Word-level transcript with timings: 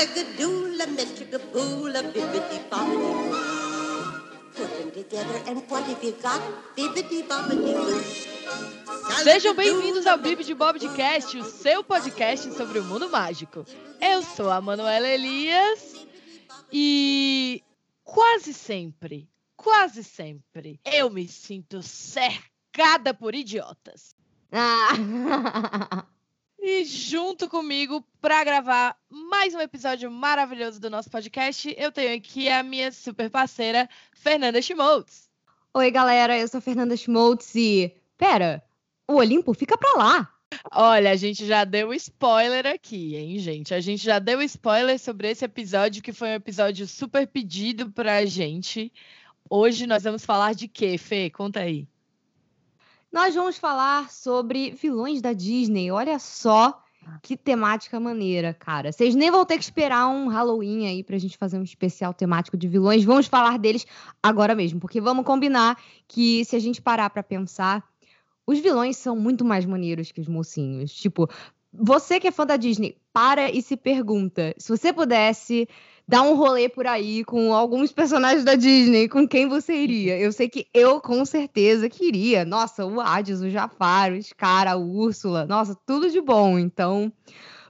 Bibbidi 0.00 0.46
bobbidi 0.46 1.36
boo. 1.52 1.90
Put 4.54 4.70
them 4.78 4.90
together 4.92 5.42
and 5.46 5.60
what 5.68 5.84
have 5.84 6.02
you 6.02 6.12
got? 6.22 6.40
Bibbidi 6.74 7.22
bobbidi 7.28 7.74
boo. 7.74 8.00
Sejam 9.22 9.54
bem-vindos 9.54 10.06
ao 10.06 10.16
Bibi 10.16 10.42
de 10.42 10.54
Bob 10.54 10.78
de 10.78 10.88
Cast, 10.96 11.36
o 11.36 11.44
seu 11.44 11.84
podcast 11.84 12.50
sobre 12.54 12.78
o 12.78 12.84
mundo 12.84 13.10
mágico. 13.10 13.66
Eu 14.00 14.22
sou 14.22 14.48
a 14.48 14.58
Manuela 14.62 15.06
Elias 15.06 15.94
e 16.72 17.62
quase 18.02 18.54
sempre, 18.54 19.28
quase 19.54 20.02
sempre, 20.02 20.80
eu 20.82 21.10
me 21.10 21.28
sinto 21.28 21.82
cercada 21.82 23.12
por 23.12 23.34
idiotas. 23.34 24.14
Ah. 24.50 26.06
E 26.62 26.84
junto 26.84 27.48
comigo 27.48 28.04
para 28.20 28.44
gravar 28.44 28.94
mais 29.08 29.54
um 29.54 29.60
episódio 29.60 30.10
maravilhoso 30.10 30.78
do 30.78 30.90
nosso 30.90 31.08
podcast, 31.08 31.74
eu 31.78 31.90
tenho 31.90 32.14
aqui 32.14 32.50
a 32.50 32.62
minha 32.62 32.92
super 32.92 33.30
parceira 33.30 33.88
Fernanda 34.12 34.60
Schmoltz. 34.60 35.26
Oi, 35.72 35.90
galera, 35.90 36.38
eu 36.38 36.46
sou 36.46 36.58
a 36.58 36.60
Fernanda 36.60 36.94
Schmoltz 36.98 37.54
e. 37.54 37.94
Pera, 38.18 38.62
o 39.08 39.14
Olimpo 39.14 39.54
fica 39.54 39.78
pra 39.78 39.94
lá. 39.94 40.34
Olha, 40.70 41.12
a 41.12 41.16
gente 41.16 41.46
já 41.46 41.64
deu 41.64 41.94
spoiler 41.94 42.66
aqui, 42.66 43.16
hein, 43.16 43.38
gente? 43.38 43.72
A 43.72 43.80
gente 43.80 44.04
já 44.04 44.18
deu 44.18 44.42
spoiler 44.42 44.98
sobre 44.98 45.30
esse 45.30 45.46
episódio, 45.46 46.02
que 46.02 46.12
foi 46.12 46.28
um 46.28 46.34
episódio 46.34 46.86
super 46.86 47.26
pedido 47.26 47.90
pra 47.90 48.26
gente. 48.26 48.92
Hoje 49.48 49.86
nós 49.86 50.02
vamos 50.02 50.26
falar 50.26 50.54
de 50.54 50.68
quê, 50.68 50.98
Fê? 50.98 51.30
Conta 51.30 51.60
aí. 51.60 51.88
Nós 53.12 53.34
vamos 53.34 53.58
falar 53.58 54.08
sobre 54.10 54.70
vilões 54.70 55.20
da 55.20 55.32
Disney. 55.32 55.90
Olha 55.90 56.18
só 56.18 56.80
que 57.22 57.36
temática 57.36 57.98
maneira, 57.98 58.54
cara. 58.54 58.92
Vocês 58.92 59.16
nem 59.16 59.30
vão 59.30 59.44
ter 59.44 59.58
que 59.58 59.64
esperar 59.64 60.06
um 60.06 60.28
Halloween 60.28 60.86
aí 60.86 61.02
pra 61.02 61.18
gente 61.18 61.36
fazer 61.36 61.58
um 61.58 61.62
especial 61.64 62.14
temático 62.14 62.56
de 62.56 62.68
vilões. 62.68 63.02
Vamos 63.02 63.26
falar 63.26 63.58
deles 63.58 63.84
agora 64.22 64.54
mesmo, 64.54 64.78
porque 64.78 65.00
vamos 65.00 65.24
combinar 65.24 65.76
que 66.06 66.44
se 66.44 66.54
a 66.54 66.60
gente 66.60 66.80
parar 66.80 67.10
pra 67.10 67.22
pensar, 67.22 67.82
os 68.46 68.60
vilões 68.60 68.96
são 68.96 69.16
muito 69.16 69.44
mais 69.44 69.66
maneiros 69.66 70.12
que 70.12 70.20
os 70.20 70.28
mocinhos. 70.28 70.92
Tipo, 70.92 71.28
você 71.72 72.18
que 72.18 72.28
é 72.28 72.30
fã 72.30 72.44
da 72.44 72.56
Disney, 72.56 72.96
para 73.12 73.50
e 73.50 73.62
se 73.62 73.76
pergunta: 73.76 74.54
se 74.58 74.68
você 74.68 74.92
pudesse 74.92 75.68
dar 76.06 76.22
um 76.22 76.34
rolê 76.34 76.68
por 76.68 76.86
aí 76.86 77.24
com 77.24 77.54
alguns 77.54 77.92
personagens 77.92 78.44
da 78.44 78.56
Disney, 78.56 79.08
com 79.08 79.28
quem 79.28 79.48
você 79.48 79.74
iria? 79.74 80.18
Eu 80.18 80.32
sei 80.32 80.48
que 80.48 80.66
eu 80.74 81.00
com 81.00 81.24
certeza 81.24 81.88
queria. 81.88 82.44
Nossa, 82.44 82.84
o 82.84 83.00
Hades, 83.00 83.40
o 83.40 83.48
Jafar, 83.48 84.12
o 84.12 84.20
Scar, 84.20 84.66
a 84.66 84.76
Úrsula, 84.76 85.46
nossa, 85.46 85.76
tudo 85.86 86.10
de 86.10 86.20
bom. 86.20 86.58
Então, 86.58 87.12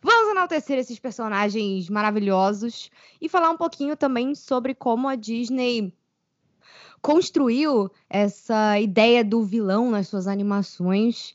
vamos 0.03 0.31
enaltecer 0.31 0.79
esses 0.79 0.99
personagens 0.99 1.91
maravilhosos 1.91 2.91
e 3.21 3.29
falar 3.29 3.51
um 3.51 3.59
pouquinho 3.59 3.95
também 3.95 4.35
sobre 4.35 4.75
como 4.75 5.07
a 5.07 5.17
Disney 5.17 5.93
construiu 7.03 7.91
essa 8.09 8.79
ideia 8.79 9.25
do 9.25 9.43
vilão 9.43 9.91
nas 9.91 10.09
suas 10.09 10.27
animações 10.27 11.35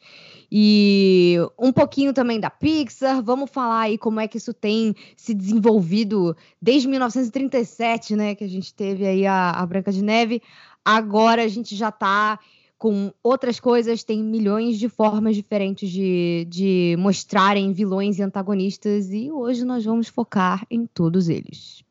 e 0.51 1.37
um 1.57 1.71
pouquinho 1.71 2.13
também 2.13 2.39
da 2.39 2.49
Pixar. 2.49 3.23
Vamos 3.23 3.49
falar 3.49 3.81
aí 3.81 3.97
como 3.97 4.19
é 4.19 4.27
que 4.27 4.37
isso 4.37 4.53
tem 4.53 4.95
se 5.15 5.33
desenvolvido 5.33 6.35
desde 6.61 6.87
1937, 6.87 8.15
né, 8.15 8.35
que 8.35 8.43
a 8.43 8.49
gente 8.49 8.73
teve 8.73 9.05
aí 9.05 9.25
a, 9.25 9.51
a 9.51 9.65
Branca 9.65 9.91
de 9.91 10.03
Neve. 10.03 10.41
Agora 10.83 11.43
a 11.43 11.47
gente 11.47 11.75
já 11.75 11.89
está 11.89 12.39
com 12.77 13.11
outras 13.23 13.59
coisas, 13.59 14.03
tem 14.03 14.21
milhões 14.23 14.77
de 14.77 14.87
formas 14.87 15.35
diferentes 15.35 15.89
de, 15.89 16.45
de 16.49 16.95
mostrarem 16.99 17.71
vilões 17.73 18.19
e 18.19 18.21
antagonistas, 18.21 19.11
e 19.11 19.31
hoje 19.31 19.65
nós 19.65 19.85
vamos 19.85 20.07
focar 20.07 20.65
em 20.69 20.85
todos 20.85 21.29
eles. 21.29 21.83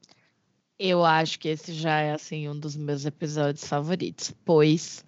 Eu 0.86 1.02
acho 1.02 1.38
que 1.38 1.48
esse 1.48 1.72
já 1.72 1.98
é 1.98 2.12
assim 2.12 2.46
um 2.46 2.58
dos 2.58 2.76
meus 2.76 3.06
episódios 3.06 3.66
favoritos, 3.66 4.34
pois 4.44 5.02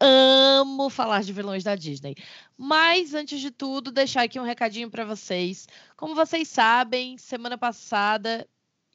amo 0.00 0.90
falar 0.90 1.22
de 1.22 1.32
vilões 1.32 1.62
da 1.62 1.76
Disney. 1.76 2.16
Mas 2.58 3.14
antes 3.14 3.40
de 3.40 3.52
tudo, 3.52 3.92
deixar 3.92 4.22
aqui 4.22 4.40
um 4.40 4.44
recadinho 4.44 4.90
para 4.90 5.04
vocês. 5.04 5.68
Como 5.96 6.12
vocês 6.12 6.48
sabem, 6.48 7.16
semana 7.18 7.56
passada, 7.56 8.44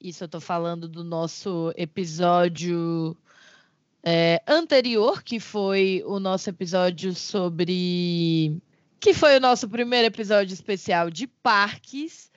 isso 0.01 0.25
eu 0.25 0.27
tô 0.27 0.41
falando 0.41 0.89
do 0.89 1.01
nosso 1.01 1.71
episódio 1.77 3.15
é, 4.03 4.43
anterior, 4.45 5.23
que 5.23 5.39
foi 5.39 6.03
o 6.05 6.19
nosso 6.19 6.49
episódio 6.49 7.15
sobre. 7.15 8.61
que 8.99 9.13
foi 9.13 9.37
o 9.37 9.39
nosso 9.39 9.69
primeiro 9.69 10.07
episódio 10.07 10.53
especial 10.53 11.09
de 11.09 11.25
parques. 11.25 12.29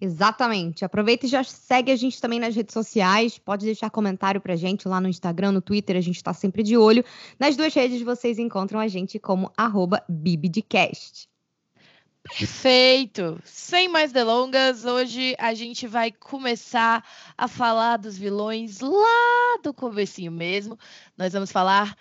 Exatamente. 0.00 0.84
Aproveita 0.84 1.26
e 1.26 1.28
já 1.28 1.42
segue 1.44 1.90
a 1.92 1.96
gente 1.96 2.20
também 2.20 2.40
nas 2.40 2.54
redes 2.54 2.72
sociais. 2.72 3.38
Pode 3.38 3.64
deixar 3.64 3.90
comentário 3.90 4.40
pra 4.40 4.56
gente 4.56 4.88
lá 4.88 5.00
no 5.00 5.08
Instagram, 5.08 5.52
no 5.52 5.62
Twitter, 5.62 5.96
a 5.96 6.00
gente 6.00 6.16
está 6.16 6.34
sempre 6.34 6.62
de 6.62 6.76
olho. 6.76 7.04
Nas 7.38 7.56
duas 7.56 7.72
redes 7.72 8.02
vocês 8.02 8.38
encontram 8.38 8.80
a 8.80 8.88
gente 8.88 9.18
como 9.18 9.50
arroba 9.56 10.04
Bibidcast. 10.08 11.28
Perfeito! 12.22 13.38
Sem 13.44 13.86
mais 13.86 14.10
delongas, 14.10 14.86
hoje 14.86 15.36
a 15.38 15.52
gente 15.52 15.86
vai 15.86 16.10
começar 16.10 17.04
a 17.36 17.46
falar 17.46 17.98
dos 17.98 18.16
vilões 18.16 18.80
lá 18.80 19.58
do 19.62 19.74
comecinho 19.74 20.32
mesmo. 20.32 20.78
Nós 21.18 21.34
vamos 21.34 21.52
falar 21.52 21.94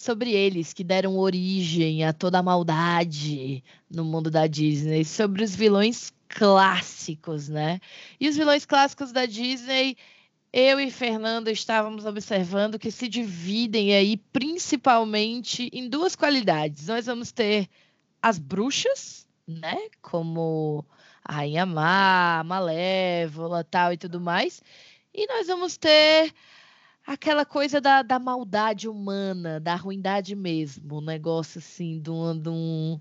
sobre 0.00 0.32
eles 0.32 0.72
que 0.72 0.82
deram 0.82 1.18
origem 1.18 2.06
a 2.06 2.12
toda 2.14 2.38
a 2.38 2.42
maldade 2.42 3.62
no 3.90 4.02
mundo 4.02 4.30
da 4.30 4.46
Disney, 4.46 5.04
sobre 5.04 5.44
os 5.44 5.54
vilões 5.54 6.10
clássicos, 6.26 7.50
né? 7.50 7.78
E 8.18 8.26
os 8.26 8.34
vilões 8.34 8.64
clássicos 8.64 9.12
da 9.12 9.26
Disney, 9.26 9.98
eu 10.50 10.80
e 10.80 10.90
Fernando 10.90 11.48
estávamos 11.48 12.06
observando 12.06 12.78
que 12.78 12.90
se 12.90 13.06
dividem 13.08 13.94
aí 13.94 14.16
principalmente 14.16 15.68
em 15.70 15.86
duas 15.86 16.16
qualidades. 16.16 16.86
Nós 16.86 17.04
vamos 17.04 17.30
ter 17.30 17.68
as 18.22 18.38
bruxas, 18.38 19.26
né? 19.46 19.76
Como 20.00 20.82
a 21.22 21.34
Rainha 21.34 21.66
Má, 21.66 22.42
Malévola, 22.46 23.62
tal 23.64 23.92
e 23.92 23.98
tudo 23.98 24.18
mais. 24.18 24.62
E 25.12 25.26
nós 25.26 25.46
vamos 25.46 25.76
ter 25.76 26.32
aquela 27.06 27.44
coisa 27.44 27.80
da, 27.80 28.02
da 28.02 28.18
maldade 28.18 28.88
humana, 28.88 29.60
da 29.60 29.74
ruindade 29.74 30.34
mesmo, 30.34 30.98
um 30.98 31.00
negócio 31.00 31.58
assim, 31.58 32.00
de 32.00 32.10
um, 32.10 32.38
de 32.38 32.48
um 32.48 33.00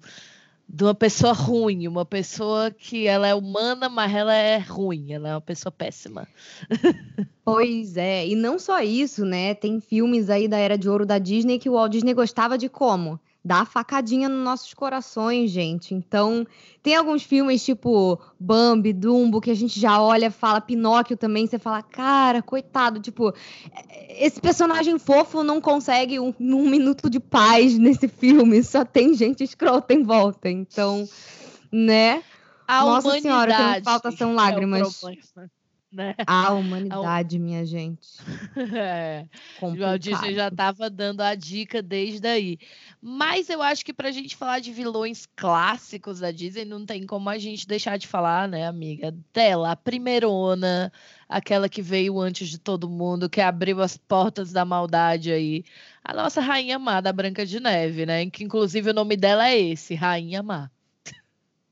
de 0.72 0.84
uma 0.84 0.94
pessoa 0.94 1.34
ruim, 1.34 1.88
uma 1.88 2.06
pessoa 2.06 2.70
que 2.70 3.08
ela 3.08 3.28
é 3.28 3.34
humana, 3.34 3.90
mas 3.90 4.14
ela 4.14 4.36
é 4.36 4.60
ruim, 4.60 5.12
ela 5.12 5.30
é 5.30 5.34
uma 5.34 5.42
pessoa 5.42 5.72
péssima. 5.72 6.28
Pois 7.44 7.98
é, 7.98 8.28
e 8.28 8.36
não 8.36 8.60
só 8.60 8.80
isso, 8.80 9.26
né? 9.26 9.56
Tem 9.56 9.82
filmes 9.82 10.30
aí 10.30 10.48
da 10.48 10.60
era 10.60 10.78
de 10.78 10.88
ouro 10.88 11.04
da 11.04 11.18
Disney 11.18 11.58
que 11.58 11.68
o 11.68 11.74
Walt 11.74 11.92
Disney 11.92 12.14
gostava 12.14 12.60
de 12.60 12.70
como? 12.70 13.20
Dar 13.44 13.66
facadinha 13.66 14.28
nos 14.28 14.44
nossos 14.44 14.74
corações, 14.74 15.50
gente. 15.50 15.94
Então, 15.94 16.46
tem 16.84 16.96
alguns 16.96 17.24
filmes 17.24 17.64
tipo 17.64 18.20
Bambi, 18.40 18.92
Dumbo, 18.92 19.40
que 19.40 19.50
a 19.50 19.56
gente 19.56 19.80
já 19.80 20.02
olha, 20.02 20.30
fala 20.30 20.60
Pinóquio 20.60 21.16
também, 21.16 21.48
você 21.48 21.58
fala, 21.58 21.82
cara, 21.82 22.42
coitado, 22.42 23.00
tipo, 23.00 23.34
esse 24.10 24.42
personagem 24.42 25.00
fofo 25.00 25.42
não 25.42 25.62
consegue 25.62 26.20
um, 26.20 26.34
um 26.40 26.70
minuto 26.70 27.10
de 27.10 27.20
paz 27.20 27.78
nesse 27.78 28.08
filme, 28.08 28.62
só 28.64 28.84
tem 28.84 29.14
gente 29.14 29.44
escrota 29.44 29.94
em 29.94 30.04
volta. 30.04 30.50
Então, 30.50 31.08
né? 31.72 32.24
A 32.68 32.84
Nossa 32.84 33.20
senhora, 33.20 33.54
o 33.54 33.56
que 33.56 33.64
não 33.64 33.84
falta 33.84 34.12
são 34.12 34.32
é 34.32 34.36
lágrimas. 34.36 35.00
problema, 35.00 35.50
né? 35.92 36.16
A 36.28 36.54
humanidade, 36.54 37.40
minha 37.40 37.66
gente. 37.66 38.08
É. 38.76 39.28
O 39.62 39.76
Walt 39.76 40.02
Disney 40.02 40.34
já 40.36 40.50
Complicado. 40.50 40.52
estava 40.52 40.90
dando 40.90 41.22
a 41.22 41.34
dica 41.34 41.82
desde 41.82 42.28
aí. 42.28 42.58
Mas 43.02 43.50
eu 43.50 43.62
acho 43.62 43.84
que 43.84 43.94
para 43.94 44.10
a 44.10 44.12
gente 44.12 44.36
falar 44.36 44.60
de 44.60 44.72
vilões 44.72 45.26
clássicos 45.36 46.20
da 46.20 46.32
Disney, 46.32 46.66
não 46.66 46.86
tem 46.86 47.06
como 47.06 47.30
a 47.30 47.38
gente 47.38 47.68
deixar 47.68 47.98
de 47.98 48.08
falar, 48.08 48.48
né, 48.48 48.68
amiga? 48.68 49.16
Dela, 49.34 49.72
a 49.72 49.76
primeirona, 49.76 50.92
aquela 51.28 51.68
que 51.70 51.82
veio 51.82 52.20
antes 52.20 52.50
de 52.50 52.60
todo 52.60 52.90
mundo, 52.90 53.30
que 53.30 53.42
abriu 53.42 53.82
as 53.82 53.98
portas 53.98 54.52
da 54.52 54.66
maldade 54.66 55.32
aí. 55.32 55.64
A 56.04 56.14
nossa 56.14 56.42
Rainha 56.42 56.78
Má 56.78 57.02
da 57.02 57.12
Branca 57.14 57.46
de 57.46 57.60
Neve, 57.60 58.06
né? 58.06 58.30
Que 58.30 58.44
inclusive 58.44 58.90
o 58.92 58.94
nome 58.94 59.16
dela 59.18 59.50
é 59.50 59.60
esse, 59.60 59.96
Rainha 59.96 60.44
Má. 60.44 60.70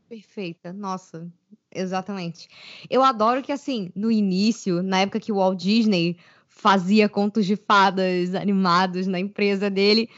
Perfeita, 0.08 0.72
nossa. 0.72 1.30
Exatamente. 1.77 2.47
Eu 2.89 3.03
adoro 3.03 3.41
que, 3.41 3.51
assim, 3.51 3.91
no 3.95 4.12
início, 4.12 4.81
na 4.81 5.01
época 5.01 5.19
que 5.19 5.31
o 5.31 5.35
Walt 5.35 5.59
Disney 5.59 6.18
fazia 6.47 7.07
contos 7.07 7.45
de 7.45 7.56
fadas 7.56 8.33
animados 8.33 9.06
na 9.06 9.19
empresa 9.19 9.69
dele, 9.69 10.09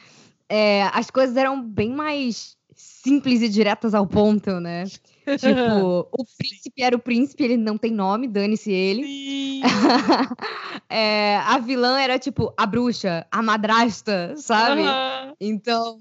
é, 0.47 0.83
as 0.93 1.11
coisas 1.11 1.35
eram 1.35 1.61
bem 1.61 1.91
mais 1.91 2.57
simples 2.75 3.41
e 3.41 3.49
diretas 3.49 3.93
ao 3.93 4.07
ponto, 4.07 4.59
né? 4.59 4.85
tipo, 5.37 6.07
o 6.11 6.25
príncipe 6.37 6.81
era 6.81 6.95
o 6.95 6.99
príncipe, 6.99 7.43
ele 7.43 7.57
não 7.57 7.77
tem 7.77 7.91
nome, 7.91 8.27
dane-se 8.27 8.71
ele. 8.71 9.61
é, 10.89 11.37
a 11.37 11.59
vilã 11.59 11.99
era 11.99 12.17
tipo 12.17 12.53
a 12.55 12.65
bruxa, 12.65 13.27
a 13.29 13.41
madrasta, 13.41 14.33
sabe? 14.37 14.81
Uhum. 14.81 15.35
Então, 15.41 15.99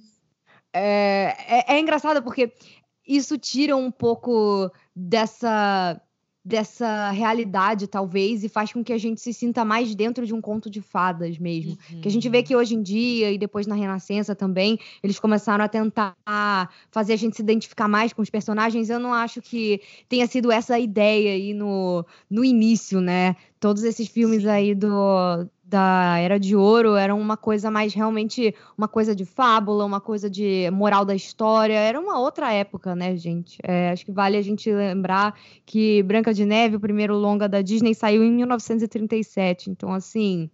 é, 0.72 1.36
é, 1.48 1.74
é 1.74 1.80
engraçado 1.80 2.22
porque 2.22 2.52
isso 3.08 3.38
tira 3.38 3.76
um 3.76 3.90
pouco 3.90 4.70
dessa 4.94 6.00
dessa 6.48 7.10
realidade, 7.10 7.86
talvez, 7.86 8.42
e 8.42 8.48
faz 8.48 8.72
com 8.72 8.82
que 8.82 8.94
a 8.94 8.96
gente 8.96 9.20
se 9.20 9.34
sinta 9.34 9.66
mais 9.66 9.94
dentro 9.94 10.26
de 10.26 10.32
um 10.32 10.40
conto 10.40 10.70
de 10.70 10.80
fadas 10.80 11.38
mesmo. 11.38 11.76
Uhum. 11.92 12.00
Que 12.00 12.08
a 12.08 12.10
gente 12.10 12.26
vê 12.26 12.42
que 12.42 12.56
hoje 12.56 12.74
em 12.74 12.82
dia, 12.82 13.30
e 13.30 13.36
depois 13.36 13.66
na 13.66 13.74
Renascença 13.74 14.34
também, 14.34 14.78
eles 15.02 15.20
começaram 15.20 15.62
a 15.62 15.68
tentar 15.68 16.16
fazer 16.90 17.12
a 17.12 17.16
gente 17.16 17.36
se 17.36 17.42
identificar 17.42 17.86
mais 17.86 18.14
com 18.14 18.22
os 18.22 18.30
personagens. 18.30 18.88
Eu 18.88 18.98
não 18.98 19.12
acho 19.12 19.42
que 19.42 19.82
tenha 20.08 20.26
sido 20.26 20.50
essa 20.50 20.76
a 20.76 20.80
ideia 20.80 21.32
aí 21.32 21.52
no, 21.52 22.02
no 22.30 22.42
início, 22.42 22.98
né? 22.98 23.36
Todos 23.60 23.82
esses 23.82 24.08
filmes 24.08 24.46
aí 24.46 24.74
do, 24.74 25.46
da 25.68 26.16
Era 26.18 26.40
de 26.40 26.56
Ouro 26.56 26.96
eram 26.96 27.20
uma 27.20 27.36
coisa 27.36 27.70
mais 27.70 27.92
realmente 27.92 28.54
uma 28.76 28.88
coisa 28.88 29.14
de 29.14 29.26
fábula, 29.26 29.84
uma 29.84 30.00
coisa 30.00 30.30
de 30.30 30.70
moral 30.72 31.04
da 31.04 31.14
história. 31.14 31.74
Era 31.74 32.00
uma 32.00 32.18
outra 32.18 32.50
época, 32.52 32.96
né, 32.96 33.14
gente? 33.16 33.58
É, 33.62 33.90
acho 33.90 34.04
que 34.06 34.12
vale 34.12 34.38
a 34.38 34.42
gente 34.42 34.72
lembrar 34.72 35.38
que 35.66 36.02
Branca 36.04 36.32
de 36.32 36.46
Neve, 36.46 36.76
o 36.76 36.80
primeiro 36.80 37.14
longa 37.14 37.46
da 37.46 37.60
Disney, 37.60 37.94
saiu 37.94 38.24
em 38.24 38.32
1937. 38.32 39.70
Então, 39.70 39.92
assim, 39.92 40.48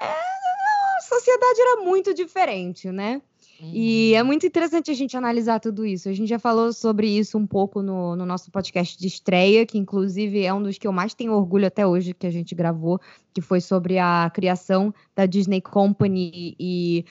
é, 0.00 0.06
a 0.06 1.00
sociedade 1.02 1.60
era 1.60 1.82
muito 1.82 2.12
diferente, 2.12 2.90
né? 2.90 3.22
E 3.62 4.14
é 4.14 4.20
uhum. 4.20 4.26
muito 4.26 4.46
interessante 4.46 4.90
a 4.90 4.94
gente 4.94 5.16
analisar 5.16 5.60
tudo 5.60 5.84
isso. 5.84 6.08
A 6.08 6.12
gente 6.12 6.28
já 6.28 6.38
falou 6.38 6.72
sobre 6.72 7.06
isso 7.06 7.36
um 7.36 7.46
pouco 7.46 7.82
no, 7.82 8.16
no, 8.16 8.24
nosso 8.24 8.50
podcast 8.50 8.98
de 8.98 9.06
estreia, 9.06 9.66
que 9.66 9.76
inclusive 9.78 10.42
é 10.42 10.52
um 10.52 10.62
dos 10.62 10.78
que 10.78 10.86
eu 10.86 10.92
mais 10.92 11.14
tenho 11.14 11.32
orgulho 11.32 11.66
até 11.66 11.86
hoje 11.86 12.14
que 12.14 12.26
a 12.26 12.30
gente 12.30 12.54
gravou, 12.54 13.00
que 13.34 13.40
foi 13.40 13.60
sobre 13.60 13.98
a 13.98 14.30
criação 14.32 14.94
da 15.14 15.26
Disney 15.26 15.60
Company 15.60 16.56
e 16.58 17.04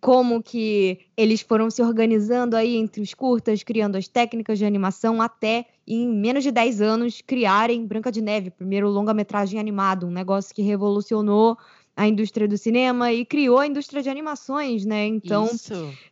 como 0.00 0.42
que 0.42 1.00
eles 1.16 1.40
foram 1.40 1.70
se 1.70 1.82
organizando 1.82 2.56
aí 2.56 2.76
entre 2.76 3.02
os 3.02 3.12
curtas, 3.14 3.62
criando 3.64 3.96
as 3.96 4.06
técnicas 4.06 4.58
de 4.58 4.64
animação, 4.64 5.20
até 5.20 5.66
em 5.86 6.08
menos 6.08 6.44
de 6.44 6.52
10 6.52 6.80
anos 6.80 7.20
criarem 7.20 7.84
Branca 7.84 8.12
de 8.12 8.22
Neve, 8.22 8.50
primeiro 8.50 8.88
longa-metragem 8.88 9.58
animado, 9.58 10.06
um 10.06 10.10
negócio 10.10 10.54
que 10.54 10.62
revolucionou 10.62 11.58
a 11.98 12.06
indústria 12.06 12.46
do 12.46 12.56
cinema 12.56 13.12
e 13.12 13.24
criou 13.24 13.58
a 13.58 13.66
indústria 13.66 14.00
de 14.00 14.08
animações, 14.08 14.84
né? 14.84 15.04
Então, 15.04 15.50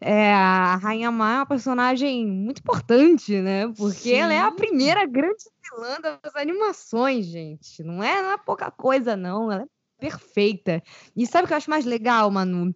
é, 0.01 0.33
a 0.33 0.75
Rainha 0.75 1.13
Má 1.13 1.33
é 1.33 1.37
uma 1.37 1.47
personagem 1.47 2.27
muito 2.27 2.59
importante, 2.59 3.41
né? 3.41 3.69
Porque 3.69 4.11
Sim. 4.11 4.15
ela 4.15 4.35
é 4.35 4.41
a 4.41 4.51
primeira 4.51 5.07
grande 5.07 5.45
vilã 5.63 5.97
das 6.01 6.35
animações, 6.35 7.27
gente. 7.27 7.85
Não 7.85 8.03
é, 8.03 8.21
não 8.21 8.33
é 8.33 8.37
pouca 8.37 8.69
coisa, 8.69 9.17
não. 9.17 9.53
Ela 9.53 9.63
é 9.63 9.67
perfeita. 9.97 10.83
E 11.15 11.25
sabe 11.25 11.45
o 11.45 11.47
que 11.47 11.53
eu 11.53 11.57
acho 11.57 11.71
mais 11.71 11.85
legal, 11.85 12.33
Manu? 12.33 12.75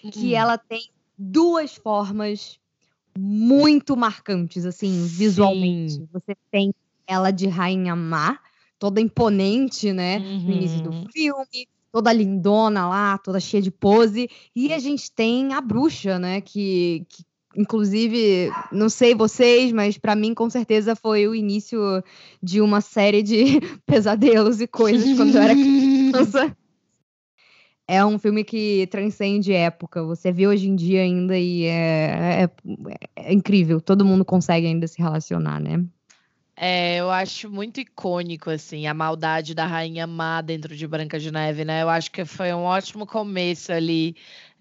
Que 0.00 0.32
hum. 0.32 0.36
ela 0.36 0.56
tem 0.56 0.90
duas 1.18 1.74
formas 1.74 2.58
muito 3.14 3.94
marcantes, 3.94 4.64
assim, 4.64 5.06
visualmente. 5.06 5.96
Sim. 5.96 6.08
Você 6.10 6.34
tem 6.50 6.74
ela 7.06 7.30
de 7.30 7.46
Rainha 7.46 7.94
Má, 7.94 8.40
toda 8.78 9.02
imponente, 9.02 9.92
né? 9.92 10.16
Uhum. 10.16 10.40
No 10.40 10.50
início 10.50 10.82
do 10.82 10.90
uhum. 10.92 11.06
filme 11.12 11.68
toda 11.92 12.12
lindona 12.12 12.88
lá, 12.88 13.18
toda 13.18 13.38
cheia 13.38 13.62
de 13.62 13.70
pose. 13.70 14.28
E 14.56 14.72
a 14.72 14.78
gente 14.78 15.12
tem 15.12 15.52
a 15.52 15.60
bruxa, 15.60 16.18
né? 16.18 16.40
Que, 16.40 17.06
que 17.08 17.22
inclusive, 17.54 18.50
não 18.72 18.88
sei 18.88 19.14
vocês, 19.14 19.72
mas 19.72 19.98
para 19.98 20.16
mim 20.16 20.32
com 20.32 20.48
certeza 20.48 20.96
foi 20.96 21.28
o 21.28 21.34
início 21.34 21.78
de 22.42 22.60
uma 22.62 22.80
série 22.80 23.22
de 23.22 23.60
pesadelos 23.86 24.60
e 24.60 24.66
coisas 24.66 25.16
quando 25.16 25.36
eu 25.36 25.42
era 25.42 25.54
criança. 25.54 26.56
É 27.86 28.02
um 28.04 28.18
filme 28.18 28.42
que 28.42 28.86
transcende 28.86 29.52
época. 29.52 30.02
Você 30.04 30.32
vê 30.32 30.46
hoje 30.46 30.68
em 30.68 30.74
dia 30.74 31.02
ainda 31.02 31.36
e 31.36 31.64
é, 31.64 32.44
é, 32.44 32.50
é 33.16 33.32
incrível. 33.34 33.80
Todo 33.80 34.04
mundo 34.04 34.24
consegue 34.24 34.66
ainda 34.66 34.86
se 34.86 35.02
relacionar, 35.02 35.60
né? 35.60 35.84
É, 36.56 36.96
eu 36.98 37.10
acho 37.10 37.50
muito 37.50 37.80
icônico, 37.80 38.50
assim, 38.50 38.86
a 38.86 38.92
maldade 38.94 39.54
da 39.54 39.66
Rainha 39.66 40.06
Má 40.06 40.40
dentro 40.42 40.76
de 40.76 40.86
Branca 40.86 41.18
de 41.18 41.30
Neve, 41.30 41.64
né? 41.64 41.82
Eu 41.82 41.88
acho 41.88 42.10
que 42.10 42.24
foi 42.24 42.52
um 42.52 42.62
ótimo 42.64 43.06
começo 43.06 43.72
ali 43.72 44.14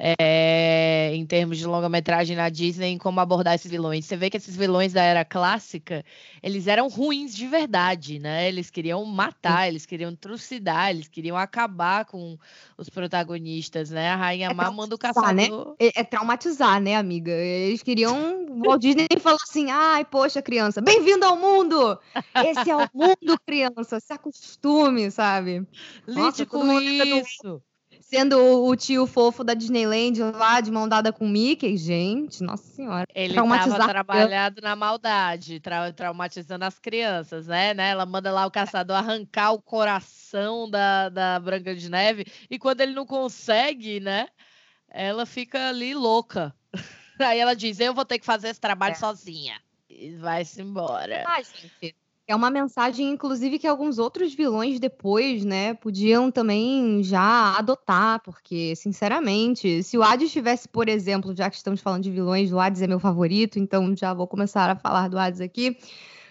é, 0.04 1.12
em 1.14 1.24
termos 1.28 1.60
de 1.60 1.68
longa-metragem 1.68 2.36
na 2.36 2.50
Disney, 2.50 2.88
em 2.88 2.98
como 2.98 3.20
abordar 3.20 3.54
esses 3.54 3.70
vilões. 3.70 4.04
Você 4.04 4.18
vê 4.18 4.32
que 4.32 4.38
esses 4.38 4.56
vilões 4.56 4.94
da 4.94 5.04
era 5.04 5.24
clássica, 5.24 6.04
eles 6.42 6.66
eram 6.66 6.88
ruins 6.88 7.36
de 7.36 7.46
verdade, 7.46 8.18
né? 8.18 8.48
Eles 8.48 8.72
queriam 8.72 9.06
matar, 9.06 9.68
eles 9.68 9.86
queriam 9.86 10.16
trucidar, 10.16 10.90
eles 10.90 11.08
queriam 11.08 11.38
acabar 11.38 12.06
com 12.06 12.36
os 12.76 12.90
protagonistas, 12.90 13.92
né? 13.92 14.10
A 14.10 14.16
Rainha 14.16 14.50
é 14.50 14.54
Má 14.54 14.72
manda 14.72 14.96
o 14.96 14.98
caçador... 14.98 15.36
Né? 15.36 15.76
É, 15.80 16.02
é, 16.02 16.04
traumatizar, 16.04 16.82
né, 16.82 16.96
amiga? 16.96 17.32
Eles 17.32 17.84
queriam... 17.84 18.46
O 18.50 18.64
Walt 18.66 18.82
Disney 18.82 19.06
falou 19.22 19.40
assim, 19.48 19.70
ai, 19.70 20.04
poxa, 20.04 20.42
criança, 20.42 20.82
bem-vindo 20.82 21.26
ao 21.26 21.38
mundo! 21.38 22.00
Esse 22.44 22.72
é 22.72 22.76
o 22.76 22.90
mundo, 22.92 23.40
criança, 23.46 24.00
se 24.00 24.12
acostume, 24.12 25.12
sabe? 25.12 25.68
Lide 26.08 26.20
Nossa, 26.20 26.46
com 26.48 26.82
isso! 26.82 27.62
Sendo 28.12 28.66
o 28.66 28.76
tio 28.76 29.08
fofo 29.08 29.42
da 29.42 29.54
Disneyland 29.54 30.20
lá, 30.34 30.60
de 30.60 30.70
mão 30.70 30.88
dada 30.88 31.14
com 31.14 31.26
o 31.26 31.30
Mickey, 31.30 31.78
gente, 31.78 32.44
nossa 32.44 32.64
senhora. 32.64 33.08
Ele 33.16 33.34
estava 33.34 33.88
trabalhado 33.88 34.62
na 34.62 34.76
maldade, 34.76 35.62
tra 35.62 35.94
traumatizando 35.94 36.66
as 36.66 36.78
crianças, 36.78 37.48
né, 37.48 37.74
né? 37.74 37.92
Ela 37.92 38.06
manda 38.06 38.30
lá 38.30 38.46
o 38.46 38.52
caçador 38.52 38.98
arrancar 38.98 39.54
o 39.54 39.62
coração 39.62 40.70
da, 40.70 41.08
da 41.08 41.40
Branca 41.40 41.74
de 41.74 41.90
Neve, 41.90 42.26
e 42.50 42.60
quando 42.60 42.82
ele 42.82 42.94
não 42.94 43.06
consegue, 43.06 44.02
né, 44.02 44.28
ela 44.90 45.26
fica 45.26 45.70
ali 45.70 45.94
louca. 45.94 46.54
Aí 47.18 47.40
ela 47.40 47.56
diz, 47.56 47.80
eu 47.80 47.94
vou 47.94 48.04
ter 48.04 48.20
que 48.20 48.26
fazer 48.26 48.50
esse 48.50 48.60
trabalho 48.60 48.94
é. 48.94 48.96
sozinha. 48.96 49.62
E 49.90 50.16
vai-se 50.18 50.62
embora. 50.62 51.24
Ah, 51.28 51.42
gente, 51.42 51.96
é 52.32 52.36
uma 52.36 52.50
mensagem, 52.50 53.10
inclusive, 53.10 53.60
que 53.60 53.68
alguns 53.68 54.00
outros 54.00 54.34
vilões 54.34 54.80
depois, 54.80 55.44
né, 55.44 55.74
podiam 55.74 56.32
também 56.32 57.04
já 57.04 57.58
adotar, 57.58 58.22
porque, 58.24 58.74
sinceramente, 58.76 59.84
se 59.84 59.98
o 59.98 60.04
Hades 60.04 60.32
tivesse, 60.32 60.68
por 60.68 60.88
exemplo, 60.88 61.36
já 61.36 61.50
que 61.50 61.58
estamos 61.58 61.82
falando 61.82 62.04
de 62.04 62.12
vilões, 62.12 62.52
o 62.52 62.60
Hades 62.60 62.82
é 62.82 62.88
meu 62.88 63.00
favorito, 63.00 63.60
então 63.60 63.96
já 63.96 64.14
vou 64.14 64.28
começar 64.28 64.70
a 64.70 64.76
falar 64.76 65.10
do 65.10 65.20
Hades 65.20 65.42
aqui. 65.42 65.78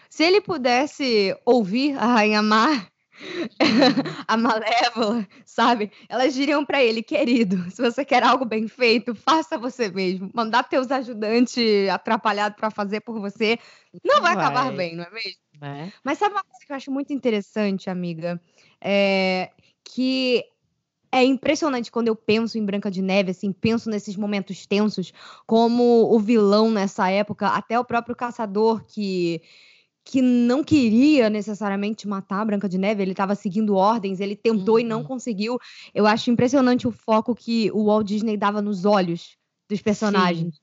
Se 0.09 0.25
ele 0.25 0.41
pudesse 0.41 1.37
ouvir 1.45 1.97
a 1.97 2.07
Rainha 2.07 2.43
Mar 2.43 2.90
a 4.27 4.37
Malévola, 4.37 5.27
sabe? 5.45 5.91
Elas 6.09 6.35
diriam 6.35 6.65
para 6.65 6.83
ele, 6.83 7.03
querido, 7.03 7.71
se 7.71 7.83
você 7.83 8.05
quer 8.05 8.23
algo 8.23 8.45
bem 8.45 8.69
feito, 8.69 9.15
faça 9.15 9.59
você 9.59 9.89
mesmo. 9.91 10.31
Mandar 10.35 10.65
teus 10.65 10.91
ajudantes 10.91 11.89
atrapalhados 11.89 12.57
para 12.57 12.71
fazer 12.71 13.01
por 13.01 13.21
você 13.21 13.59
não 14.05 14.21
vai, 14.21 14.35
vai, 14.35 14.45
acabar 14.45 14.73
bem, 14.73 14.97
não 14.97 15.05
é 15.05 15.11
mesmo? 15.11 15.41
É. 15.63 15.93
Mas 16.03 16.19
sabe 16.19 16.35
uma 16.35 16.45
coisa 16.45 16.65
que 16.65 16.73
eu 16.73 16.77
acho 16.77 16.91
muito 16.91 17.13
interessante, 17.13 17.91
amiga? 17.91 18.41
É 18.81 19.51
que 19.95 20.45
é 21.13 21.25
impressionante 21.25 21.91
quando 21.91 22.09
eu 22.09 22.15
penso 22.15 22.57
em 22.57 22.65
Branca 22.65 22.91
de 22.91 23.03
Neve, 23.03 23.33
assim, 23.33 23.53
penso 23.53 23.91
nesses 23.91 24.17
momentos 24.17 24.65
tensos, 24.67 25.13
como 25.47 26.15
o 26.15 26.19
vilão 26.21 26.71
nessa 26.71 27.11
época, 27.11 27.49
até 27.49 27.79
o 27.79 27.85
próprio 27.85 28.15
caçador 28.15 28.85
que 28.85 29.43
que 30.11 30.21
não 30.21 30.65
queria 30.65 31.31
necessariamente 31.31 32.09
matar 32.09 32.41
a 32.41 32.45
Branca 32.45 32.69
de 32.69 32.77
Neve, 32.77 33.01
ele 33.01 33.13
estava 33.13 33.37
seguindo 33.37 33.77
ordens, 33.77 34.19
ele 34.19 34.35
tentou 34.35 34.75
uhum. 34.75 34.81
e 34.81 34.85
não 34.85 34.99
uhum. 35.03 35.05
conseguiu. 35.05 35.57
Eu 35.95 36.05
acho 36.05 36.33
impressionante 36.33 36.89
o 36.89 36.91
foco 36.91 37.33
que 37.33 37.71
o 37.71 37.85
Walt 37.85 38.09
Disney 38.09 38.37
dava 38.37 38.61
nos 38.61 38.85
olhos 38.85 39.37
dos 39.69 39.81
personagens. 39.81 40.57
Sim. 40.57 40.61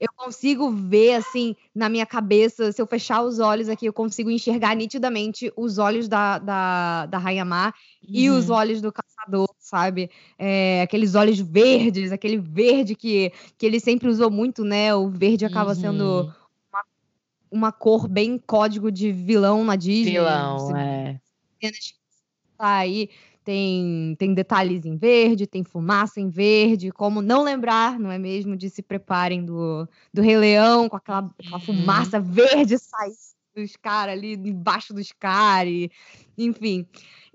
Eu 0.00 0.08
consigo 0.16 0.70
ver, 0.70 1.16
assim, 1.16 1.54
na 1.74 1.90
minha 1.90 2.06
cabeça, 2.06 2.72
se 2.72 2.80
eu 2.80 2.86
fechar 2.86 3.20
os 3.20 3.40
olhos 3.40 3.68
aqui, 3.68 3.84
eu 3.84 3.92
consigo 3.92 4.30
enxergar 4.30 4.74
nitidamente 4.74 5.52
os 5.54 5.76
olhos 5.76 6.08
da, 6.08 6.38
da, 6.38 7.06
da 7.06 7.18
Rainha 7.18 7.44
Mar 7.44 7.74
uhum. 8.02 8.08
e 8.08 8.30
os 8.30 8.48
uhum. 8.48 8.56
olhos 8.56 8.80
do 8.80 8.90
caçador, 8.90 9.50
sabe? 9.58 10.10
É, 10.38 10.80
aqueles 10.80 11.14
olhos 11.14 11.38
verdes, 11.38 12.10
aquele 12.10 12.38
verde 12.38 12.94
que, 12.94 13.32
que 13.58 13.66
ele 13.66 13.80
sempre 13.80 14.08
usou 14.08 14.30
muito, 14.30 14.64
né? 14.64 14.94
O 14.94 15.10
verde 15.10 15.44
acaba 15.44 15.72
uhum. 15.72 15.80
sendo 15.80 16.34
uma 17.50 17.72
cor 17.72 18.08
bem 18.08 18.38
código 18.38 18.90
de 18.90 19.12
vilão 19.12 19.64
na 19.64 19.76
Disney. 19.76 20.12
Vilão, 20.12 20.76
é. 20.76 21.20
Aí 22.58 23.08
tem, 23.44 24.14
tem 24.18 24.34
detalhes 24.34 24.84
em 24.84 24.96
verde, 24.96 25.46
tem 25.46 25.64
fumaça 25.64 26.20
em 26.20 26.28
verde, 26.28 26.90
como 26.90 27.22
não 27.22 27.42
lembrar, 27.42 27.98
não 27.98 28.10
é 28.10 28.18
mesmo, 28.18 28.56
de 28.56 28.68
se 28.68 28.82
preparem 28.82 29.44
do, 29.44 29.88
do 30.12 30.20
Rei 30.20 30.36
Leão, 30.36 30.88
com 30.88 30.96
aquela, 30.96 31.34
aquela 31.38 31.56
uhum. 31.56 31.62
fumaça 31.62 32.20
verde 32.20 32.76
saindo 32.78 33.16
os 33.56 33.74
caras 33.76 34.14
ali 34.14 34.34
embaixo 34.34 34.92
dos 34.92 35.12
caras, 35.12 35.88
enfim. 36.36 36.86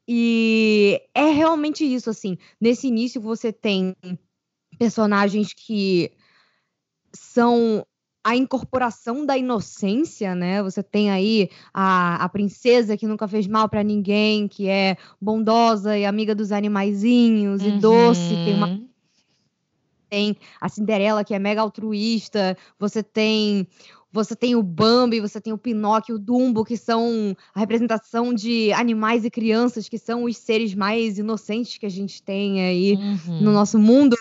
E 0.07 1.01
é 1.13 1.31
realmente 1.31 1.83
isso, 1.83 2.09
assim. 2.09 2.37
Nesse 2.59 2.87
início 2.87 3.19
você 3.19 3.51
tem 3.51 3.95
personagens 4.77 5.53
que 5.53 6.11
são 7.11 7.85
a 8.23 8.35
incorporação 8.35 9.25
da 9.25 9.37
inocência, 9.37 10.33
né? 10.33 10.63
Você 10.63 10.81
tem 10.81 11.11
aí 11.11 11.49
a, 11.73 12.23
a 12.23 12.29
princesa 12.29 12.95
que 12.95 13.05
nunca 13.05 13.27
fez 13.27 13.45
mal 13.47 13.67
para 13.67 13.83
ninguém, 13.83 14.47
que 14.47 14.69
é 14.69 14.95
bondosa 15.19 15.97
e 15.97 16.05
amiga 16.05 16.33
dos 16.33 16.51
animaizinhos 16.51 17.61
uhum. 17.61 17.67
e 17.67 17.79
doce, 17.79 18.29
tem 18.45 18.55
uma 18.55 18.67
uhum. 18.67 18.87
tem 20.09 20.37
a 20.61 20.69
Cinderela 20.69 21.23
que 21.23 21.33
é 21.33 21.39
mega 21.39 21.61
altruísta, 21.61 22.57
você 22.79 23.03
tem 23.03 23.67
você 24.13 24.35
tem 24.35 24.55
o 24.55 24.61
Bambi, 24.61 25.19
você 25.19 25.41
tem 25.41 25.51
o 25.51 25.57
Pinóquio, 25.57 26.15
o 26.15 26.19
Dumbo, 26.19 26.63
que 26.63 26.77
são 26.77 27.35
a 27.53 27.59
representação 27.59 28.31
de 28.31 28.71
animais 28.71 29.25
e 29.25 29.31
crianças, 29.31 29.89
que 29.89 29.97
são 29.97 30.25
os 30.25 30.37
seres 30.37 30.75
mais 30.75 31.17
inocentes 31.17 31.79
que 31.79 31.85
a 31.87 31.89
gente 31.89 32.21
tem 32.21 32.63
aí 32.63 32.93
uhum. 32.93 33.41
no 33.41 33.51
nosso 33.51 33.79
mundo. 33.79 34.15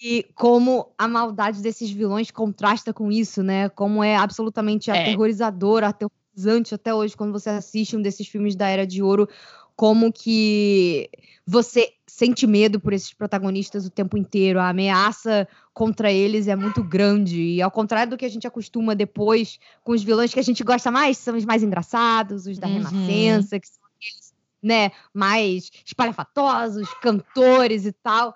E 0.00 0.26
como 0.34 0.92
a 0.98 1.08
maldade 1.08 1.62
desses 1.62 1.90
vilões 1.90 2.30
contrasta 2.30 2.92
com 2.92 3.10
isso, 3.10 3.42
né? 3.42 3.68
Como 3.70 4.04
é 4.04 4.16
absolutamente 4.16 4.90
é. 4.90 5.00
aterrorizador, 5.00 5.82
aterrorizante 5.84 6.74
até 6.74 6.94
hoje 6.94 7.16
quando 7.16 7.32
você 7.32 7.48
assiste 7.48 7.96
um 7.96 8.02
desses 8.02 8.28
filmes 8.28 8.54
da 8.54 8.68
Era 8.68 8.86
de 8.86 9.02
Ouro, 9.02 9.26
como 9.74 10.12
que 10.12 11.08
você 11.46 11.92
sente 12.06 12.46
medo 12.46 12.80
por 12.80 12.92
esses 12.92 13.12
protagonistas 13.12 13.86
o 13.86 13.90
tempo 13.90 14.16
inteiro, 14.16 14.58
a 14.58 14.70
ameaça 14.70 15.46
contra 15.72 16.10
eles 16.10 16.48
é 16.48 16.56
muito 16.56 16.82
grande. 16.82 17.40
E 17.40 17.62
ao 17.62 17.70
contrário 17.70 18.10
do 18.10 18.16
que 18.16 18.24
a 18.24 18.28
gente 18.28 18.46
acostuma 18.46 18.94
depois 18.94 19.58
com 19.84 19.92
os 19.92 20.02
vilões 20.02 20.32
que 20.32 20.40
a 20.40 20.42
gente 20.42 20.64
gosta 20.64 20.90
mais, 20.90 21.18
são 21.18 21.36
os 21.36 21.44
mais 21.44 21.62
engraçados, 21.62 22.46
os 22.46 22.58
da 22.58 22.66
uhum. 22.66 22.82
Renascença, 22.82 23.60
que 23.60 23.68
são 23.68 23.82
aqueles, 23.96 24.34
né, 24.62 24.90
mais 25.12 25.70
espalhafatosos, 25.84 26.88
cantores 27.00 27.86
e 27.86 27.92
tal. 27.92 28.34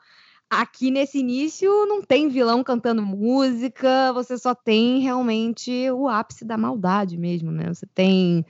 Aqui 0.50 0.90
nesse 0.90 1.19
início 1.19 1.87
não 1.87 2.02
tem 2.02 2.28
vilão 2.28 2.64
cantando 2.64 3.02
música, 3.02 4.12
você 4.12 4.37
só 4.37 4.52
tem 4.52 4.99
realmente 4.99 5.88
o 5.92 6.09
ápice 6.09 6.45
da 6.45 6.57
maldade 6.59 7.16
mesmo, 7.16 7.52
né? 7.52 7.69
Você 7.69 7.87
tem 7.87 8.45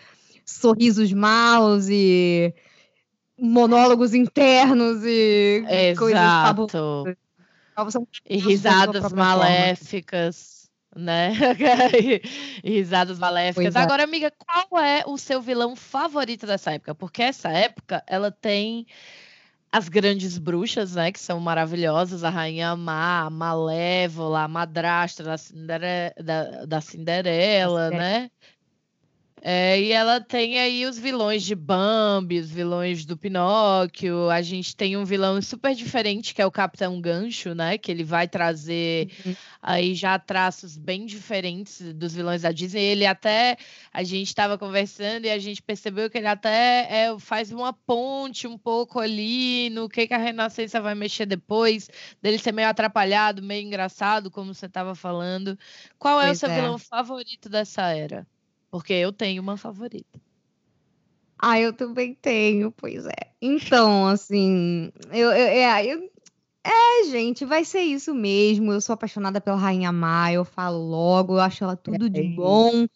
sorrisos 0.47 1.13
maus 1.13 1.89
e 1.91 2.55
monólogos 3.39 4.15
internos 4.15 5.05
e 5.05 5.63
Exato. 5.69 5.99
coisas 5.99 6.33
fabulosas. 6.43 7.17
E 8.27 8.37
risadas 8.37 9.13
maléficas, 9.13 10.71
né? 10.95 11.33
e 12.63 12.71
risadas 12.71 13.19
maléficas. 13.19 13.75
É. 13.75 13.79
Agora, 13.79 14.05
amiga, 14.05 14.31
qual 14.31 14.83
é 14.83 15.03
o 15.07 15.17
seu 15.17 15.41
vilão 15.41 15.75
favorito 15.75 16.47
dessa 16.47 16.73
época? 16.73 16.95
Porque 16.95 17.23
essa 17.23 17.49
época, 17.49 18.03
ela 18.07 18.31
tem 18.31 18.87
as 19.73 19.89
grandes 19.89 20.37
bruxas, 20.39 20.95
né, 20.95 21.13
que 21.13 21.21
são 21.21 21.39
maravilhosas, 21.41 22.25
a 22.25 22.31
Rainha 22.31 22.75
Má, 22.77 23.27
a 23.27 23.31
Malévola, 23.31 24.43
a 24.43 24.49
Madrastra 24.49 25.25
da, 25.25 25.39
Cindere... 25.39 26.15
da, 26.23 26.65
da 26.67 26.81
Cinderela, 26.81 27.91
né? 27.91 28.31
É, 29.43 29.81
e 29.81 29.91
ela 29.91 30.21
tem 30.21 30.59
aí 30.59 30.85
os 30.85 30.99
vilões 30.99 31.43
de 31.43 31.55
Bambi, 31.55 32.39
os 32.39 32.51
vilões 32.51 33.07
do 33.07 33.17
Pinóquio. 33.17 34.29
A 34.29 34.43
gente 34.43 34.77
tem 34.77 34.99
um 34.99 35.05
vilão 35.05 35.41
super 35.41 35.75
diferente, 35.75 36.35
que 36.35 36.43
é 36.43 36.47
o 36.47 36.51
Capitão 36.51 37.01
Gancho, 37.01 37.55
né? 37.55 37.79
Que 37.79 37.91
ele 37.91 38.05
vai 38.05 38.29
trazer 38.29 39.11
uhum. 39.25 39.35
aí 39.63 39.95
já 39.95 40.19
traços 40.19 40.77
bem 40.77 41.07
diferentes 41.07 41.81
dos 41.95 42.15
vilões 42.15 42.43
da 42.43 42.53
Disney. 42.53 42.83
Ele 42.83 43.07
até, 43.07 43.57
a 43.93 44.03
gente 44.03 44.29
estava 44.29 44.59
conversando 44.59 45.25
e 45.25 45.31
a 45.31 45.39
gente 45.39 45.63
percebeu 45.63 46.11
que 46.11 46.19
ele 46.19 46.27
até 46.27 46.87
é, 46.91 47.19
faz 47.19 47.51
uma 47.51 47.73
ponte 47.73 48.47
um 48.47 48.59
pouco 48.59 49.01
ali 49.01 49.71
no 49.71 49.89
que, 49.89 50.07
que 50.07 50.15
a 50.15 50.19
Renascença 50.19 50.83
vai 50.83 50.95
mexer 50.95 51.25
depois, 51.25 51.89
dele 52.21 52.39
ser 52.39 52.53
meio 52.53 52.69
atrapalhado, 52.69 53.43
meio 53.43 53.67
engraçado, 53.67 54.31
como 54.31 54.53
você 54.53 54.67
estava 54.67 54.95
falando. 54.95 55.59
Qual 55.99 56.21
é 56.21 56.27
pois 56.27 56.37
o 56.37 56.41
seu 56.41 56.51
é. 56.51 56.55
vilão 56.57 56.79
favorito 56.79 57.49
dessa 57.49 57.89
era? 57.95 58.27
Porque 58.71 58.93
eu 58.93 59.13
tenho 59.13 59.43
uma 59.43 59.57
favorita. 59.57 60.21
Ah, 61.39 61.59
eu 61.59 61.73
também 61.73 62.15
tenho, 62.15 62.71
pois 62.71 63.07
é. 63.07 63.33
Então, 63.41 64.07
assim, 64.07 64.93
eu, 65.11 65.31
eu, 65.31 65.33
é, 65.33 65.87
eu, 65.87 66.11
é, 66.63 67.05
gente, 67.11 67.45
vai 67.47 67.65
ser 67.65 67.81
isso 67.81 68.15
mesmo. 68.15 68.73
Eu 68.73 68.81
sou 68.81 68.93
apaixonada 68.93 69.41
pela 69.41 69.57
Rainha 69.57 69.91
Má, 69.91 70.31
eu 70.33 70.45
falo 70.45 70.79
logo, 70.79 71.35
eu 71.35 71.41
acho 71.41 71.65
ela 71.65 71.77
tudo 71.77 72.07
é. 72.07 72.09
de 72.11 72.23
bom. 72.35 72.87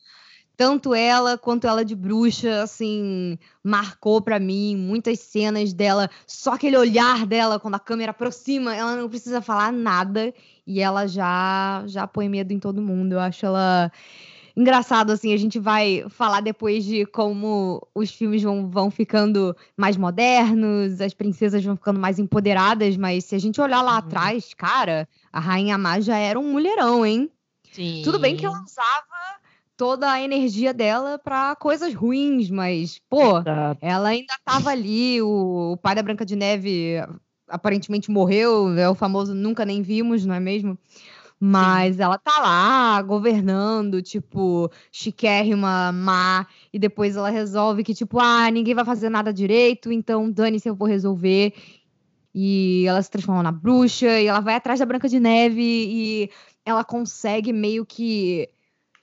Tanto 0.56 0.94
ela 0.94 1.36
quanto 1.36 1.66
ela 1.66 1.84
de 1.84 1.96
bruxa, 1.96 2.62
assim, 2.62 3.36
marcou 3.62 4.22
para 4.22 4.38
mim 4.38 4.76
muitas 4.76 5.18
cenas 5.18 5.72
dela, 5.72 6.08
só 6.28 6.52
aquele 6.52 6.76
olhar 6.76 7.26
dela 7.26 7.58
quando 7.58 7.74
a 7.74 7.80
câmera 7.80 8.12
aproxima, 8.12 8.76
ela 8.76 8.94
não 8.94 9.08
precisa 9.08 9.42
falar 9.42 9.72
nada 9.72 10.32
e 10.64 10.80
ela 10.80 11.08
já 11.08 11.82
já 11.86 12.06
põe 12.06 12.28
medo 12.28 12.52
em 12.52 12.60
todo 12.60 12.80
mundo. 12.80 13.14
Eu 13.14 13.20
acho 13.20 13.44
ela 13.44 13.90
engraçado, 14.56 15.10
assim, 15.10 15.32
a 15.32 15.36
gente 15.36 15.58
vai 15.58 16.04
falar 16.08 16.40
depois 16.40 16.84
de 16.84 17.04
como 17.06 17.86
os 17.94 18.10
filmes 18.10 18.42
vão, 18.42 18.68
vão 18.68 18.90
ficando 18.90 19.56
mais 19.76 19.96
modernos, 19.96 21.00
as 21.00 21.14
princesas 21.14 21.64
vão 21.64 21.76
ficando 21.76 21.98
mais 21.98 22.18
empoderadas, 22.18 22.96
mas 22.96 23.24
se 23.24 23.34
a 23.34 23.38
gente 23.38 23.60
olhar 23.60 23.82
lá 23.82 23.92
uhum. 23.92 23.98
atrás, 23.98 24.54
cara, 24.54 25.08
a 25.32 25.40
Rainha 25.40 25.76
Má 25.76 26.00
já 26.00 26.16
era 26.16 26.38
um 26.38 26.52
mulherão, 26.52 27.04
hein? 27.04 27.30
Sim. 27.72 28.02
Tudo 28.04 28.18
bem 28.18 28.36
que 28.36 28.46
ela 28.46 28.62
usava 28.62 29.04
toda 29.76 30.10
a 30.10 30.22
energia 30.22 30.72
dela 30.72 31.18
para 31.18 31.56
coisas 31.56 31.92
ruins, 31.92 32.48
mas, 32.48 33.00
pô, 33.08 33.38
Exato. 33.38 33.78
ela 33.80 34.08
ainda 34.10 34.34
tava 34.44 34.70
ali, 34.70 35.20
o, 35.20 35.72
o 35.72 35.76
pai 35.76 35.96
da 35.96 36.02
Branca 36.02 36.24
de 36.24 36.36
Neve 36.36 36.96
aparentemente 37.48 38.10
morreu, 38.10 38.76
é 38.78 38.88
o 38.88 38.94
famoso 38.94 39.34
nunca 39.34 39.64
nem 39.64 39.82
vimos, 39.82 40.24
não 40.24 40.34
é 40.34 40.40
mesmo? 40.40 40.78
Mas 41.46 41.96
Sim. 41.96 42.02
ela 42.02 42.16
tá 42.16 42.40
lá 42.40 43.02
governando, 43.02 44.00
tipo, 44.00 44.70
chiquérrima, 44.90 45.92
má, 45.92 46.46
e 46.72 46.78
depois 46.78 47.16
ela 47.16 47.28
resolve 47.28 47.84
que, 47.84 47.92
tipo, 47.92 48.18
ah, 48.18 48.50
ninguém 48.50 48.74
vai 48.74 48.82
fazer 48.82 49.10
nada 49.10 49.30
direito, 49.30 49.92
então 49.92 50.30
dane-se, 50.30 50.66
eu 50.66 50.74
vou 50.74 50.88
resolver. 50.88 51.52
E 52.34 52.86
ela 52.86 53.02
se 53.02 53.10
transforma 53.10 53.42
na 53.42 53.52
bruxa, 53.52 54.18
e 54.18 54.26
ela 54.26 54.40
vai 54.40 54.54
atrás 54.54 54.80
da 54.80 54.86
Branca 54.86 55.06
de 55.06 55.20
Neve, 55.20 55.60
e 55.60 56.30
ela 56.64 56.82
consegue 56.82 57.52
meio 57.52 57.84
que 57.84 58.48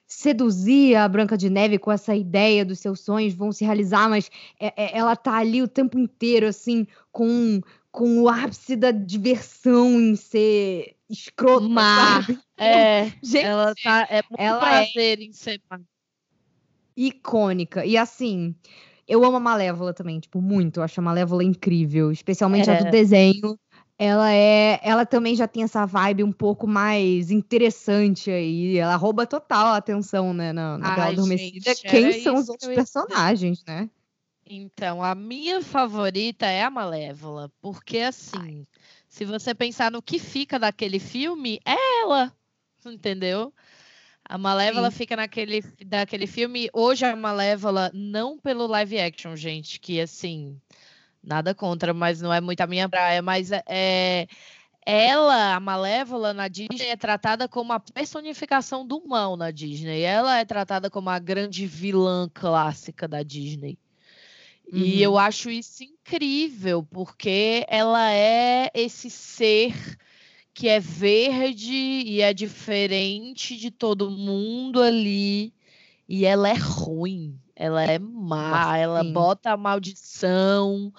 seduzir 0.08 0.96
a 0.96 1.08
Branca 1.08 1.38
de 1.38 1.48
Neve 1.48 1.78
com 1.78 1.92
essa 1.92 2.16
ideia 2.16 2.66
dos 2.66 2.80
seus 2.80 3.02
sonhos 3.02 3.36
vão 3.36 3.52
se 3.52 3.64
realizar, 3.64 4.10
mas 4.10 4.32
é, 4.60 4.74
é, 4.76 4.98
ela 4.98 5.16
tá 5.16 5.38
ali 5.38 5.62
o 5.62 5.68
tempo 5.68 6.00
inteiro, 6.00 6.48
assim, 6.48 6.88
com, 7.12 7.62
com 7.92 8.22
o 8.22 8.30
ápice 8.30 8.76
da 8.76 8.92
diversão 8.92 10.00
em 10.00 10.16
ser 10.16 10.96
escrota. 11.10 11.68
Má. 11.68 12.26
É, 12.58 13.12
Gente, 13.22 13.46
ela 13.46 13.74
tá, 13.84 14.08
é 14.10 14.22
muito 14.30 14.42
ela 14.42 14.60
prazer 14.60 15.20
é 15.20 15.24
em 15.24 15.34
ser 15.34 15.62
má. 15.70 15.80
Icônica. 16.96 17.86
E 17.86 17.98
assim, 17.98 18.56
eu 19.08 19.24
amo 19.26 19.38
a 19.38 19.40
Malévola 19.40 19.94
também, 19.94 20.20
tipo, 20.20 20.42
muito. 20.42 20.80
Eu 20.80 20.84
acho 20.84 21.00
a 21.00 21.04
Malévola 21.04 21.44
incrível, 21.44 22.12
especialmente 22.12 22.70
é. 22.70 22.78
a 22.78 22.80
do 22.80 22.88
é. 22.88 22.92
desenho. 22.92 23.60
Ela 23.98 24.34
é, 24.34 24.80
ela 24.82 25.06
também 25.06 25.36
já 25.36 25.48
tem 25.48 25.62
essa 25.62 25.86
vibe 25.86 26.24
um 26.24 26.32
pouco 26.32 26.66
mais 26.66 27.30
interessante 27.30 28.32
aí. 28.32 28.78
Ela 28.78 28.96
rouba 28.96 29.28
total 29.28 29.68
a 29.68 29.78
atenção, 29.78 30.34
né, 30.34 30.52
na, 30.52 30.78
na 30.78 30.96
Bela 30.96 31.10
Adormecida. 31.10 31.76
Quem 31.76 32.20
são 32.24 32.36
os 32.36 32.50
outros 32.50 32.74
personagens, 32.74 33.64
né? 33.68 33.88
Então, 34.46 35.04
a 35.04 35.16
minha 35.16 35.62
favorita 35.62 36.46
é 36.46 36.64
a 36.64 36.70
Malévola, 36.70 37.52
porque 37.62 38.00
assim, 38.00 38.40
Ai. 38.40 38.68
Se 39.12 39.26
você 39.26 39.54
pensar 39.54 39.92
no 39.92 40.02
que 40.02 40.18
fica 40.18 40.58
daquele 40.58 40.98
filme, 40.98 41.60
é 41.66 42.02
ela, 42.02 42.34
entendeu? 42.86 43.54
A 44.24 44.38
Malévola 44.38 44.90
Sim. 44.90 44.98
fica 44.98 45.18
naquele 45.18 45.62
daquele 45.86 46.26
filme. 46.26 46.70
Hoje 46.72 47.06
a 47.06 47.14
Malévola, 47.14 47.92
não 47.94 48.40
pelo 48.40 48.66
live 48.68 48.98
action, 49.02 49.36
gente, 49.36 49.82
que 49.82 50.00
assim, 50.00 50.58
nada 51.22 51.54
contra, 51.54 51.94
mas 51.94 52.22
não 52.22 52.34
é 52.34 52.40
muito 52.40 52.62
a 52.62 52.68
minha 52.68 52.88
praia, 52.88 53.22
mas 53.22 53.52
é, 53.52 53.62
é 53.68 54.28
ela, 54.86 55.56
a 55.56 55.60
Malévola 55.60 56.34
na 56.34 56.48
Disney 56.48 56.88
é 56.88 56.96
tratada 56.96 57.50
como 57.50 57.74
a 57.74 57.82
personificação 57.82 58.88
do 58.88 59.06
mal 59.06 59.36
na 59.36 59.52
Disney. 59.52 60.04
Ela 60.04 60.40
é 60.40 60.46
tratada 60.46 60.90
como 60.90 61.10
a 61.10 61.20
grande 61.20 61.68
vilã 61.68 62.30
clássica 62.34 63.10
da 63.10 63.22
Disney. 63.24 63.78
Uhum. 64.72 64.80
E 64.80 65.04
eu 65.04 65.18
acho 65.18 65.50
isso 65.50 65.84
incrível, 65.84 66.82
porque 66.90 67.66
ela 67.68 68.12
é 68.12 68.72
esse 68.74 69.10
ser 69.10 69.74
que 70.54 70.70
é 70.70 70.80
verde 70.80 71.74
e 71.74 72.22
é 72.22 72.34
diferente 72.34 73.58
de 73.58 73.70
todo 73.70 74.10
mundo 74.10 74.82
ali. 74.82 75.54
E 76.08 76.26
ela 76.26 76.50
é 76.50 76.54
ruim, 76.54 77.38
ela 77.56 77.84
é 77.84 78.00
má, 78.00 78.78
ela 78.78 79.04
bota 79.04 79.52
a 79.52 79.58
maldição 79.58 80.92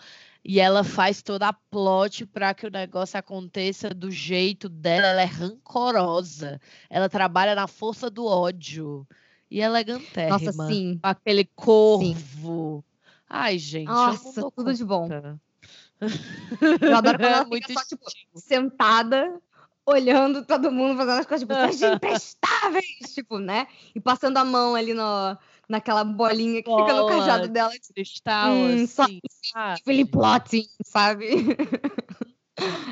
e 0.45 0.59
ela 0.59 0.83
faz 0.83 1.23
toda 1.23 1.49
a 1.49 1.52
plot 1.52 2.26
para 2.26 2.52
que 2.52 2.67
o 2.67 2.71
negócio 2.71 3.19
aconteça 3.19 3.91
do 3.91 4.11
jeito 4.11 4.69
dela. 4.69 5.07
Ela 5.07 5.23
é 5.23 5.26
rancorosa, 5.26 6.61
ela 6.91 7.09
trabalha 7.09 7.55
na 7.55 7.67
força 7.67 8.11
do 8.11 8.26
ódio. 8.26 9.07
e 9.50 9.61
elegantérrima. 9.61 10.38
Nossa, 10.38 10.52
sim. 10.67 10.99
Aquele 11.02 11.45
corvo. 11.45 12.83
Ai, 13.35 13.59
gente. 13.59 13.89
Nossa, 13.89 14.51
tudo 14.55 14.75
de 14.75 14.85
bom. 14.85 15.09
Eu 16.83 16.97
adoro 16.97 17.19
quando 17.19 17.33
ela 17.33 17.45
Muito 17.49 17.67
fica 17.67 17.81
só, 17.81 17.87
tipo, 17.87 18.05
sentada, 18.35 19.41
olhando 19.87 20.45
todo 20.45 20.71
mundo, 20.71 20.99
fazendo 20.99 21.21
as 21.21 21.27
coisas, 21.27 21.49
tipo, 21.49 21.55
vocês 21.59 21.81
imprestáveis, 21.97 23.15
tipo, 23.15 23.39
né? 23.39 23.67
E 23.95 24.01
passando 24.01 24.37
a 24.37 24.45
mão 24.45 24.75
ali 24.75 24.93
no, 24.93 25.03
naquela 25.69 26.05
bolinha 26.05 26.62
que 26.62 26.71
fica 26.71 26.93
no 26.93 27.05
Bola 27.05 27.21
cajado 27.21 27.49
dela, 27.49 27.71
tipo, 27.71 27.95
Cristal, 27.95 28.51
Hum, 28.53 28.87
só- 28.87 29.05
assim, 29.05 29.21
sabe? 29.53 29.83
Philip 29.83 30.11
Plotting, 30.11 30.69
sabe? 30.85 31.29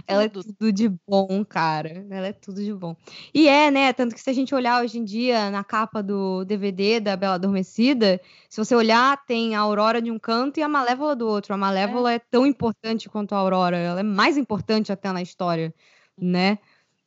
Ela 0.07 0.25
é 0.25 0.29
Tudo. 0.29 0.73
de 0.73 0.89
bom, 1.07 1.45
cara. 1.45 2.05
Ela 2.11 2.29
é 2.29 2.33
tudo 2.33 2.63
de 2.63 2.73
bom. 2.73 2.97
E 3.33 3.49
é, 3.49 3.71
né? 3.71 3.93
Tanto 3.93 4.15
que 4.15 4.21
se 4.21 4.29
a 4.31 4.33
gente 4.33 4.55
olhar 4.55 4.83
hoje 4.83 4.99
em 4.99 5.05
dia 5.05 5.51
na 5.51 5.63
capa 5.63 6.03
do 6.03 6.45
DVD 6.45 7.01
da 7.01 7.17
Bela 7.17 7.35
Adormecida, 7.35 8.21
se 8.49 8.63
você 8.63 8.75
olhar, 8.75 9.25
tem 9.27 9.55
a 9.55 9.61
Aurora 9.61 10.03
de 10.03 10.11
um 10.11 10.19
canto 10.19 10.59
e 10.59 10.63
a 10.63 10.69
Malévola 10.69 11.15
do 11.15 11.27
outro. 11.27 11.55
A 11.55 11.57
Malévola 11.57 12.13
é, 12.13 12.19
tão 12.19 12.47
importante 12.47 13.09
quanto 13.09 13.35
a 13.35 13.39
Aurora. 13.39 13.77
Ela 13.77 14.01
é 14.01 14.05
mais 14.05 14.37
importante 14.37 14.93
até 14.93 15.13
na 15.13 15.23
história, 15.23 15.75
né? 16.19 16.59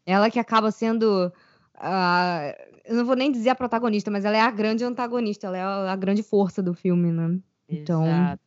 Ela 0.05 0.29
que 0.29 0.39
acaba 0.39 0.71
sendo. 0.71 1.31
a- 1.75 2.55
eu 2.85 2.95
não 2.95 3.05
vou 3.05 3.15
nem 3.15 3.31
dizer 3.31 3.49
a 3.49 3.55
protagonista, 3.55 4.11
mas 4.11 4.25
ela 4.25 4.35
é 4.35 4.41
a 4.41 4.51
grande 4.51 4.83
antagonista, 4.83 5.47
ela 5.47 5.57
é 5.57 5.61
a, 5.61 5.91
a 5.93 5.95
grande 5.95 6.21
força 6.21 6.61
do 6.61 6.73
filme, 6.73 7.11
né? 7.11 7.39
Então, 7.67 8.05
Exato. 8.05 8.41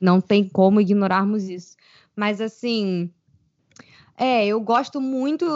não 0.00 0.20
tem 0.20 0.48
como 0.48 0.80
ignorarmos 0.80 1.48
isso. 1.48 1.76
Mas 2.16 2.40
assim, 2.40 3.12
é, 4.20 4.46
eu 4.46 4.60
gosto 4.60 5.00
muito. 5.00 5.46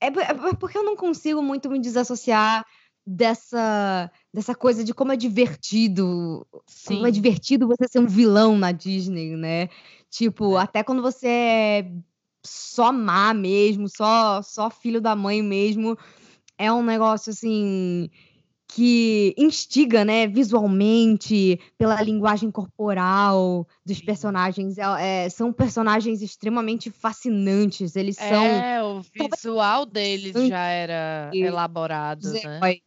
É, 0.00 0.06
é 0.06 0.54
porque 0.54 0.78
eu 0.78 0.84
não 0.84 0.94
consigo 0.94 1.42
muito 1.42 1.68
me 1.68 1.80
desassociar 1.80 2.64
dessa, 3.04 4.10
dessa 4.32 4.54
coisa 4.54 4.84
de 4.84 4.94
como 4.94 5.10
é 5.10 5.16
divertido. 5.16 6.46
Como 6.86 7.04
é 7.04 7.08
Sim. 7.08 7.12
divertido 7.12 7.66
você 7.66 7.88
ser 7.88 7.98
um 7.98 8.06
vilão 8.06 8.56
na 8.56 8.70
Disney, 8.70 9.36
né? 9.36 9.68
Tipo, 10.08 10.56
até 10.56 10.84
quando 10.84 11.02
você 11.02 11.26
é 11.26 11.92
só 12.44 12.92
má 12.92 13.34
mesmo, 13.34 13.88
só, 13.88 14.40
só 14.40 14.70
filho 14.70 15.00
da 15.00 15.16
mãe 15.16 15.42
mesmo, 15.42 15.98
é 16.56 16.72
um 16.72 16.84
negócio 16.84 17.30
assim 17.30 18.08
que 18.68 19.34
instiga, 19.38 20.04
né, 20.04 20.26
visualmente, 20.26 21.58
pela 21.78 22.00
linguagem 22.02 22.50
corporal 22.50 23.66
dos 23.84 24.00
personagens. 24.00 24.76
É- 24.78 25.24
é, 25.24 25.28
são 25.28 25.52
personagens 25.52 26.22
extremamente 26.22 26.90
fascinantes. 26.90 27.96
Eles 27.96 28.16
são 28.16 28.44
É, 28.44 28.82
o 28.82 29.00
visual 29.00 29.86
deles 29.86 30.48
já 30.48 30.66
era 30.68 31.30
elaborado, 31.32 32.28
né? 32.32 32.80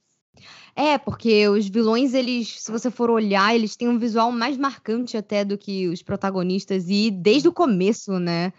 É, 0.75 0.97
porque 0.97 1.47
os 1.47 1.67
vilões, 1.67 2.13
eles, 2.13 2.61
se 2.61 2.71
você 2.71 2.89
for 2.89 3.09
olhar, 3.09 3.53
eles 3.53 3.75
têm 3.75 3.89
um 3.89 3.99
visual 3.99 4.31
mais 4.31 4.57
marcante 4.57 5.17
até 5.17 5.43
do 5.43 5.57
que 5.57 5.87
os 5.89 6.01
protagonistas, 6.01 6.85
e 6.89 7.11
desde 7.11 7.47
o 7.49 7.53
começo, 7.53 8.17
né? 8.19 8.53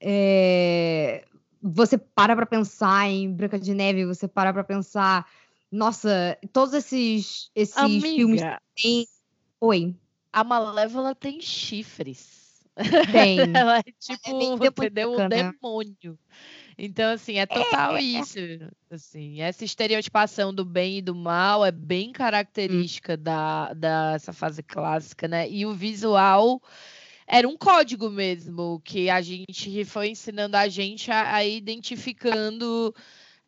é, 0.00 1.24
você 1.62 1.98
para 1.98 2.34
pra 2.34 2.46
pensar 2.46 3.08
em 3.08 3.30
Branca 3.30 3.58
de 3.58 3.74
Neve, 3.74 4.06
você 4.06 4.26
para 4.26 4.52
pra 4.52 4.64
pensar, 4.64 5.26
nossa, 5.70 6.36
todos 6.52 6.74
esses, 6.74 7.50
esses 7.54 7.74
filmes 7.74 8.42
Amiga, 8.42 8.62
têm. 8.74 9.06
Oi, 9.60 9.94
a 10.32 10.42
Malévola 10.42 11.14
tem 11.14 11.40
chifres. 11.40 12.64
tem. 13.12 13.38
Ela 13.54 13.78
é 13.78 13.82
tipo, 13.98 14.38
demoníaca, 14.38 14.66
entendeu? 14.66 15.12
Um 15.12 15.28
né? 15.28 15.52
demônio. 15.52 16.18
Então, 16.82 17.12
assim, 17.12 17.38
é 17.38 17.46
total 17.46 17.98
isso. 17.98 18.38
Assim, 18.90 19.42
essa 19.42 19.64
estereotipação 19.64 20.52
do 20.52 20.64
bem 20.64 20.98
e 20.98 21.02
do 21.02 21.14
mal 21.14 21.64
é 21.64 21.70
bem 21.70 22.10
característica 22.10 23.16
da, 23.16 23.74
dessa 23.74 24.32
fase 24.32 24.62
clássica, 24.62 25.28
né? 25.28 25.48
E 25.48 25.66
o 25.66 25.74
visual 25.74 26.60
era 27.26 27.46
um 27.46 27.56
código 27.56 28.08
mesmo, 28.08 28.80
que 28.82 29.10
a 29.10 29.20
gente 29.20 29.84
foi 29.84 30.08
ensinando 30.08 30.56
a 30.56 30.68
gente 30.68 31.10
a, 31.12 31.34
a 31.34 31.44
ir 31.44 31.58
identificando 31.58 32.94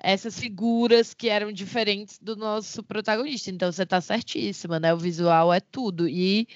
essas 0.02 0.38
figuras 0.38 1.14
que 1.14 1.28
eram 1.28 1.52
diferentes 1.52 2.18
do 2.18 2.34
nosso 2.36 2.82
protagonista. 2.82 3.50
Então, 3.50 3.70
você 3.70 3.86
tá 3.86 4.00
certíssima, 4.00 4.80
né? 4.80 4.92
O 4.92 4.98
visual 4.98 5.52
é 5.52 5.60
tudo. 5.60 6.08
E 6.08 6.48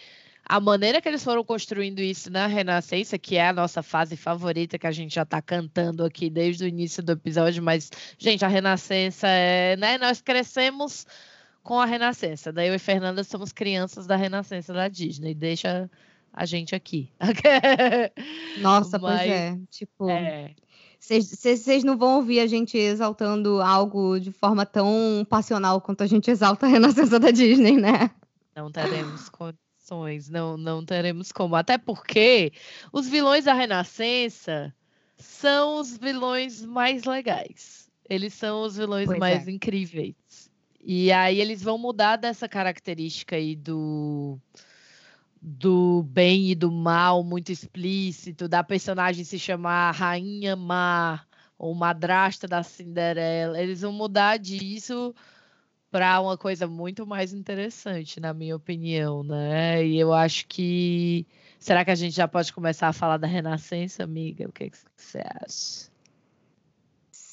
a 0.45 0.59
maneira 0.59 1.01
que 1.01 1.09
eles 1.09 1.23
foram 1.23 1.45
construindo 1.45 2.01
isso 2.01 2.31
na 2.31 2.49
Renascença, 2.49 3.17
que 3.17 3.37
é 3.37 3.49
a 3.49 3.53
nossa 3.53 3.83
fase 3.83 4.17
favorita, 4.17 4.79
que 4.79 4.87
a 4.87 4.93
gente 4.93 5.15
já 5.15 5.25
tá 5.25 5.41
cantando 5.41 6.05
aqui 6.05 6.29
desde 6.29 6.65
o 6.65 6.69
início 6.69 7.03
do 7.03 7.13
episódio, 7.13 7.63
mas, 7.63 7.91
gente, 8.19 8.45
a 8.45 8.49
Renascença 8.49 9.29
é, 9.29 9.77
né? 9.77 9.97
Nós 9.97 10.21
crescemos 10.21 11.07
com 11.63 11.81
a 11.81 11.85
Renascença. 11.87 12.53
Daí 12.53 12.69
eu 12.69 12.75
e 12.75 12.79
Fernanda 12.81 13.23
somos 13.23 13.53
crianças 13.53 14.07
da 14.07 14.17
Renascença 14.17 14.73
da 14.73 14.89
Disney. 14.89 15.35
Deixa 15.35 15.89
a 16.33 16.45
gente 16.45 16.75
aqui. 16.75 17.11
Nossa, 18.61 18.99
pois 18.99 19.15
Mas, 19.15 19.31
é. 19.31 19.59
Tipo, 19.71 20.11
é, 20.11 20.55
vocês 20.99 21.85
não 21.85 21.97
vão 21.97 22.17
ouvir 22.17 22.41
a 22.41 22.47
gente 22.47 22.77
exaltando 22.77 23.61
algo 23.61 24.19
de 24.19 24.33
forma 24.33 24.67
tão 24.67 25.27
passional 25.29 25.81
quanto 25.81 26.03
a 26.03 26.07
gente 26.07 26.31
exalta 26.31 26.67
a 26.67 26.69
Renascença 26.69 27.19
da 27.19 27.31
Disney, 27.31 27.77
né? 27.77 28.11
não 28.57 28.73
teremos 28.73 29.29
condições, 29.29 30.31
não, 30.31 30.57
não 30.57 30.85
teremos 30.85 31.31
como. 31.31 31.55
Até 31.55 31.77
porque 31.77 32.53
os 32.91 33.07
vilões 33.07 33.45
da 33.45 33.53
Renascença 33.53 34.75
são 35.19 35.79
os 35.79 35.97
vilões 35.97 36.65
mais 36.65 37.05
legais. 37.05 37.91
Eles 38.09 38.33
são 38.33 38.63
os 38.63 38.77
vilões 38.77 39.07
Pois 39.07 39.19
mais 39.19 39.47
é. 39.47 39.51
incríveis. 39.51 40.17
E 40.81 41.13
aí 41.13 41.41
eles 41.41 41.63
vão 41.63 41.77
mudar 41.77 42.17
dessa 42.17 42.49
característica 42.49 43.37
aí 43.37 43.55
do 43.55 44.39
do 45.49 46.03
bem 46.03 46.51
e 46.51 46.55
do 46.57 46.73
mal 46.73 47.23
muito 47.23 47.53
explícito, 47.53 48.49
da 48.49 48.65
personagem 48.65 49.23
se 49.25 49.39
chamar 49.39 49.93
Rainha 49.93 50.57
Má 50.57 51.25
ou 51.57 51.73
Madrasta 51.73 52.49
da 52.49 52.65
Cinderela. 52.65 53.63
Eles 53.63 53.83
vão 53.83 53.93
mudar 53.93 54.39
disso 54.39 55.15
para 55.89 56.21
uma 56.21 56.37
coisa 56.37 56.67
muito 56.67 57.07
mais 57.07 57.33
interessante, 57.33 58.19
na 58.19 58.35
minha 58.35 58.57
opinião, 58.57 59.23
né? 59.23 59.87
E 59.87 59.97
eu 59.97 60.13
acho 60.13 60.49
que 60.49 61.25
será 61.61 61.85
que 61.85 61.93
a 61.93 61.95
gente 61.95 62.17
já 62.17 62.27
pode 62.27 62.53
começar 62.53 62.89
a 62.89 62.93
falar 62.93 63.17
da 63.17 63.29
Renascença, 63.29 64.03
amiga? 64.03 64.49
O 64.49 64.53
que, 64.53 64.69
que 64.71 64.79
você 64.97 65.23
acha? 65.25 65.96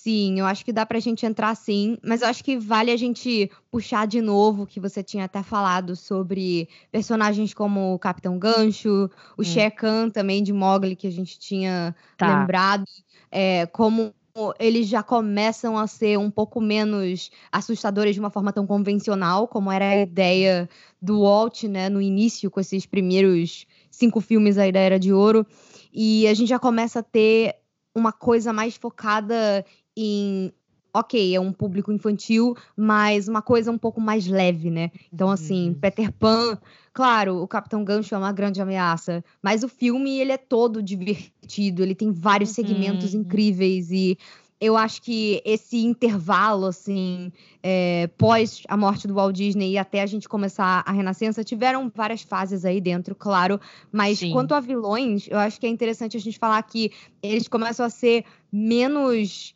Sim, 0.05 0.37
eu 0.37 0.45
acho 0.45 0.65
que 0.65 0.73
dá 0.73 0.85
pra 0.85 0.99
gente 0.99 1.25
entrar 1.25 1.55
sim, 1.55 1.97
mas 2.03 2.21
eu 2.21 2.27
acho 2.27 2.43
que 2.43 2.57
vale 2.57 2.91
a 2.91 2.97
gente 2.97 3.49
puxar 3.71 4.05
de 4.05 4.19
novo 4.21 4.63
o 4.63 4.67
que 4.67 4.77
você 4.77 5.01
tinha 5.01 5.23
até 5.23 5.41
falado 5.41 5.95
sobre 5.95 6.67
personagens 6.91 7.53
como 7.53 7.93
o 7.93 7.99
Capitão 7.99 8.37
Gancho, 8.37 9.09
o 9.37 9.41
Hum. 9.41 9.45
Shere 9.45 9.71
Khan 9.73 10.09
também 10.09 10.43
de 10.43 10.51
Mowgli, 10.51 10.97
que 10.97 11.07
a 11.07 11.11
gente 11.11 11.39
tinha 11.39 11.95
Tá. 12.17 12.27
lembrado, 12.27 12.83
é, 13.31 13.65
como 13.67 14.13
eles 14.59 14.87
já 14.89 15.01
começam 15.01 15.77
a 15.77 15.87
ser 15.87 16.19
um 16.19 16.29
pouco 16.29 16.59
menos 16.59 17.29
assustadores 17.49 18.13
de 18.15 18.19
uma 18.19 18.29
forma 18.29 18.51
tão 18.51 18.67
convencional, 18.67 19.47
como 19.47 19.71
era 19.71 19.87
a 19.87 20.01
ideia 20.01 20.67
do 21.01 21.21
Walt, 21.21 21.63
né, 21.63 21.87
no 21.87 22.01
início, 22.01 22.51
com 22.51 22.59
esses 22.59 22.85
primeiros 22.85 23.65
cinco 23.89 24.19
filmes 24.19 24.57
aí 24.57 24.69
da 24.71 24.79
Era 24.81 24.99
de 24.99 25.13
Ouro, 25.13 25.47
e 25.93 26.27
a 26.27 26.33
gente 26.33 26.49
já 26.49 26.59
começa 26.59 26.99
a 26.99 27.03
ter 27.03 27.55
uma 27.95 28.11
coisa 28.11 28.51
mais 28.51 28.75
focada 28.75 29.63
em 29.95 30.51
ok, 30.95 31.35
é 31.35 31.39
um 31.39 31.51
público 31.51 31.91
infantil, 31.91 32.55
mas 32.77 33.27
uma 33.27 33.41
coisa 33.41 33.71
um 33.71 33.77
pouco 33.79 33.99
mais 33.99 34.27
leve, 34.27 34.69
né? 34.69 34.91
Então, 35.11 35.29
assim, 35.29 35.69
Uhum. 35.69 35.73
Peter 35.73 36.11
Pan, 36.11 36.55
claro, 36.93 37.41
o 37.41 37.47
Capitão 37.47 37.83
Gancho 37.83 38.13
é 38.13 38.17
uma 38.17 38.31
grande 38.31 38.61
ameaça, 38.61 39.23
mas 39.41 39.63
o 39.63 39.67
filme, 39.67 40.19
ele 40.19 40.31
é 40.31 40.37
todo 40.37 40.83
divertido, 40.83 41.81
ele 41.81 41.95
tem 41.95 42.11
vários 42.11 42.51
segmentos 42.51 43.13
Uhum. 43.15 43.21
incríveis 43.21 43.89
e 43.89 44.17
eu 44.61 44.77
acho 44.77 45.01
que 45.01 45.41
esse 45.43 45.83
intervalo, 45.83 46.67
assim, 46.67 47.33
é, 47.61 48.07
pós 48.17 48.61
a 48.69 48.77
morte 48.77 49.07
do 49.07 49.15
Walt 49.15 49.35
Disney 49.35 49.71
e 49.71 49.77
até 49.77 50.01
a 50.01 50.05
gente 50.05 50.29
começar 50.29 50.83
a 50.85 50.91
Renascença, 50.93 51.43
tiveram 51.43 51.91
várias 51.93 52.21
fases 52.21 52.63
aí 52.63 52.79
dentro, 52.79 53.13
claro, 53.13 53.59
mas 53.91 54.19
Sim. 54.19 54.31
quanto 54.31 54.53
a 54.53 54.61
vilões, 54.61 55.27
eu 55.27 55.37
acho 55.39 55.59
que 55.59 55.65
é 55.65 55.69
interessante 55.69 56.15
a 56.15 56.19
gente 56.19 56.39
falar 56.39 56.61
que 56.63 56.91
eles 57.21 57.47
começam 57.49 57.85
a 57.85 57.89
ser 57.89 58.23
menos 58.51 59.53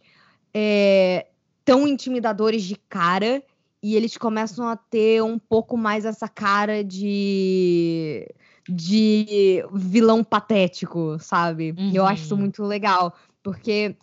é, 0.59 1.27
tão 1.63 1.87
intimidadores 1.87 2.63
de 2.63 2.75
cara 2.89 3.43
e 3.83 3.95
eles 3.95 4.17
começam 4.17 4.67
a 4.67 4.75
ter 4.75 5.21
um 5.21 5.37
pouco 5.37 5.77
mais 5.77 6.03
essa 6.03 6.27
cara 6.27 6.83
de 6.83 8.27
de 8.67 9.63
vilão 9.71 10.23
patético, 10.23 11.17
sabe? 11.19 11.73
E 11.77 11.95
Eu 11.95 12.05
acho 12.05 12.23
isso 12.23 12.33
Uhum. 12.33 12.41
muito 12.41 12.63
legal, 12.63 13.13
porque 13.43 13.95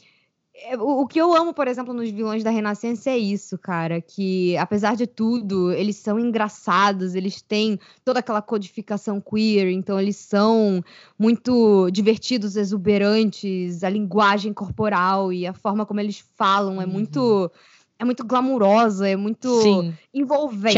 o, 0.79 1.03
o 1.03 1.07
que 1.07 1.21
eu 1.21 1.35
amo, 1.35 1.53
por 1.53 1.67
exemplo, 1.67 1.93
nos 1.93 2.09
vilões 2.11 2.45
da 2.45 2.51
Renascença 2.51 3.11
é 3.11 3.19
isso, 3.19 3.59
cara, 3.59 4.01
que 4.01 4.57
apesar 4.57 4.95
de 4.95 5.07
tudo, 5.07 5.73
eles 5.73 5.97
são 5.97 6.19
engraçados, 6.19 7.15
eles 7.15 7.43
têm 7.43 7.79
toda 8.05 8.21
aquela 8.21 8.41
codificação 8.41 9.21
queer, 9.21 9.69
então 9.71 9.99
eles 10.01 10.17
são 10.17 10.83
muito 11.19 11.91
divertidos, 11.91 12.55
exuberantes, 12.57 13.83
a 13.83 13.89
linguagem 13.91 14.53
corporal 14.53 15.33
e 15.33 15.47
a 15.47 15.53
forma 15.53 15.85
como 15.85 16.01
eles 16.01 16.25
falam 16.37 16.81
é 16.81 16.85
Uhum. 16.85 16.91
muito 16.93 17.51
é 17.53 17.75
é 17.97 18.05
muito 18.05 18.25
glamurosa, 18.25 19.09
é 19.09 19.17
muito 19.17 19.49
Sim, 19.63 19.95
envolvente. 20.13 20.75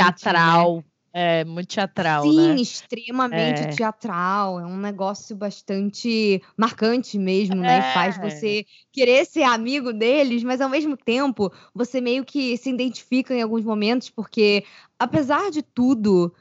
né? 0.77 0.87
É, 1.19 1.47
muito 1.47 1.69
teatral, 1.69 2.25
Sim, 2.25 2.57
né? 2.57 2.61
extremamente 2.61 3.65
É. 3.65 3.67
teatral. 3.67 4.61
É 4.61 4.67
um 4.67 4.77
negócio 4.77 5.35
bastante 5.35 6.43
marcante 6.59 7.19
mesmo, 7.19 7.63
né? 7.63 7.79
E 7.79 7.83
faz 7.83 8.17
É. 8.17 8.21
você 8.21 8.67
querer 8.93 9.25
ser 9.25 9.45
amigo 9.45 9.95
deles, 9.95 10.45
mas 10.45 10.61
ao 10.61 10.69
mesmo 10.69 10.95
tempo 10.95 11.51
você 11.75 12.03
meio 12.03 12.23
que 12.23 12.55
se 12.59 12.69
identifica 12.69 13.35
em 13.35 13.41
alguns 13.41 13.65
momentos, 13.65 14.11
porque 14.11 14.63
apesar 14.99 15.51
de 15.51 15.63
tudo, 15.63 16.35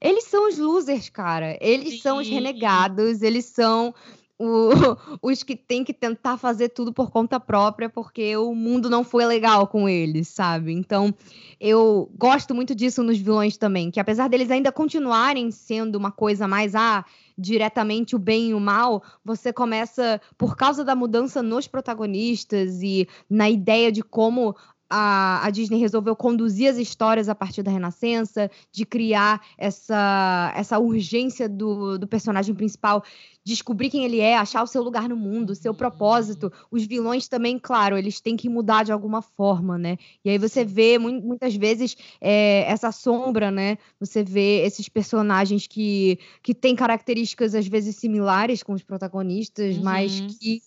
eles 0.00 0.24
são 0.24 0.48
os 0.48 0.58
losers, 0.58 1.10
cara. 1.10 1.58
Eles 1.60 2.00
são 2.00 2.18
os 2.18 2.26
Sim. 2.26 2.34
renegados, 2.34 3.20
eles 3.20 3.44
são 3.44 3.94
o- 4.38 4.70
os 5.22 5.42
que 5.42 5.56
têm 5.56 5.84
que 5.84 5.92
tentar 5.94 6.36
fazer 6.36 6.70
tudo 6.70 6.92
por 6.92 7.10
conta 7.10 7.38
própria, 7.38 7.88
porque 7.88 8.36
o 8.36 8.54
mundo 8.54 8.90
não 8.90 9.04
foi 9.04 9.24
legal 9.24 9.66
com 9.66 9.88
eles, 9.88 10.28
sabe? 10.28 10.72
Então, 10.72 11.14
eu 11.60 12.10
gosto 12.16 12.54
muito 12.54 12.74
disso 12.74 13.02
nos 13.02 13.18
vilões 13.18 13.56
também, 13.56 13.90
que 13.90 14.00
apesar 14.00 14.28
deles 14.28 14.50
ainda 14.50 14.72
continuarem 14.72 15.50
sendo 15.50 15.96
uma 15.96 16.10
coisa 16.10 16.46
mais 16.48 16.74
ah, 16.74 17.04
diretamente 17.36 18.14
o 18.14 18.18
bem 18.18 18.50
e 18.50 18.54
o 18.54 18.60
mal, 18.60 19.02
você 19.24 19.52
começa 19.52 20.20
por 20.38 20.56
causa 20.56 20.84
da 20.84 20.94
mudança 20.94 21.42
nos 21.42 21.66
protagonistas 21.66 22.82
e 22.82 23.08
na 23.28 23.50
ideia 23.50 23.90
de 23.90 24.02
como 24.02 24.54
a, 24.96 25.44
a 25.44 25.50
Disney 25.50 25.78
resolveu 25.80 26.14
conduzir 26.14 26.70
as 26.70 26.76
histórias 26.76 27.28
a 27.28 27.34
partir 27.34 27.64
da 27.64 27.70
Renascença, 27.72 28.48
de 28.70 28.86
criar 28.86 29.44
essa, 29.58 30.52
essa 30.54 30.78
urgência 30.78 31.48
do, 31.48 31.98
do 31.98 32.06
personagem 32.06 32.54
principal 32.54 33.02
descobrir 33.42 33.90
quem 33.90 34.04
ele 34.04 34.20
é, 34.20 34.36
achar 34.38 34.62
o 34.62 34.66
seu 34.68 34.82
lugar 34.82 35.08
no 35.08 35.16
mundo, 35.16 35.50
o 35.50 35.54
seu 35.54 35.74
propósito. 35.74 36.50
Os 36.70 36.86
vilões 36.86 37.26
também, 37.28 37.58
claro, 37.58 37.98
eles 37.98 38.20
têm 38.20 38.36
que 38.36 38.48
mudar 38.48 38.84
de 38.84 38.92
alguma 38.92 39.20
forma, 39.20 39.76
né? 39.76 39.98
E 40.24 40.30
aí 40.30 40.38
você 40.38 40.64
vê 40.64 40.96
mu- 40.96 41.20
muitas 41.20 41.54
vezes 41.56 41.96
é, 42.20 42.64
essa 42.70 42.92
sombra, 42.92 43.50
né? 43.50 43.76
Você 44.00 44.22
vê 44.22 44.64
esses 44.64 44.88
personagens 44.88 45.66
que, 45.66 46.18
que 46.42 46.54
têm 46.54 46.74
características 46.76 47.54
às 47.54 47.66
vezes 47.66 47.96
similares 47.96 48.62
com 48.62 48.72
os 48.72 48.82
protagonistas, 48.84 49.76
mas 49.76 50.20
Uhum. 50.20 50.26
que 50.40 50.62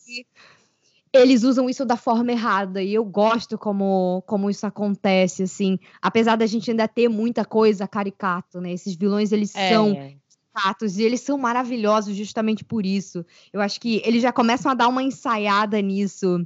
eles 1.13 1.43
usam 1.43 1.69
isso 1.69 1.85
da 1.85 1.95
forma 1.95 2.31
errada 2.31 2.81
e 2.81 2.93
eu 2.93 3.03
gosto 3.05 3.57
como, 3.57 4.23
como 4.27 4.49
isso 4.49 4.65
acontece, 4.65 5.43
assim, 5.43 5.79
apesar 6.01 6.35
da 6.35 6.45
gente 6.45 6.69
ainda 6.69 6.87
ter 6.87 7.07
muita 7.07 7.45
coisa 7.45 7.87
caricato, 7.87 8.59
né? 8.61 8.71
Esses 8.71 8.95
vilões, 8.95 9.31
eles 9.31 9.51
são 9.51 9.91
É, 9.91 10.17
caricatos 10.53 10.97
e 10.97 11.03
eles 11.03 11.21
são 11.21 11.37
maravilhosos 11.37 12.15
justamente 12.15 12.63
por 12.63 12.85
isso. 12.85 13.25
Eu 13.53 13.61
acho 13.61 13.79
que 13.79 14.01
eles 14.05 14.21
já 14.21 14.31
começam 14.31 14.71
a 14.71 14.75
dar 14.75 14.87
uma 14.87 15.03
ensaiada 15.03 15.81
nisso 15.81 16.45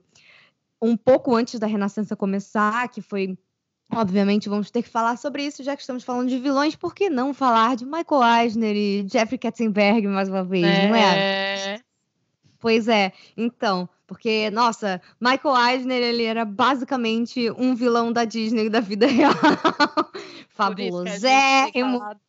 um 0.82 0.97
pouco 0.97 1.36
antes 1.36 1.60
da 1.60 1.67
Renascença 1.67 2.15
começar, 2.15 2.88
que 2.89 3.02
foi. 3.02 3.38
Obviamente, 3.93 4.47
vamos 4.47 4.71
ter 4.71 4.82
que 4.84 4.89
falar 4.89 5.17
sobre 5.17 5.43
isso, 5.45 5.63
já 5.63 5.76
que 5.76 5.82
estamos 5.82 6.02
falando 6.04 6.30
de 6.30 6.39
vilões, 6.39 6.78
por 6.78 6.95
que 6.95 7.10
não 7.10 7.34
falar 7.34 7.76
de 7.76 7.86
Michael 7.86 8.41
Eisner 8.41 8.76
e 8.76 9.06
Jeffrey 9.12 9.38
Katzenberg 9.38 10.08
mais 10.08 10.30
uma 10.30 10.45
vez, 10.45 10.63
não 10.63 10.95
é? 10.95 11.82
É, 12.62 12.63
Pois 12.63 12.88
é, 12.88 13.12
então, 13.36 13.89
porque, 14.06 14.50
nossa, 14.52 15.02
Michael 15.19 15.56
Eisner, 15.56 16.02
ele 16.02 16.24
era 16.24 16.43
basicamente 16.43 17.50
um 17.52 17.74
vilão 17.74 18.12
da 18.12 18.26
Disney 18.26 18.69
da 18.69 18.80
vida 18.80 19.08
real. 19.10 19.34
Fabulosérrimo, 20.50 21.71
era 21.74 21.88
uma 21.88 22.19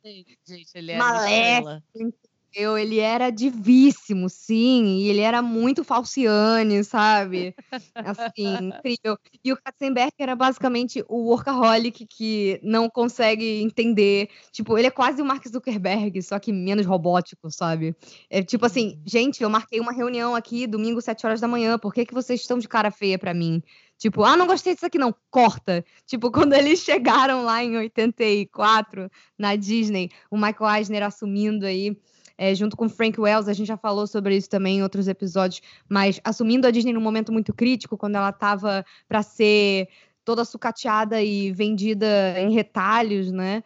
maléfico. 0.97 2.32
Eu, 2.55 2.77
ele 2.77 2.99
era 2.99 3.31
divíssimo, 3.31 4.29
sim, 4.29 4.99
e 4.99 5.09
ele 5.09 5.21
era 5.21 5.41
muito 5.41 5.83
falciane, 5.83 6.85
sabe? 6.85 7.55
Assim, 7.95 8.57
incrível. 8.77 9.19
E 9.43 9.53
o 9.53 9.57
Katzenberg 9.57 10.13
era 10.19 10.37
basicamente 10.37 11.03
o 11.09 11.31
workaholic 11.31 12.07
que 12.07 12.61
não 12.63 12.91
consegue 12.91 13.63
entender. 13.63 14.29
Tipo, 14.53 14.77
ele 14.77 14.89
é 14.89 14.91
quase 14.91 15.23
o 15.23 15.25
Mark 15.25 15.47
Zuckerberg, 15.49 16.23
só 16.23 16.39
que 16.39 16.53
menos 16.53 16.85
robótico, 16.85 17.51
sabe? 17.51 17.97
É 18.29 18.43
tipo 18.43 18.67
assim, 18.67 19.01
gente, 19.07 19.43
eu 19.43 19.49
marquei 19.49 19.81
uma 19.81 19.93
reunião 19.93 20.35
aqui 20.35 20.67
domingo, 20.67 21.01
7 21.01 21.27
horas 21.27 21.41
da 21.41 21.49
manhã, 21.49 21.79
por 21.79 21.95
que, 21.95 22.05
que 22.05 22.15
vocês 22.15 22.41
estão 22.41 22.59
de 22.59 22.69
cara 22.69 22.91
feia 22.91 23.19
pra 23.19 23.33
mim? 23.33 23.63
Tipo, 24.03 24.25
ah, 24.25 24.37
não 24.37 24.49
gostei 24.49 24.75
disso 24.75 24.85
aqui 24.85 24.99
não, 24.99 25.15
corta. 25.31 25.85
Tipo, 26.07 26.31
quando 26.51 26.55
eles 26.55 26.81
chegaram 26.81 27.45
lá 27.45 27.63
em 27.63 27.77
84, 27.77 29.09
na 29.39 29.55
Disney, 29.55 30.11
o 30.29 30.37
Michael 30.37 30.77
Eisner 30.77 31.05
assumindo 31.05 31.65
aí 31.65 31.97
é, 32.43 32.53
junto 32.57 32.77
com 32.77 32.89
Frank 32.89 33.21
Wells, 33.21 33.49
a 33.49 33.53
gente 33.53 33.69
já 33.69 33.77
falou 33.77 34.05
sobre 34.05 34.37
isso 34.37 34.51
também 34.51 34.79
em 34.79 34.83
outros 34.83 35.07
episódios, 35.07 35.63
mas 35.89 36.21
assumindo 36.25 36.67
a 36.67 36.73
Disney 36.73 36.93
num 36.93 37.01
momento 37.01 37.33
muito 37.33 37.55
crítico, 37.55 37.97
quando 37.97 38.17
ela 38.17 38.31
estava 38.31 38.85
para 39.09 39.23
ser 39.23 39.89
toda 40.25 40.45
sucateada 40.45 41.23
e 41.23 41.53
vendida 41.53 42.35
em 42.41 42.53
retalhos, 42.53 43.31
né? 43.31 43.63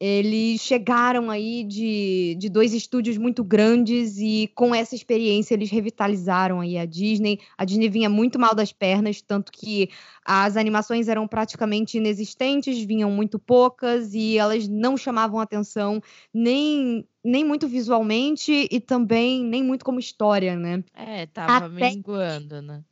Eles 0.00 0.60
chegaram 0.60 1.28
aí 1.28 1.64
de, 1.64 2.36
de 2.38 2.48
dois 2.48 2.72
estúdios 2.72 3.18
muito 3.18 3.42
grandes 3.42 4.16
e 4.18 4.48
com 4.54 4.72
essa 4.72 4.94
experiência 4.94 5.54
eles 5.54 5.70
revitalizaram 5.70 6.60
aí 6.60 6.78
a 6.78 6.84
Disney. 6.84 7.40
A 7.56 7.64
Disney 7.64 7.88
vinha 7.88 8.08
muito 8.08 8.38
mal 8.38 8.54
das 8.54 8.72
pernas, 8.72 9.20
tanto 9.20 9.50
que 9.50 9.90
as 10.24 10.56
animações 10.56 11.08
eram 11.08 11.26
praticamente 11.26 11.96
inexistentes, 11.96 12.78
vinham 12.84 13.10
muito 13.10 13.40
poucas 13.40 14.14
e 14.14 14.38
elas 14.38 14.68
não 14.68 14.96
chamavam 14.96 15.40
atenção 15.40 16.00
nem, 16.32 17.04
nem 17.24 17.44
muito 17.44 17.66
visualmente 17.66 18.68
e 18.70 18.78
também 18.78 19.42
nem 19.42 19.64
muito 19.64 19.84
como 19.84 19.98
história, 19.98 20.54
né? 20.54 20.84
É, 20.94 21.26
tava 21.26 21.66
Até- 21.66 21.90
minguando, 21.90 22.62
né? 22.62 22.84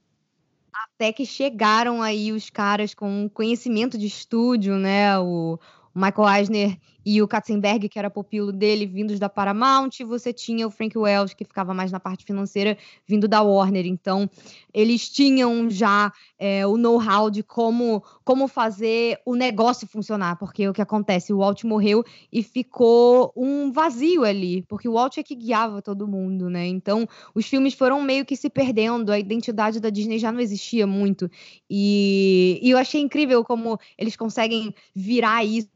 Até 0.94 1.12
que 1.12 1.24
chegaram 1.24 2.02
aí 2.02 2.32
os 2.32 2.50
caras 2.50 2.94
com 2.94 3.30
conhecimento 3.32 3.96
de 3.96 4.06
estúdio, 4.06 4.74
né? 4.76 5.16
O, 5.20 5.58
o 5.94 5.98
Michael 5.98 6.38
Eisner 6.38 6.78
e 7.08 7.22
o 7.22 7.28
Katzenberg, 7.28 7.88
que 7.88 8.00
era 8.00 8.10
pupilo 8.10 8.50
dele, 8.50 8.84
vindos 8.84 9.20
da 9.20 9.28
Paramount, 9.28 9.90
e 10.00 10.04
você 10.04 10.32
tinha 10.32 10.66
o 10.66 10.70
Frank 10.72 10.98
Wells, 10.98 11.36
que 11.36 11.44
ficava 11.44 11.72
mais 11.72 11.92
na 11.92 12.00
parte 12.00 12.24
financeira, 12.24 12.76
vindo 13.06 13.28
da 13.28 13.40
Warner. 13.42 13.86
Então, 13.86 14.28
eles 14.74 15.08
tinham 15.08 15.70
já 15.70 16.12
é, 16.36 16.66
o 16.66 16.76
know-how 16.76 17.30
de 17.30 17.44
como, 17.44 18.02
como 18.24 18.48
fazer 18.48 19.20
o 19.24 19.36
negócio 19.36 19.86
funcionar, 19.86 20.34
porque 20.36 20.68
o 20.68 20.72
que 20.72 20.82
acontece? 20.82 21.32
O 21.32 21.38
Walt 21.38 21.62
morreu 21.62 22.02
e 22.32 22.42
ficou 22.42 23.32
um 23.36 23.70
vazio 23.70 24.24
ali, 24.24 24.62
porque 24.62 24.88
o 24.88 24.94
Walt 24.94 25.16
é 25.18 25.22
que 25.22 25.36
guiava 25.36 25.80
todo 25.80 26.08
mundo, 26.08 26.50
né? 26.50 26.66
Então, 26.66 27.06
os 27.32 27.46
filmes 27.46 27.74
foram 27.74 28.02
meio 28.02 28.24
que 28.24 28.34
se 28.34 28.50
perdendo, 28.50 29.12
a 29.12 29.18
identidade 29.18 29.78
da 29.78 29.90
Disney 29.90 30.18
já 30.18 30.32
não 30.32 30.40
existia 30.40 30.88
muito. 30.88 31.30
E, 31.70 32.58
e 32.60 32.70
eu 32.70 32.78
achei 32.78 33.00
incrível 33.00 33.44
como 33.44 33.78
eles 33.96 34.16
conseguem 34.16 34.74
virar 34.92 35.44
isso 35.44 35.68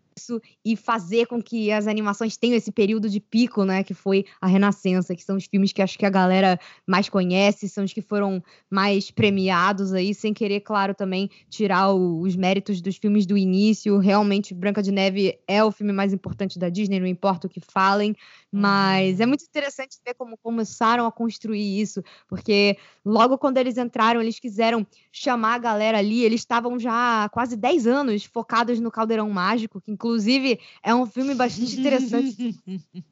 e 0.64 0.76
fazer 0.76 1.26
com 1.26 1.42
que 1.42 1.70
as 1.72 1.86
animações 1.86 2.36
tenham 2.36 2.56
esse 2.56 2.70
período 2.70 3.08
de 3.08 3.20
pico, 3.20 3.64
né, 3.64 3.82
que 3.82 3.94
foi 3.94 4.24
a 4.40 4.46
Renascença, 4.46 5.14
que 5.14 5.22
são 5.22 5.36
os 5.36 5.46
filmes 5.46 5.72
que 5.72 5.82
acho 5.82 5.98
que 5.98 6.06
a 6.06 6.10
galera 6.10 6.58
mais 6.86 7.08
conhece, 7.08 7.68
são 7.68 7.84
os 7.84 7.92
que 7.92 8.02
foram 8.02 8.42
mais 8.70 9.10
premiados 9.10 9.92
aí, 9.92 10.14
sem 10.14 10.32
querer, 10.34 10.60
claro, 10.60 10.94
também 10.94 11.30
tirar 11.48 11.92
o- 11.92 12.20
os 12.20 12.36
méritos 12.36 12.80
dos 12.80 12.96
filmes 12.96 13.26
do 13.26 13.36
início. 13.36 13.98
Realmente, 13.98 14.54
Branca 14.54 14.82
de 14.82 14.90
Neve 14.92 15.38
é 15.46 15.62
o 15.64 15.70
filme 15.72 15.92
mais 15.92 16.12
importante 16.12 16.58
da 16.58 16.68
Disney, 16.68 17.00
não 17.00 17.06
importa 17.06 17.46
o 17.46 17.50
que 17.50 17.60
falem, 17.60 18.14
mas 18.52 19.20
é 19.20 19.26
muito 19.26 19.44
interessante 19.44 19.98
ver 20.04 20.14
como 20.14 20.36
começaram 20.38 21.06
a 21.06 21.12
construir 21.12 21.80
isso, 21.80 22.02
porque 22.26 22.76
logo 23.04 23.38
quando 23.38 23.58
eles 23.58 23.78
entraram, 23.78 24.20
eles 24.20 24.40
quiseram 24.40 24.86
chamar 25.12 25.54
a 25.54 25.58
galera 25.58 25.98
ali, 25.98 26.24
eles 26.24 26.40
estavam 26.40 26.78
já 26.78 27.24
há 27.24 27.28
quase 27.28 27.56
10 27.56 27.86
anos 27.86 28.24
focados 28.24 28.80
no 28.80 28.90
Caldeirão 28.90 29.30
Mágico, 29.30 29.80
que 29.80 29.92
inclusive 29.92 30.58
é 30.82 30.94
um 30.94 31.06
filme 31.06 31.34
bastante 31.34 31.78
interessante. 31.78 32.56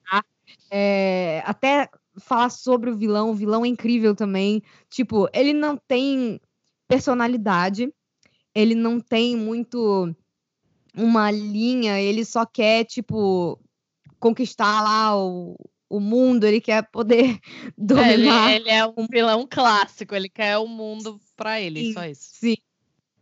É, 0.71 1.43
até 1.45 1.89
falar 2.19 2.49
sobre 2.51 2.91
o 2.91 2.97
vilão, 2.97 3.31
o 3.31 3.35
vilão 3.35 3.65
é 3.65 3.69
incrível 3.69 4.15
também. 4.15 4.63
Tipo, 4.89 5.29
ele 5.33 5.53
não 5.53 5.77
tem 5.77 6.41
personalidade, 6.87 7.93
ele 8.55 8.75
não 8.75 8.99
tem 8.99 9.37
muito 9.37 10.15
uma 10.95 11.31
linha, 11.31 12.01
ele 12.01 12.25
só 12.25 12.45
quer, 12.45 12.85
tipo, 12.85 13.59
conquistar 14.21 14.83
lá 14.83 15.17
o, 15.17 15.57
o 15.89 16.01
mundo, 16.01 16.45
ele 16.45 16.61
quer 16.61 16.89
poder 16.91 17.39
É, 17.79 18.13
ele, 18.13 18.25
dominar. 18.27 18.53
ele 18.53 18.69
é 18.71 18.87
um 18.87 19.07
vilão 19.11 19.47
clássico, 19.51 20.15
ele 20.15 20.29
quer 20.29 20.59
o 20.59 20.67
mundo 20.67 21.21
pra 21.37 21.61
ele, 21.61 21.87
Sim. 21.87 21.93
só 21.93 22.05
isso. 22.07 22.29
Sim. 22.33 22.57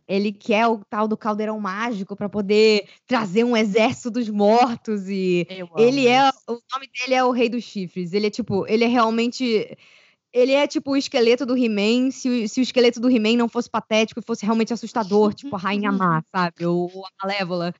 Ele 0.07 0.31
quer 0.31 0.65
o 0.67 0.81
tal 0.89 1.05
do 1.05 1.17
caldeirão 1.17 1.59
mágico 1.59 2.15
para 2.15 2.29
poder 2.29 2.87
trazer 3.05 3.43
um 3.43 3.57
exército 3.57 4.09
dos 4.09 4.29
mortos 4.29 5.09
e 5.09 5.45
ele 5.77 6.07
é 6.07 6.29
isso. 6.29 6.39
o 6.47 6.59
nome 6.73 6.89
dele 6.97 7.13
é 7.13 7.23
o 7.25 7.31
Rei 7.31 7.49
dos 7.49 7.65
Chifres. 7.65 8.13
Ele 8.13 8.27
é 8.27 8.29
tipo, 8.29 8.65
ele 8.67 8.85
é 8.85 8.87
realmente 8.87 9.77
ele 10.31 10.53
é 10.53 10.65
tipo 10.65 10.91
o 10.91 10.97
esqueleto 10.97 11.45
do 11.45 11.57
He-Man, 11.57 12.11
se, 12.11 12.29
o- 12.29 12.47
se 12.47 12.59
o 12.59 12.63
esqueleto 12.63 12.99
do 13.01 13.09
He-Man 13.09 13.35
não 13.35 13.49
fosse 13.49 13.69
patético 13.69 14.19
e 14.21 14.23
fosse 14.23 14.45
realmente 14.45 14.71
assustador, 14.71 15.33
tipo 15.33 15.53
a 15.55 15.59
Rainha 15.59 15.91
Má, 15.91 16.21
sabe? 16.33 16.65
Ou 16.65 16.89
a 17.05 17.09
Malévola. 17.27 17.73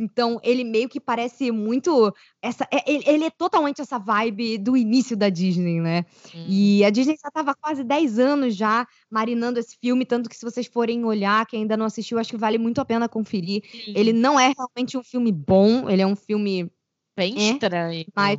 Então, 0.00 0.40
ele 0.42 0.64
meio 0.64 0.88
que 0.88 0.98
parece 0.98 1.50
muito. 1.50 2.10
essa 2.40 2.66
é, 2.72 2.90
Ele, 2.90 3.04
ele 3.06 3.24
é 3.24 3.30
totalmente 3.30 3.82
essa 3.82 3.98
vibe 3.98 4.56
do 4.56 4.74
início 4.74 5.14
da 5.14 5.28
Disney, 5.28 5.78
né? 5.78 6.06
Hum. 6.34 6.46
E 6.48 6.82
a 6.82 6.88
Disney 6.88 7.18
já 7.22 7.28
estava 7.28 7.54
quase 7.54 7.84
10 7.84 8.18
anos 8.18 8.56
já 8.56 8.86
marinando 9.10 9.60
esse 9.60 9.76
filme, 9.78 10.06
tanto 10.06 10.30
que 10.30 10.36
se 10.36 10.44
vocês 10.44 10.66
forem 10.66 11.04
olhar, 11.04 11.44
quem 11.44 11.62
ainda 11.62 11.76
não 11.76 11.84
assistiu, 11.84 12.18
acho 12.18 12.30
que 12.30 12.38
vale 12.38 12.56
muito 12.56 12.80
a 12.80 12.84
pena 12.84 13.10
conferir. 13.10 13.62
Sim. 13.70 13.92
Ele 13.94 14.14
não 14.14 14.40
é 14.40 14.54
realmente 14.56 14.96
um 14.96 15.04
filme 15.04 15.30
bom, 15.30 15.90
ele 15.90 16.00
é 16.00 16.06
um 16.06 16.16
filme. 16.16 16.70
Bem 17.14 17.34
é, 17.36 17.50
estranho. 17.52 18.06
Mas 18.16 18.38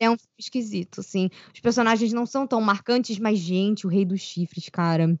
é 0.00 0.08
um 0.08 0.16
filme 0.16 0.36
esquisito, 0.38 1.00
assim. 1.00 1.28
Os 1.52 1.60
personagens 1.60 2.14
não 2.14 2.24
são 2.24 2.46
tão 2.46 2.62
marcantes, 2.62 3.18
mas, 3.18 3.38
gente, 3.38 3.86
o 3.86 3.90
Rei 3.90 4.06
dos 4.06 4.22
Chifres, 4.22 4.70
cara. 4.70 5.18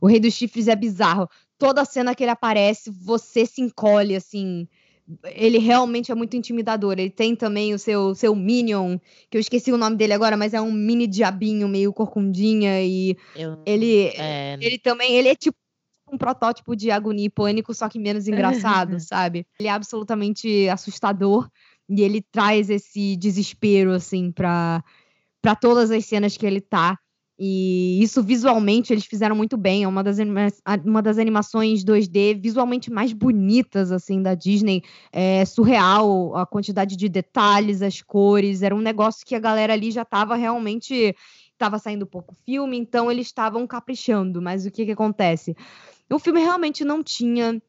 O 0.00 0.06
Rei 0.06 0.18
dos 0.18 0.32
Chifres 0.32 0.68
é 0.68 0.74
bizarro. 0.74 1.28
Toda 1.58 1.84
cena 1.84 2.14
que 2.14 2.24
ele 2.24 2.30
aparece, 2.30 2.90
você 2.90 3.44
se 3.44 3.60
encolhe, 3.60 4.16
assim. 4.16 4.66
Ele 5.24 5.58
realmente 5.58 6.12
é 6.12 6.14
muito 6.14 6.36
intimidador. 6.36 6.92
Ele 6.92 7.10
tem 7.10 7.34
também 7.34 7.74
o 7.74 7.78
seu, 7.78 8.14
seu 8.14 8.34
Minion, 8.34 8.98
que 9.30 9.36
eu 9.36 9.40
esqueci 9.40 9.72
o 9.72 9.76
nome 9.76 9.96
dele 9.96 10.12
agora, 10.12 10.36
mas 10.36 10.54
é 10.54 10.60
um 10.60 10.72
mini 10.72 11.06
diabinho 11.06 11.68
meio 11.68 11.92
corcundinha. 11.92 12.82
E 12.82 13.16
eu, 13.34 13.58
ele, 13.66 14.06
é... 14.16 14.56
ele 14.60 14.78
também, 14.78 15.14
ele 15.16 15.28
é 15.28 15.34
tipo 15.34 15.56
um 16.10 16.18
protótipo 16.18 16.76
de 16.76 16.90
agonia 16.90 17.26
e 17.26 17.30
pânico, 17.30 17.74
só 17.74 17.88
que 17.88 17.98
menos 17.98 18.28
engraçado, 18.28 18.98
sabe? 19.00 19.46
Ele 19.58 19.68
é 19.68 19.72
absolutamente 19.72 20.68
assustador 20.68 21.48
e 21.88 22.02
ele 22.02 22.22
traz 22.30 22.70
esse 22.70 23.16
desespero, 23.16 23.92
assim, 23.92 24.30
para 24.30 24.82
todas 25.60 25.90
as 25.90 26.04
cenas 26.04 26.36
que 26.36 26.46
ele 26.46 26.60
tá. 26.60 26.98
E 27.38 28.02
isso 28.02 28.22
visualmente 28.22 28.92
eles 28.92 29.06
fizeram 29.06 29.34
muito 29.34 29.56
bem. 29.56 29.84
É 29.84 29.88
uma 29.88 30.02
das, 30.02 30.18
uma 30.84 31.02
das 31.02 31.18
animações 31.18 31.84
2D 31.84 32.40
visualmente 32.40 32.90
mais 32.90 33.12
bonitas 33.12 33.90
assim 33.90 34.22
da 34.22 34.34
Disney. 34.34 34.82
É 35.10 35.44
surreal 35.44 36.36
a 36.36 36.46
quantidade 36.46 36.96
de 36.96 37.08
detalhes, 37.08 37.82
as 37.82 38.02
cores. 38.02 38.62
Era 38.62 38.74
um 38.74 38.80
negócio 38.80 39.26
que 39.26 39.34
a 39.34 39.40
galera 39.40 39.72
ali 39.72 39.90
já 39.90 40.02
estava 40.02 40.36
realmente 40.36 41.14
estava 41.52 41.78
saindo 41.78 42.06
pouco 42.06 42.34
filme, 42.44 42.76
então 42.76 43.10
eles 43.10 43.28
estavam 43.28 43.66
caprichando. 43.66 44.42
Mas 44.42 44.66
o 44.66 44.70
que 44.70 44.84
que 44.84 44.92
acontece? 44.92 45.56
O 46.10 46.18
filme 46.18 46.40
realmente 46.40 46.84
não 46.84 47.02
tinha 47.02 47.62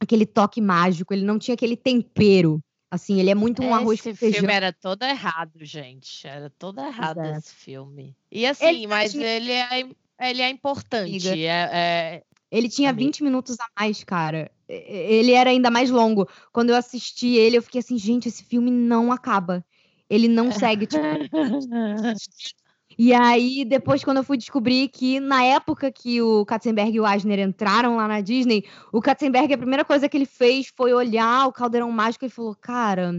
aquele 0.00 0.26
toque 0.26 0.60
mágico, 0.60 1.12
ele 1.12 1.24
não 1.24 1.38
tinha 1.38 1.54
aquele 1.54 1.76
tempero 1.76 2.62
Assim, 2.90 3.18
ele 3.18 3.30
é 3.30 3.34
muito 3.34 3.62
um 3.62 3.74
arroz 3.74 4.00
com 4.00 4.14
feijão. 4.14 4.28
Esse 4.28 4.38
filme 4.38 4.54
era 4.54 4.72
todo 4.72 5.02
errado, 5.02 5.58
gente. 5.62 6.26
Era 6.26 6.50
todo 6.50 6.80
errado 6.80 7.20
Exato. 7.20 7.38
esse 7.38 7.54
filme. 7.54 8.16
E 8.30 8.46
assim, 8.46 8.66
ele 8.66 8.86
mas 8.86 9.12
tinha... 9.12 9.26
ele, 9.26 9.52
é, 9.52 9.88
ele 10.20 10.42
é 10.42 10.48
importante. 10.48 11.28
É, 11.28 11.70
é... 11.72 12.22
Ele 12.50 12.68
tinha 12.68 12.92
20 12.92 13.24
minutos 13.24 13.56
a 13.58 13.66
mais, 13.80 14.04
cara. 14.04 14.50
Ele 14.68 15.32
era 15.32 15.50
ainda 15.50 15.70
mais 15.70 15.90
longo. 15.90 16.28
Quando 16.52 16.70
eu 16.70 16.76
assisti 16.76 17.34
ele, 17.34 17.58
eu 17.58 17.62
fiquei 17.62 17.80
assim, 17.80 17.98
gente, 17.98 18.28
esse 18.28 18.44
filme 18.44 18.70
não 18.70 19.10
acaba. 19.10 19.64
Ele 20.08 20.28
não 20.28 20.52
segue, 20.52 20.86
tipo, 20.86 21.02
E 22.98 23.12
aí, 23.12 23.64
depois, 23.64 24.02
quando 24.02 24.18
eu 24.18 24.24
fui 24.24 24.38
descobrir 24.38 24.88
que 24.88 25.20
na 25.20 25.42
época 25.42 25.92
que 25.92 26.22
o 26.22 26.46
Katzenberg 26.46 26.96
e 26.96 27.00
o 27.00 27.06
Eisner 27.06 27.40
entraram 27.40 27.96
lá 27.96 28.08
na 28.08 28.22
Disney, 28.22 28.64
o 28.90 29.02
Katzenberg, 29.02 29.52
a 29.52 29.58
primeira 29.58 29.84
coisa 29.84 30.08
que 30.08 30.16
ele 30.16 30.24
fez 30.24 30.72
foi 30.74 30.94
olhar 30.94 31.46
o 31.46 31.52
caldeirão 31.52 31.90
mágico 31.92 32.24
e 32.24 32.30
falou: 32.30 32.54
Cara, 32.54 33.12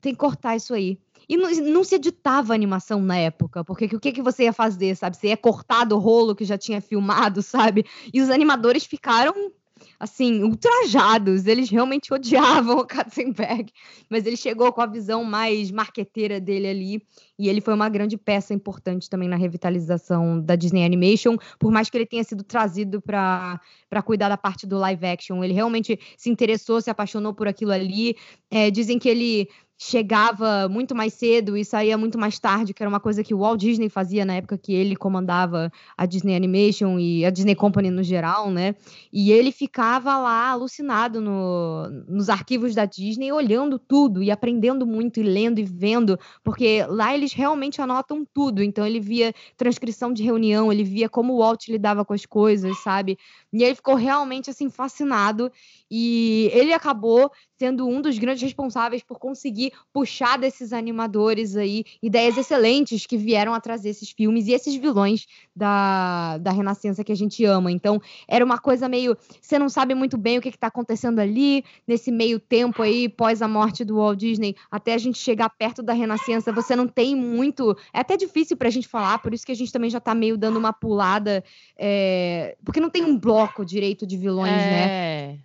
tem 0.00 0.12
que 0.12 0.18
cortar 0.18 0.56
isso 0.56 0.74
aí. 0.74 0.98
E 1.28 1.36
não, 1.36 1.48
não, 1.48 1.84
se 1.84 1.94
editava 1.94 2.52
animação 2.52 3.00
na 3.00 3.16
época, 3.16 3.62
porque 3.62 3.84
o 3.84 4.00
que, 4.00 4.10
que 4.10 4.22
você 4.22 4.44
ia 4.44 4.52
fazer, 4.52 4.96
sabe? 4.96 5.16
Você 5.16 5.28
ia 5.28 5.36
cortar 5.36 5.84
do 5.84 5.96
rolo 5.96 6.34
que 6.34 6.44
já 6.44 6.58
tinha 6.58 6.80
filmado, 6.80 7.40
sabe? 7.42 7.84
E 8.12 8.20
os 8.20 8.30
animadores 8.30 8.84
ficaram 8.84 9.52
assim, 10.00 10.42
ultrajados. 10.42 11.46
Eles 11.46 11.68
realmente 11.68 12.12
odiavam 12.14 12.78
o 12.78 12.86
Katzenberg, 12.86 13.70
mas 14.08 14.24
ele 14.24 14.36
chegou 14.36 14.72
com 14.72 14.80
a 14.80 14.86
visão 14.86 15.22
mais 15.22 15.70
marqueteira 15.70 16.40
dele 16.40 16.66
ali, 16.66 17.02
e 17.38 17.48
ele 17.48 17.60
foi 17.60 17.74
uma 17.74 17.88
grande 17.90 18.16
peça 18.16 18.54
importante 18.54 19.10
também 19.10 19.28
na 19.28 19.36
revitalização 19.36 20.40
da 20.40 20.56
Disney 20.56 20.84
Animation, 20.84 21.36
por 21.58 21.70
mais 21.70 21.90
que 21.90 21.98
ele 21.98 22.06
tenha 22.06 22.24
sido 22.24 22.42
trazido 22.42 23.00
para 23.02 23.60
cuidar 24.04 24.30
da 24.30 24.38
parte 24.38 24.66
do 24.66 24.78
live 24.78 25.06
action. 25.06 25.44
Ele 25.44 25.52
realmente 25.52 25.98
se 26.16 26.30
interessou, 26.30 26.80
se 26.80 26.90
apaixonou 26.90 27.34
por 27.34 27.46
aquilo 27.46 27.72
ali. 27.72 28.16
É, 28.50 28.70
dizem 28.70 28.98
que 28.98 29.08
ele 29.08 29.48
chegava 29.82 30.68
muito 30.68 30.94
mais 30.94 31.14
cedo 31.14 31.56
e 31.56 31.64
saía 31.64 31.96
muito 31.96 32.18
mais 32.18 32.38
tarde, 32.38 32.74
que 32.74 32.82
era 32.82 32.88
uma 32.90 33.00
coisa 33.00 33.24
que 33.24 33.32
o 33.32 33.38
Walt 33.38 33.58
Disney 33.58 33.88
fazia 33.88 34.26
na 34.26 34.34
época 34.34 34.58
que 34.58 34.74
ele 34.74 34.94
comandava 34.94 35.72
a 35.96 36.04
Disney 36.04 36.36
Animation 36.36 36.98
e 36.98 37.24
a 37.24 37.30
Disney 37.30 37.54
Company 37.54 37.88
no 37.88 38.02
geral, 38.02 38.50
né? 38.50 38.74
E 39.10 39.32
ele 39.32 39.50
ficava 39.50 40.18
lá 40.18 40.50
alucinado 40.50 41.22
no, 41.22 41.88
nos 42.06 42.28
arquivos 42.28 42.74
da 42.74 42.84
Disney, 42.84 43.32
olhando 43.32 43.78
tudo 43.78 44.22
e 44.22 44.30
aprendendo 44.30 44.86
muito 44.86 45.18
e 45.18 45.22
lendo 45.22 45.60
e 45.60 45.64
vendo, 45.64 46.18
porque 46.44 46.84
lá 46.86 47.14
eles 47.14 47.32
realmente 47.32 47.80
anotam 47.80 48.22
tudo. 48.34 48.62
Então 48.62 48.86
ele 48.86 49.00
via 49.00 49.32
transcrição 49.56 50.12
de 50.12 50.22
reunião, 50.22 50.70
ele 50.70 50.84
via 50.84 51.08
como 51.08 51.32
o 51.32 51.38
Walt 51.38 51.68
lidava 51.68 52.04
com 52.04 52.12
as 52.12 52.26
coisas, 52.26 52.76
sabe? 52.82 53.16
E 53.50 53.64
ele 53.64 53.74
ficou 53.74 53.94
realmente 53.94 54.50
assim 54.50 54.68
fascinado 54.68 55.50
e 55.90 56.50
ele 56.52 56.74
acabou 56.74 57.32
sendo 57.58 57.86
um 57.86 58.00
dos 58.00 58.18
grandes 58.18 58.42
responsáveis 58.42 59.02
por 59.02 59.18
conseguir 59.18 59.69
puxar 59.92 60.38
desses 60.38 60.72
animadores 60.72 61.56
aí 61.56 61.84
ideias 62.02 62.36
excelentes 62.36 63.06
que 63.06 63.16
vieram 63.16 63.54
a 63.54 63.60
trazer 63.60 63.90
esses 63.90 64.10
filmes 64.10 64.46
e 64.46 64.52
esses 64.52 64.74
vilões 64.74 65.26
da, 65.54 66.38
da 66.38 66.50
Renascença 66.50 67.04
que 67.04 67.12
a 67.12 67.16
gente 67.16 67.44
ama. 67.44 67.70
Então, 67.70 68.00
era 68.28 68.44
uma 68.44 68.58
coisa 68.58 68.88
meio. 68.88 69.16
Você 69.40 69.58
não 69.58 69.68
sabe 69.68 69.94
muito 69.94 70.16
bem 70.16 70.38
o 70.38 70.40
que 70.40 70.48
está 70.48 70.68
acontecendo 70.68 71.18
ali, 71.18 71.64
nesse 71.86 72.10
meio 72.10 72.38
tempo 72.38 72.82
aí, 72.82 73.08
pós 73.08 73.42
a 73.42 73.48
morte 73.48 73.84
do 73.84 73.96
Walt 73.96 74.18
Disney, 74.18 74.56
até 74.70 74.94
a 74.94 74.98
gente 74.98 75.18
chegar 75.18 75.50
perto 75.50 75.82
da 75.82 75.92
Renascença, 75.92 76.52
você 76.52 76.74
não 76.76 76.86
tem 76.86 77.14
muito. 77.14 77.76
É 77.92 78.00
até 78.00 78.16
difícil 78.16 78.56
para 78.56 78.68
a 78.68 78.70
gente 78.70 78.88
falar, 78.88 79.18
por 79.18 79.34
isso 79.34 79.44
que 79.44 79.52
a 79.52 79.56
gente 79.56 79.72
também 79.72 79.90
já 79.90 79.98
está 79.98 80.14
meio 80.14 80.36
dando 80.36 80.58
uma 80.58 80.72
pulada, 80.72 81.42
é... 81.76 82.56
porque 82.64 82.80
não 82.80 82.90
tem 82.90 83.04
um 83.04 83.18
bloco 83.18 83.64
direito 83.64 84.06
de 84.06 84.16
vilões, 84.16 84.52
né? 84.52 84.82
é... 84.82 85.26
né? 85.32 85.38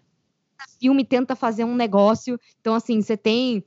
filme 0.79 1.03
tenta 1.03 1.35
fazer 1.35 1.63
um 1.63 1.75
negócio. 1.75 2.39
Então, 2.59 2.75
assim, 2.75 3.01
você 3.01 3.17
tem 3.17 3.63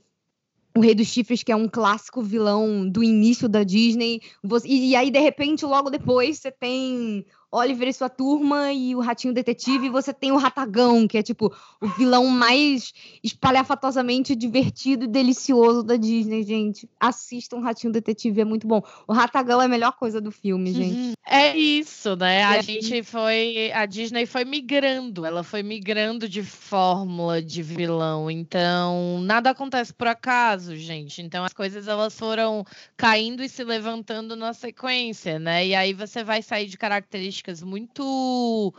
o 0.79 0.81
Rei 0.81 0.95
dos 0.95 1.09
Chifres, 1.09 1.43
que 1.43 1.51
é 1.51 1.57
um 1.57 1.69
clássico 1.69 2.23
vilão 2.23 2.89
do 2.89 3.03
início 3.03 3.49
da 3.49 3.65
Disney. 3.65 4.21
Você, 4.43 4.69
e, 4.69 4.91
e, 4.91 4.97
aí, 4.97 5.11
de 5.11 5.19
repente, 5.19 5.65
logo 5.65 5.91
depois, 5.91 6.39
você 6.39 6.53
tem 6.53 7.27
Oliver 7.51 7.89
e 7.89 7.93
sua 7.93 8.11
turma 8.11 8.73
e 8.73 8.95
o 8.95 9.01
Ratinho 9.01 9.33
Detetive, 9.33 9.87
e 9.87 9.91
você 9.91 10.13
tem 10.13 10.33
o 10.33 10.37
Ratagão, 10.37 11.09
que 11.09 11.17
é 11.17 11.23
tipo 11.23 11.55
o 11.81 11.89
vilão 11.89 12.27
mais 12.27 12.93
espalhafatosamente 13.25 14.37
divertido 14.37 15.05
e 15.05 15.09
delicioso 15.09 15.83
da 15.83 15.97
Disney, 15.97 16.43
gente. 16.43 16.89
Assistam 17.01 17.57
o 17.57 17.63
Ratinho 17.63 17.93
Detetive, 17.93 18.43
é 18.43 18.45
muito 18.45 18.67
bom. 18.67 18.83
O 19.07 19.13
Ratagão 19.15 19.63
é 19.63 19.65
a 19.65 19.69
melhor 19.69 19.93
coisa 19.93 20.21
do 20.21 20.31
filme, 20.31 20.73
gente. 20.73 20.95
Uhum. 20.95 21.13
É 21.27 21.57
isso, 21.57 22.17
né? 22.17 22.45
A 22.45 22.57
é. 22.57 22.63
gente 22.63 23.03
foi. 23.03 23.71
A 23.73 23.87
Disney 23.87 24.27
foi 24.27 24.45
migrando, 24.45 25.25
ela 25.25 25.43
foi 25.43 25.63
migrando 25.63 26.29
de 26.29 26.43
fórmula 26.43 27.41
de 27.41 27.63
vilão. 27.63 28.31
Então, 28.31 29.21
nada 29.23 29.51
acontece 29.51 29.93
por 29.93 30.07
acaso, 30.07 30.77
gente. 30.77 31.23
Então, 31.23 31.45
as 31.45 31.53
coisas 31.53 31.89
elas 31.89 32.19
foram 32.19 32.65
caindo 32.97 33.43
e 33.43 33.49
se 33.49 33.65
levantando 33.65 34.37
na 34.37 34.53
sequência, 34.53 35.39
né? 35.39 35.67
E 35.67 35.75
aí 35.75 35.95
você 35.95 36.23
vai 36.23 36.43
sair 36.43 36.67
de 36.67 36.77
características 36.77 37.38
características 37.39 37.63
muito 37.63 38.75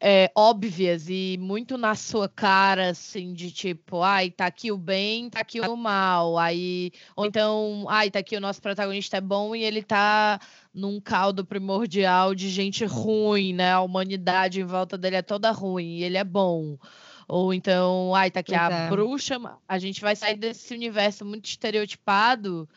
é, 0.00 0.30
óbvias 0.34 1.08
e 1.08 1.36
muito 1.40 1.76
na 1.76 1.94
sua 1.94 2.28
cara, 2.28 2.90
assim, 2.90 3.32
de 3.32 3.50
tipo, 3.50 4.02
ai, 4.02 4.30
tá 4.30 4.46
aqui 4.46 4.70
o 4.70 4.78
bem, 4.78 5.28
tá 5.28 5.40
aqui 5.40 5.60
o 5.60 5.76
mal, 5.76 6.38
aí, 6.38 6.92
ou 7.16 7.26
então, 7.26 7.86
ai, 7.88 8.10
tá 8.10 8.20
aqui 8.20 8.36
o 8.36 8.40
nosso 8.40 8.62
protagonista 8.62 9.16
é 9.16 9.20
bom 9.20 9.54
e 9.54 9.64
ele 9.64 9.82
tá 9.82 10.40
num 10.72 11.00
caldo 11.00 11.44
primordial 11.44 12.34
de 12.34 12.48
gente 12.48 12.84
ruim, 12.84 13.52
né? 13.52 13.72
A 13.72 13.80
humanidade 13.80 14.60
em 14.60 14.64
volta 14.64 14.96
dele 14.96 15.16
é 15.16 15.22
toda 15.22 15.50
ruim 15.50 15.98
e 15.98 16.04
ele 16.04 16.16
é 16.16 16.24
bom. 16.24 16.78
Ou 17.26 17.52
então, 17.52 18.14
ai, 18.14 18.30
tá 18.30 18.40
aqui 18.40 18.52
pois 18.52 18.62
a 18.62 18.70
é. 18.70 18.88
bruxa, 18.88 19.38
a 19.68 19.78
gente 19.78 20.00
vai 20.00 20.16
sair 20.16 20.36
desse 20.36 20.72
universo 20.72 21.24
muito 21.26 21.46
estereotipado 21.46 22.68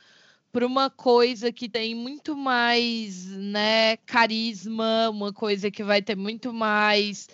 para 0.52 0.66
uma 0.66 0.90
coisa 0.90 1.52
que 1.52 1.70
tem 1.70 1.96
muito 1.96 2.36
mais, 2.36 3.26
né, 3.26 3.98
carisma, 4.06 5.10
uma 5.10 5.32
coisa 5.32 5.72
que 5.72 5.84
vai 5.84 6.02
ter 6.02 6.16
muito 6.16 6.54
mais 6.54 7.28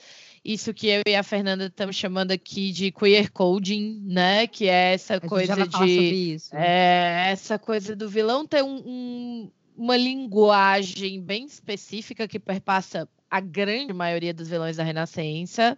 isso 0.48 0.74
que 0.74 0.88
eu 0.88 1.02
e 1.06 1.14
a 1.14 1.24
Fernanda 1.24 1.66
estamos 1.66 1.98
chamando 1.98 2.32
aqui 2.32 2.72
de 2.72 2.90
queer 2.90 3.30
coding, 3.32 4.02
né? 4.06 4.48
Que 4.48 4.70
é 4.70 4.94
essa 4.94 5.20
coisa 5.20 5.68
de 5.68 6.38
é, 6.54 7.32
essa 7.32 7.60
coisa 7.60 7.94
do 7.94 8.08
vilão 8.08 8.48
ter 8.48 8.64
um, 8.64 8.78
um, 8.78 9.52
uma 9.76 9.98
linguagem 9.98 11.22
bem 11.22 11.46
específica 11.46 12.30
que 12.30 12.40
perpassa 12.40 13.10
a 13.30 13.42
grande 13.42 13.92
maioria 13.92 14.34
dos 14.34 14.48
vilões 14.48 14.78
da 14.78 14.84
Renascença 14.84 15.78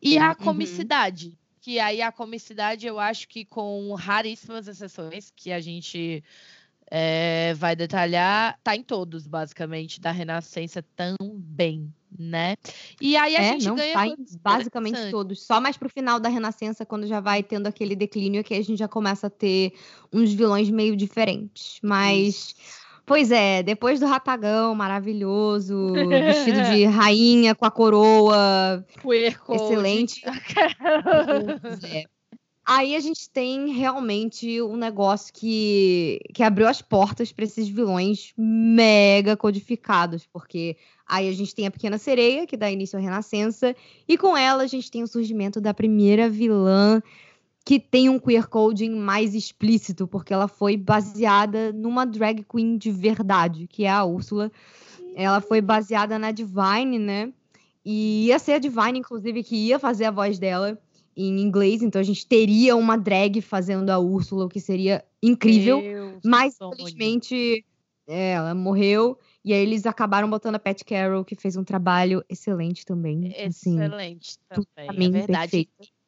e 0.00 0.16
a 0.16 0.30
uhum. 0.30 0.36
comicidade. 0.36 1.26
Uhum. 1.26 1.32
Que 1.60 1.78
aí 1.78 2.00
a 2.00 2.10
comicidade 2.10 2.86
eu 2.86 2.98
acho 2.98 3.28
que 3.28 3.44
com 3.44 3.92
raríssimas 3.92 4.66
exceções 4.66 5.30
que 5.36 5.52
a 5.52 5.60
gente 5.60 6.24
é, 6.90 7.54
vai 7.54 7.76
detalhar, 7.76 8.58
tá 8.62 8.74
em 8.74 8.82
todos, 8.82 9.26
basicamente, 9.26 10.00
da 10.00 10.10
Renascença 10.10 10.82
também. 10.96 11.92
né? 12.18 12.56
E 13.00 13.16
aí 13.16 13.36
a 13.36 13.40
é, 13.40 13.52
gente 13.52 13.66
não, 13.66 13.76
ganha 13.76 13.92
tá 13.92 14.06
em 14.06 14.16
basicamente 14.40 15.10
todos. 15.10 15.42
Só 15.42 15.60
mais 15.60 15.76
pro 15.76 15.90
final 15.90 16.18
da 16.18 16.28
Renascença, 16.28 16.86
quando 16.86 17.06
já 17.06 17.20
vai 17.20 17.42
tendo 17.42 17.66
aquele 17.66 17.94
declínio, 17.94 18.42
que 18.42 18.54
a 18.54 18.62
gente 18.62 18.78
já 18.78 18.88
começa 18.88 19.26
a 19.26 19.30
ter 19.30 19.72
uns 20.12 20.32
vilões 20.32 20.70
meio 20.70 20.96
diferentes. 20.96 21.78
Mas, 21.82 22.54
pois 23.04 23.30
é, 23.30 23.62
depois 23.62 24.00
do 24.00 24.06
Ratagão 24.06 24.74
maravilhoso, 24.74 25.92
vestido 26.08 26.62
de 26.72 26.84
rainha 26.86 27.54
com 27.54 27.66
a 27.66 27.70
coroa, 27.70 28.84
excelente. 29.52 30.22
Pois 31.60 31.84
é. 31.84 32.04
Aí 32.70 32.94
a 32.94 33.00
gente 33.00 33.30
tem 33.30 33.72
realmente 33.72 34.60
um 34.60 34.76
negócio 34.76 35.32
que, 35.32 36.20
que 36.34 36.42
abriu 36.42 36.68
as 36.68 36.82
portas 36.82 37.32
para 37.32 37.46
esses 37.46 37.66
vilões 37.66 38.34
mega 38.36 39.34
codificados, 39.38 40.28
porque 40.30 40.76
aí 41.06 41.30
a 41.30 41.32
gente 41.32 41.54
tem 41.54 41.66
a 41.66 41.70
Pequena 41.70 41.96
Sereia, 41.96 42.46
que 42.46 42.58
dá 42.58 42.70
início 42.70 42.98
à 42.98 43.00
Renascença, 43.00 43.74
e 44.06 44.18
com 44.18 44.36
ela 44.36 44.64
a 44.64 44.66
gente 44.66 44.90
tem 44.90 45.02
o 45.02 45.06
surgimento 45.06 45.62
da 45.62 45.72
primeira 45.72 46.28
vilã 46.28 47.02
que 47.64 47.80
tem 47.80 48.10
um 48.10 48.18
queer 48.18 48.46
coding 48.46 48.90
mais 48.90 49.34
explícito, 49.34 50.06
porque 50.06 50.34
ela 50.34 50.46
foi 50.46 50.76
baseada 50.76 51.72
numa 51.72 52.04
drag 52.04 52.44
queen 52.44 52.76
de 52.76 52.90
verdade, 52.90 53.66
que 53.66 53.84
é 53.84 53.90
a 53.90 54.04
Úrsula. 54.04 54.52
Ela 55.16 55.40
foi 55.40 55.62
baseada 55.62 56.18
na 56.18 56.32
Divine, 56.32 56.98
né? 56.98 57.32
E 57.82 58.26
ia 58.26 58.38
ser 58.38 58.52
a 58.52 58.58
Divine, 58.58 58.98
inclusive, 58.98 59.42
que 59.42 59.56
ia 59.56 59.78
fazer 59.78 60.04
a 60.04 60.10
voz 60.10 60.38
dela 60.38 60.78
em 61.26 61.40
inglês, 61.40 61.82
então 61.82 62.00
a 62.00 62.04
gente 62.04 62.26
teria 62.26 62.76
uma 62.76 62.96
drag 62.96 63.40
fazendo 63.40 63.90
a 63.90 63.98
Úrsula, 63.98 64.44
o 64.44 64.48
que 64.48 64.60
seria 64.60 65.04
incrível. 65.22 65.80
Meu 65.80 66.20
Mas, 66.24 66.56
infelizmente, 66.60 67.64
é, 68.06 68.32
ela 68.32 68.54
morreu. 68.54 69.18
E 69.44 69.52
aí 69.52 69.60
eles 69.60 69.86
acabaram 69.86 70.30
botando 70.30 70.54
a 70.54 70.58
Pat 70.58 70.82
Carroll, 70.84 71.24
que 71.24 71.34
fez 71.34 71.56
um 71.56 71.64
trabalho 71.64 72.24
excelente 72.28 72.84
também. 72.84 73.34
Assim, 73.44 73.78
Excelente 73.78 74.38
também, 74.48 75.08
é 75.08 75.10
verdade. 75.10 75.50
perfeito. 75.50 75.98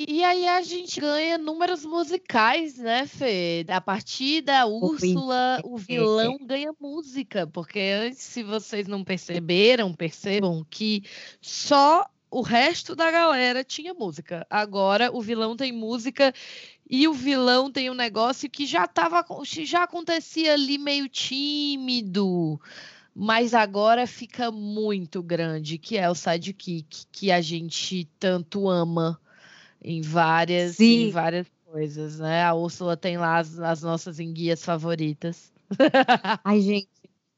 E 0.00 0.22
aí 0.22 0.46
a 0.46 0.62
gente 0.62 1.00
ganha 1.00 1.36
números 1.36 1.84
musicais, 1.84 2.78
né, 2.78 3.04
Fê? 3.04 3.66
A 3.68 3.80
partir 3.80 4.42
da 4.42 4.64
Úrsula, 4.64 5.60
o 5.64 5.76
vilão 5.76 6.38
ganha 6.40 6.72
música, 6.80 7.48
porque 7.48 7.80
antes, 7.80 8.20
se 8.20 8.44
vocês 8.44 8.86
não 8.86 9.02
perceberam, 9.02 9.92
percebam 9.92 10.64
que 10.70 11.02
só 11.40 12.08
o 12.30 12.42
resto 12.42 12.94
da 12.94 13.10
galera 13.10 13.64
tinha 13.64 13.94
música. 13.94 14.46
Agora 14.50 15.10
o 15.12 15.20
vilão 15.20 15.56
tem 15.56 15.72
música 15.72 16.32
e 16.88 17.06
o 17.08 17.12
vilão 17.12 17.70
tem 17.70 17.90
um 17.90 17.94
negócio 17.94 18.48
que 18.50 18.66
já 18.66 18.86
tava, 18.86 19.24
já 19.44 19.84
acontecia 19.84 20.54
ali 20.54 20.78
meio 20.78 21.08
tímido, 21.08 22.60
mas 23.14 23.54
agora 23.54 24.06
fica 24.06 24.50
muito 24.50 25.22
grande, 25.22 25.78
que 25.78 25.96
é 25.96 26.08
o 26.08 26.14
sidekick 26.14 27.06
que 27.10 27.30
a 27.30 27.40
gente 27.40 28.08
tanto 28.18 28.68
ama 28.68 29.20
em 29.82 30.00
várias, 30.00 30.80
em 30.80 31.06
Sim. 31.06 31.10
várias 31.10 31.46
coisas, 31.64 32.18
né? 32.18 32.44
A 32.44 32.54
Úrsula 32.54 32.96
tem 32.96 33.18
lá 33.18 33.38
as, 33.38 33.58
as 33.58 33.82
nossas 33.82 34.18
enguias 34.18 34.64
favoritas. 34.64 35.52
Ai, 36.42 36.60
gente. 36.60 36.88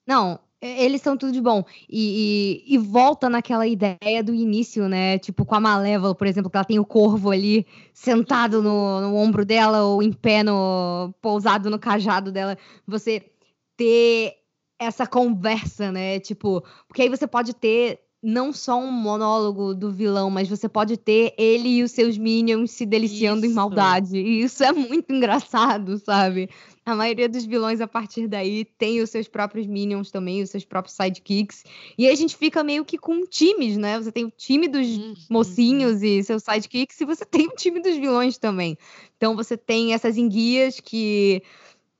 Não, 0.06 0.40
eles 0.60 1.00
são 1.00 1.16
tudo 1.16 1.32
de 1.32 1.40
bom. 1.40 1.64
E, 1.88 2.62
e- 2.68 2.74
e 2.74 2.78
volta 2.78 3.28
naquela 3.28 3.66
ideia 3.66 4.22
do 4.22 4.34
início, 4.34 4.88
né? 4.88 5.18
Tipo, 5.18 5.44
com 5.44 5.54
a 5.54 5.60
Malévola, 5.60 6.14
por 6.14 6.26
exemplo, 6.26 6.50
que 6.50 6.56
ela 6.56 6.64
tem 6.64 6.78
o 6.78 6.84
corvo 6.84 7.30
ali 7.30 7.66
sentado 7.94 8.62
no, 8.62 9.00
no 9.00 9.16
ombro 9.16 9.44
dela, 9.44 9.82
ou 9.84 10.02
em 10.02 10.12
pé, 10.12 10.42
no, 10.42 11.14
pousado 11.22 11.70
no 11.70 11.78
cajado 11.78 12.30
dela. 12.30 12.56
Você 12.86 13.30
ter 13.76 14.34
essa 14.78 15.06
conversa, 15.06 15.90
né? 15.92 16.20
Tipo, 16.20 16.62
porque 16.88 17.02
aí 17.02 17.08
você 17.08 17.26
pode 17.26 17.54
ter 17.54 18.00
não 18.22 18.52
só 18.52 18.78
um 18.78 18.92
monólogo 18.92 19.74
do 19.74 19.90
vilão, 19.90 20.28
mas 20.28 20.46
você 20.48 20.68
pode 20.68 20.96
ter 20.98 21.32
ele 21.38 21.68
e 21.68 21.82
os 21.82 21.90
seus 21.90 22.18
minions 22.18 22.70
se 22.70 22.84
deliciando 22.84 23.46
em 23.46 23.48
Isso. 23.48 23.56
maldade. 23.56 24.18
E 24.18 24.42
isso 24.42 24.62
é 24.62 24.72
muito 24.72 25.10
engraçado, 25.12 25.96
sabe? 25.98 26.50
A 26.84 26.94
maioria 26.94 27.28
dos 27.28 27.46
vilões, 27.46 27.80
a 27.80 27.86
partir 27.88 28.28
daí, 28.28 28.64
tem 28.64 29.00
os 29.00 29.08
seus 29.08 29.26
próprios 29.26 29.66
minions 29.66 30.10
também, 30.10 30.42
os 30.42 30.50
seus 30.50 30.64
próprios 30.66 30.94
sidekicks. 30.96 31.64
E 31.96 32.06
aí 32.06 32.12
a 32.12 32.16
gente 32.16 32.36
fica 32.36 32.62
meio 32.62 32.84
que 32.84 32.98
com 32.98 33.24
times, 33.24 33.78
né? 33.78 33.98
Você 33.98 34.12
tem 34.12 34.24
o 34.24 34.30
time 34.30 34.68
dos 34.68 34.86
Uhum. 34.86 35.14
mocinhos 35.30 36.02
e 36.02 36.22
seus 36.22 36.42
sidekicks, 36.42 37.00
e 37.00 37.04
você 37.06 37.24
tem 37.24 37.46
o 37.48 37.54
time 37.56 37.80
dos 37.80 37.96
vilões 37.96 38.36
também. 38.36 38.76
Então 39.16 39.34
você 39.34 39.56
tem 39.56 39.94
essas 39.94 40.18
enguias 40.18 40.78
que, 40.78 41.42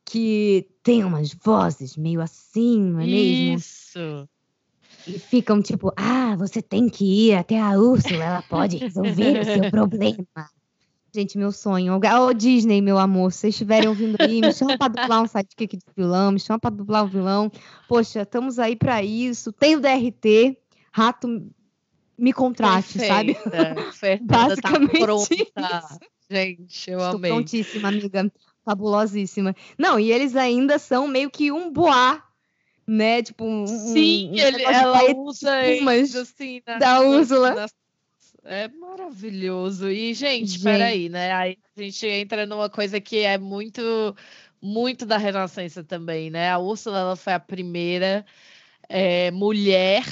que 0.05 0.67
tem 0.83 1.03
umas 1.03 1.33
vozes 1.33 1.97
meio 1.97 2.21
assim, 2.21 2.79
não 2.79 3.01
é 3.01 3.07
mesmo? 3.07 3.55
Isso. 3.57 4.29
E 5.15 5.19
ficam 5.19 5.61
tipo, 5.61 5.93
ah, 5.97 6.37
você 6.37 6.63
tem 6.63 6.89
que 6.89 7.05
ir 7.29 7.35
até 7.35 7.61
a 7.61 7.71
Úrsula, 7.79 8.25
ela 8.25 8.43
pode 8.43 8.77
resolver 8.77 9.41
o 9.41 9.45
seu 9.45 9.71
problema. 9.71 10.25
Gente, 11.13 11.37
meu 11.37 11.51
sonho. 11.51 11.99
Ô, 11.99 12.33
Disney, 12.33 12.81
meu 12.81 12.97
amor, 12.97 13.33
se 13.33 13.39
vocês 13.41 13.55
estiverem 13.55 13.89
ouvindo 13.89 14.17
aí, 14.21 14.41
me 14.41 14.53
chama 14.53 14.79
pra 14.79 14.87
dublar 14.87 15.23
um 15.23 15.27
sidekick 15.27 15.77
de 15.77 15.85
vilão, 15.97 16.31
me 16.31 16.39
chama 16.39 16.59
pra 16.61 16.71
dublar 16.71 17.05
um 17.05 17.09
vilão. 17.09 17.51
Poxa, 17.89 18.23
estamos 18.23 18.61
aí 18.61 18.77
pra 18.77 19.03
isso. 19.03 19.53
Tem 19.53 19.75
o 19.75 19.81
DRT, 19.81 20.57
rato, 20.93 21.27
me 22.17 22.33
contrate, 22.33 23.05
sabe? 23.05 23.35
Perfeita. 23.35 23.91
Fernanda 23.93 24.29
tá 24.29 24.49
Basicamente 24.71 25.01
pronta. 25.01 25.35
isso. 25.35 25.99
Gente, 26.31 26.91
eu 26.93 26.99
Estou 27.01 27.17
amei. 27.17 27.31
prontíssima, 27.33 27.89
amiga. 27.89 28.33
Fabulosíssima. 28.65 29.53
Não, 29.77 29.99
e 29.99 30.13
eles 30.13 30.37
ainda 30.37 30.79
são 30.79 31.09
meio 31.09 31.29
que 31.29 31.51
um 31.51 31.73
boá, 31.73 32.23
né? 32.91 33.23
Tipo, 33.23 33.45
um, 33.45 33.67
Sim, 33.67 34.31
um 34.33 34.35
ele, 34.37 34.63
ela 34.65 35.15
usa 35.15 35.65
espumas 35.71 36.09
isso 36.09 36.19
assim 36.19 36.61
na- 36.67 36.79
da 36.79 36.95
na- 36.95 37.01
Úrsula. 37.01 37.55
nas- 37.55 37.75
É 38.43 38.69
maravilhoso. 38.69 39.89
E, 39.91 40.13
gente, 40.15 40.53
Gente. 40.53 40.65
peraí, 40.65 41.09
né? 41.09 41.31
Aí 41.33 41.59
a 41.77 41.81
gente 41.83 42.07
entra 42.07 42.47
numa 42.47 42.69
coisa 42.71 43.01
que 43.01 43.19
é 43.19 43.37
muito, 43.39 43.83
muito 44.61 45.05
da 45.07 45.19
Renascença 45.19 45.85
também, 45.85 46.31
né? 46.31 46.51
A 46.51 46.59
Úrsula, 46.59 46.99
ela 46.99 47.17
foi 47.17 47.33
a 47.35 47.39
primeira 47.41 48.25
é, 48.89 49.31
mulher, 49.31 50.03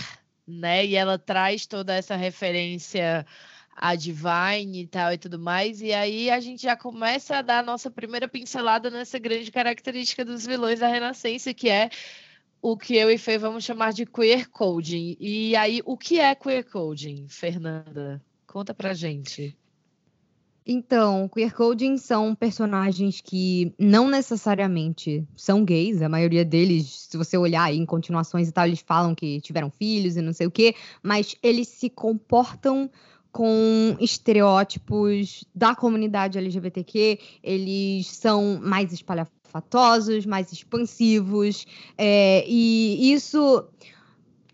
né? 0.47 0.87
E 0.87 0.95
ela 0.95 1.19
traz 1.19 1.67
toda 1.67 1.95
essa 1.95 2.15
referência 2.17 3.27
a 3.75 3.95
Divine 3.95 4.83
e 4.83 4.87
tal 4.87 5.13
e 5.13 5.19
tudo 5.19 5.39
mais. 5.39 5.81
E 5.81 5.93
aí 5.93 6.31
a 6.31 6.39
gente 6.39 6.63
já 6.63 6.77
começa 6.77 7.39
a 7.39 7.43
dar 7.43 7.61
a 7.61 7.63
nossa 7.63 7.91
primeira 7.91 8.29
pincelada 8.29 8.91
nessa 8.91 9.19
grande 9.19 9.51
característica 9.51 10.25
dos 10.25 10.45
vilões 10.47 10.81
da 10.81 10.87
Renascença, 10.89 11.55
que 11.55 11.69
é 11.69 11.89
o 12.61 12.77
que 12.77 12.97
eu 12.97 13.11
e 13.11 13.19
Fê 13.19 13.39
vamos 13.39 13.65
chamar 13.65 13.93
de 13.93 14.05
queer 14.05 14.49
coding. 14.51 15.17
E 15.19 15.55
aí, 15.57 15.81
o 15.85 15.97
que 15.97 16.19
é 16.19 16.35
queer 16.35 16.65
coding, 16.65 17.27
Fernanda? 17.29 18.23
Conta 18.47 18.75
pra 18.75 18.95
gente. 18.95 19.57
Então, 20.71 21.27
queer 21.29 21.55
coding 21.55 21.97
são 21.97 22.35
personagens 22.35 23.23
que 23.23 23.73
não 23.79 24.07
necessariamente 24.07 25.27
são 25.35 25.65
gays, 25.65 26.03
a 26.03 26.11
maioria 26.11 26.45
deles, 26.45 27.07
se 27.09 27.17
você 27.17 27.39
olhar 27.39 27.63
aí 27.63 27.79
em 27.79 27.87
continuações 27.87 28.49
e 28.49 28.53
tal, 28.53 28.67
eles 28.67 28.85
falam 28.87 29.15
que 29.15 29.41
tiveram 29.41 29.71
filhos 29.71 30.19
e 30.19 30.21
não 30.21 30.35
sei 30.35 30.47
o 30.47 30.51
quê, 30.51 30.75
mas 31.03 31.35
eles 31.43 31.69
se 31.69 31.89
comportam 31.89 32.91
com 33.39 33.97
estereótipos 34.01 35.45
da 35.55 35.73
comunidade 35.73 36.37
LGBTQ, 36.39 37.21
eles 37.41 38.09
são 38.09 38.59
mais 38.61 38.93
espalhafatosos, 38.93 40.27
mais 40.27 40.51
expansivos, 40.51 41.65
é, 41.97 42.45
e 42.49 43.13
isso 43.13 43.65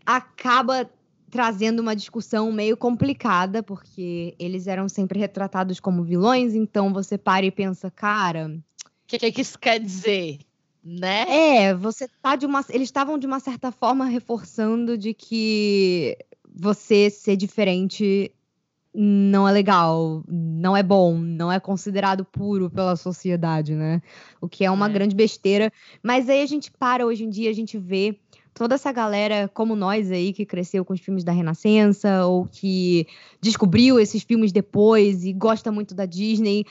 acaba 0.04 0.86
trazendo 1.30 1.80
uma 1.80 1.96
discussão 1.96 2.52
meio 2.52 2.76
complicada, 2.76 3.62
porque 3.62 4.34
eles 4.38 4.66
eram 4.66 4.86
sempre 4.86 5.18
retratados 5.18 5.80
como 5.80 6.04
vilões, 6.04 6.54
então 6.54 6.92
você 6.92 7.16
para 7.16 7.46
e 7.46 7.50
pensa, 7.50 7.90
cara, 7.90 8.48
O 8.48 9.06
que, 9.06 9.32
que 9.32 9.40
isso 9.40 9.58
quer 9.58 9.80
dizer? 9.80 10.40
Né? 10.84 11.24
é, 11.68 11.74
você 11.74 12.06
tá 12.20 12.36
de 12.36 12.44
uma. 12.44 12.62
Eles 12.68 12.88
estavam 12.88 13.16
de 13.16 13.26
uma 13.26 13.40
certa 13.40 13.72
forma 13.72 14.04
reforçando 14.04 14.98
de 14.98 15.14
que 15.14 16.18
você 16.54 17.08
ser 17.08 17.36
diferente 17.36 18.30
não 18.94 19.48
é 19.48 19.50
legal, 19.52 20.22
não 20.28 20.76
é 20.76 20.82
bom, 20.82 21.18
não 21.18 21.50
é 21.50 21.58
considerado 21.58 22.24
puro 22.24 22.70
pela 22.70 22.94
sociedade, 22.94 23.74
né? 23.74 24.00
O 24.40 24.48
que 24.48 24.64
é 24.64 24.70
uma 24.70 24.86
É. 24.86 24.92
grande 24.92 25.16
besteira. 25.16 25.72
Mas 26.02 26.28
aí 26.28 26.42
a 26.42 26.46
gente 26.46 26.70
para 26.70 27.04
hoje 27.04 27.24
em 27.24 27.30
dia, 27.30 27.50
a 27.50 27.54
gente 27.54 27.76
vê 27.76 28.16
toda 28.54 28.76
essa 28.76 28.92
galera 28.92 29.50
como 29.52 29.74
nós 29.74 30.12
aí 30.12 30.32
que 30.32 30.46
cresceu 30.46 30.84
com 30.84 30.92
os 30.92 31.00
filmes 31.00 31.24
da 31.24 31.32
Renascença 31.32 32.24
ou 32.24 32.46
que 32.46 33.04
descobriu 33.40 33.98
esses 33.98 34.22
filmes 34.22 34.52
depois 34.52 35.24
e 35.24 35.32
gosta 35.32 35.72
muito 35.72 35.92
da 35.92 36.06
Disney, 36.06 36.64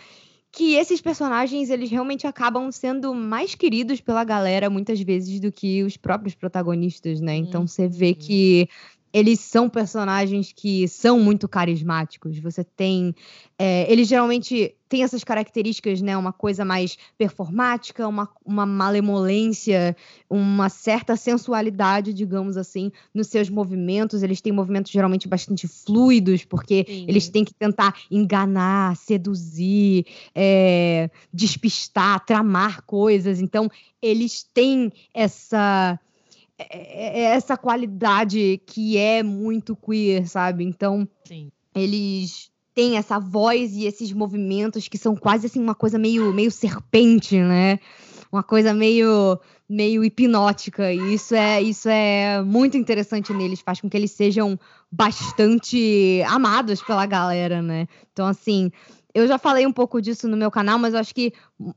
que 0.49 0.75
esses 0.75 1.01
personagens 1.01 1.69
eles 1.69 1.89
realmente 1.91 2.25
acabam 2.25 2.71
sendo 2.71 3.13
mais 3.13 3.53
queridos 3.55 3.99
pela 3.99 4.23
galera 4.23 4.69
muitas 4.69 5.01
vezes 5.01 5.41
do 5.41 5.51
que 5.51 5.83
os 5.83 5.97
próprios 5.97 6.35
protagonistas, 6.35 7.19
né? 7.19 7.35
Então 7.35 7.67
você 7.67 7.85
vê 7.87 8.09
Uhum. 8.09 8.15
que 8.17 8.69
eles 9.13 9.39
são 9.39 9.69
personagens 9.69 10.51
que 10.51 10.87
são 10.87 11.19
muito 11.19 11.47
carismáticos. 11.47 12.39
Você 12.39 12.63
tem. 12.63 13.13
É, 13.59 13.89
eles 13.91 14.07
geralmente 14.07 14.75
têm 14.89 15.03
essas 15.03 15.23
características, 15.23 16.01
né? 16.01 16.17
Uma 16.17 16.33
coisa 16.33 16.65
mais 16.65 16.97
performática, 17.15 18.07
uma, 18.07 18.27
uma 18.43 18.65
malemolência, 18.65 19.95
uma 20.27 20.67
certa 20.67 21.15
sensualidade, 21.15 22.11
digamos 22.11 22.57
assim, 22.57 22.91
nos 23.13 23.27
seus 23.27 23.49
movimentos. 23.49 24.23
Eles 24.23 24.41
têm 24.41 24.51
movimentos 24.51 24.91
geralmente 24.91 25.27
bastante 25.27 25.67
fluidos, 25.67 26.43
porque 26.43 26.83
Sim. 26.87 27.05
eles 27.07 27.29
têm 27.29 27.45
que 27.45 27.53
tentar 27.53 27.95
enganar, 28.09 28.95
seduzir, 28.95 30.07
é, 30.33 31.11
despistar, 31.31 32.25
tramar 32.25 32.81
coisas. 32.83 33.39
Então, 33.39 33.69
eles 34.01 34.43
têm 34.53 34.91
essa 35.13 35.99
é, 36.57 36.77
é, 36.77 37.19
é 37.19 37.23
essa 37.35 37.57
qualidade 37.57 38.61
que 38.65 38.97
é 38.97 39.23
muito 39.23 39.75
queer, 39.75 40.27
sabe? 40.27 40.63
Então, 40.63 41.07
Sim. 41.25 41.51
eles 41.73 42.51
têm 42.73 42.97
essa 42.97 43.19
voz 43.19 43.73
e 43.73 43.85
esses 43.85 44.11
movimentos 44.11 44.87
que 44.87 44.97
são 44.97 45.15
quase 45.15 45.47
assim 45.47 45.61
uma 45.61 45.75
coisa 45.75 45.97
meio, 45.97 46.33
meio 46.33 46.51
serpente, 46.51 47.37
né? 47.39 47.79
Uma 48.31 48.43
coisa 48.43 48.73
meio 48.73 49.39
meio 49.69 50.03
hipnótica 50.03 50.91
e 50.91 51.13
isso 51.13 51.33
é 51.33 51.61
isso 51.61 51.87
é 51.87 52.41
muito 52.43 52.77
interessante 52.77 53.33
neles, 53.33 53.61
faz 53.61 53.79
com 53.79 53.89
que 53.89 53.95
eles 53.95 54.11
sejam 54.11 54.59
bastante 54.91 56.21
amados 56.27 56.81
pela 56.81 57.05
galera, 57.05 57.61
né? 57.61 57.87
Então 58.11 58.27
assim, 58.27 58.71
eu 59.13 59.27
já 59.27 59.37
falei 59.37 59.65
um 59.67 59.71
pouco 59.71 60.01
disso 60.01 60.27
no 60.27 60.35
meu 60.35 60.49
canal, 60.49 60.79
mas 60.79 60.93
eu 60.93 60.99
acho 60.99 61.13
que 61.13 61.31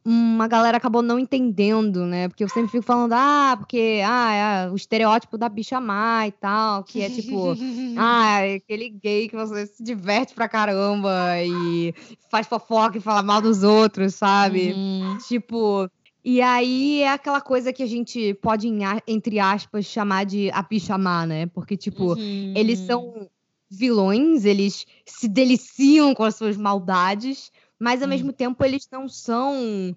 uma 0.05 0.49
galera 0.49 0.79
acabou 0.79 1.03
não 1.03 1.19
entendendo, 1.19 2.07
né? 2.07 2.29
Porque 2.29 2.43
eu 2.43 2.49
sempre 2.49 2.71
fico 2.71 2.83
falando, 2.83 3.13
ah, 3.13 3.57
porque 3.59 4.01
ah, 4.07 4.67
é 4.67 4.71
o 4.71 4.75
estereótipo 4.75 5.37
da 5.37 5.49
bicha 5.49 5.79
má 5.79 6.27
e 6.27 6.33
tal, 6.33 6.83
que 6.83 7.03
é 7.03 7.11
tipo, 7.11 7.55
ah, 7.99 8.41
é 8.41 8.55
aquele 8.55 8.89
gay 8.89 9.29
que 9.29 9.37
você 9.37 9.67
se 9.67 9.83
diverte 9.83 10.35
pra 10.35 10.49
caramba 10.49 11.11
e 11.43 11.95
faz 12.31 12.47
fofoca 12.47 12.97
e 12.97 13.03
fala 13.03 13.23
mal 13.23 13.43
dos 13.43 13.63
outros, 13.63 14.15
sabe? 14.15 14.73
Uhum. 14.73 15.19
Tipo, 15.29 15.91
e 16.25 16.41
aí 16.41 17.03
é 17.03 17.13
aquela 17.13 17.43
coisa 17.43 17.71
que 17.73 17.83
a 17.83 17.87
gente 17.87 18.33
pode, 18.35 18.67
entre 19.07 19.39
aspas, 19.39 19.85
chamar 19.85 20.25
de 20.25 20.51
a 20.53 20.63
bicha 20.63 20.97
má, 20.97 21.27
né? 21.27 21.47
Porque, 21.47 21.77
tipo, 21.77 22.15
uhum. 22.15 22.55
eles 22.57 22.79
são 22.79 23.29
vilões, 23.71 24.45
eles 24.45 24.87
se 25.05 25.29
deliciam 25.29 26.15
com 26.15 26.25
as 26.25 26.37
suas 26.37 26.57
maldades, 26.57 27.51
mas 27.79 28.01
ao 28.01 28.07
hum. 28.07 28.11
mesmo 28.11 28.33
tempo 28.33 28.65
eles 28.65 28.89
não 28.91 29.09
são. 29.09 29.95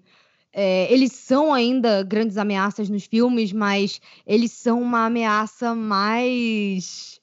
É, 0.52 0.92
eles 0.92 1.12
são 1.12 1.54
ainda 1.54 2.02
grandes 2.02 2.36
ameaças 2.36 2.88
nos 2.88 3.04
filmes, 3.04 3.52
mas 3.52 4.00
eles 4.26 4.50
são 4.52 4.82
uma 4.82 5.06
ameaça 5.06 5.74
mais. 5.74 7.20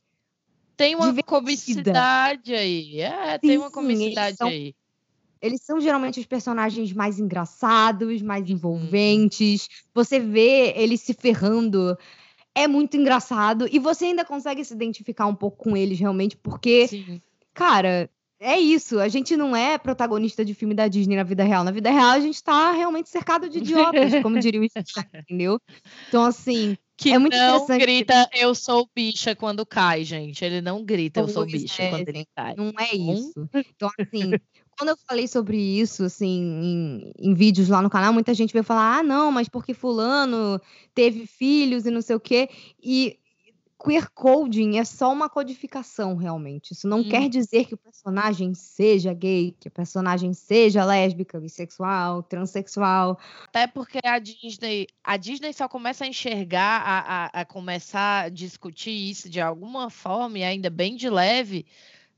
Tem 0.77 0.95
uma 0.95 1.07
divertida. 1.07 1.27
comicidade 1.27 2.53
aí. 2.53 3.01
É, 3.01 3.33
sim, 3.33 3.47
tem 3.47 3.57
uma 3.57 3.71
comicidade 3.71 4.37
são, 4.37 4.47
aí. 4.47 4.73
Eles 5.41 5.61
são 5.61 5.79
geralmente 5.79 6.19
os 6.19 6.25
personagens 6.25 6.93
mais 6.93 7.19
engraçados, 7.19 8.21
mais 8.21 8.45
uhum. 8.45 8.55
envolventes. 8.55 9.67
Você 9.93 10.19
vê 10.19 10.73
eles 10.75 11.01
se 11.01 11.13
ferrando 11.13 11.97
é 12.57 12.67
muito 12.67 12.97
engraçado 12.97 13.69
e 13.71 13.77
você 13.77 14.05
ainda 14.05 14.25
consegue 14.25 14.65
se 14.65 14.73
identificar 14.73 15.27
um 15.27 15.35
pouco 15.35 15.57
com 15.57 15.77
eles 15.77 15.99
realmente, 15.99 16.35
porque, 16.35 16.87
Sim. 16.87 17.21
cara, 17.53 18.09
é 18.39 18.59
isso. 18.59 18.99
A 18.99 19.07
gente 19.07 19.37
não 19.37 19.55
é 19.55 19.77
protagonista 19.77 20.43
de 20.43 20.55
filme 20.55 20.73
da 20.73 20.87
Disney 20.87 21.15
na 21.15 21.23
vida 21.23 21.43
real. 21.43 21.63
Na 21.63 21.71
vida 21.71 21.91
real, 21.91 22.09
a 22.09 22.19
gente 22.19 22.43
tá 22.43 22.71
realmente 22.71 23.09
cercado 23.09 23.47
de 23.47 23.59
idiotas, 23.59 24.11
como 24.23 24.39
diria 24.39 24.59
o 24.59 24.63
entendeu? 24.63 25.59
Então, 26.07 26.23
assim. 26.23 26.75
Que 26.99 27.13
é 27.13 27.19
muito 27.19 27.37
não 27.37 27.67
grita 27.67 28.27
eu 28.33 28.55
sou 28.55 28.89
bicha 28.95 29.35
quando 29.35 29.63
cai, 29.63 30.03
gente. 30.03 30.43
Ele 30.43 30.61
não 30.61 30.83
grita 30.83 31.19
eu 31.19 31.27
sou 31.27 31.45
bicha 31.45 31.83
é, 31.83 31.89
quando 31.91 32.09
ele 32.09 32.25
cai. 32.35 32.55
Não 32.55 32.73
é 32.79 32.95
isso. 32.95 33.47
Então, 33.53 33.91
assim, 33.99 34.31
quando 34.77 34.89
eu 34.89 34.97
falei 35.07 35.27
sobre 35.27 35.57
isso, 35.57 36.03
assim, 36.03 36.41
em, 36.61 37.13
em, 37.17 37.33
vídeos 37.33 37.67
lá 37.67 37.81
no 37.81 37.89
canal, 37.89 38.13
muita 38.13 38.33
gente 38.33 38.53
veio 38.53 38.63
falar: 38.63 38.99
ah, 38.99 39.03
não, 39.03 39.31
mas 39.31 39.49
porque 39.49 39.73
Fulano 39.73 40.61
teve 40.93 41.25
filhos 41.25 41.85
e 41.85 41.91
não 41.91 42.01
sei 42.01 42.15
o 42.15 42.19
quê. 42.19 42.47
E 42.81 43.19
queer 43.83 44.09
coding 44.09 44.77
é 44.77 44.83
só 44.83 45.11
uma 45.11 45.29
codificação, 45.29 46.15
realmente. 46.15 46.73
Isso 46.73 46.87
não 46.87 46.99
hum. 46.99 47.09
quer 47.09 47.29
dizer 47.29 47.65
que 47.65 47.73
o 47.73 47.77
personagem 47.77 48.53
seja 48.53 49.13
gay, 49.13 49.55
que 49.59 49.67
o 49.67 49.71
personagem 49.71 50.33
seja 50.33 50.85
lésbica, 50.85 51.39
bissexual, 51.39 52.21
transexual. 52.23 53.19
Até 53.47 53.67
porque 53.67 53.99
a 54.03 54.19
Disney, 54.19 54.87
a 55.03 55.17
Disney 55.17 55.53
só 55.53 55.67
começa 55.67 56.03
a 56.03 56.07
enxergar, 56.07 56.81
a, 56.81 56.99
a, 56.99 57.41
a 57.41 57.45
começar 57.45 58.25
a 58.25 58.29
discutir 58.29 58.91
isso 58.91 59.29
de 59.29 59.39
alguma 59.39 59.89
forma, 59.89 60.39
e 60.39 60.43
ainda 60.43 60.69
bem 60.69 60.95
de 60.95 61.09
leve, 61.09 61.65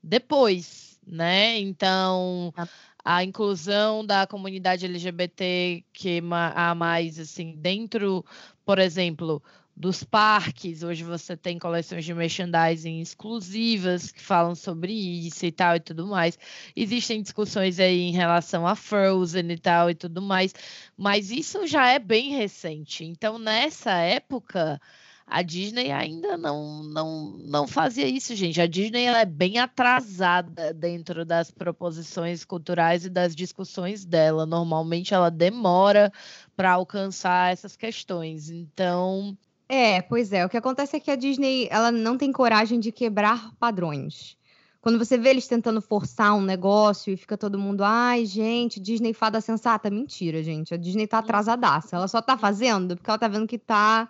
depois 0.02 0.89
né? 1.10 1.60
Então, 1.60 2.54
tá. 2.56 2.68
a 3.04 3.24
inclusão 3.24 4.06
da 4.06 4.28
comunidade 4.28 4.86
LGBT 4.86 5.84
que 5.92 6.22
a 6.32 6.76
mais 6.76 7.20
assim 7.20 7.56
dentro, 7.58 8.24
por 8.66 8.80
exemplo, 8.80 9.42
dos 9.80 10.04
parques, 10.04 10.84
hoje 10.84 11.06
você 11.06 11.38
tem 11.38 11.58
coleções 11.58 12.04
de 12.04 12.14
merchandising 12.14 13.00
exclusivas 13.00 14.12
que 14.12 14.22
falam 14.22 14.54
sobre 14.54 14.92
isso 14.92 15.46
e 15.46 15.54
tal 15.54 15.78
e 15.78 15.80
tudo 15.80 16.06
mais. 16.06 16.38
Existem 16.76 17.22
discussões 17.22 17.80
aí 17.80 18.02
em 18.02 18.12
relação 18.12 18.68
a 18.68 18.76
Frozen 18.76 19.50
e 19.50 19.58
tal 19.58 19.90
e 19.90 19.96
tudo 19.96 20.22
mais, 20.22 20.54
mas 20.98 21.32
isso 21.32 21.66
já 21.66 21.88
é 21.88 21.98
bem 21.98 22.32
recente. 22.36 23.06
Então, 23.06 23.40
nessa 23.40 23.94
época, 23.94 24.82
a 25.30 25.44
Disney 25.44 25.92
ainda 25.92 26.36
não, 26.36 26.82
não, 26.84 27.38
não 27.46 27.68
fazia 27.68 28.08
isso, 28.08 28.36
gente. 28.36 28.60
A 28.60 28.66
Disney 28.66 29.06
é 29.06 29.26
bem 29.26 29.60
atrasada 29.60 30.74
dentro 30.74 31.24
das 31.24 31.52
proposições 31.52 32.44
culturais 32.44 33.06
e 33.06 33.10
das 33.10 33.36
discussões 33.36 34.04
dela. 34.04 34.46
Normalmente 34.46 35.14
ela 35.14 35.30
demora 35.30 36.12
para 36.56 36.72
alcançar 36.72 37.54
essas 37.54 37.76
questões. 37.76 38.50
Então. 38.50 39.38
É, 39.68 40.02
pois 40.02 40.34
é. 40.34 40.44
O 40.44 40.50
que 40.50 40.58
acontece 40.58 40.98
é 40.98 41.00
que 41.00 41.12
a 41.12 41.16
Disney 41.16 41.68
ela 41.70 41.92
não 41.92 42.18
tem 42.18 42.32
coragem 42.32 42.80
de 42.80 42.92
quebrar 42.92 43.54
padrões. 43.60 44.36
Quando 44.82 44.98
você 44.98 45.16
vê 45.16 45.30
eles 45.30 45.48
tentando 45.48 45.80
forçar 45.80 46.34
um 46.34 46.42
negócio 46.42 47.14
e 47.14 47.18
fica 47.18 47.38
todo 47.38 47.60
mundo, 47.60 47.84
ai, 47.84 48.26
gente, 48.26 48.80
Disney 48.80 49.14
fada 49.14 49.40
sensata. 49.42 49.92
Mentira, 49.92 50.42
gente. 50.42 50.74
A 50.74 50.78
Disney 50.78 51.06
tá 51.06 51.20
atrasadaça. 51.20 51.98
Ela 51.98 52.08
só 52.08 52.20
tá 52.20 52.36
fazendo 52.36 52.96
porque 52.96 53.10
ela 53.12 53.20
tá 53.20 53.28
vendo 53.28 53.46
que 53.46 53.60
tá 53.60 54.10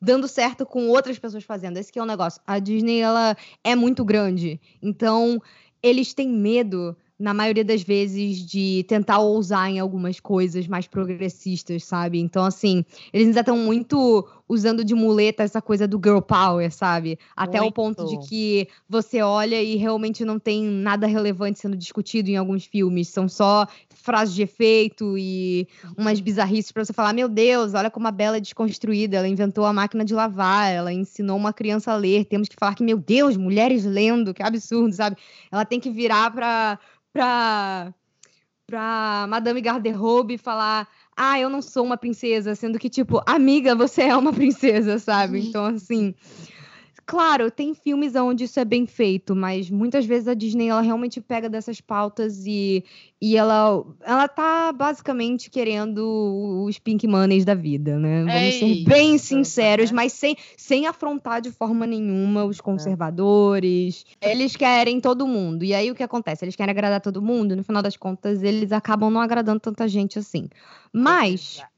dando 0.00 0.28
certo 0.28 0.64
com 0.64 0.88
outras 0.88 1.18
pessoas 1.18 1.44
fazendo. 1.44 1.76
Esse 1.76 1.92
que 1.92 1.98
é 1.98 2.02
o 2.02 2.06
negócio. 2.06 2.40
A 2.46 2.58
Disney, 2.58 3.00
ela 3.00 3.36
é 3.64 3.74
muito 3.74 4.04
grande. 4.04 4.60
Então, 4.82 5.40
eles 5.82 6.14
têm 6.14 6.28
medo 6.28 6.96
na 7.18 7.34
maioria 7.34 7.64
das 7.64 7.82
vezes, 7.82 8.46
de 8.46 8.84
tentar 8.86 9.18
ousar 9.18 9.68
em 9.68 9.80
algumas 9.80 10.20
coisas 10.20 10.68
mais 10.68 10.86
progressistas, 10.86 11.82
sabe? 11.82 12.20
Então, 12.20 12.44
assim, 12.44 12.84
eles 13.12 13.26
ainda 13.26 13.40
estão 13.40 13.58
muito 13.58 14.24
usando 14.48 14.84
de 14.84 14.94
muleta 14.94 15.42
essa 15.42 15.60
coisa 15.60 15.86
do 15.86 16.00
girl 16.02 16.20
power, 16.20 16.72
sabe? 16.72 17.18
Até 17.36 17.60
muito. 17.60 17.70
o 17.70 17.74
ponto 17.74 18.06
de 18.06 18.28
que 18.28 18.68
você 18.88 19.20
olha 19.20 19.62
e 19.62 19.76
realmente 19.76 20.24
não 20.24 20.38
tem 20.38 20.64
nada 20.64 21.06
relevante 21.06 21.58
sendo 21.58 21.76
discutido 21.76 22.30
em 22.30 22.36
alguns 22.36 22.64
filmes. 22.64 23.08
São 23.08 23.28
só 23.28 23.66
frases 23.90 24.34
de 24.34 24.42
efeito 24.42 25.18
e 25.18 25.68
umas 25.96 26.20
bizarrices 26.20 26.72
para 26.72 26.84
você 26.84 26.92
falar: 26.92 27.12
meu 27.12 27.28
Deus, 27.28 27.74
olha 27.74 27.90
como 27.90 28.08
a 28.08 28.12
Bela 28.12 28.38
é 28.38 28.40
desconstruída. 28.40 29.18
Ela 29.18 29.28
inventou 29.28 29.64
a 29.64 29.72
máquina 29.72 30.04
de 30.04 30.14
lavar, 30.14 30.72
ela 30.72 30.92
ensinou 30.92 31.36
uma 31.36 31.52
criança 31.52 31.92
a 31.92 31.96
ler. 31.96 32.24
Temos 32.24 32.48
que 32.48 32.56
falar 32.58 32.74
que, 32.74 32.82
meu 32.82 32.98
Deus, 32.98 33.36
mulheres 33.36 33.84
lendo, 33.84 34.32
que 34.32 34.42
absurdo, 34.42 34.94
sabe? 34.94 35.16
Ela 35.52 35.64
tem 35.64 35.78
que 35.78 35.90
virar 35.90 36.30
para 36.30 36.78
pra, 37.12 37.94
pra 38.66 39.26
Madame 39.28 39.60
Garderobe 39.60 40.38
falar: 40.38 40.88
Ah, 41.20 41.40
eu 41.40 41.50
não 41.50 41.60
sou 41.60 41.84
uma 41.84 41.96
princesa, 41.96 42.54
sendo 42.54 42.78
que, 42.78 42.88
tipo, 42.88 43.20
amiga, 43.26 43.74
você 43.74 44.02
é 44.02 44.16
uma 44.16 44.32
princesa, 44.32 45.00
sabe? 45.00 45.40
Então, 45.48 45.64
assim. 45.64 46.14
Claro, 47.08 47.50
tem 47.50 47.72
filmes 47.72 48.14
onde 48.14 48.44
isso 48.44 48.60
é 48.60 48.66
bem 48.66 48.84
feito, 48.84 49.34
mas 49.34 49.70
muitas 49.70 50.04
vezes 50.04 50.28
a 50.28 50.34
Disney 50.34 50.68
ela 50.68 50.82
realmente 50.82 51.22
pega 51.22 51.48
dessas 51.48 51.80
pautas 51.80 52.44
e, 52.44 52.84
e 53.18 53.34
ela, 53.34 53.82
ela 54.02 54.28
tá 54.28 54.70
basicamente 54.72 55.48
querendo 55.48 56.64
os 56.66 56.78
pink 56.78 57.06
moneys 57.06 57.46
da 57.46 57.54
vida, 57.54 57.98
né? 57.98 58.18
Vamos 58.24 58.34
é 58.34 58.50
ser 58.50 58.66
isso, 58.66 58.90
bem 58.90 59.16
sinceros, 59.16 59.90
né? 59.90 59.96
mas 59.96 60.12
sem, 60.12 60.36
sem 60.54 60.86
afrontar 60.86 61.40
de 61.40 61.50
forma 61.50 61.86
nenhuma 61.86 62.44
os 62.44 62.58
é. 62.58 62.62
conservadores. 62.62 64.04
É. 64.20 64.30
Eles 64.30 64.54
querem 64.54 65.00
todo 65.00 65.26
mundo. 65.26 65.64
E 65.64 65.72
aí 65.72 65.90
o 65.90 65.94
que 65.94 66.02
acontece? 66.02 66.44
Eles 66.44 66.56
querem 66.56 66.72
agradar 66.72 67.00
todo 67.00 67.22
mundo, 67.22 67.56
no 67.56 67.64
final 67.64 67.80
das 67.80 67.96
contas, 67.96 68.42
eles 68.42 68.70
acabam 68.70 69.10
não 69.10 69.22
agradando 69.22 69.60
tanta 69.60 69.88
gente 69.88 70.18
assim. 70.18 70.50
Mas. 70.92 71.62
É, 71.62 71.77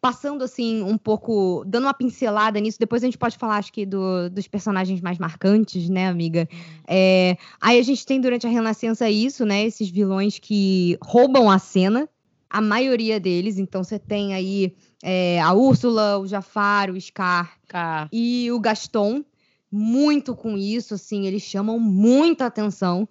passando 0.00 0.42
assim 0.42 0.82
um 0.82 0.98
pouco, 0.98 1.62
dando 1.64 1.84
uma 1.84 1.94
pincelada 1.94 2.58
nisso, 2.58 2.78
depois 2.78 3.04
a 3.04 3.06
gente 3.06 3.16
pode 3.16 3.38
falar, 3.38 3.58
acho 3.58 3.72
que, 3.72 3.86
do, 3.86 4.28
dos 4.28 4.48
personagens 4.48 5.00
mais 5.00 5.16
marcantes, 5.16 5.88
né, 5.88 6.08
amiga? 6.08 6.48
É, 6.88 7.36
aí 7.60 7.78
a 7.78 7.82
gente 7.82 8.04
tem 8.04 8.20
durante 8.20 8.48
a 8.48 8.50
Renascença 8.50 9.08
isso, 9.08 9.46
né? 9.46 9.64
Esses 9.64 9.88
vilões 9.88 10.40
que 10.40 10.98
roubam 11.00 11.48
a 11.48 11.58
cena, 11.60 12.08
a 12.50 12.60
maioria 12.60 13.20
deles. 13.20 13.58
Então 13.58 13.84
você 13.84 13.96
tem 13.96 14.34
aí 14.34 14.74
é, 15.02 15.40
a 15.40 15.52
Úrsula, 15.52 16.18
o 16.18 16.26
Jafar, 16.26 16.90
o 16.90 17.00
Scar 17.00 17.56
Car. 17.68 18.08
e 18.12 18.50
o 18.50 18.58
Gaston. 18.58 19.24
muito 19.70 20.34
com 20.34 20.58
isso, 20.58 20.94
assim, 20.94 21.26
eles 21.26 21.42
chamam 21.42 21.78
muita 21.78 22.46
atenção. 22.46 23.08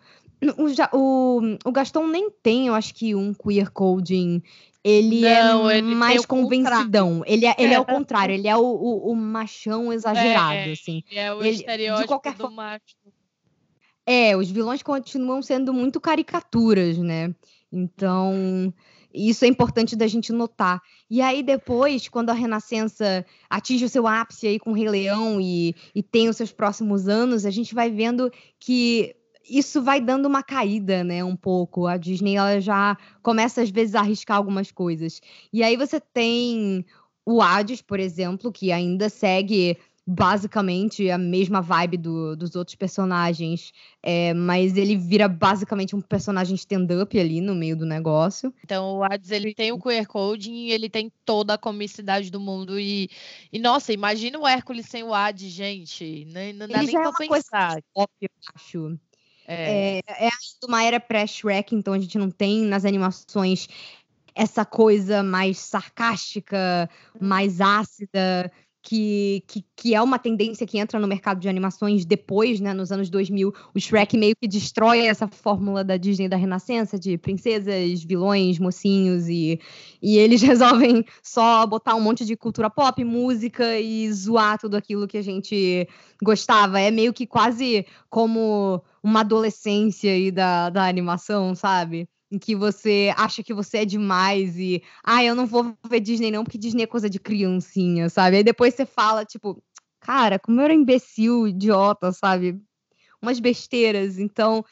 O, 0.57 0.97
o, 0.97 1.41
o 1.65 1.71
Gaston 1.71 2.07
nem 2.07 2.29
tem, 2.29 2.67
eu 2.67 2.73
acho 2.73 2.93
que 2.93 3.15
um 3.15 3.33
queer 3.33 3.71
coding 3.71 4.41
ele 4.83 5.21
não, 5.21 5.69
é 5.69 5.77
ele 5.77 5.95
mais 5.95 6.25
convencidão. 6.25 7.23
Ele 7.25 7.45
é, 7.45 7.55
ele 7.57 7.73
é, 7.73 7.77
é 7.77 7.79
o 7.79 7.85
contrário, 7.85 8.33
ele 8.33 8.47
é 8.47 8.57
o, 8.57 8.61
o, 8.61 9.11
o 9.11 9.15
machão 9.15 9.93
exagerado, 9.93 10.69
é, 10.69 10.71
assim. 10.71 11.03
Ele 11.09 11.19
é 11.19 11.33
o 11.33 11.43
ele, 11.43 11.49
estereótipo 11.49 12.01
de 12.01 12.07
qualquer 12.07 12.33
do 12.33 12.49
macho. 12.49 12.95
É, 14.05 14.35
os 14.35 14.49
vilões 14.49 14.81
continuam 14.81 15.41
sendo 15.41 15.73
muito 15.73 16.01
caricaturas, 16.01 16.97
né? 16.97 17.33
Então, 17.71 18.73
isso 19.13 19.45
é 19.45 19.47
importante 19.47 19.95
da 19.95 20.07
gente 20.07 20.31
notar. 20.31 20.81
E 21.09 21.21
aí, 21.21 21.43
depois, 21.43 22.07
quando 22.09 22.31
a 22.31 22.33
Renascença 22.33 23.23
atinge 23.49 23.85
o 23.85 23.89
seu 23.89 24.07
ápice 24.07 24.47
aí 24.47 24.59
com 24.59 24.71
o 24.71 24.73
Rei 24.73 24.89
Leão 24.89 25.39
e, 25.39 25.75
e 25.93 26.01
tem 26.01 26.27
os 26.27 26.37
seus 26.37 26.51
próximos 26.51 27.07
anos, 27.07 27.45
a 27.45 27.51
gente 27.51 27.75
vai 27.75 27.91
vendo 27.91 28.31
que 28.59 29.15
isso 29.49 29.81
vai 29.81 29.99
dando 29.99 30.27
uma 30.27 30.43
caída, 30.43 31.03
né, 31.03 31.23
um 31.23 31.35
pouco. 31.35 31.87
A 31.87 31.97
Disney 31.97 32.35
ela 32.35 32.59
já 32.59 32.97
começa 33.21 33.61
às 33.61 33.69
vezes 33.69 33.95
a 33.95 33.99
arriscar 34.01 34.37
algumas 34.37 34.71
coisas. 34.71 35.21
E 35.51 35.63
aí 35.63 35.75
você 35.75 35.99
tem 35.99 36.85
o 37.25 37.41
Hades, 37.41 37.81
por 37.81 37.99
exemplo, 37.99 38.51
que 38.51 38.71
ainda 38.71 39.09
segue 39.09 39.77
basicamente 40.05 41.09
a 41.09 41.17
mesma 41.17 41.61
vibe 41.61 41.97
do, 41.97 42.35
dos 42.35 42.55
outros 42.55 42.75
personagens, 42.75 43.71
é, 44.01 44.33
mas 44.33 44.75
ele 44.75 44.97
vira 44.97 45.27
basicamente 45.27 45.95
um 45.95 46.01
personagem 46.01 46.55
stand-up 46.55 47.17
ali 47.19 47.39
no 47.39 47.53
meio 47.53 47.77
do 47.77 47.85
negócio. 47.85 48.53
Então 48.63 48.97
o 48.97 49.03
Hades 49.03 49.31
ele 49.31 49.53
tem 49.53 49.71
o 49.71 49.79
queer 49.79 50.07
coding 50.07 50.53
e 50.53 50.71
ele 50.71 50.89
tem 50.89 51.11
toda 51.23 51.53
a 51.53 51.57
comicidade 51.57 52.31
do 52.31 52.39
mundo 52.39 52.79
e, 52.79 53.09
e 53.53 53.59
nossa, 53.59 53.93
imagina 53.93 54.39
o 54.39 54.47
Hércules 54.47 54.87
sem 54.87 55.03
o 55.03 55.13
Hades, 55.13 55.51
gente, 55.51 56.25
não, 56.25 56.53
não 56.53 56.67
dá 56.67 56.83
ele 56.83 56.91
nem 56.91 57.01
pra 57.01 57.09
é 57.09 57.27
pensar. 57.27 57.83
Pop, 57.93 58.11
eu 58.19 58.29
acho. 58.55 58.99
É, 59.53 59.99
é, 60.07 60.27
é 60.27 60.29
uma 60.63 60.83
era 60.83 60.99
pré-Shrek, 60.99 61.75
então 61.75 61.93
a 61.93 61.99
gente 61.99 62.17
não 62.17 62.31
tem 62.31 62.61
nas 62.61 62.85
animações 62.85 63.67
essa 64.33 64.63
coisa 64.63 65.21
mais 65.21 65.59
sarcástica, 65.59 66.89
mais 67.19 67.59
ácida, 67.59 68.51
que, 68.83 69.43
que, 69.47 69.63
que, 69.75 69.95
é 69.95 70.01
uma 70.01 70.17
tendência 70.17 70.65
que 70.65 70.79
entra 70.79 70.99
no 70.99 71.07
mercado 71.07 71.39
de 71.39 71.47
animações 71.47 72.03
depois, 72.03 72.59
né, 72.59 72.73
nos 72.73 72.91
anos 72.91 73.09
2000. 73.09 73.53
O 73.75 73.79
Shrek 73.79 74.17
meio 74.17 74.35
que 74.35 74.47
destrói 74.47 75.05
essa 75.05 75.27
fórmula 75.27 75.83
da 75.83 75.97
Disney 75.97 76.27
da 76.27 76.35
Renascença, 76.35 76.97
de 76.97 77.17
princesas, 77.17 78.03
vilões, 78.03 78.57
mocinhos, 78.57 79.27
e, 79.27 79.59
e 80.01 80.17
eles 80.17 80.41
resolvem 80.43 81.05
só 81.21 81.65
botar 81.67 81.95
um 81.95 82.01
monte 82.01 82.25
de 82.25 82.35
cultura 82.35 82.69
pop, 82.69 83.03
música 83.03 83.79
e 83.79 84.11
zoar 84.11 84.57
tudo 84.57 84.75
aquilo 84.75 85.07
que 85.07 85.17
a 85.17 85.23
gente 85.23 85.87
gostava. 86.23 86.79
É 86.79 86.89
meio 86.89 87.13
que 87.13 87.27
quase 87.27 87.85
como 88.09 88.81
uma 89.03 89.21
adolescência 89.21 90.11
aí 90.11 90.31
da, 90.31 90.69
da 90.69 90.87
animação, 90.87 91.53
sabe? 91.53 92.09
Em 92.31 92.39
que 92.39 92.55
você 92.55 93.13
acha 93.17 93.43
que 93.43 93.53
você 93.53 93.79
é 93.79 93.85
demais 93.85 94.57
e, 94.57 94.81
ah, 95.03 95.23
eu 95.23 95.35
não 95.35 95.45
vou 95.45 95.75
ver 95.87 95.99
Disney 95.99 96.31
não, 96.31 96.43
porque 96.43 96.57
Disney 96.57 96.83
é 96.83 96.87
coisa 96.87 97.09
de 97.09 97.19
criancinha, 97.19 98.09
sabe? 98.09 98.37
Aí 98.37 98.43
depois 98.43 98.73
você 98.73 98.85
fala, 98.85 99.25
tipo, 99.25 99.61
cara, 99.99 100.39
como 100.39 100.61
eu 100.61 100.65
era 100.65 100.73
imbecil, 100.73 101.47
idiota, 101.47 102.11
sabe? 102.13 102.59
Umas 103.21 103.39
besteiras. 103.39 104.17
Então, 104.17 104.63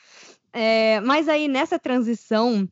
é... 0.54 1.02
mas 1.02 1.28
aí 1.28 1.48
nessa 1.48 1.78
transição, 1.78 2.68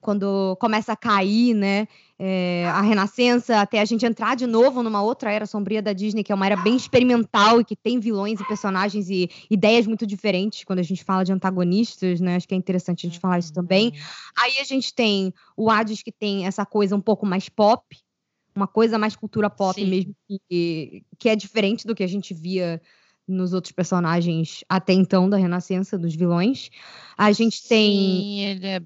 quando 0.00 0.56
começa 0.60 0.92
a 0.92 0.96
cair, 0.96 1.54
né? 1.54 1.86
é, 2.18 2.66
a 2.66 2.80
Renascença, 2.80 3.60
até 3.60 3.80
a 3.80 3.84
gente 3.84 4.04
entrar 4.04 4.34
de 4.34 4.46
novo 4.46 4.82
numa 4.82 5.00
outra 5.00 5.30
era 5.30 5.46
sombria 5.46 5.80
da 5.80 5.92
Disney, 5.92 6.24
que 6.24 6.32
é 6.32 6.34
uma 6.34 6.46
era 6.46 6.56
bem 6.56 6.74
experimental 6.74 7.60
e 7.60 7.64
que 7.64 7.76
tem 7.76 8.00
vilões 8.00 8.40
e 8.40 8.44
personagens 8.44 9.08
e 9.08 9.30
ideias 9.48 9.86
muito 9.86 10.04
diferentes 10.04 10.64
quando 10.64 10.80
a 10.80 10.82
gente 10.82 11.04
fala 11.04 11.24
de 11.24 11.32
antagonistas, 11.32 12.20
né? 12.20 12.34
Acho 12.34 12.48
que 12.48 12.54
é 12.54 12.58
interessante 12.58 13.06
a 13.06 13.08
gente 13.08 13.20
falar 13.20 13.38
isso 13.38 13.52
também. 13.52 13.88
Uhum. 13.88 13.92
Aí 14.36 14.58
a 14.58 14.64
gente 14.64 14.92
tem 14.92 15.32
o 15.56 15.70
Hades, 15.70 16.02
que 16.02 16.10
tem 16.10 16.44
essa 16.44 16.66
coisa 16.66 16.96
um 16.96 17.00
pouco 17.00 17.24
mais 17.24 17.48
pop, 17.48 17.84
uma 18.52 18.66
coisa 18.66 18.98
mais 18.98 19.14
cultura 19.14 19.48
pop 19.48 19.80
Sim. 19.80 19.88
mesmo, 19.88 20.14
que, 20.26 21.04
que 21.16 21.28
é 21.28 21.36
diferente 21.36 21.86
do 21.86 21.94
que 21.94 22.02
a 22.02 22.08
gente 22.08 22.34
via 22.34 22.82
nos 23.28 23.52
outros 23.52 23.72
personagens 23.72 24.64
até 24.68 24.92
então 24.92 25.28
da 25.28 25.36
Renascença, 25.36 25.98
dos 25.98 26.14
vilões. 26.14 26.70
A 27.16 27.30
gente 27.30 27.66
tem 27.68 27.92
Sim, 27.92 28.64
é 28.64 28.80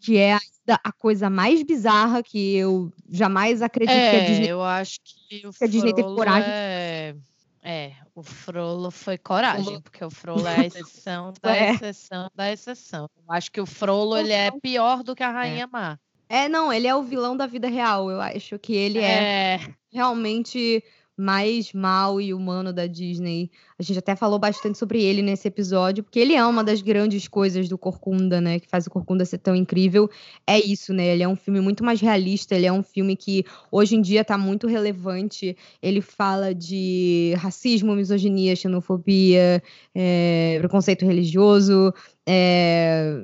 que 0.00 0.18
é 0.18 0.38
a 0.68 0.92
coisa 0.92 1.30
mais 1.30 1.62
bizarra 1.62 2.22
que 2.22 2.56
eu 2.56 2.92
jamais 3.08 3.62
acredito 3.62 3.96
é, 3.96 4.10
que 4.10 4.16
a 4.16 4.20
é, 4.20 4.26
Disney. 4.26 4.48
Eu 4.48 4.62
acho 4.62 4.98
que, 5.02 5.46
o 5.46 5.52
que 5.52 5.64
a 5.64 5.66
Disney 5.66 5.94
teve 5.94 6.08
coragem. 6.14 6.50
É... 6.50 7.14
é, 7.62 7.92
o 8.14 8.22
Frollo 8.22 8.90
foi 8.90 9.16
coragem, 9.16 9.80
porque 9.80 10.04
o 10.04 10.10
Frollo 10.10 10.46
é 10.46 10.60
a 10.60 10.66
exceção 10.66 11.32
da 11.40 11.54
é. 11.56 11.70
exceção 11.72 12.30
da 12.34 12.52
exceção. 12.52 13.08
Eu 13.16 13.34
acho 13.34 13.50
que 13.50 13.60
o 13.60 13.66
Frollo 13.66 14.16
ele 14.16 14.32
é 14.32 14.50
pior 14.50 15.02
do 15.02 15.14
que 15.14 15.22
a 15.22 15.30
Rainha 15.30 15.64
é. 15.64 15.66
Má. 15.66 15.98
É, 16.28 16.48
não, 16.48 16.72
ele 16.72 16.88
é 16.88 16.94
o 16.94 17.02
vilão 17.02 17.36
da 17.36 17.46
vida 17.46 17.68
real. 17.68 18.10
Eu 18.10 18.20
acho 18.20 18.58
que 18.58 18.74
ele 18.74 18.98
é, 18.98 19.54
é 19.54 19.60
realmente 19.92 20.82
mais 21.16 21.72
mal 21.72 22.20
e 22.20 22.34
humano 22.34 22.72
da 22.72 22.86
Disney. 22.86 23.50
A 23.78 23.82
gente 23.82 23.98
até 23.98 24.14
falou 24.14 24.38
bastante 24.38 24.76
sobre 24.76 25.02
ele 25.02 25.22
nesse 25.22 25.48
episódio, 25.48 26.04
porque 26.04 26.18
ele 26.18 26.34
é 26.34 26.44
uma 26.44 26.62
das 26.62 26.82
grandes 26.82 27.26
coisas 27.26 27.68
do 27.68 27.78
Corcunda, 27.78 28.40
né? 28.40 28.60
Que 28.60 28.68
faz 28.68 28.86
o 28.86 28.90
Corcunda 28.90 29.24
ser 29.24 29.38
tão 29.38 29.56
incrível. 29.56 30.10
É 30.46 30.58
isso, 30.58 30.92
né? 30.92 31.06
Ele 31.06 31.22
é 31.22 31.28
um 31.28 31.36
filme 31.36 31.60
muito 31.60 31.82
mais 31.82 32.00
realista, 32.00 32.54
ele 32.54 32.66
é 32.66 32.72
um 32.72 32.82
filme 32.82 33.16
que 33.16 33.44
hoje 33.70 33.96
em 33.96 34.02
dia 34.02 34.24
tá 34.24 34.36
muito 34.36 34.66
relevante. 34.66 35.56
Ele 35.82 36.00
fala 36.00 36.54
de 36.54 37.34
racismo, 37.38 37.94
misoginia, 37.94 38.54
xenofobia, 38.54 39.62
é, 39.94 40.56
preconceito 40.58 41.06
religioso. 41.06 41.94
É, 42.28 43.22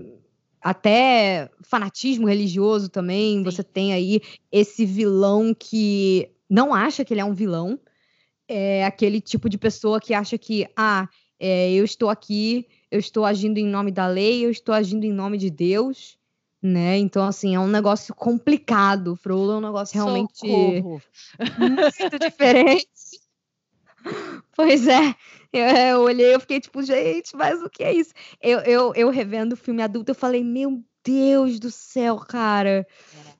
até 0.62 1.50
fanatismo 1.62 2.28
religioso 2.28 2.88
também. 2.88 3.38
Sim. 3.38 3.42
Você 3.42 3.62
tem 3.62 3.92
aí 3.92 4.20
esse 4.50 4.86
vilão 4.86 5.54
que 5.58 6.30
não 6.52 6.74
acha 6.74 7.02
que 7.02 7.14
ele 7.14 7.20
é 7.22 7.24
um 7.24 7.32
vilão. 7.32 7.80
É 8.46 8.84
aquele 8.84 9.22
tipo 9.22 9.48
de 9.48 9.56
pessoa 9.56 9.98
que 9.98 10.12
acha 10.12 10.36
que, 10.36 10.68
ah, 10.76 11.08
é, 11.40 11.72
eu 11.72 11.82
estou 11.82 12.10
aqui, 12.10 12.68
eu 12.90 13.00
estou 13.00 13.24
agindo 13.24 13.56
em 13.56 13.66
nome 13.66 13.90
da 13.90 14.06
lei, 14.06 14.44
eu 14.44 14.50
estou 14.50 14.74
agindo 14.74 15.04
em 15.04 15.12
nome 15.12 15.38
de 15.38 15.48
Deus, 15.48 16.18
né? 16.60 16.98
Então, 16.98 17.24
assim, 17.24 17.54
é 17.54 17.58
um 17.58 17.68
negócio 17.68 18.14
complicado. 18.14 19.16
Frollo 19.16 19.52
é 19.52 19.56
um 19.56 19.60
negócio 19.62 19.94
realmente 19.94 20.40
Socorro. 20.40 21.02
muito 21.58 22.18
diferente. 22.18 22.86
Pois 24.56 24.88
é, 24.88 25.14
eu, 25.52 25.64
eu 25.64 26.00
olhei, 26.00 26.34
eu 26.34 26.40
fiquei 26.40 26.58
tipo, 26.58 26.82
gente, 26.82 27.36
mas 27.36 27.62
o 27.62 27.70
que 27.70 27.84
é 27.84 27.92
isso? 27.92 28.12
Eu, 28.40 28.58
eu, 28.62 28.92
eu 28.96 29.10
revendo 29.10 29.52
o 29.52 29.56
filme 29.56 29.80
adulto, 29.80 30.10
eu 30.10 30.14
falei, 30.14 30.42
meu 30.42 30.82
Deus 31.04 31.60
do 31.60 31.70
céu, 31.70 32.16
cara. 32.16 32.84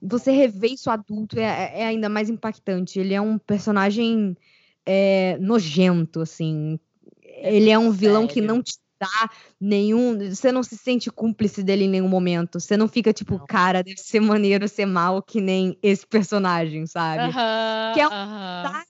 Você 0.02 0.32
rever 0.32 0.72
isso 0.72 0.90
adulto 0.90 1.38
é, 1.38 1.44
é, 1.44 1.80
é 1.82 1.86
ainda 1.86 2.08
mais 2.08 2.28
impactante. 2.28 2.98
Ele 2.98 3.14
é 3.14 3.20
um 3.20 3.38
personagem 3.38 4.36
é, 4.84 5.38
nojento, 5.40 6.20
assim. 6.20 6.78
Ele 7.22 7.70
é 7.70 7.78
um 7.78 7.90
vilão 7.90 8.26
que 8.26 8.40
não 8.40 8.62
te 8.62 8.74
dá 9.00 9.30
nenhum. 9.60 10.18
Você 10.30 10.50
não 10.50 10.62
se 10.62 10.76
sente 10.76 11.10
cúmplice 11.10 11.62
dele 11.62 11.84
em 11.84 11.88
nenhum 11.88 12.08
momento. 12.08 12.58
Você 12.58 12.76
não 12.76 12.88
fica 12.88 13.12
tipo, 13.12 13.38
não. 13.38 13.46
cara, 13.46 13.82
deve 13.82 14.00
ser 14.00 14.20
maneiro 14.20 14.68
ser 14.68 14.86
mal 14.86 15.22
que 15.22 15.40
nem 15.40 15.78
esse 15.82 16.06
personagem, 16.06 16.86
sabe? 16.86 17.30
Uh 17.30 17.36
-huh, 17.36 17.94
que 17.94 18.00
é 18.00 18.08
uma 18.08 18.68
uh 18.68 18.72
-huh. 18.72 18.82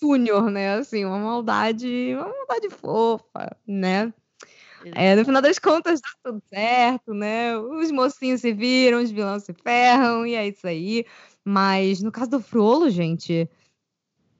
Júnior, 0.00 0.50
né? 0.50 0.74
Assim, 0.74 1.04
uma 1.04 1.18
maldade, 1.18 2.12
uma 2.14 2.28
maldade 2.28 2.70
fofa, 2.70 3.56
né? 3.64 4.12
É, 4.94 5.14
no 5.14 5.24
final 5.24 5.40
das 5.40 5.58
contas, 5.58 6.00
dá 6.00 6.08
tudo 6.24 6.42
certo, 6.52 7.14
né? 7.14 7.56
Os 7.56 7.90
mocinhos 7.90 8.40
se 8.40 8.52
viram, 8.52 9.02
os 9.02 9.10
vilões 9.10 9.44
se 9.44 9.52
ferram, 9.52 10.26
e 10.26 10.34
é 10.34 10.48
isso 10.48 10.66
aí. 10.66 11.04
Mas 11.44 12.02
no 12.02 12.12
caso 12.12 12.30
do 12.30 12.40
Frollo, 12.40 12.90
gente, 12.90 13.48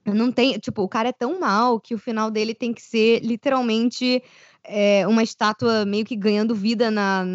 não 0.05 0.31
tem. 0.31 0.57
Tipo, 0.59 0.83
o 0.83 0.89
cara 0.89 1.09
é 1.09 1.13
tão 1.13 1.39
mal 1.39 1.79
que 1.79 1.95
o 1.95 1.99
final 1.99 2.29
dele 2.29 2.53
tem 2.53 2.73
que 2.73 2.81
ser 2.81 3.19
literalmente 3.21 4.21
é, 4.63 5.07
uma 5.07 5.23
estátua 5.23 5.85
meio 5.85 6.05
que 6.05 6.15
ganhando 6.15 6.55
vida 6.55 6.89
na, 6.91 7.25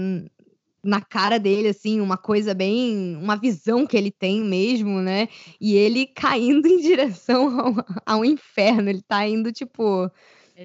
na 0.83 1.01
cara 1.01 1.39
dele, 1.39 1.69
assim, 1.69 2.01
uma 2.01 2.17
coisa 2.17 2.55
bem. 2.55 3.17
uma 3.17 3.37
visão 3.37 3.87
que 3.87 3.97
ele 3.97 4.11
tem 4.11 4.43
mesmo, 4.43 5.01
né? 5.01 5.29
E 5.61 5.75
ele 5.77 6.07
caindo 6.07 6.67
em 6.69 6.81
direção 6.81 7.59
ao, 7.61 7.75
ao 8.07 8.25
inferno. 8.25 8.89
Ele 8.89 9.03
tá 9.03 9.27
indo, 9.27 9.53
tipo 9.53 10.11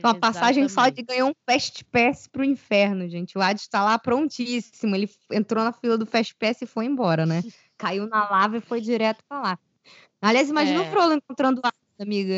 uma 0.02 0.16
passagem 0.16 0.68
só 0.70 0.90
de 0.90 1.02
ganhar 1.04 1.26
um 1.26 1.34
Fast 1.50 1.84
Pass 1.86 2.28
pro 2.28 2.44
inferno, 2.44 3.08
gente. 3.10 3.38
O 3.38 3.42
Hades 3.42 3.68
tá 3.68 3.84
lá 3.84 4.00
prontíssimo. 4.00 4.96
Ele 4.96 5.10
entrou 5.32 5.64
na 5.64 5.74
fila 5.74 5.98
do 5.98 6.06
Fast 6.06 6.36
Pass 6.36 6.62
e 6.62 6.66
foi 6.66 6.86
embora, 6.86 7.26
né? 7.26 7.42
Caiu 7.78 8.08
na 8.08 8.30
lava 8.30 8.58
e 8.58 8.62
foi 8.62 8.82
direto 8.82 9.24
pra 9.28 9.42
lá. 9.42 9.60
Aliás, 10.22 10.50
imagina 10.50 10.84
é. 10.84 10.88
o 10.88 10.92
Frollo 10.92 11.14
encontrando 11.14 11.62
o 11.62 11.68
Hades, 11.68 12.00
amiga. 12.00 12.34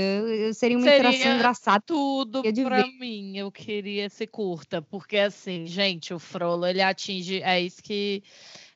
Seria 0.53 0.77
uma 0.77 0.83
Seria 0.83 1.09
interação 1.09 1.35
engraçada. 1.35 1.83
Tudo 1.85 2.41
pra 2.41 2.81
ver. 2.81 2.91
mim. 2.99 3.37
Eu 3.37 3.51
queria 3.51 4.09
ser 4.09 4.27
curta. 4.27 4.81
Porque, 4.81 5.17
assim, 5.17 5.65
gente, 5.65 6.13
o 6.13 6.19
Frollo, 6.19 6.65
ele 6.65 6.81
atinge... 6.81 7.41
É 7.41 7.61
isso 7.61 7.81
que... 7.81 8.23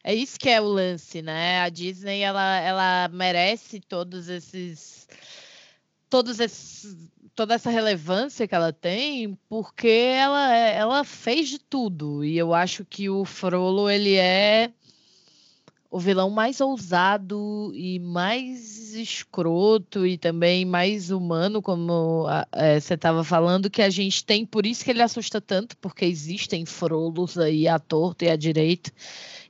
É 0.01 0.15
isso 0.15 0.39
que 0.39 0.47
é 0.47 0.61
o 0.61 0.65
lance, 0.65 1.21
né? 1.21 1.59
A 1.59 1.67
Disney, 1.67 2.21
ela, 2.21 2.59
ela 2.61 3.09
merece 3.09 3.81
todos 3.81 4.29
esses 4.29 5.07
todos 6.09 6.39
esses 6.39 6.95
toda 7.35 7.53
essa 7.53 7.69
relevância 7.69 8.47
que 8.47 8.55
ela 8.55 8.73
tem, 8.73 9.37
porque 9.47 9.87
ela, 9.87 10.55
é, 10.55 10.75
ela 10.75 11.03
fez 11.03 11.49
de 11.49 11.59
tudo. 11.59 12.23
E 12.23 12.37
eu 12.37 12.53
acho 12.53 12.85
que 12.85 13.09
o 13.09 13.25
Frollo, 13.25 13.89
ele 13.89 14.15
é 14.15 14.71
o 15.91 15.99
vilão 15.99 16.29
mais 16.29 16.61
ousado 16.61 17.71
e 17.73 17.99
mais 17.99 18.93
escroto 18.93 20.05
e 20.05 20.17
também 20.17 20.63
mais 20.63 21.09
humano, 21.09 21.61
como 21.61 22.27
é, 22.53 22.79
você 22.79 22.93
estava 22.93 23.23
falando, 23.23 23.69
que 23.69 23.81
a 23.81 23.89
gente 23.89 24.23
tem, 24.23 24.45
por 24.45 24.67
isso 24.67 24.83
que 24.83 24.91
ele 24.91 25.01
assusta 25.01 25.41
tanto, 25.41 25.75
porque 25.77 26.05
existem 26.05 26.65
frolos 26.65 27.39
aí 27.39 27.67
à 27.67 27.79
torto 27.79 28.23
e 28.23 28.29
à 28.29 28.35
direita, 28.35 28.91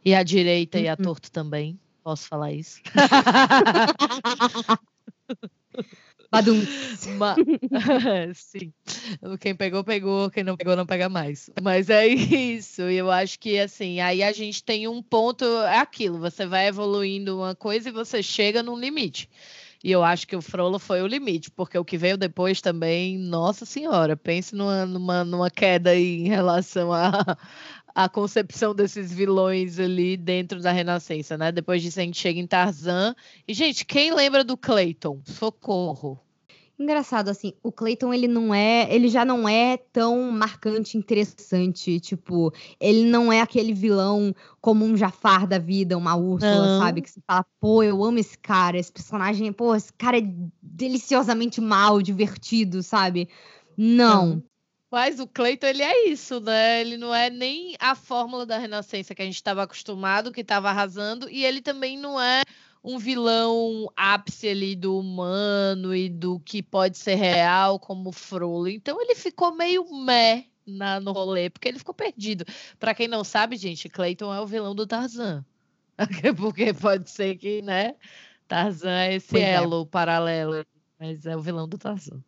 e 0.04 0.16
à 0.16 0.24
direita 0.24 0.78
uhum. 0.78 0.84
e 0.86 0.88
à 0.88 0.96
uhum. 0.98 1.04
torto 1.04 1.30
também. 1.30 1.78
Posso 2.04 2.28
falar 2.28 2.54
isso? 2.54 2.80
Badum. 6.32 6.62
Sim. 8.36 8.72
Quem 9.40 9.56
pegou, 9.56 9.84
pegou. 9.84 10.30
Quem 10.30 10.44
não 10.44 10.56
pegou, 10.56 10.76
não 10.76 10.86
pega 10.86 11.10
mais. 11.10 11.50
Mas 11.62 11.90
é 11.90 12.08
isso. 12.08 12.84
E 12.84 12.96
eu 12.96 13.10
acho 13.10 13.40
que, 13.40 13.58
assim, 13.60 14.00
aí 14.00 14.22
a 14.22 14.32
gente 14.32 14.64
tem 14.64 14.88
um 14.88 15.02
ponto. 15.02 15.44
É 15.46 15.80
aquilo. 15.80 16.20
Você 16.20 16.46
vai 16.46 16.68
evoluindo 16.68 17.38
uma 17.38 17.56
coisa 17.56 17.90
e 17.90 17.92
você 17.92 18.22
chega 18.22 18.62
num 18.62 18.78
limite. 18.78 19.30
E 19.84 19.92
eu 19.92 20.04
acho 20.04 20.28
que 20.28 20.36
o 20.36 20.42
Frollo 20.42 20.78
foi 20.78 21.02
o 21.02 21.08
limite, 21.08 21.50
porque 21.52 21.78
o 21.78 21.86
que 21.86 21.98
veio 21.98 22.18
depois 22.18 22.60
também, 22.60 23.18
nossa 23.18 23.66
senhora, 23.66 24.16
pense 24.18 24.54
numa, 24.54 24.86
numa, 24.86 25.24
numa 25.24 25.50
queda 25.50 25.96
em 25.96 26.28
relação 26.28 26.92
a, 26.92 27.38
a 28.00 28.08
concepção 28.08 28.74
desses 28.74 29.12
vilões 29.12 29.78
ali 29.78 30.16
dentro 30.16 30.62
da 30.62 30.72
Renascença, 30.72 31.38
né? 31.38 31.52
Depois 31.52 31.82
disso 31.82 32.00
a 32.00 32.04
gente 32.04 32.18
chega 32.18 32.40
em 32.40 32.48
Tarzan. 32.48 33.14
E, 33.46 33.54
gente, 33.54 33.86
quem 33.86 34.14
lembra 34.14 34.42
do 34.42 34.56
Clayton? 34.56 35.20
Socorro. 35.26 36.18
Engraçado, 36.80 37.28
assim, 37.28 37.52
o 37.62 37.74
Clayton, 37.74 38.14
ele 38.14 38.26
não 38.26 38.56
é. 38.56 38.88
Ele 38.90 39.10
já 39.10 39.26
não 39.26 39.50
é 39.50 39.76
tão 39.76 40.32
marcante, 40.32 40.98
interessante. 40.98 42.00
Tipo, 42.00 42.54
ele 42.80 43.04
não 43.04 43.34
é 43.34 43.42
aquele 43.42 43.74
vilão 43.74 44.34
como 44.62 44.86
um 44.86 44.96
Jafar 44.96 45.46
da 45.46 45.58
vida, 45.58 45.98
uma 45.98 46.16
Úrsula, 46.16 46.68
não. 46.68 46.80
sabe? 46.80 47.02
Que 47.02 47.12
se 47.12 47.22
fala, 47.28 47.46
pô, 47.60 47.84
eu 47.84 48.02
amo 48.02 48.18
esse 48.18 48.38
cara, 48.38 48.78
esse 48.78 48.94
personagem, 48.94 49.52
pô, 49.52 49.76
esse 49.76 49.92
cara 49.92 50.18
é 50.18 50.24
deliciosamente 50.62 51.60
mal, 51.60 52.02
divertido, 52.02 52.82
sabe? 52.82 53.28
Não. 53.78 54.26
não. 54.36 54.49
Mas 54.92 55.20
o 55.20 55.28
Cleiton, 55.28 55.68
ele 55.68 55.84
é 55.84 56.10
isso, 56.10 56.40
né? 56.40 56.82
Ele 56.82 56.98
não 56.98 57.14
é 57.14 57.30
nem 57.30 57.76
a 57.80 57.94
fórmula 57.94 58.46
da 58.46 58.58
Renascença 58.58 59.14
que 59.14 59.22
a 59.22 59.26
gente 59.26 59.36
estava 59.36 59.64
acostumado, 59.64 60.32
que 60.32 60.42
estava 60.42 60.70
arrasando, 60.70 61.30
e 61.30 61.46
ele 61.46 61.62
também 61.62 61.98
não 61.98 62.20
é 62.20 62.42
um 62.84 62.98
vilão 62.98 63.88
ápice 63.96 64.48
ali 64.48 64.76
do 64.76 64.98
humano 64.98 65.94
e 65.94 66.10
do 66.10 66.40
que 66.40 66.64
pode 66.64 66.98
ser 66.98 67.16
real, 67.16 67.80
como 67.80 68.10
o 68.10 68.14
Frollo. 68.14 68.68
Então 68.68 69.00
ele 69.02 69.16
ficou 69.16 69.54
meio 69.54 69.86
meh 69.94 70.46
na, 70.66 71.00
no 71.00 71.12
rolê, 71.12 71.50
porque 71.50 71.68
ele 71.68 71.80
ficou 71.80 71.94
perdido. 71.94 72.46
Para 72.80 72.96
quem 72.96 73.08
não 73.08 73.24
sabe, 73.24 73.58
gente, 73.58 73.90
Clayton 73.90 74.34
é 74.34 74.42
o 74.42 74.48
vilão 74.48 74.74
do 74.74 74.88
Tarzan. 74.88 75.46
porque 76.38 76.74
pode 76.74 77.10
ser 77.10 77.36
que, 77.36 77.62
né? 77.62 77.96
Tarzan 78.48 78.92
é 78.92 79.16
esse 79.16 79.30
pois 79.30 79.44
é. 79.44 79.54
elo 79.54 79.84
é. 79.84 79.86
paralelo, 79.86 80.66
mas 81.00 81.26
é 81.26 81.36
o 81.36 81.42
vilão 81.42 81.68
do 81.68 81.78
Tarzan. 81.78 82.24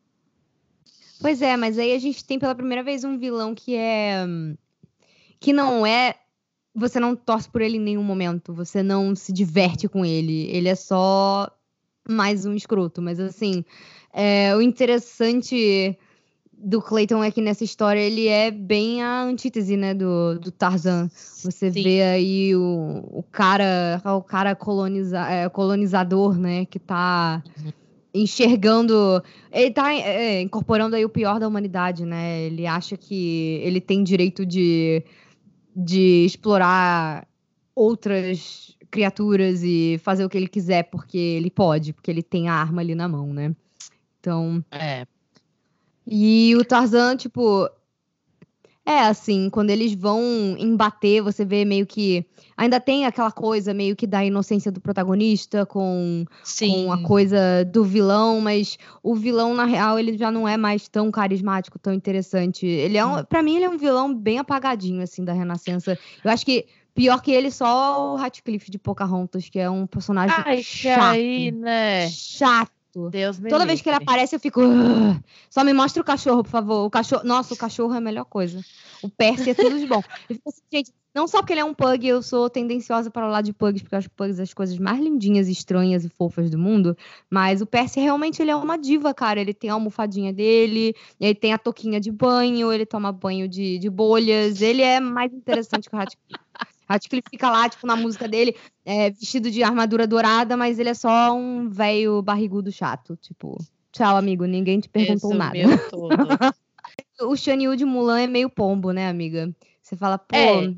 Pois 1.22 1.42
é, 1.42 1.56
mas 1.56 1.78
aí 1.78 1.94
a 1.94 2.00
gente 2.00 2.26
tem 2.26 2.40
pela 2.40 2.56
primeira 2.56 2.84
vez 2.84 3.04
um 3.04 3.18
vilão 3.18 3.54
que 3.54 3.76
é. 3.76 4.26
que 5.40 5.54
não 5.54 5.86
é. 5.86 6.16
Você 6.74 7.00
não 7.00 7.16
torce 7.16 7.50
por 7.50 7.62
ele 7.62 7.78
em 7.78 7.82
nenhum 7.82 8.04
momento, 8.04 8.54
você 8.54 8.82
não 8.82 9.16
se 9.16 9.32
diverte 9.32 9.88
com 9.88 10.06
ele. 10.06 10.50
Ele 10.50 10.70
é 10.70 10.76
só 10.76 11.50
mais 12.10 12.46
um 12.46 12.54
escroto. 12.54 13.02
Mas 13.02 13.20
assim, 13.20 13.64
é, 14.14 14.56
o 14.56 14.62
interessante 14.62 15.98
do 16.54 16.82
Clayton 16.82 17.24
é 17.24 17.30
que 17.30 17.42
nessa 17.42 17.64
história 17.64 18.00
ele 18.00 18.28
é 18.28 18.50
bem 18.52 19.04
a 19.04 19.24
antítese, 19.24 19.76
né, 19.76 19.94
do, 19.94 20.40
do 20.40 20.50
Tarzan. 20.50 21.10
Você 21.10 21.72
Sim. 21.72 21.84
vê 21.84 22.04
aí 22.04 22.56
o, 22.56 23.04
o 23.12 23.24
cara, 23.24 24.02
o 24.06 24.22
cara 24.22 24.56
coloniza, 24.56 25.20
é, 25.28 25.50
colonizador, 25.50 26.38
né, 26.38 26.66
que 26.66 26.80
tá 26.80 27.44
uhum 27.58 27.81
enxergando. 28.14 29.24
Ele 29.52 29.72
tá 29.72 29.94
é, 29.94 30.42
incorporando 30.42 30.96
aí 30.96 31.06
o 31.06 31.10
pior 31.10 31.40
da 31.40 31.48
humanidade, 31.48 32.06
né? 32.06 32.42
Ele 32.44 32.66
acha 32.68 32.98
que 32.98 33.60
ele 33.64 33.82
tem 33.82 34.04
direito 34.04 34.46
de, 34.46 35.04
de 35.76 36.26
explorar 36.26 37.28
outras 37.76 38.76
criaturas 38.90 39.64
e 39.64 40.00
fazer 40.04 40.26
o 40.26 40.30
que 40.30 40.38
ele 40.38 40.48
quiser 40.48 40.84
porque 40.84 41.18
ele 41.18 41.50
pode, 41.50 41.94
porque 41.94 42.12
ele 42.12 42.22
tem 42.22 42.50
a 42.50 42.54
arma 42.54 42.82
ali 42.82 42.94
na 42.94 43.08
mão, 43.08 43.34
né? 43.34 43.56
Então. 44.20 44.64
É. 44.72 45.06
E 46.06 46.56
o 46.56 46.66
Tarzan, 46.66 47.16
tipo, 47.16 47.70
é, 48.86 49.02
assim, 49.02 49.50
quando 49.50 49.70
eles 49.70 49.94
vão 49.94 50.56
embater, 50.58 51.22
você 51.22 51.46
vê 51.46 51.64
meio 51.64 51.86
que. 51.86 52.26
Ainda 52.58 52.80
tem 52.80 53.06
aquela 53.06 53.32
coisa 53.32 53.74
meio 53.74 53.96
que 53.96 54.08
da 54.08 54.26
inocência 54.26 54.72
do 54.72 54.82
protagonista 54.82 55.66
com, 55.66 56.26
com 56.60 56.92
a 56.92 57.02
coisa 57.04 57.64
do 57.64 57.84
vilão, 57.84 58.42
mas 58.42 58.78
o 59.04 59.16
vilão, 59.16 59.54
na 59.54 59.66
real, 59.66 60.00
ele 60.00 60.18
já 60.18 60.32
não 60.32 60.48
é 60.48 60.58
mais 60.58 60.88
tão 60.88 61.12
carismático, 61.12 61.78
tão 61.78 61.94
interessante. 61.94 62.66
Ele 62.66 62.98
é 62.98 63.06
um. 63.06 63.20
Hum. 63.20 63.24
Pra 63.24 63.44
mim, 63.44 63.56
ele 63.56 63.66
é 63.66 63.70
um 63.70 63.78
vilão 63.78 64.14
bem 64.14 64.40
apagadinho, 64.40 65.02
assim, 65.02 65.24
da 65.24 65.34
Renascença. 65.34 65.98
Eu 66.24 66.32
acho 66.32 66.46
que. 66.46 66.66
Pior 66.94 67.22
que 67.22 67.32
ele, 67.32 67.50
só 67.50 68.12
o 68.12 68.16
Ratcliffe 68.18 68.70
de 68.70 68.78
Pocahontas, 68.78 69.48
que 69.48 69.58
é 69.58 69.70
um 69.70 69.88
personagem 69.88 70.36
Ai, 70.46 70.62
chato. 70.62 71.02
Aí, 71.02 71.50
né? 71.50 72.10
Chato 72.10 72.81
Deus 73.10 73.40
me 73.40 73.50
Toda 73.50 73.64
livre. 73.64 73.68
vez 73.68 73.82
que 73.82 73.90
ele 73.90 73.98
aparece, 73.98 74.36
eu 74.36 74.40
fico. 74.40 74.62
Só 75.50 75.64
me 75.64 75.74
mostra 75.74 76.02
o 76.02 76.06
cachorro, 76.06 76.44
por 76.44 76.50
favor. 76.50 76.86
O 76.86 76.90
cachorro. 76.90 77.24
Nossa, 77.24 77.54
o 77.54 77.58
cachorro 77.58 77.94
é 77.94 77.98
a 77.98 78.02
melhor 78.02 78.26
coisa. 78.26 78.60
O 79.02 79.10
Percy 79.10 79.52
é 79.52 79.54
tudo 79.54 79.80
de 79.80 79.88
bom. 79.88 80.02
Eu 80.30 80.36
fico 80.36 80.50
assim, 80.50 80.62
gente, 80.72 80.92
não 81.14 81.28
só 81.28 81.40
porque 81.40 81.54
ele 81.54 81.60
é 81.60 81.66
um 81.66 81.74
pug, 81.74 82.08
eu 82.08 82.22
sou 82.22 82.50
tendenciosa 82.50 83.12
para 83.12 83.28
o 83.28 83.30
lado 83.30 83.46
de 83.46 83.54
pugs, 83.54 83.82
porque 83.82 83.96
eu 83.96 84.00
acho 84.00 84.10
pugs 84.12 84.40
as 84.40 84.54
coisas 84.54 84.78
mais 84.78 85.00
lindinhas, 85.00 85.50
estranhas 85.50 86.06
e 86.06 86.10
fofas 86.10 86.50
do 86.50 86.58
mundo. 86.58 86.96
Mas 87.30 87.62
o 87.62 87.66
Percy 87.66 88.00
realmente 88.00 88.42
ele 88.42 88.52
é 88.52 88.56
uma 88.56 88.78
diva, 88.78 89.14
cara. 89.14 89.42
Ele 89.42 89.54
tem 89.54 89.70
a 89.70 89.74
almofadinha 89.74 90.32
dele, 90.32 90.96
ele 91.20 91.36
tem 91.36 91.52
a 91.52 91.58
toquinha 91.58 92.00
de 92.00 92.12
banho, 92.12 92.72
ele 92.72 92.86
toma 92.86 93.12
banho 93.12 93.48
de, 93.48 93.78
de 93.78 93.90
bolhas. 93.90 94.62
Ele 94.62 94.82
é 94.82 95.00
mais 95.00 95.34
interessante 95.34 95.90
que 95.90 95.96
o 95.96 96.00
Ratcliffe. 96.00 96.40
Acho 96.92 97.10
que 97.10 97.16
ele 97.16 97.24
fica 97.30 97.50
lá, 97.50 97.68
tipo, 97.70 97.86
na 97.88 97.96
música 97.96 98.28
dele, 98.28 98.56
é, 98.86 99.10
vestido 99.10 99.50
de 99.50 99.64
armadura 99.64 100.06
dourada, 100.06 100.58
mas 100.58 100.80
ele 100.80 100.90
é 100.90 100.94
só 100.94 101.34
um 101.34 101.70
velho 101.70 102.22
barrigudo 102.22 102.72
chato. 102.72 103.18
Tipo, 103.22 103.58
tchau, 103.92 104.18
amigo, 104.18 104.46
ninguém 104.46 104.80
te 104.80 104.90
perguntou 104.90 105.34
nada. 105.34 105.58
o 107.22 107.36
Shan 107.36 107.58
de 107.76 107.86
Mulan 107.86 108.22
é 108.22 108.28
meio 108.28 108.50
pombo, 108.50 108.92
né, 108.92 109.08
amiga? 109.08 109.54
Você 109.82 109.96
fala, 109.96 110.18
pô, 110.18 110.36
é, 110.36 110.74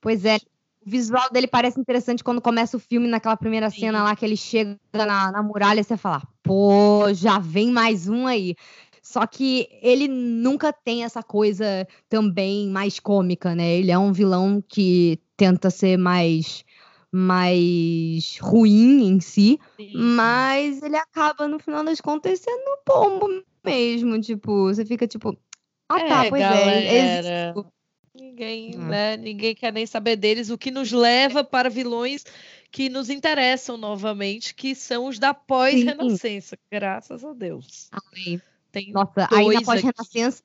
pois 0.00 0.24
é. 0.24 0.36
O 0.84 0.90
visual 0.90 1.30
dele 1.30 1.46
parece 1.46 1.80
interessante 1.80 2.24
quando 2.24 2.40
começa 2.40 2.76
o 2.76 2.80
filme, 2.80 3.06
naquela 3.06 3.36
primeira 3.36 3.70
Sim. 3.70 3.80
cena 3.80 4.02
lá 4.02 4.16
que 4.16 4.24
ele 4.24 4.36
chega 4.36 4.76
na, 4.92 5.30
na 5.30 5.42
muralha, 5.42 5.82
você 5.82 5.96
fala, 5.96 6.22
pô, 6.42 7.12
já 7.14 7.38
vem 7.38 7.70
mais 7.70 8.08
um 8.08 8.26
aí. 8.26 8.56
Só 9.02 9.26
que 9.26 9.68
ele 9.82 10.06
nunca 10.06 10.72
tem 10.72 11.02
essa 11.02 11.22
coisa 11.22 11.86
também 12.08 12.68
mais 12.68 13.00
cômica, 13.00 13.54
né? 13.54 13.76
Ele 13.76 13.90
é 13.90 13.98
um 13.98 14.12
vilão 14.12 14.62
que 14.66 15.20
tenta 15.42 15.70
ser 15.70 15.96
mais 15.96 16.64
mais 17.10 18.38
ruim 18.40 19.08
em 19.08 19.20
si, 19.20 19.58
Sim. 19.76 19.92
mas 19.92 20.80
ele 20.80 20.96
acaba 20.96 21.48
no 21.48 21.58
final 21.58 21.84
das 21.84 22.00
contas 22.00 22.38
sendo 22.38 22.78
pombo 22.86 23.26
mesmo, 23.62 24.18
tipo, 24.20 24.68
você 24.68 24.86
fica 24.86 25.06
tipo, 25.06 25.36
ah 25.88 25.98
tá, 25.98 26.24
é, 26.26 26.30
pois 26.30 26.42
é, 26.42 27.52
Ninguém, 28.14 28.74
ah. 28.76 28.78
né, 28.78 29.16
ninguém 29.16 29.54
quer 29.54 29.72
nem 29.72 29.84
saber 29.84 30.16
deles, 30.16 30.48
o 30.48 30.56
que 30.56 30.70
nos 30.70 30.92
leva 30.92 31.42
para 31.42 31.68
vilões 31.68 32.24
que 32.70 32.88
nos 32.88 33.10
interessam 33.10 33.76
novamente, 33.76 34.54
que 34.54 34.74
são 34.74 35.06
os 35.06 35.18
da 35.18 35.34
pós-renascença, 35.34 36.56
graças 36.70 37.24
a 37.24 37.32
Deus. 37.32 37.90
Amém. 37.90 38.40
Tem 38.70 38.92
Nossa, 38.92 39.28
aí 39.30 39.48
na 39.48 39.62
pós-renascença, 39.62 40.42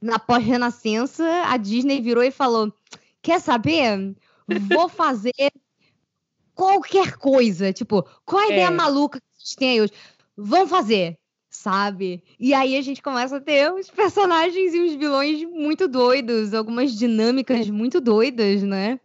na 0.00 0.18
pós-renascença, 0.18 1.24
a 1.46 1.56
Disney 1.56 2.00
virou 2.00 2.22
e 2.22 2.30
falou: 2.30 2.72
quer 3.22 3.40
saber? 3.40 4.14
Vou 4.48 4.88
fazer 4.88 5.32
qualquer 6.54 7.16
coisa. 7.16 7.72
Tipo, 7.72 8.02
qual 8.24 8.42
a 8.42 8.46
ideia 8.46 8.66
é. 8.66 8.70
maluca 8.70 9.20
que 9.20 9.26
vocês 9.38 9.54
têm 9.54 9.70
aí 9.70 9.80
hoje? 9.82 9.92
Vão 10.36 10.66
fazer, 10.66 11.18
sabe? 11.50 12.22
E 12.38 12.52
aí 12.54 12.76
a 12.76 12.82
gente 12.82 13.02
começa 13.02 13.36
a 13.36 13.40
ter 13.40 13.72
os 13.72 13.90
personagens 13.90 14.74
e 14.74 14.80
os 14.80 14.94
vilões 14.94 15.44
muito 15.44 15.86
doidos, 15.88 16.54
algumas 16.54 16.92
dinâmicas 16.92 17.68
muito 17.70 18.00
doidas, 18.00 18.62
né? 18.62 19.00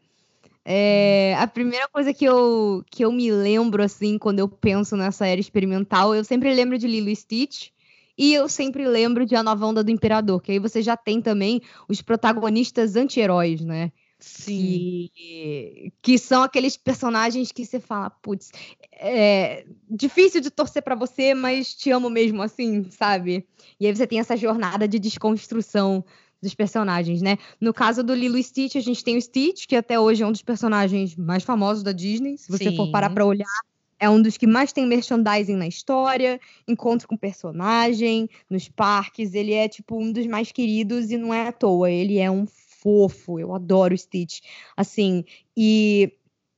É, 0.64 1.36
a 1.39 1.48
primeira 1.48 1.88
coisa 1.88 2.14
que 2.14 2.24
eu, 2.24 2.84
que 2.89 3.04
eu 3.04 3.12
me 3.12 3.32
lembro, 3.32 3.82
assim, 3.84 4.18
quando 4.18 4.39
eu 4.39 4.48
penso 4.48 4.96
nessa 4.96 5.26
era 5.26 5.42
experimental, 5.42 6.14
eu 6.14 6.24
sempre 6.24 6.54
lembro 6.54 6.78
de 6.78 6.88
Lilo 6.88 7.10
e 7.10 7.16
Stitch. 7.16 7.70
E 8.18 8.34
eu 8.34 8.48
sempre 8.48 8.88
lembro 8.88 9.26
de 9.26 9.36
A 9.36 9.42
Nova 9.42 9.66
Onda 9.66 9.84
do 9.84 9.89
Imperador, 9.89 10.42
que 10.42 10.52
aí 10.52 10.60
você 10.60 10.82
já 10.82 10.96
tem 10.96 11.22
também 11.22 11.62
os 11.88 12.02
protagonistas 12.02 12.96
anti-heróis, 12.96 13.62
né? 13.62 13.92
Sim. 14.22 15.10
Que, 15.14 15.94
que 16.02 16.18
são 16.18 16.44
aqueles 16.44 16.78
personagens 16.78 17.52
que 17.52 17.66
você 17.66 17.80
fala, 17.80 18.10
putz, 18.10 18.52
é 18.92 19.66
difícil 19.90 20.42
de 20.42 20.50
torcer 20.50 20.84
pra 20.84 20.96
você, 20.96 21.34
mas 21.34 21.74
te 21.74 21.92
amo 21.92 22.10
mesmo 22.10 22.42
assim, 22.42 22.90
sabe? 22.92 23.48
E 23.80 23.88
aí 23.88 23.96
você 23.96 24.06
tem 24.06 24.20
essa 24.20 24.38
jornada 24.38 24.88
de 24.88 25.00
desconstrução 25.00 26.06
dos 26.42 26.56
personagens, 26.56 27.22
né? 27.22 27.38
No 27.60 27.74
caso 27.74 28.04
do 28.04 28.16
Lilo 28.16 28.38
e 28.38 28.44
Stitch, 28.44 28.76
a 28.76 28.82
gente 28.82 29.04
tem 29.04 29.18
o 29.18 29.22
Stitch, 29.22 29.68
que 29.68 29.76
até 29.76 30.00
hoje 30.00 30.24
é 30.24 30.28
um 30.28 30.32
dos 30.32 30.42
personagens 30.42 31.16
mais 31.16 31.44
famosos 31.44 31.84
da 31.84 31.92
Disney. 31.92 32.38
Se 32.38 32.52
você 32.52 32.76
for 32.76 32.90
parar 32.92 33.10
Sim. 33.10 33.16
pra 33.16 33.26
olhar, 33.26 33.62
é 34.00 34.10
um 34.10 34.20
dos 34.20 34.36
que 34.36 34.48
mais 34.48 34.74
tem 34.74 34.88
merchandising 34.88 35.56
na 35.56 35.68
história, 35.68 36.40
encontro 36.68 37.08
com 37.08 37.16
personagem, 37.16 38.28
nos 38.50 38.68
parques. 38.68 39.36
Ele 39.36 39.54
é, 39.54 39.70
tipo, 39.70 39.96
um 39.96 40.12
dos 40.12 40.26
mais 40.26 40.52
queridos 40.52 41.12
e 41.12 41.18
não 41.18 41.32
é 41.32 41.48
à 41.48 41.52
toa. 41.52 41.92
Ele 41.92 42.18
é 42.18 42.32
um 42.32 42.48
fofo. 42.82 43.40
Eu 43.40 43.54
adoro 43.54 43.94
o 43.94 43.98
Stitch. 43.98 44.42
Assim, 44.76 45.24
e 45.56 46.12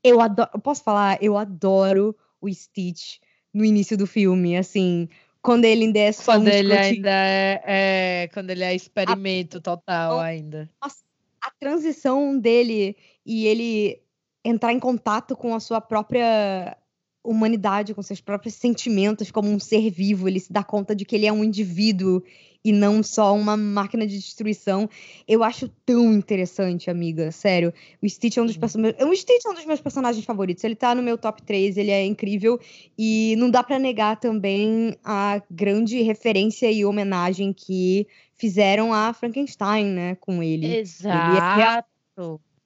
eu 0.03 0.19
adoro. 0.19 0.49
Posso 0.61 0.83
falar? 0.83 1.21
Eu 1.21 1.37
adoro 1.37 2.15
o 2.41 2.51
Stitch 2.51 3.19
no 3.53 3.63
início 3.63 3.97
do 3.97 4.07
filme. 4.07 4.57
Assim, 4.57 5.07
quando 5.41 5.65
ele 5.65 5.85
ainda 5.85 5.99
é 5.99 6.11
só 6.11 6.33
Quando 6.33 6.47
um 6.47 6.51
ele 6.51 6.73
ainda 6.73 7.09
é, 7.11 7.61
é- 7.65 8.29
Quando 8.33 8.49
ele 8.49 8.63
é 8.63 8.73
experimento 8.73 9.61
total 9.61 10.19
ainda. 10.19 10.69
a 10.81 11.51
transição 11.59 12.39
dele 12.39 12.95
e 13.25 13.45
ele 13.45 14.01
entrar 14.43 14.73
em 14.73 14.79
contato 14.79 15.35
com 15.35 15.53
a 15.53 15.59
sua 15.59 15.79
própria 15.79 16.77
humanidade, 17.23 17.93
com 17.93 18.01
seus 18.01 18.19
próprios 18.19 18.55
sentimentos 18.55 19.31
como 19.31 19.49
um 19.49 19.59
ser 19.59 19.89
vivo, 19.89 20.27
ele 20.27 20.39
se 20.39 20.51
dá 20.51 20.63
conta 20.63 20.95
de 20.95 21.05
que 21.05 21.15
ele 21.15 21.25
é 21.25 21.31
um 21.31 21.43
indivíduo 21.43 22.21
e 22.63 22.71
não 22.71 23.03
só 23.03 23.35
uma 23.35 23.57
máquina 23.57 24.07
de 24.07 24.17
destruição. 24.17 24.89
Eu 25.27 25.43
acho 25.43 25.67
tão 25.85 26.13
interessante, 26.13 26.89
amiga, 26.89 27.31
sério. 27.31 27.73
O 28.01 28.07
Stitch 28.07 28.37
é 28.37 28.41
um 28.41 28.45
dos 28.45 28.57
personagens, 28.57 29.01
o 29.01 29.15
Stitch 29.15 29.45
é 29.45 29.49
um 29.49 29.53
dos 29.53 29.65
meus 29.65 29.81
personagens 29.81 30.23
favoritos. 30.23 30.63
Ele 30.63 30.75
tá 30.75 30.95
no 30.95 31.03
meu 31.03 31.17
top 31.17 31.41
3, 31.43 31.77
ele 31.77 31.91
é 31.91 32.05
incrível 32.05 32.59
e 32.97 33.35
não 33.37 33.49
dá 33.49 33.63
pra 33.63 33.77
negar 33.77 34.19
também 34.19 34.95
a 35.03 35.41
grande 35.51 36.01
referência 36.01 36.71
e 36.71 36.85
homenagem 36.85 37.51
que 37.51 38.07
fizeram 38.35 38.93
a 38.93 39.13
Frankenstein, 39.13 39.85
né, 39.85 40.15
com 40.15 40.41
ele. 40.41 40.77
Exato. 40.77 41.87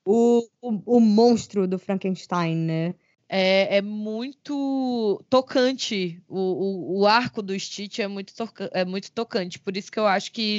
O, 0.05 0.47
o, 0.62 0.97
o 0.97 0.99
monstro 0.99 1.68
do 1.68 1.78
Frankenstein, 1.78 2.55
né? 2.55 2.95
É, 3.30 3.78
é 3.78 3.82
muito 3.82 5.21
tocante. 5.30 6.21
O, 6.28 6.39
o, 6.39 6.99
o 7.01 7.05
arco 7.07 7.41
do 7.41 7.57
Stitch 7.59 7.99
é 7.99 8.07
muito, 8.07 8.34
toca- 8.34 8.69
é 8.73 8.86
muito 8.86 9.11
tocante. 9.11 9.59
Por 9.59 9.75
isso 9.75 9.91
que 9.91 9.99
eu 9.99 10.07
acho 10.07 10.32
que 10.32 10.57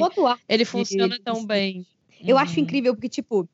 ele 0.48 0.64
de- 0.64 0.70
funciona 0.70 1.16
de 1.16 1.22
tão 1.24 1.36
Stitch. 1.36 1.48
bem. 1.48 1.86
Eu 2.26 2.36
acho 2.36 2.56
Uhum. 2.58 2.64
incrível 2.64 2.94
porque, 2.94 3.08
tipo, 3.08 3.48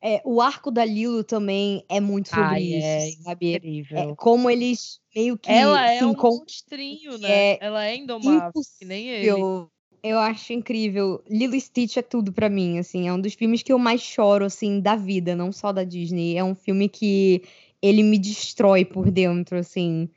é, 0.00 0.22
o 0.24 0.40
arco 0.40 0.70
da 0.70 0.84
Lilo 0.84 1.24
também 1.24 1.84
é 1.88 2.00
muito 2.00 2.28
sobre 2.28 2.42
Ai, 2.42 2.62
isso, 2.62 2.86
é 2.86 3.10
sabe? 3.24 3.54
É, 3.54 3.56
incrível. 3.56 4.16
como 4.16 4.48
eles 4.48 5.00
meio 5.14 5.36
que 5.36 5.50
Ela 5.50 5.90
é 5.90 6.04
um 6.04 6.10
encontram. 6.10 6.38
monstrinho, 6.40 7.18
né? 7.18 7.28
é 7.52 7.58
Ela 7.60 7.84
é 7.86 7.96
indomável, 7.96 8.52
que 8.78 8.84
nem 8.84 9.08
ele. 9.08 9.26
Eu, 9.28 9.70
eu 10.02 10.18
acho 10.18 10.52
incrível. 10.52 11.22
Lilo 11.28 11.54
e 11.56 11.60
Stitch 11.60 11.96
é 11.96 12.02
tudo 12.02 12.32
pra 12.32 12.48
mim, 12.48 12.78
assim. 12.78 13.08
É 13.08 13.12
um 13.12 13.20
dos 13.20 13.34
filmes 13.34 13.62
que 13.62 13.72
eu 13.72 13.78
mais 13.78 14.00
choro, 14.00 14.44
assim, 14.44 14.80
da 14.80 14.94
vida, 14.96 15.34
não 15.34 15.50
só 15.50 15.72
da 15.72 15.82
Disney. 15.84 16.36
É 16.36 16.44
um 16.44 16.54
filme 16.54 16.88
que 16.88 17.42
ele 17.82 18.02
me 18.02 18.18
destrói 18.18 18.84
por 18.84 19.10
dentro, 19.10 19.58
assim. 19.58 20.08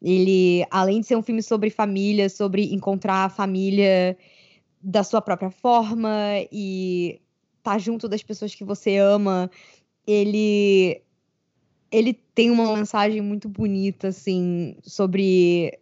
Ele, 0.00 0.64
além 0.70 1.00
de 1.00 1.06
ser 1.06 1.16
um 1.16 1.22
filme 1.22 1.42
sobre 1.42 1.70
família, 1.70 2.28
sobre 2.28 2.72
encontrar 2.72 3.24
a 3.24 3.28
família 3.28 4.16
da 4.80 5.02
sua 5.02 5.20
própria 5.20 5.50
forma 5.50 6.10
e 6.52 7.20
estar 7.58 7.78
junto 7.78 8.08
das 8.08 8.22
pessoas 8.22 8.54
que 8.54 8.64
você 8.64 8.96
ama, 8.96 9.50
ele 10.06 11.02
ele 11.90 12.12
tem 12.12 12.50
uma 12.50 12.76
mensagem 12.76 13.20
muito 13.22 13.48
bonita 13.48 14.08
assim 14.08 14.76
sobre 14.82 15.78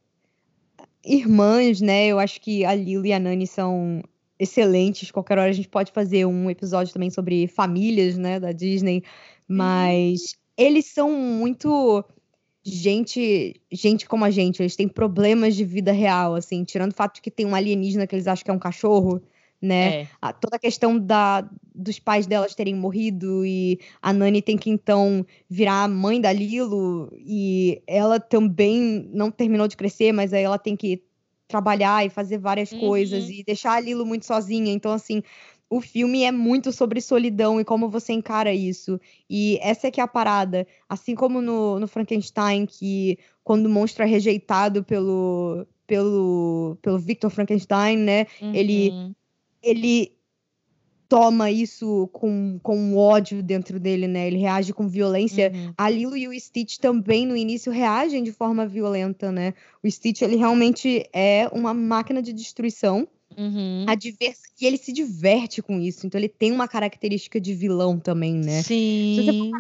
irmãs, 1.05 1.81
né? 1.81 2.07
Eu 2.07 2.19
acho 2.19 2.41
que 2.41 2.65
a 2.65 2.75
Lilo 2.75 3.07
e 3.07 3.13
a 3.13 3.19
Nani 3.21 3.47
são 3.47 4.03
excelentes. 4.39 5.11
Qualquer 5.11 5.39
hora 5.39 5.51
a 5.51 5.53
gente 5.53 5.69
pode 5.69 5.93
fazer 5.93 6.25
um 6.27 6.51
episódio 6.51 6.93
também 6.93 7.11
sobre 7.11 7.47
famílias, 7.47 8.17
né, 8.19 8.39
da 8.41 8.53
Disney, 8.53 9.03
mas 9.49 10.37
eles 10.57 10.87
são 10.87 11.11
muito 11.13 12.05
gente, 12.65 13.61
gente 13.71 14.07
como 14.09 14.25
a 14.25 14.31
gente, 14.31 14.61
eles 14.63 14.77
têm 14.77 14.89
problemas 14.89 15.55
de 15.55 15.65
vida 15.65 15.93
real, 15.93 16.35
assim, 16.35 16.65
tirando 16.65 16.93
o 16.93 16.95
fato 16.95 17.17
de 17.17 17.23
que 17.23 17.31
tem 17.31 17.47
um 17.47 17.55
alienígena 17.55 18.07
que 18.07 18.15
eles 18.15 18.27
acham 18.27 18.45
que 18.45 18.51
é 18.51 18.55
um 18.55 18.59
cachorro, 18.59 19.23
né? 19.63 19.95
É. 19.95 20.09
a- 20.21 20.33
toda 20.33 20.57
a 20.57 20.59
questão 20.59 20.99
da, 20.99 21.49
dos 21.75 21.99
pais 21.99 22.27
delas 22.27 22.55
terem 22.55 22.75
morrido 22.75 23.45
e 23.47 23.79
a 24.03 24.13
Nani 24.13 24.43
tem 24.43 24.57
que 24.59 24.69
então 24.71 25.25
virar 25.49 25.85
a 25.85 25.89
mãe 25.89 26.21
da 26.21 26.33
Lilo 26.33 27.11
e 27.17 27.81
ela 27.87 28.19
também 28.21 29.09
não 29.13 29.31
terminou 29.31 29.69
de 29.69 29.77
crescer, 29.77 30.13
mas 30.13 30.33
aí 30.33 30.43
ela 30.43 30.59
tem 30.59 30.77
que 30.77 31.03
trabalhar 31.49 32.05
e 32.05 32.11
fazer 32.11 32.39
várias 32.39 32.73
coisas 32.73 33.25
Uhum. 33.25 33.31
e 33.31 33.45
deixar 33.45 33.75
a 33.75 33.81
Lilo 33.81 34.05
muito 34.05 34.27
sozinha. 34.27 34.73
Então, 34.73 34.93
assim, 34.93 35.23
o 35.69 35.81
filme 35.81 36.23
é 36.23 36.31
muito 36.31 36.71
sobre 36.71 37.01
solidão 37.01 37.61
e 37.61 37.65
como 37.65 37.89
você 37.89 38.13
encara 38.13 38.53
isso. 38.55 39.01
E 39.29 39.59
essa 39.61 39.89
é 39.89 39.91
que 39.91 40.01
é 40.01 40.05
a 40.05 40.09
parada. 40.09 40.67
Assim 40.89 41.15
como 41.15 41.43
no, 41.43 41.81
no 41.81 41.89
Frankenstein, 41.89 42.67
que 42.67 43.19
quando 43.43 43.67
o 43.67 43.71
monstro 43.71 44.05
é 44.05 44.07
rejeitado 44.07 44.85
pelo, 44.85 45.67
pelo, 45.87 46.79
pelo 46.81 46.99
Victor 46.99 47.31
Frankenstein, 47.31 47.97
né? 47.97 48.27
ele- 48.55 48.91
Uhum. 48.91 49.15
ele 49.63 50.13
toma 51.09 51.51
isso 51.51 52.09
com, 52.13 52.59
com 52.63 52.97
ódio 52.97 53.43
dentro 53.43 53.79
dele, 53.79 54.09
né? 54.09 54.27
Ele 54.27 54.39
reage 54.39 54.73
com 54.73 54.89
violência. 54.89 55.53
Uhum. 55.55 55.73
A 55.77 55.89
Lilo 55.89 56.17
e 56.17 56.27
o 56.29 56.41
Stitch 56.41 56.79
também 56.79 57.27
no 57.27 57.37
início 57.37 57.71
reagem 57.73 58.23
de 58.23 58.33
forma 58.33 58.67
violenta, 58.67 59.31
né? 59.31 59.55
O 59.83 59.91
Stitch 59.91 60.23
ele 60.23 60.37
realmente 60.37 61.09
é 61.13 61.49
uma 61.53 61.73
máquina 61.73 62.21
de 62.21 62.33
destruição. 62.33 63.07
Uhum. 63.37 63.85
A 63.89 63.95
divers... 63.95 64.41
E 64.61 64.67
ele 64.67 64.77
se 64.77 64.93
diverte 64.93 65.63
com 65.63 65.81
isso. 65.81 66.07
Então 66.07 66.19
ele 66.19 66.29
tem 66.29 66.53
uma 66.53 66.69
característica 66.69 67.41
de 67.41 67.55
vilão 67.55 67.99
também, 67.99 68.35
né? 68.35 68.63
Se 68.63 69.15
você 69.17 69.33
Sim. 69.33 69.53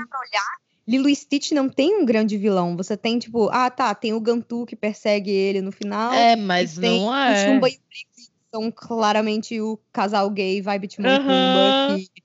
Lilo 0.88 1.08
e 1.08 1.16
Stitch 1.16 1.50
não 1.50 1.68
tem 1.68 1.96
um 2.00 2.04
grande 2.04 2.38
vilão. 2.38 2.76
Você 2.76 2.96
tem, 2.96 3.18
tipo, 3.18 3.48
ah, 3.48 3.68
tá, 3.68 3.94
tem 3.94 4.12
o 4.12 4.20
Gantu 4.20 4.64
que 4.64 4.76
persegue 4.76 5.30
ele 5.30 5.60
no 5.60 5.72
final. 5.72 6.12
É, 6.12 6.36
mas 6.36 6.78
tem 6.78 7.00
não 7.00 7.08
o 7.08 7.14
é. 7.14 7.44
Chumba 7.44 7.68
e 7.68 7.72
o 7.72 7.80
Briggs, 7.88 8.30
são 8.54 8.70
claramente 8.70 9.60
o 9.60 9.78
casal 9.92 10.30
gay 10.30 10.62
vibe 10.62 10.88
e 10.98 11.06
Aham. 11.06 11.18
Pumba, 11.18 11.86
que 11.86 12.22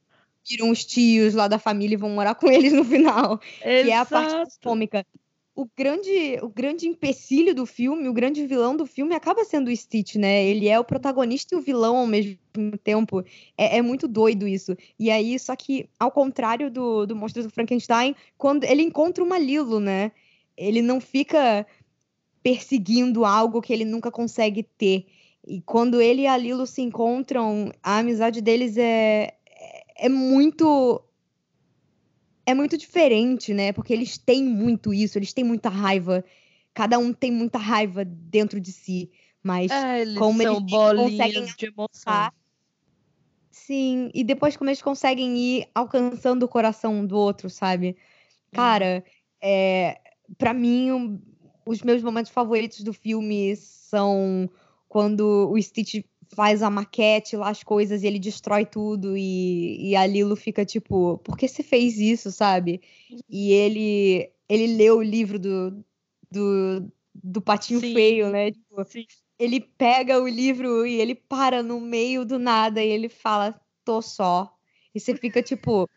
viram 0.47 0.69
os 0.69 0.85
tios 0.85 1.33
lá 1.33 1.47
da 1.47 1.57
família 1.57 1.95
e 1.95 1.97
vão 1.97 2.11
morar 2.11 2.35
com 2.35 2.47
eles 2.47 2.71
no 2.71 2.85
final. 2.85 3.37
Que 3.37 3.89
é 3.89 3.97
a 3.97 4.05
parte 4.05 4.33
Exato. 4.33 4.51
cômica. 4.63 5.05
O 5.54 5.68
grande, 5.78 6.39
o 6.41 6.47
grande 6.47 6.88
empecilho 6.88 7.54
do 7.54 7.66
filme, 7.66 8.08
o 8.08 8.14
grande 8.14 8.47
vilão 8.47 8.76
do 8.76 8.86
filme 8.86 9.14
acaba 9.14 9.43
sendo 9.43 9.70
o 9.70 9.76
Stitch, 9.76 10.16
né? 10.16 10.45
Ele 10.45 10.70
é 10.70 10.80
o 10.80 10.84
protagonista 10.84 11.54
e 11.54 11.58
o 11.58 11.62
vilão 11.62 11.97
ao 11.97 12.08
mesmo 12.08 12.38
tempo. 12.84 13.22
É, 13.58 13.78
é 13.78 13.82
muito 13.82 14.08
doido 14.08 14.47
isso. 14.47 14.76
E 14.97 15.12
aí, 15.12 15.38
só 15.38 15.56
que, 15.56 15.89
ao 15.99 16.10
contrário 16.10 16.72
do, 16.72 17.06
do 17.06 17.16
Monstro 17.16 17.43
do 17.43 17.49
Frankenstein, 17.49 18.16
quando 18.38 18.64
ele 18.64 18.82
encontra 18.82 19.24
uma 19.24 19.38
Lilo, 19.38 19.80
né? 19.80 20.12
Ele 20.56 20.82
não 20.82 21.02
fica 21.02 21.66
perseguindo 22.41 23.26
algo 23.26 23.62
que 23.62 23.74
ele 23.74 23.86
nunca 23.86 24.10
consegue 24.10 24.64
ter. 24.64 25.06
E 25.45 25.62
quando 25.62 26.02
ele 26.02 26.24
e 26.24 26.28
a 26.28 26.38
Lilo 26.38 26.66
se 26.66 26.82
encontram, 26.82 27.72
a 27.82 27.97
amizade 27.97 28.41
deles 28.41 28.78
é, 28.78 29.34
é, 29.49 30.06
é 30.06 30.10
muito 30.10 31.02
é 32.45 32.53
muito 32.53 32.77
diferente, 32.77 33.53
né? 33.53 33.71
Porque 33.71 33.93
eles 33.93 34.17
têm 34.17 34.43
muito 34.43 34.93
isso, 34.93 35.17
eles 35.17 35.33
têm 35.33 35.43
muita 35.43 35.69
raiva. 35.69 36.23
Cada 36.73 36.97
um 36.97 37.13
tem 37.13 37.31
muita 37.31 37.57
raiva 37.57 38.03
dentro 38.05 38.59
de 38.59 38.71
si. 38.71 39.11
Mas 39.43 39.71
É, 39.71 40.01
eles 40.01 40.17
como 40.17 40.41
eles 40.41 40.61
conseguem 40.69 41.45
de 41.45 41.65
emoção. 41.65 42.31
sim, 43.49 44.09
e 44.13 44.23
depois 44.23 44.55
como 44.55 44.69
eles 44.69 44.81
conseguem 44.81 45.37
ir 45.37 45.67
alcançando 45.73 46.43
o 46.43 46.47
coração 46.47 46.93
um 46.99 47.05
do 47.05 47.17
outro, 47.17 47.49
sabe? 47.49 47.97
Cara, 48.51 49.03
é, 49.41 49.99
para 50.37 50.53
mim, 50.53 50.91
um- 50.91 51.21
os 51.65 51.81
meus 51.81 52.01
momentos 52.01 52.31
favoritos 52.31 52.81
do 52.81 52.93
filme 52.93 53.55
são 53.55 54.49
quando 54.87 55.49
o 55.51 55.61
Stitch 55.61 56.03
faz 56.36 56.61
a 56.63 56.69
maquete 56.69 57.36
lá, 57.36 57.49
as 57.49 57.63
coisas, 57.63 58.03
e 58.03 58.07
ele 58.07 58.19
destrói 58.19 58.65
tudo, 58.65 59.17
e, 59.17 59.89
e 59.89 59.95
a 59.95 60.05
Lilo 60.05 60.36
fica 60.36 60.65
tipo, 60.65 61.17
por 61.19 61.38
que 61.38 61.47
você 61.47 61.63
fez 61.63 61.97
isso, 61.97 62.32
sabe? 62.32 62.82
E 63.29 63.51
ele, 63.51 64.32
ele 64.47 64.75
lê 64.75 64.89
o 64.89 65.01
livro 65.01 65.38
do, 65.38 65.84
do, 66.32 66.91
do 67.13 67.41
Patinho 67.41 67.79
Sim. 67.79 67.93
Feio, 67.93 68.29
né? 68.29 68.51
Tipo, 68.51 68.86
ele 69.38 69.59
pega 69.59 70.21
o 70.21 70.27
livro 70.27 70.86
e 70.86 70.99
ele 70.99 71.15
para 71.15 71.63
no 71.63 71.79
meio 71.79 72.23
do 72.23 72.38
nada 72.38 72.84
e 72.84 72.89
ele 72.89 73.09
fala, 73.09 73.59
tô 73.84 74.01
só. 74.01 74.55
E 74.93 74.99
você 74.99 75.15
fica 75.15 75.41
tipo, 75.41 75.89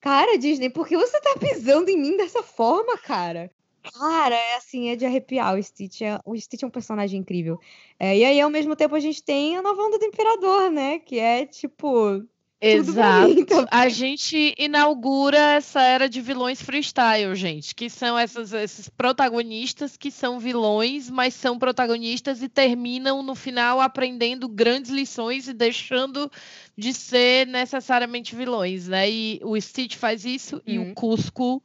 cara, 0.00 0.36
Disney, 0.36 0.70
por 0.70 0.88
que 0.88 0.96
você 0.96 1.20
tá 1.20 1.36
pisando 1.38 1.90
em 1.90 1.96
mim 1.96 2.16
dessa 2.16 2.42
forma, 2.42 2.98
cara? 2.98 3.50
Cara, 3.82 4.34
é 4.34 4.56
assim, 4.56 4.88
é 4.88 4.96
de 4.96 5.06
arrepiar. 5.06 5.54
O 5.54 5.62
Stitch 5.62 6.02
é, 6.02 6.18
o 6.24 6.36
Stitch 6.36 6.62
é 6.62 6.66
um 6.66 6.70
personagem 6.70 7.20
incrível. 7.20 7.58
É, 7.98 8.16
e 8.16 8.24
aí, 8.24 8.40
ao 8.40 8.50
mesmo 8.50 8.76
tempo, 8.76 8.94
a 8.94 9.00
gente 9.00 9.22
tem 9.22 9.56
a 9.56 9.62
nova 9.62 9.82
onda 9.82 9.98
do 9.98 10.04
Imperador, 10.04 10.70
né? 10.70 10.98
Que 10.98 11.18
é 11.18 11.46
tipo 11.46 12.22
Exato. 12.60 13.30
Então. 13.30 13.66
A 13.70 13.88
gente 13.88 14.54
inaugura 14.58 15.38
essa 15.38 15.80
era 15.80 16.08
de 16.08 16.20
vilões 16.20 16.60
freestyle, 16.60 17.34
gente, 17.34 17.74
que 17.74 17.88
são 17.88 18.18
essas, 18.18 18.52
esses 18.52 18.88
protagonistas 18.88 19.96
que 19.96 20.10
são 20.10 20.38
vilões, 20.38 21.08
mas 21.08 21.32
são 21.32 21.58
protagonistas 21.58 22.42
e 22.42 22.48
terminam 22.48 23.22
no 23.22 23.34
final 23.34 23.80
aprendendo 23.80 24.46
grandes 24.46 24.90
lições 24.90 25.48
e 25.48 25.54
deixando 25.54 26.30
de 26.76 26.92
ser 26.92 27.46
necessariamente 27.46 28.36
vilões, 28.36 28.88
né? 28.88 29.10
E 29.10 29.40
o 29.42 29.58
Stitch 29.58 29.96
faz 29.96 30.26
isso 30.26 30.60
e 30.66 30.78
o 30.78 30.82
Uhum. 30.82 30.94
Cusco 30.94 31.62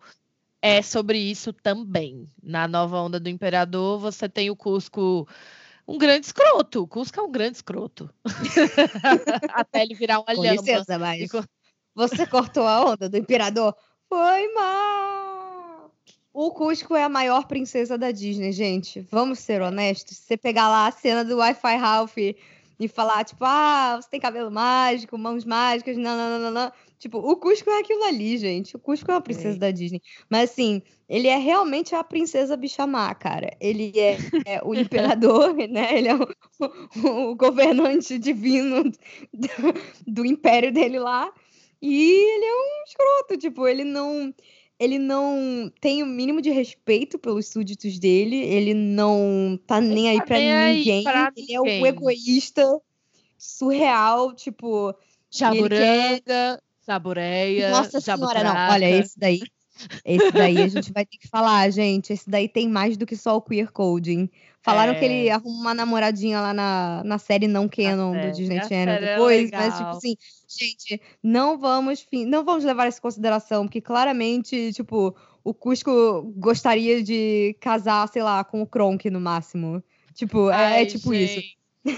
é 0.62 0.82
sobre 0.82 1.18
isso 1.18 1.54
também. 1.54 2.30
Na 2.42 2.68
nova 2.68 2.98
onda 3.02 3.20
do 3.20 3.30
Imperador, 3.30 4.00
você 4.00 4.28
tem 4.30 4.50
o 4.50 4.56
Cusco 4.56 5.28
um 5.88 5.98
grande 5.98 6.26
escroto. 6.26 6.84
O 6.84 6.88
Cusco 6.88 7.20
é 7.20 7.24
um 7.24 7.32
grande 7.32 7.58
escroto. 7.58 8.10
Até 9.54 9.84
ele 9.84 9.94
virar 9.94 10.20
uma 10.20 10.34
Com 10.36 10.42
lhama. 10.42 10.62
licença, 10.62 10.98
mas 10.98 11.30
co- 11.32 11.44
você 11.94 12.26
cortou 12.26 12.66
a 12.68 12.84
onda 12.92 13.08
do 13.08 13.18
imperador? 13.18 13.76
Foi 14.10 14.52
mal. 14.54 15.92
O 16.34 16.52
Cusco 16.52 16.96
é 16.96 17.04
a 17.04 17.10
maior 17.10 17.46
princesa 17.48 17.98
da 17.98 18.12
Disney, 18.12 18.52
gente. 18.52 19.00
Vamos 19.12 19.40
ser 19.40 19.62
honestos. 19.62 20.18
Se 20.18 20.24
você 20.28 20.38
pegar 20.38 20.68
lá 20.68 20.88
a 20.88 20.92
cena 20.92 21.24
do 21.24 21.38
Wi-Fi 21.38 21.76
Ralph 21.78 22.18
e 22.18 22.88
falar, 22.90 23.24
tipo, 23.24 23.46
ah, 23.46 23.98
você 24.02 24.10
tem 24.10 24.20
cabelo 24.20 24.52
mágico, 24.52 25.18
mãos 25.18 25.46
mágicas, 25.46 25.96
não, 25.96 26.18
não, 26.18 26.40
não, 26.40 26.52
não. 26.52 26.72
Tipo, 26.98 27.18
o 27.20 27.36
Cusco 27.36 27.70
é 27.70 27.80
aquilo 27.80 28.04
ali, 28.06 28.38
gente. 28.38 28.76
O 28.76 28.80
Cusco 28.80 29.12
é 29.12 29.14
uma 29.16 29.22
princesa 29.22 29.56
É. 29.58 29.60
da 29.60 29.72
Disney. 29.72 30.02
Mas, 30.30 30.52
assim, 30.52 30.82
ele 31.10 31.28
é 31.28 31.36
realmente 31.38 31.94
a 31.94 32.04
princesa 32.04 32.56
bichamá, 32.58 33.14
cara. 33.14 33.56
Ele 33.60 33.92
é, 34.00 34.18
é 34.46 34.62
o 34.64 34.74
imperador, 35.14 35.54
né? 35.70 35.98
Ele 35.98 36.08
é 36.08 36.16
o, 36.16 36.28
o- 37.04 37.32
o 37.32 37.36
governante 37.36 38.18
divino 38.18 38.84
do, 38.86 39.48
do 40.08 40.26
império 40.26 40.72
dele 40.72 40.98
lá. 41.00 41.32
E 41.82 42.12
ele 42.12 42.46
é 42.46 42.54
um 42.56 42.84
escroto, 42.88 43.38
tipo, 43.38 43.68
ele 43.68 43.84
não 43.84 44.34
ele 44.78 44.98
não 45.00 45.72
tem 45.80 46.04
o 46.04 46.06
mínimo 46.06 46.42
de 46.42 46.50
respeito 46.50 47.18
pelos 47.18 47.48
súditos 47.48 47.98
dele, 47.98 48.36
ele 48.36 48.74
não 48.74 49.58
tá 49.66 49.80
nem 49.80 50.10
aí 50.10 50.18
tá 50.18 50.26
pra 50.26 50.38
nem 50.38 50.52
aí 50.54 50.78
ninguém, 50.80 51.04
pra 51.04 51.32
ele 51.36 51.54
é 51.54 51.62
o 51.62 51.64
ninguém. 51.64 51.86
egoísta 51.86 52.82
surreal, 53.38 54.34
tipo, 54.34 54.94
Jaburanga, 55.32 56.62
sabureia, 56.86 57.72
nossa 57.72 58.00
senhora, 58.00 58.44
não, 58.44 58.56
olha, 58.74 58.90
esse 59.00 59.20
daí, 59.20 59.42
esse 60.06 60.32
daí 60.32 60.62
a 60.62 60.68
gente 60.68 60.94
vai 60.94 61.06
ter 61.06 61.18
que 61.18 61.28
falar, 61.28 61.70
gente, 61.70 62.14
esse 62.14 62.30
daí 62.30 62.48
tem 62.48 62.70
mais 62.70 62.96
do 62.96 63.06
que 63.06 63.16
só 63.16 63.36
o 63.36 63.42
queer 63.42 63.72
coding. 63.72 64.30
Falaram 64.62 64.96
que 64.96 65.06
ele 65.06 65.28
É. 65.28 65.32
arruma 65.32 65.60
uma 65.60 65.74
namoradinha 65.74 66.42
lá 66.42 66.54
na, 66.54 67.04
na 67.06 67.18
série 67.20 67.48
não 67.48 67.68
canon 67.68 68.14
do 68.14 68.32
Disney 68.32 68.58
a 68.58 68.68
Channel 68.68 68.96
é 68.96 69.00
depois, 69.00 69.52
mas 69.52 69.78
tipo 69.78 69.90
assim, 69.90 70.16
gente, 70.48 71.02
não 71.22 71.58
vamos, 71.58 72.06
não 72.28 72.44
vamos 72.44 72.64
levar 72.64 72.88
isso 72.88 72.98
em 72.98 73.02
consideração, 73.02 73.66
porque 73.66 73.80
claramente, 73.82 74.74
tipo, 74.74 75.16
o 75.44 75.54
Cusco 75.54 76.24
gostaria 76.36 77.04
de 77.04 77.56
casar, 77.60 78.08
sei 78.08 78.24
lá, 78.24 78.44
com 78.44 78.62
o 78.62 78.68
Kronk 78.68 79.08
no 79.12 79.22
máximo. 79.22 79.84
Tipo, 80.16 80.50
é, 80.50 80.54
é 80.54 80.76
Ai, 80.78 80.86
tipo 80.88 81.14
isso. 81.14 81.40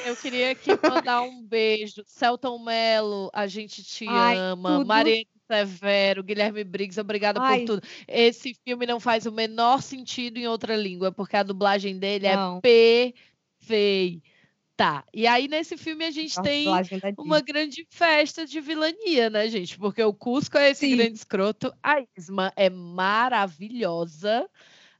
Eu 0.05 0.15
queria 0.17 0.51
aqui 0.51 0.71
mandar 0.83 1.21
um 1.21 1.41
beijo. 1.43 2.03
Celton 2.05 2.59
Mello, 2.59 3.29
a 3.33 3.47
gente 3.47 3.83
te 3.83 4.05
Ai, 4.07 4.37
ama. 4.37 4.77
tudo. 4.77 4.87
Maria 4.87 5.25
Severo, 5.49 6.23
Guilherme 6.23 6.63
Briggs, 6.63 6.99
obrigada 6.99 7.39
por 7.39 7.65
tudo. 7.65 7.81
Esse 8.07 8.53
filme 8.65 8.85
não 8.85 8.99
faz 8.99 9.25
o 9.25 9.31
menor 9.31 9.81
sentido 9.81 10.37
em 10.37 10.47
outra 10.47 10.75
língua, 10.75 11.11
porque 11.11 11.37
a 11.37 11.43
dublagem 11.43 11.97
dele 11.97 12.27
Não. 12.27 12.57
é 12.57 12.61
perfeita. 12.61 14.21
E 15.13 15.25
aí, 15.25 15.47
nesse 15.47 15.77
filme, 15.77 16.05
a 16.05 16.11
gente 16.11 16.37
A 16.37 16.43
tem 16.43 16.81
Disney. 16.83 17.13
uma 17.17 17.39
grande 17.41 17.87
festa 17.89 18.45
de 18.45 18.59
vilania, 18.59 19.29
né, 19.29 19.47
gente? 19.49 19.77
Porque 19.77 20.03
o 20.03 20.13
Cusco 20.13 20.57
é 20.57 20.71
esse 20.71 20.87
Sim. 20.87 20.97
grande 20.97 21.13
escroto, 21.13 21.73
a 21.81 22.03
Isma 22.15 22.51
é 22.55 22.69
maravilhosa, 22.69 24.47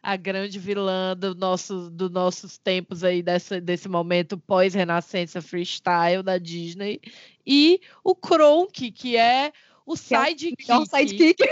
a 0.02 0.16
grande 0.16 0.58
vilã 0.60 1.16
do 1.18 1.36
nosso, 1.36 1.90
dos 1.90 2.10
nossos 2.12 2.58
tempos 2.58 3.04
aí, 3.04 3.22
dessa, 3.22 3.60
desse 3.60 3.90
momento 3.90 4.38
pós-renascença 4.38 5.42
freestyle 5.42 6.24
da 6.24 6.38
Disney, 6.38 7.02
e 7.46 7.82
o 8.04 8.16
Kronk, 8.16 8.92
que 8.92 9.18
é 9.18 9.52
o 9.86 9.96
Que 9.96 10.14
é 10.14 10.20
o 10.20 10.28
sidekick. 10.28 10.86
Sidekick. 10.90 11.44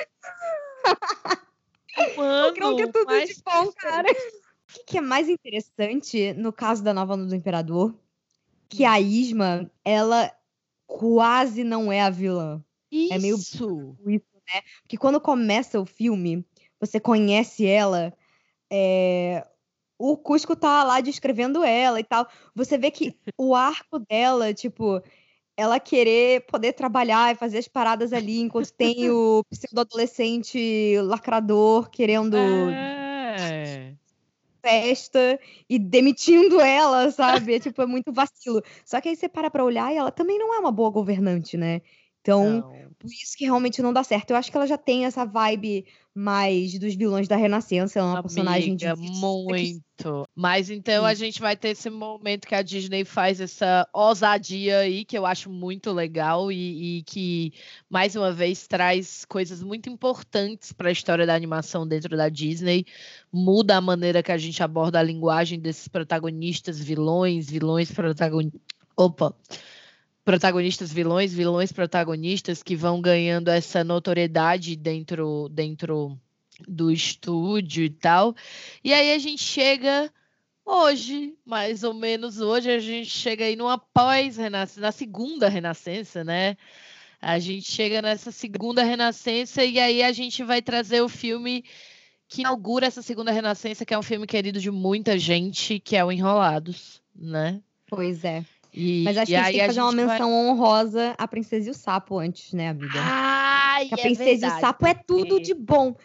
Mano, 2.18 2.50
O 2.50 2.54
Kronk 2.54 2.82
é 2.82 2.88
tudo 2.88 3.06
mas 3.06 3.30
de 3.30 3.42
bom, 3.44 3.72
cara. 3.78 4.12
O 4.12 4.74
que, 4.74 4.84
que 4.86 4.98
é 4.98 5.02
mais 5.02 5.30
interessante 5.30 6.34
no 6.34 6.52
caso 6.52 6.84
da 6.84 6.94
nova 6.94 7.16
do 7.16 7.34
Imperador? 7.34 7.96
Que 8.68 8.84
a 8.84 9.00
Isma, 9.00 9.72
ela 9.84 10.32
quase 10.86 11.64
não 11.64 11.92
é 11.92 12.02
a 12.02 12.10
vilã. 12.10 12.62
É 12.92 13.18
meio- 13.18 13.38
Isso. 13.38 13.96
Porque 14.82 14.98
quando 14.98 15.20
começa 15.22 15.80
o 15.80 15.86
filme, 15.86 16.46
você 16.80 17.00
conhece 17.00 17.66
ela, 17.66 18.14
é, 18.78 19.48
o 19.98 20.18
Cusco 20.18 20.56
tá 20.56 20.84
lá 20.84 21.00
descrevendo 21.00 21.64
ela 21.64 22.00
e 22.00 22.04
tal. 22.04 22.28
Você 22.54 22.78
vê 22.78 22.92
que 22.92 23.16
o 23.38 23.56
arco 23.56 24.00
dela, 24.00 24.54
tipo, 24.54 25.02
ela 25.56 25.80
querer 25.80 26.46
poder 26.46 26.74
trabalhar 26.74 27.34
e 27.34 27.38
fazer 27.38 27.60
as 27.60 27.68
paradas 27.68 28.12
ali, 28.12 28.42
enquanto 28.42 28.72
tem 28.74 29.10
o 29.10 29.44
pseudo-adolescente 29.50 30.98
lacrador 31.02 31.90
querendo 31.90 32.36
É. 32.38 33.96
festa 34.62 35.40
e 35.70 35.80
demitindo 35.80 36.60
ela, 36.60 37.10
sabe? 37.12 37.56
É, 37.56 37.60
tipo, 37.60 37.82
é 37.82 37.86
muito 37.86 38.12
vacilo. 38.12 38.62
Só 38.84 39.00
que 39.00 39.10
aí 39.10 39.16
você 39.16 39.30
para 39.30 39.50
pra 39.50 39.64
olhar 39.64 39.94
e 39.94 39.98
ela 39.98 40.12
também 40.12 40.38
não 40.38 40.54
é 40.54 40.60
uma 40.60 40.72
boa 40.72 40.90
governante, 40.90 41.56
né? 41.56 41.82
Então, 42.26 42.44
Não. 42.44 42.72
por 42.98 43.08
isso 43.08 43.38
que 43.38 43.46
realmente 43.46 43.84
não 43.84 43.94
dá 43.94 44.04
certo. 44.04 44.32
Eu 44.32 44.38
acho 44.38 44.50
que 44.50 44.58
ela 44.58 44.66
já 44.66 44.80
tem 44.80 45.06
essa 45.06 45.24
vibe 45.26 45.86
mais 46.12 46.80
dos 46.80 46.96
vilões 46.96 47.28
da 47.28 47.36
Renascença. 47.36 48.00
Ela 48.00 48.08
é 48.08 48.12
uma 48.14 48.24
personagem 48.24 48.76
de. 48.76 48.88
Amiga, 48.88 49.14
muito. 49.16 50.28
Mas 50.34 50.72
então 50.72 51.06
a 51.06 51.14
gente 51.14 51.40
vai 51.40 51.56
ter 51.56 51.70
esse 51.70 51.88
momento 51.88 52.48
que 52.48 52.56
a 52.56 52.64
Disney 52.64 53.06
faz 53.06 53.40
essa 53.40 53.88
ousadia 53.94 54.80
aí, 54.80 55.06
que 55.06 55.16
eu 55.16 55.24
acho 55.24 55.52
muito 55.52 55.92
legal 55.92 56.52
e, 56.52 56.98
e 56.98 57.04
que, 57.04 57.54
mais 57.88 58.16
uma 58.16 58.32
vez, 58.32 58.66
traz 58.66 59.24
coisas 59.26 59.62
muito 59.62 59.88
importantes 59.88 60.74
para 60.74 60.90
a 60.90 60.92
história 60.92 61.28
da 61.28 61.36
animação 61.36 61.88
dentro 61.88 62.18
da 62.18 62.28
Disney. 62.28 62.88
Muda 63.32 63.78
a 63.78 63.82
maneira 63.82 64.24
que 64.24 64.32
a 64.32 64.38
gente 64.38 64.64
aborda 64.64 65.00
a 65.00 65.04
linguagem 65.04 65.60
desses 65.60 65.88
protagonistas, 65.88 66.80
vilões, 66.80 67.48
vilões 67.52 67.92
protagonistas. 67.92 68.62
Opa! 68.98 69.36
Protagonistas 70.26 70.92
vilões, 70.92 71.32
vilões 71.34 71.72
protagonistas 71.72 72.64
que 72.64 72.76
vão 72.76 73.00
ganhando 73.00 73.50
essa 73.50 73.84
notoriedade 73.84 74.76
dentro 74.76 75.48
dentro 75.50 76.20
do 76.68 76.92
estúdio 76.92 77.84
e 77.84 77.90
tal. 77.90 78.36
E 78.84 78.94
aí 78.94 79.14
a 79.14 79.20
gente 79.20 79.44
chega 79.44 80.12
hoje, 80.66 81.38
mais 81.46 81.84
ou 81.84 81.94
menos 81.94 82.42
hoje, 82.42 82.72
a 82.72 82.80
gente 82.80 83.10
chega 83.10 83.46
aí 83.46 83.56
numa 83.56 83.78
pós-renascença, 83.78 84.82
na 84.82 84.92
segunda 84.92 85.48
renascença, 85.48 86.24
né? 86.24 86.58
A 87.22 87.38
gente 87.40 87.72
chega 87.72 88.02
nessa 88.02 88.32
segunda 88.32 88.84
renascença 88.84 89.64
e 89.64 89.80
aí 89.80 90.02
a 90.02 90.12
gente 90.12 90.44
vai 90.44 90.62
trazer 90.62 91.02
o 91.02 91.10
filme 91.10 91.64
que 92.28 92.42
inaugura 92.42 92.88
essa 92.88 93.02
segunda 93.02 93.32
renascença, 93.32 93.86
que 93.86 93.94
é 93.94 94.00
um 94.00 94.04
filme 94.04 94.26
querido 94.26 94.60
de 94.60 94.72
muita 94.72 95.20
gente, 95.20 95.80
que 95.80 95.96
é 95.96 96.04
o 96.04 96.12
Enrolados, 96.12 97.02
né? 97.16 97.62
Pois 97.88 98.24
é. 98.24 98.44
E, 98.78 99.04
Mas 99.06 99.16
acho 99.18 99.28
que 99.32 99.36
a 99.36 99.44
gente 99.44 99.52
tem 99.54 99.60
que 99.62 99.68
fazer 99.68 99.80
uma 99.82 99.92
gente 99.92 100.06
vai- 100.06 100.20
menção 100.20 100.34
honrosa 100.34 101.16
à 101.18 101.28
Princesa 101.28 101.68
e 101.70 101.72
o 101.72 101.74
Sapo 101.74 102.18
antes, 102.20 102.52
né, 102.52 102.68
amiga? 102.70 103.00
Ai, 103.00 103.88
a 103.90 103.96
é 103.96 104.02
Princesa 104.02 104.32
e 104.32 104.36
o 104.36 104.40
verdade, 104.42 104.60
Sapo 104.62 104.86
é 104.86 104.94
tudo 104.94 105.40
de 105.40 105.54
bom. 105.54 105.96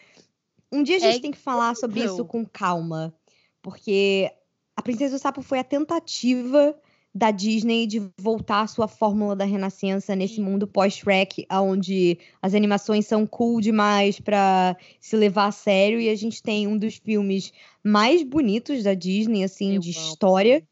Um 0.70 0.82
dia 0.84 0.96
a 0.96 1.00
gente 1.00 1.16
É 1.16 1.20
tem 1.20 1.32
que 1.32 1.38
falar 1.38 1.74
sobre 1.74 2.04
isso 2.04 2.24
com 2.24 2.46
calma. 2.46 3.12
Porque 3.60 4.30
a 4.76 4.82
Princesa 4.82 5.14
e 5.14 5.16
o 5.16 5.18
Sapo 5.18 5.42
foi 5.42 5.58
a 5.58 5.64
tentativa 5.64 6.74
da 7.12 7.32
Disney 7.32 7.88
de 7.88 8.08
voltar 8.20 8.60
à 8.60 8.66
sua 8.68 8.86
fórmula 8.86 9.34
da 9.34 9.44
Renascença 9.44 10.14
nesse 10.14 10.36
Sim. 10.36 10.44
mundo 10.44 10.64
pós-Shrek, 10.68 11.44
onde 11.50 12.16
as 12.40 12.54
animações 12.54 13.04
são 13.04 13.26
cool 13.26 13.60
demais 13.60 14.20
pra 14.20 14.76
se 15.00 15.16
levar 15.16 15.46
a 15.46 15.52
sério. 15.52 16.00
E 16.00 16.08
a 16.08 16.14
gente 16.14 16.40
tem 16.40 16.68
um 16.68 16.78
dos 16.78 16.94
filmes 16.98 17.52
mais 17.82 18.22
bonitos 18.22 18.84
da 18.84 18.94
Disney, 18.94 19.42
assim, 19.42 19.74
Eu 19.74 19.80
de 19.80 19.90
amo. 19.90 19.98
história. 20.08 20.62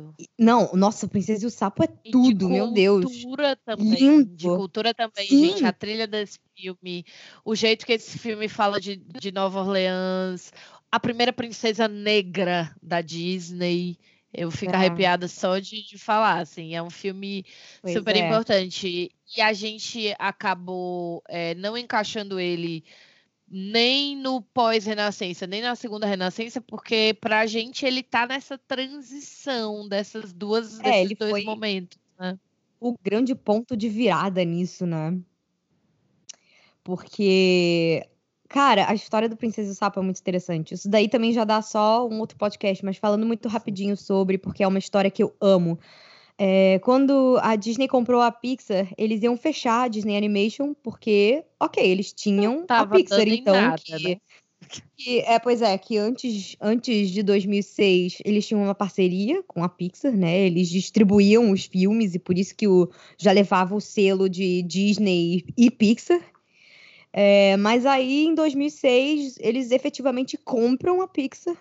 Lindo. 0.00 0.14
Não, 0.38 0.70
nossa, 0.74 1.06
Princesa 1.06 1.44
e 1.44 1.46
o 1.46 1.50
Sapo 1.50 1.82
é 1.84 1.88
E 2.04 2.04
de 2.06 2.10
tudo, 2.12 2.48
meu 2.48 2.72
Deus. 2.72 3.04
cultura 3.04 3.56
também. 3.56 3.88
De 3.94 3.96
Lindo. 4.04 4.56
cultura 4.56 4.94
também, 4.94 5.26
Sim. 5.26 5.48
gente. 5.50 5.64
A 5.64 5.72
trilha 5.72 6.06
desse 6.06 6.38
filme, 6.56 7.04
o 7.44 7.54
jeito 7.54 7.84
que 7.84 7.92
esse 7.92 8.18
filme 8.18 8.48
fala 8.48 8.80
de, 8.80 8.96
de 8.96 9.30
Nova 9.32 9.60
Orleans, 9.60 10.52
a 10.90 10.98
primeira 11.00 11.32
princesa 11.32 11.86
negra 11.88 12.74
da 12.82 13.00
Disney. 13.00 13.98
Eu 14.34 14.50
fico 14.50 14.72
É. 14.72 14.76
arrepiada 14.76 15.28
só 15.28 15.58
de, 15.58 15.86
de 15.86 15.98
falar, 15.98 16.40
assim. 16.40 16.74
É 16.74 16.82
um 16.82 16.88
filme 16.88 17.44
Pois 17.82 17.92
super 17.92 18.16
é. 18.16 18.20
importante. 18.26 19.10
E 19.36 19.40
a 19.42 19.52
gente 19.52 20.14
acabou 20.18 21.22
é, 21.28 21.54
não 21.54 21.76
encaixando 21.76 22.40
ele 22.40 22.82
nem 23.54 24.16
no 24.16 24.40
pós-renascença, 24.40 25.46
nem 25.46 25.60
na 25.60 25.74
segunda 25.74 26.06
renascença, 26.06 26.58
porque 26.58 27.14
pra 27.20 27.44
gente 27.46 27.84
ele 27.84 28.02
tá 28.02 28.26
nessa 28.26 28.56
transição 28.56 29.86
dessas 29.86 30.32
duas, 30.32 30.80
É, 30.80 31.02
desses 31.02 31.18
dois 31.18 31.30
foi- 31.32 31.44
momentos. 31.44 31.98
o 32.80 32.96
grande 33.02 33.34
ponto 33.34 33.76
de 33.76 33.88
virada 33.90 34.42
nisso, 34.42 34.86
né? 34.86 35.16
Porque, 36.82 38.04
cara, 38.48 38.90
a 38.90 38.94
história 38.94 39.28
do 39.28 39.36
Princesa 39.36 39.72
Sapo 39.74 40.00
é 40.00 40.02
muito 40.02 40.18
interessante. 40.18 40.74
Isso 40.74 40.88
daí 40.88 41.08
também 41.08 41.32
já 41.32 41.44
dá 41.44 41.62
só 41.62 42.08
um 42.08 42.18
outro 42.18 42.36
podcast, 42.36 42.84
mas 42.84 42.96
falando 42.96 43.24
muito 43.26 43.48
rapidinho 43.48 43.96
sobre, 43.96 44.36
porque 44.38 44.62
é 44.64 44.66
uma 44.66 44.78
história 44.78 45.10
que 45.10 45.22
eu 45.22 45.34
amo. 45.40 45.78
É, 46.44 46.80
quando 46.80 47.38
a 47.40 47.54
Disney 47.54 47.86
comprou 47.86 48.20
a 48.20 48.32
Pixar, 48.32 48.92
eles 48.98 49.22
iam 49.22 49.36
fechar 49.36 49.84
a 49.84 49.88
Disney 49.88 50.16
Animation, 50.16 50.74
porque, 50.74 51.44
ok, 51.60 51.80
eles 51.80 52.12
tinham 52.12 52.64
a 52.68 52.84
Pixar, 52.84 53.28
então, 53.28 53.54
nada, 53.54 53.80
que, 53.80 54.08
né? 54.08 54.16
que, 54.96 55.20
é, 55.20 55.38
pois 55.38 55.62
é, 55.62 55.78
que 55.78 55.96
antes, 55.96 56.56
antes 56.60 57.10
de 57.10 57.22
2006 57.22 58.18
eles 58.24 58.44
tinham 58.44 58.60
uma 58.60 58.74
parceria 58.74 59.40
com 59.44 59.62
a 59.62 59.68
Pixar, 59.68 60.16
né? 60.16 60.40
Eles 60.40 60.68
distribuíam 60.68 61.52
os 61.52 61.66
filmes 61.66 62.16
e 62.16 62.18
por 62.18 62.36
isso 62.36 62.56
que 62.56 62.66
o, 62.66 62.90
já 63.16 63.30
levava 63.30 63.76
o 63.76 63.80
selo 63.80 64.28
de 64.28 64.62
Disney 64.62 65.44
e 65.56 65.70
Pixar. 65.70 66.20
É, 67.12 67.56
mas 67.56 67.86
aí, 67.86 68.24
em 68.24 68.34
2006, 68.34 69.36
eles 69.38 69.70
efetivamente 69.70 70.36
compram 70.36 71.02
a 71.02 71.06
Pixar 71.06 71.56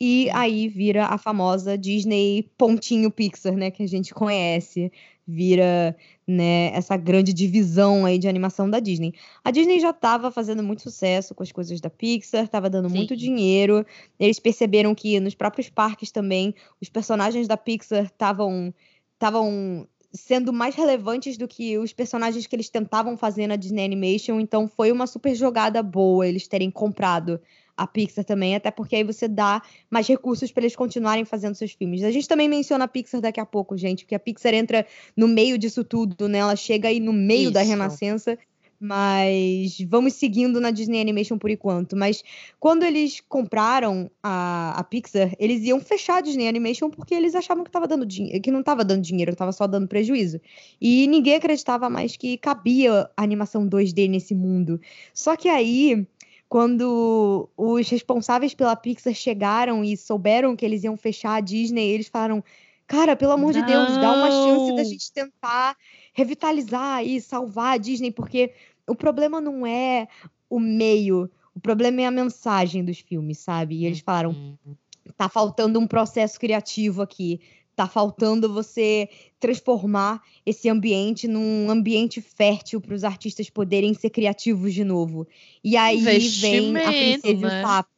e 0.00 0.30
aí 0.30 0.68
vira 0.68 1.06
a 1.06 1.18
famosa 1.18 1.76
Disney 1.76 2.48
pontinho 2.56 3.10
Pixar, 3.10 3.54
né, 3.54 3.70
que 3.70 3.82
a 3.82 3.86
gente 3.86 4.14
conhece, 4.14 4.92
vira, 5.26 5.96
né, 6.26 6.68
essa 6.74 6.96
grande 6.96 7.32
divisão 7.32 8.06
aí 8.06 8.18
de 8.18 8.28
animação 8.28 8.70
da 8.70 8.80
Disney. 8.80 9.12
A 9.44 9.50
Disney 9.50 9.80
já 9.80 9.90
estava 9.90 10.30
fazendo 10.30 10.62
muito 10.62 10.82
sucesso 10.82 11.34
com 11.34 11.42
as 11.42 11.52
coisas 11.52 11.80
da 11.80 11.90
Pixar, 11.90 12.44
estava 12.44 12.70
dando 12.70 12.88
Sim. 12.88 12.96
muito 12.96 13.16
dinheiro. 13.16 13.84
Eles 14.18 14.38
perceberam 14.38 14.94
que 14.94 15.18
nos 15.20 15.34
próprios 15.34 15.68
parques 15.68 16.10
também 16.10 16.54
os 16.80 16.88
personagens 16.88 17.48
da 17.48 17.56
Pixar 17.56 18.04
estavam 18.04 18.72
estavam 19.14 19.86
sendo 20.12 20.52
mais 20.52 20.74
relevantes 20.74 21.36
do 21.36 21.46
que 21.46 21.76
os 21.78 21.92
personagens 21.92 22.46
que 22.46 22.56
eles 22.56 22.68
tentavam 22.68 23.16
fazer 23.16 23.46
na 23.46 23.56
Disney 23.56 23.84
Animation, 23.84 24.40
então 24.40 24.66
foi 24.66 24.90
uma 24.90 25.06
super 25.06 25.34
jogada 25.34 25.82
boa 25.82 26.26
eles 26.26 26.48
terem 26.48 26.70
comprado 26.70 27.40
a 27.76 27.86
Pixar 27.86 28.24
também, 28.24 28.56
até 28.56 28.72
porque 28.72 28.96
aí 28.96 29.04
você 29.04 29.28
dá 29.28 29.62
mais 29.88 30.08
recursos 30.08 30.50
para 30.50 30.64
eles 30.64 30.74
continuarem 30.74 31.24
fazendo 31.24 31.54
seus 31.54 31.72
filmes. 31.72 32.02
A 32.02 32.10
gente 32.10 32.26
também 32.26 32.48
menciona 32.48 32.84
a 32.84 32.88
Pixar 32.88 33.20
daqui 33.20 33.38
a 33.38 33.46
pouco, 33.46 33.76
gente, 33.76 34.04
porque 34.04 34.16
a 34.16 34.18
Pixar 34.18 34.52
entra 34.52 34.84
no 35.16 35.28
meio 35.28 35.56
disso 35.56 35.84
tudo, 35.84 36.28
né? 36.28 36.38
Ela 36.38 36.56
chega 36.56 36.88
aí 36.88 36.98
no 36.98 37.12
meio 37.12 37.44
Isso. 37.44 37.52
da 37.52 37.62
Renascença 37.62 38.36
mas 38.80 39.78
vamos 39.88 40.14
seguindo 40.14 40.60
na 40.60 40.70
Disney 40.70 41.00
Animation 41.00 41.36
por 41.36 41.50
enquanto. 41.50 41.96
Mas 41.96 42.22
quando 42.60 42.84
eles 42.84 43.20
compraram 43.28 44.10
a, 44.22 44.78
a 44.78 44.84
Pixar, 44.84 45.34
eles 45.38 45.64
iam 45.64 45.80
fechar 45.80 46.18
a 46.18 46.20
Disney 46.20 46.46
Animation 46.46 46.88
porque 46.88 47.14
eles 47.14 47.34
achavam 47.34 47.64
que, 47.64 47.70
tava 47.70 47.88
dando 47.88 48.06
que 48.06 48.50
não 48.50 48.60
estava 48.60 48.84
dando 48.84 49.02
dinheiro, 49.02 49.32
estava 49.32 49.52
só 49.52 49.66
dando 49.66 49.88
prejuízo. 49.88 50.40
E 50.80 51.06
ninguém 51.08 51.34
acreditava 51.34 51.90
mais 51.90 52.16
que 52.16 52.38
cabia 52.38 53.10
a 53.16 53.22
animação 53.22 53.68
2D 53.68 54.08
nesse 54.08 54.34
mundo. 54.34 54.80
Só 55.12 55.34
que 55.34 55.48
aí, 55.48 56.06
quando 56.48 57.48
os 57.56 57.88
responsáveis 57.88 58.54
pela 58.54 58.76
Pixar 58.76 59.14
chegaram 59.14 59.84
e 59.84 59.96
souberam 59.96 60.54
que 60.54 60.64
eles 60.64 60.84
iam 60.84 60.96
fechar 60.96 61.34
a 61.34 61.40
Disney, 61.40 61.90
eles 61.90 62.08
falaram: 62.08 62.44
Cara, 62.86 63.16
pelo 63.16 63.32
amor 63.32 63.52
não. 63.52 63.60
de 63.60 63.66
Deus, 63.66 63.96
dá 63.98 64.12
uma 64.12 64.30
chance 64.30 64.76
da 64.76 64.84
gente 64.84 65.12
tentar 65.12 65.76
revitalizar 66.18 67.04
e 67.04 67.20
salvar 67.20 67.74
a 67.74 67.76
Disney, 67.76 68.10
porque 68.10 68.52
o 68.88 68.94
problema 68.96 69.40
não 69.40 69.64
é 69.64 70.08
o 70.50 70.58
meio, 70.58 71.30
o 71.54 71.60
problema 71.60 72.02
é 72.02 72.06
a 72.06 72.10
mensagem 72.10 72.84
dos 72.84 72.98
filmes, 72.98 73.38
sabe? 73.38 73.76
E 73.76 73.86
eles 73.86 74.00
falaram: 74.00 74.30
uhum. 74.30 74.74
tá 75.16 75.28
faltando 75.28 75.78
um 75.78 75.86
processo 75.86 76.38
criativo 76.40 77.02
aqui. 77.02 77.40
Tá 77.76 77.86
faltando 77.86 78.52
você 78.52 79.08
transformar 79.38 80.20
esse 80.44 80.68
ambiente 80.68 81.28
num 81.28 81.70
ambiente 81.70 82.20
fértil 82.20 82.80
para 82.80 82.92
os 82.92 83.04
artistas 83.04 83.48
poderem 83.48 83.94
ser 83.94 84.10
criativos 84.10 84.74
de 84.74 84.82
novo. 84.82 85.28
E 85.62 85.76
aí 85.76 85.98
vem 85.98 86.76
a 86.76 86.88
Princesa 86.88 87.22
né? 87.22 87.22
e 87.22 87.44
o 87.44 87.62
Sapo. 87.62 87.90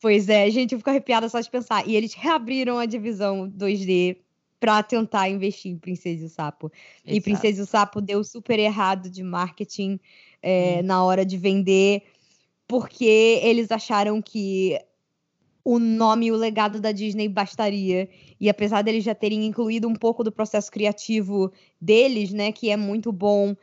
Pois 0.00 0.30
é, 0.30 0.50
gente, 0.50 0.72
eu 0.72 0.78
fico 0.78 0.88
arrepiada 0.88 1.28
só 1.28 1.38
de 1.38 1.50
pensar. 1.50 1.86
E 1.86 1.94
eles 1.94 2.14
reabriram 2.14 2.78
a 2.78 2.86
divisão 2.86 3.50
2D 3.50 4.23
para 4.64 4.82
tentar 4.82 5.28
investir 5.28 5.70
em 5.70 5.76
Princesa 5.76 6.22
e 6.22 6.24
o 6.24 6.28
Sapo. 6.30 6.72
Exato. 6.72 7.16
E 7.16 7.20
Princesa 7.20 7.60
e 7.60 7.62
o 7.62 7.66
Sapo 7.66 8.00
deu 8.00 8.24
super 8.24 8.58
errado 8.58 9.10
de 9.10 9.22
marketing 9.22 10.00
é, 10.42 10.78
hum. 10.80 10.86
na 10.86 11.04
hora 11.04 11.22
de 11.22 11.36
vender, 11.36 12.02
porque 12.66 13.40
eles 13.42 13.70
acharam 13.70 14.22
que 14.22 14.80
o 15.62 15.78
nome 15.78 16.26
e 16.26 16.32
o 16.32 16.36
legado 16.36 16.80
da 16.80 16.92
Disney 16.92 17.28
bastaria. 17.28 18.08
E 18.40 18.48
apesar 18.48 18.80
deles 18.80 19.04
já 19.04 19.14
terem 19.14 19.44
incluído 19.44 19.86
um 19.86 19.94
pouco 19.94 20.24
do 20.24 20.32
processo 20.32 20.72
criativo 20.72 21.52
deles, 21.78 22.32
né, 22.32 22.50
que 22.50 22.70
é 22.70 22.76
muito 22.76 23.12
bom 23.12 23.54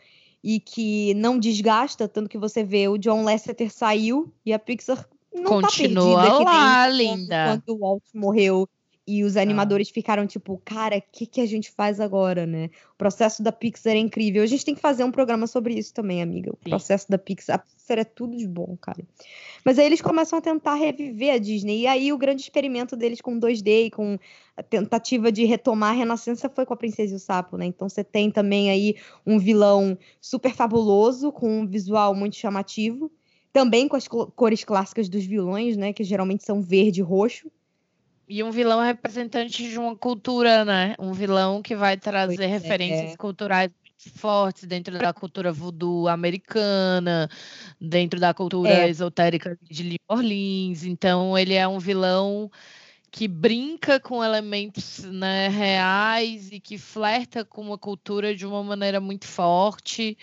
e 0.43 0.59
que 0.59 1.15
não 1.15 1.39
desgasta, 1.39 2.07
tanto 2.07 2.29
que 2.29 2.37
você 2.37 2.63
vê 2.63 2.87
o 2.87 2.97
John 2.99 3.23
Lasseter 3.23 3.73
saiu 3.73 4.31
e 4.45 4.53
a 4.53 4.59
Pixar 4.59 5.09
não 5.33 5.45
Continua 5.45 6.15
tá 6.15 6.21
perdida, 6.21 6.43
lá, 6.43 6.87
linda. 6.89 7.45
Quando 7.65 7.75
o 7.75 7.79
Walt 7.79 8.03
morreu 8.13 8.69
e 9.11 9.25
os 9.25 9.35
animadores 9.35 9.89
ah. 9.89 9.93
ficaram 9.93 10.25
tipo, 10.25 10.61
cara, 10.63 10.97
o 10.97 11.03
que, 11.11 11.25
que 11.25 11.41
a 11.41 11.45
gente 11.45 11.69
faz 11.69 11.99
agora, 11.99 12.45
né? 12.45 12.69
O 12.93 12.97
processo 12.97 13.43
da 13.43 13.51
Pixar 13.51 13.93
é 13.93 13.97
incrível. 13.97 14.41
A 14.41 14.45
gente 14.45 14.63
tem 14.63 14.73
que 14.73 14.79
fazer 14.79 15.03
um 15.03 15.11
programa 15.11 15.47
sobre 15.47 15.73
isso 15.73 15.93
também, 15.93 16.21
amiga. 16.21 16.51
O 16.51 16.57
Sim. 16.63 16.69
processo 16.69 17.11
da 17.11 17.17
Pixar. 17.17 17.57
A 17.57 17.59
Pixar 17.59 17.99
é 17.99 18.05
tudo 18.05 18.37
de 18.37 18.47
bom, 18.47 18.77
cara. 18.79 19.03
Mas 19.65 19.77
aí 19.77 19.85
eles 19.85 20.01
começam 20.01 20.39
a 20.39 20.41
tentar 20.41 20.75
reviver 20.75 21.33
a 21.33 21.37
Disney. 21.37 21.81
E 21.81 21.87
aí 21.87 22.13
o 22.13 22.17
grande 22.17 22.41
experimento 22.41 22.95
deles 22.95 23.19
com 23.19 23.37
2D 23.37 23.87
e 23.87 23.91
com 23.91 24.17
a 24.55 24.63
tentativa 24.63 25.29
de 25.29 25.43
retomar 25.43 25.89
a 25.89 25.97
renascença 25.97 26.49
foi 26.49 26.65
com 26.65 26.73
a 26.73 26.77
Princesa 26.77 27.13
e 27.13 27.17
o 27.17 27.19
Sapo, 27.19 27.57
né? 27.57 27.65
Então 27.65 27.89
você 27.89 28.05
tem 28.05 28.31
também 28.31 28.69
aí 28.69 28.95
um 29.27 29.37
vilão 29.37 29.97
super 30.21 30.53
fabuloso, 30.53 31.33
com 31.33 31.61
um 31.61 31.67
visual 31.67 32.15
muito 32.15 32.37
chamativo. 32.37 33.11
Também 33.51 33.89
com 33.89 33.97
as 33.97 34.07
cores 34.07 34.63
clássicas 34.63 35.09
dos 35.09 35.25
vilões, 35.25 35.75
né? 35.75 35.91
Que 35.91 36.05
geralmente 36.05 36.45
são 36.45 36.61
verde 36.61 37.01
e 37.01 37.03
roxo. 37.03 37.51
E 38.31 38.41
um 38.43 38.49
vilão 38.49 38.79
representante 38.79 39.69
de 39.69 39.77
uma 39.77 39.93
cultura, 39.93 40.63
né? 40.63 40.95
Um 40.97 41.11
vilão 41.11 41.61
que 41.61 41.75
vai 41.75 41.97
trazer 41.97 42.37
pois 42.37 42.39
é, 42.39 42.47
referências 42.47 43.11
é. 43.11 43.17
culturais 43.17 43.69
fortes 44.15 44.63
dentro 44.63 44.97
da 44.97 45.11
cultura 45.11 45.51
voodoo 45.51 46.07
americana, 46.07 47.29
dentro 47.77 48.21
da 48.21 48.33
cultura 48.33 48.69
é. 48.69 48.89
esotérica 48.89 49.59
de 49.61 49.83
New 49.83 49.99
Orleans. 50.07 50.85
Então, 50.85 51.37
ele 51.37 51.55
é 51.55 51.67
um 51.67 51.77
vilão 51.77 52.49
que 53.11 53.27
brinca 53.27 53.99
com 53.99 54.23
elementos 54.23 54.99
né, 55.03 55.49
reais 55.49 56.53
e 56.53 56.59
que 56.61 56.77
flerta 56.77 57.43
com 57.43 57.61
uma 57.61 57.77
cultura 57.77 58.33
de 58.33 58.45
uma 58.45 58.63
maneira 58.63 59.01
muito 59.01 59.27
forte 59.27 60.17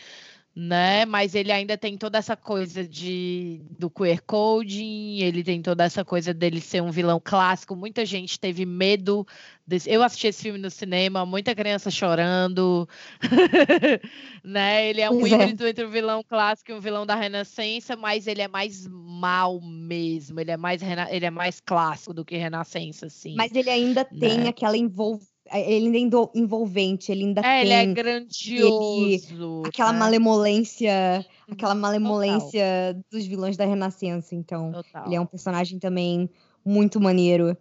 né? 0.60 1.04
Mas 1.04 1.36
ele 1.36 1.52
ainda 1.52 1.78
tem 1.78 1.96
toda 1.96 2.18
essa 2.18 2.36
coisa 2.36 2.82
de 2.82 3.60
do 3.78 3.88
queer 3.88 4.20
coding, 4.26 5.20
ele 5.20 5.44
tem 5.44 5.62
toda 5.62 5.84
essa 5.84 6.04
coisa 6.04 6.34
dele 6.34 6.60
ser 6.60 6.82
um 6.82 6.90
vilão 6.90 7.22
clássico. 7.24 7.76
Muita 7.76 8.04
gente 8.04 8.40
teve 8.40 8.66
medo 8.66 9.24
desse... 9.64 9.88
Eu 9.88 10.02
assisti 10.02 10.26
esse 10.26 10.42
filme 10.42 10.58
no 10.58 10.68
cinema, 10.68 11.24
muita 11.24 11.54
criança 11.54 11.92
chorando, 11.92 12.88
né? 14.42 14.88
Ele 14.88 15.00
é 15.00 15.08
um 15.08 15.24
é. 15.24 15.30
híbrido 15.30 15.64
é. 15.64 15.70
entre 15.70 15.84
o 15.84 15.90
vilão 15.90 16.24
clássico 16.28 16.72
e 16.72 16.74
o 16.74 16.80
vilão 16.80 17.06
da 17.06 17.14
Renascença, 17.14 17.94
mas 17.94 18.26
ele 18.26 18.42
é 18.42 18.48
mais 18.48 18.84
mal 18.88 19.60
mesmo. 19.60 20.40
Ele 20.40 20.50
é 20.50 20.56
mais 20.56 20.82
ele 20.82 21.24
é 21.24 21.30
mais 21.30 21.60
clássico 21.60 22.12
do 22.12 22.24
que 22.24 22.36
Renascença, 22.36 23.06
assim. 23.06 23.36
Mas 23.36 23.54
ele 23.54 23.70
ainda 23.70 24.00
né? 24.10 24.18
tem 24.18 24.48
aquela 24.48 24.76
envolvência 24.76 25.37
é, 25.37 25.37
ele 25.52 25.96
ainda 25.96 26.16
é 26.18 26.28
envolvente, 26.34 27.10
ele 27.10 27.24
ainda 27.24 27.40
é, 27.40 27.42
tem. 27.42 27.60
Ele 27.60 27.72
é 27.72 27.86
grandioso. 27.86 29.60
Ele, 29.60 29.68
aquela 29.68 29.92
né? 29.92 29.98
malemolência, 29.98 31.26
aquela 31.50 31.74
malemolência 31.74 32.94
Total. 32.94 33.04
dos 33.10 33.26
vilões 33.26 33.56
da 33.56 33.64
Renascença. 33.64 34.34
Então, 34.34 34.72
Total. 34.72 35.06
ele 35.06 35.14
é 35.14 35.20
um 35.20 35.26
personagem 35.26 35.78
também 35.78 36.28
muito 36.64 37.00
maneiro. 37.00 37.56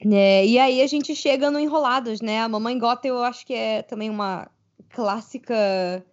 É, 0.00 0.44
e 0.46 0.58
aí 0.58 0.82
a 0.82 0.86
gente 0.86 1.14
chega 1.14 1.50
no 1.50 1.58
Enrolados, 1.58 2.20
né? 2.20 2.40
A 2.40 2.48
Mamãe 2.48 2.78
Gota 2.78 3.06
eu 3.06 3.22
acho 3.22 3.46
que 3.46 3.54
é 3.54 3.82
também 3.82 4.10
uma 4.10 4.50
clássica 4.90 6.04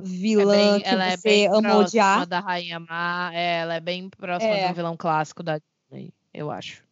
vilã 0.00 0.54
é 0.54 0.72
bem, 0.72 0.80
que 0.80 0.88
ela 0.88 1.04
você 1.04 1.12
é 1.12 1.16
bem 1.16 1.46
ama 1.48 1.76
odiar. 1.76 2.26
da 2.26 2.40
Rainha 2.40 2.78
Má, 2.80 3.30
é, 3.34 3.60
ela 3.60 3.74
é 3.74 3.80
bem 3.80 4.08
próxima 4.08 4.52
é. 4.52 4.68
do 4.68 4.74
vilão 4.74 4.96
clássico 4.96 5.42
da 5.42 5.58
Disney, 5.90 6.12
eu 6.32 6.50
acho 6.50 6.89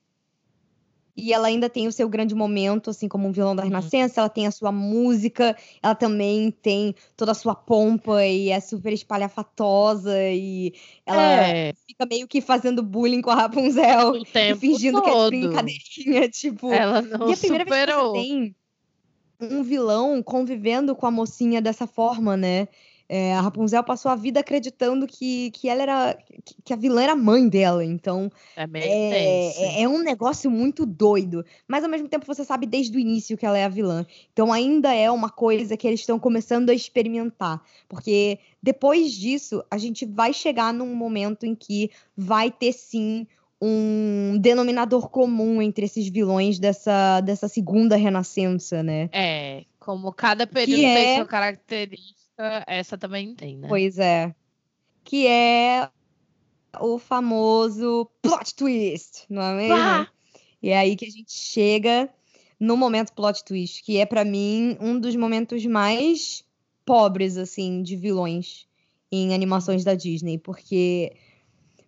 e 1.18 1.32
ela 1.32 1.48
ainda 1.48 1.68
tem 1.68 1.88
o 1.88 1.92
seu 1.92 2.08
grande 2.08 2.32
momento, 2.32 2.90
assim 2.90 3.08
como 3.08 3.26
um 3.26 3.32
vilão 3.32 3.56
da 3.56 3.64
uhum. 3.64 3.68
Renascença, 3.68 4.20
ela 4.20 4.28
tem 4.28 4.46
a 4.46 4.52
sua 4.52 4.70
música, 4.70 5.56
ela 5.82 5.94
também 5.94 6.52
tem 6.52 6.94
toda 7.16 7.32
a 7.32 7.34
sua 7.34 7.56
pompa 7.56 8.24
e 8.24 8.50
é 8.50 8.60
super 8.60 8.92
espalhafatosa 8.92 10.16
e 10.30 10.72
ela 11.04 11.48
é. 11.48 11.74
fica 11.88 12.06
meio 12.06 12.28
que 12.28 12.40
fazendo 12.40 12.84
bullying 12.84 13.20
com 13.20 13.30
a 13.30 13.34
Rapunzel 13.34 14.14
e 14.16 14.54
fingindo 14.54 15.02
todo. 15.02 15.30
que 15.30 15.36
é 15.36 15.40
brincadeirinha, 15.40 16.28
tipo. 16.28 16.72
Ela 16.72 17.02
não 17.02 17.28
e 17.28 17.32
a 17.32 17.36
primeira 17.36 17.64
superou. 17.64 18.12
vez 18.12 18.24
que 18.24 18.30
você 18.30 18.38
tem 18.38 18.56
um 19.40 19.62
vilão 19.64 20.22
convivendo 20.22 20.94
com 20.94 21.06
a 21.06 21.10
mocinha 21.10 21.60
dessa 21.60 21.86
forma, 21.86 22.36
né? 22.36 22.68
É, 23.08 23.34
a 23.34 23.40
Rapunzel 23.40 23.82
passou 23.82 24.10
a 24.10 24.14
vida 24.14 24.40
acreditando 24.40 25.06
que, 25.06 25.50
que 25.52 25.68
ela 25.68 25.82
era. 25.82 26.18
que 26.64 26.72
a 26.72 26.76
vilã 26.76 27.02
era 27.02 27.12
a 27.12 27.16
mãe 27.16 27.48
dela. 27.48 27.84
Então. 27.84 28.30
É, 28.54 28.66
meio 28.66 28.84
É, 28.84 29.80
é, 29.80 29.82
é 29.82 29.88
um 29.88 30.02
negócio 30.02 30.50
muito 30.50 30.84
doido. 30.84 31.44
Mas 31.66 31.82
ao 31.82 31.90
mesmo 31.90 32.08
tempo 32.08 32.26
você 32.26 32.44
sabe 32.44 32.66
desde 32.66 32.96
o 32.96 33.00
início 33.00 33.38
que 33.38 33.46
ela 33.46 33.56
é 33.56 33.64
a 33.64 33.68
vilã. 33.68 34.04
Então 34.32 34.52
ainda 34.52 34.92
é 34.92 35.10
uma 35.10 35.30
coisa 35.30 35.76
que 35.76 35.86
eles 35.86 36.00
estão 36.00 36.18
começando 36.18 36.68
a 36.68 36.74
experimentar. 36.74 37.62
Porque 37.88 38.38
depois 38.62 39.12
disso, 39.12 39.64
a 39.70 39.78
gente 39.78 40.04
vai 40.04 40.32
chegar 40.32 40.74
num 40.74 40.94
momento 40.94 41.46
em 41.46 41.54
que 41.54 41.90
vai 42.16 42.50
ter 42.50 42.72
sim 42.72 43.26
um 43.60 44.38
denominador 44.40 45.08
comum 45.08 45.60
entre 45.60 45.86
esses 45.86 46.08
vilões 46.08 46.58
dessa, 46.58 47.20
dessa 47.20 47.48
segunda 47.48 47.96
renascença, 47.96 48.82
né? 48.82 49.08
É, 49.12 49.64
como 49.80 50.12
cada 50.12 50.46
período 50.46 50.84
é- 50.84 50.94
tem 50.94 51.16
sua 51.16 51.26
característica, 51.26 52.17
essa 52.66 52.96
também 52.96 53.34
tem, 53.34 53.56
né? 53.56 53.68
Pois 53.68 53.98
é. 53.98 54.34
Que 55.04 55.26
é 55.26 55.88
o 56.80 56.98
famoso 56.98 58.08
plot 58.22 58.54
twist, 58.54 59.24
não 59.28 59.42
é 59.42 59.56
mesmo? 59.56 59.76
Pá! 59.76 60.08
E 60.62 60.70
é 60.70 60.78
aí 60.78 60.96
que 60.96 61.06
a 61.06 61.10
gente 61.10 61.32
chega 61.32 62.08
no 62.58 62.76
momento 62.76 63.12
plot 63.12 63.44
twist, 63.44 63.82
que 63.82 63.98
é 63.98 64.06
pra 64.06 64.24
mim 64.24 64.76
um 64.80 64.98
dos 64.98 65.14
momentos 65.14 65.64
mais 65.66 66.44
pobres 66.84 67.36
assim 67.36 67.82
de 67.82 67.96
vilões 67.96 68.66
em 69.10 69.34
animações 69.34 69.84
da 69.84 69.94
Disney, 69.94 70.38
porque 70.38 71.12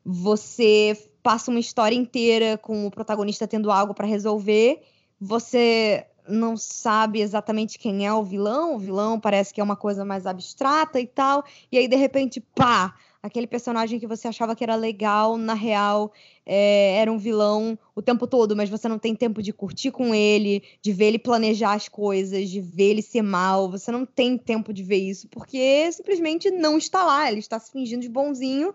você 0.04 0.96
passa 1.22 1.50
uma 1.50 1.60
história 1.60 1.94
inteira 1.94 2.56
com 2.56 2.86
o 2.86 2.90
protagonista 2.90 3.46
tendo 3.46 3.70
algo 3.70 3.92
pra 3.92 4.06
resolver, 4.06 4.80
você 5.20 6.06
não 6.30 6.56
sabe 6.56 7.20
exatamente 7.20 7.78
quem 7.78 8.06
é 8.06 8.12
o 8.12 8.22
vilão, 8.22 8.76
o 8.76 8.78
vilão 8.78 9.18
parece 9.18 9.52
que 9.52 9.60
é 9.60 9.64
uma 9.64 9.76
coisa 9.76 10.04
mais 10.04 10.26
abstrata 10.26 11.00
e 11.00 11.06
tal, 11.06 11.44
e 11.70 11.78
aí 11.78 11.88
de 11.88 11.96
repente, 11.96 12.40
pá, 12.40 12.94
aquele 13.22 13.46
personagem 13.46 13.98
que 13.98 14.06
você 14.06 14.28
achava 14.28 14.56
que 14.56 14.64
era 14.64 14.74
legal, 14.74 15.36
na 15.36 15.54
real, 15.54 16.12
é, 16.46 16.96
era 16.96 17.12
um 17.12 17.18
vilão 17.18 17.78
o 17.94 18.00
tempo 18.00 18.26
todo, 18.26 18.56
mas 18.56 18.70
você 18.70 18.88
não 18.88 18.98
tem 18.98 19.14
tempo 19.14 19.42
de 19.42 19.52
curtir 19.52 19.90
com 19.90 20.14
ele, 20.14 20.62
de 20.80 20.92
ver 20.92 21.06
ele 21.06 21.18
planejar 21.18 21.74
as 21.74 21.88
coisas, 21.88 22.48
de 22.48 22.60
ver 22.60 22.90
ele 22.90 23.02
ser 23.02 23.22
mal. 23.22 23.70
Você 23.70 23.92
não 23.92 24.06
tem 24.06 24.38
tempo 24.38 24.72
de 24.72 24.82
ver 24.82 24.96
isso, 24.96 25.28
porque 25.28 25.90
simplesmente 25.92 26.50
não 26.50 26.78
está 26.78 27.04
lá. 27.04 27.30
Ele 27.30 27.40
está 27.40 27.58
se 27.58 27.70
fingindo 27.70 28.02
de 28.02 28.08
bonzinho 28.08 28.74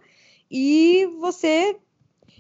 e 0.50 1.08
você. 1.20 1.76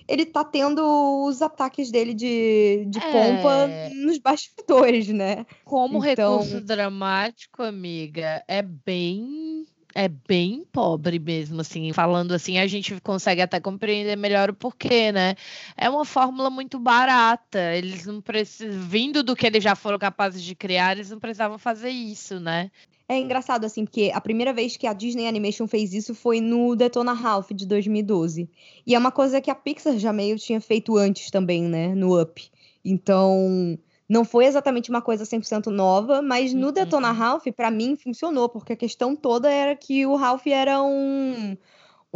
Ele 0.08 0.26
tá 0.26 0.44
tendo 0.44 0.82
os 1.26 1.42
ataques 1.42 1.92
dele 1.92 2.14
de, 2.14 2.86
de 2.88 3.00
É. 3.00 3.12
pompa 3.12 3.68
nos 3.96 4.18
bastidores, 4.20 5.08
né? 5.10 5.46
Como 5.64 6.06
Então- 6.06 6.38
recurso 6.40 6.62
dramático, 6.62 7.64
amiga, 7.64 8.44
é 8.48 8.62
bem 8.62 9.66
é 9.98 10.10
bem 10.10 10.66
pobre 10.74 11.18
mesmo, 11.20 11.62
assim. 11.62 11.94
Falando 11.94 12.34
assim, 12.34 12.58
a 12.58 12.68
gente 12.68 13.00
consegue 13.00 13.42
até 13.42 13.62
compreender 13.62 14.18
melhor 14.18 14.50
o 14.50 14.54
porquê, 14.54 15.10
né? 15.14 15.36
É 15.78 15.90
uma 15.90 16.04
fórmula 16.04 16.50
muito 16.50 16.78
barata. 16.78 17.74
Eles 17.74 18.06
não 18.06 18.20
precisam, 18.20 18.78
vindo 18.82 19.24
do 19.24 19.34
que 19.38 19.48
eles 19.48 19.64
já 19.64 19.74
foram 19.74 19.98
capazes 19.98 20.44
de 20.44 20.54
criar, 20.54 20.92
eles 20.98 21.10
não 21.12 21.18
precisavam 21.18 21.58
fazer 21.58 21.92
isso, 21.92 22.42
né? 22.42 22.70
É 23.08 23.20
engraçado, 23.20 23.66
assim, 23.66 23.86
porque 23.86 24.12
a 24.14 24.20
primeira 24.20 24.52
vez 24.52 24.76
que 24.78 24.88
a 24.88 24.94
Disney 24.94 25.28
Animation 25.28 25.68
fez 25.68 25.94
isso 25.94 26.16
foi 26.16 26.42
no 26.42 26.76
Detona 26.76 27.14
Ralph 27.14 27.52
de 27.52 27.66
2012. 27.68 28.50
E 28.86 28.96
é 28.96 28.98
uma 28.98 29.12
coisa 29.12 29.40
que 29.40 29.52
a 29.52 29.56
Pixar 29.56 29.98
já 30.00 30.12
meio 30.12 30.38
tinha 30.40 30.60
feito 30.60 30.98
antes 30.98 31.30
também, 31.30 31.64
né? 31.64 31.94
No 31.94 32.20
Up. 32.20 32.42
Então, 32.84 33.78
não 34.10 34.26
foi 34.26 34.46
exatamente 34.46 34.90
uma 34.90 35.04
coisa 35.04 35.24
100% 35.24 35.68
nova, 35.70 36.22
mas 36.22 36.52
no 36.54 36.68
Uhum. 36.68 36.74
Detona 36.74 37.12
Ralph, 37.12 37.46
pra 37.56 37.70
mim, 37.70 37.96
funcionou, 37.96 38.50
porque 38.50 38.74
a 38.74 38.78
questão 38.78 39.16
toda 39.16 39.52
era 39.52 39.76
que 39.76 40.04
o 40.06 40.16
Ralph 40.16 40.48
era 40.48 40.82
um. 40.82 41.56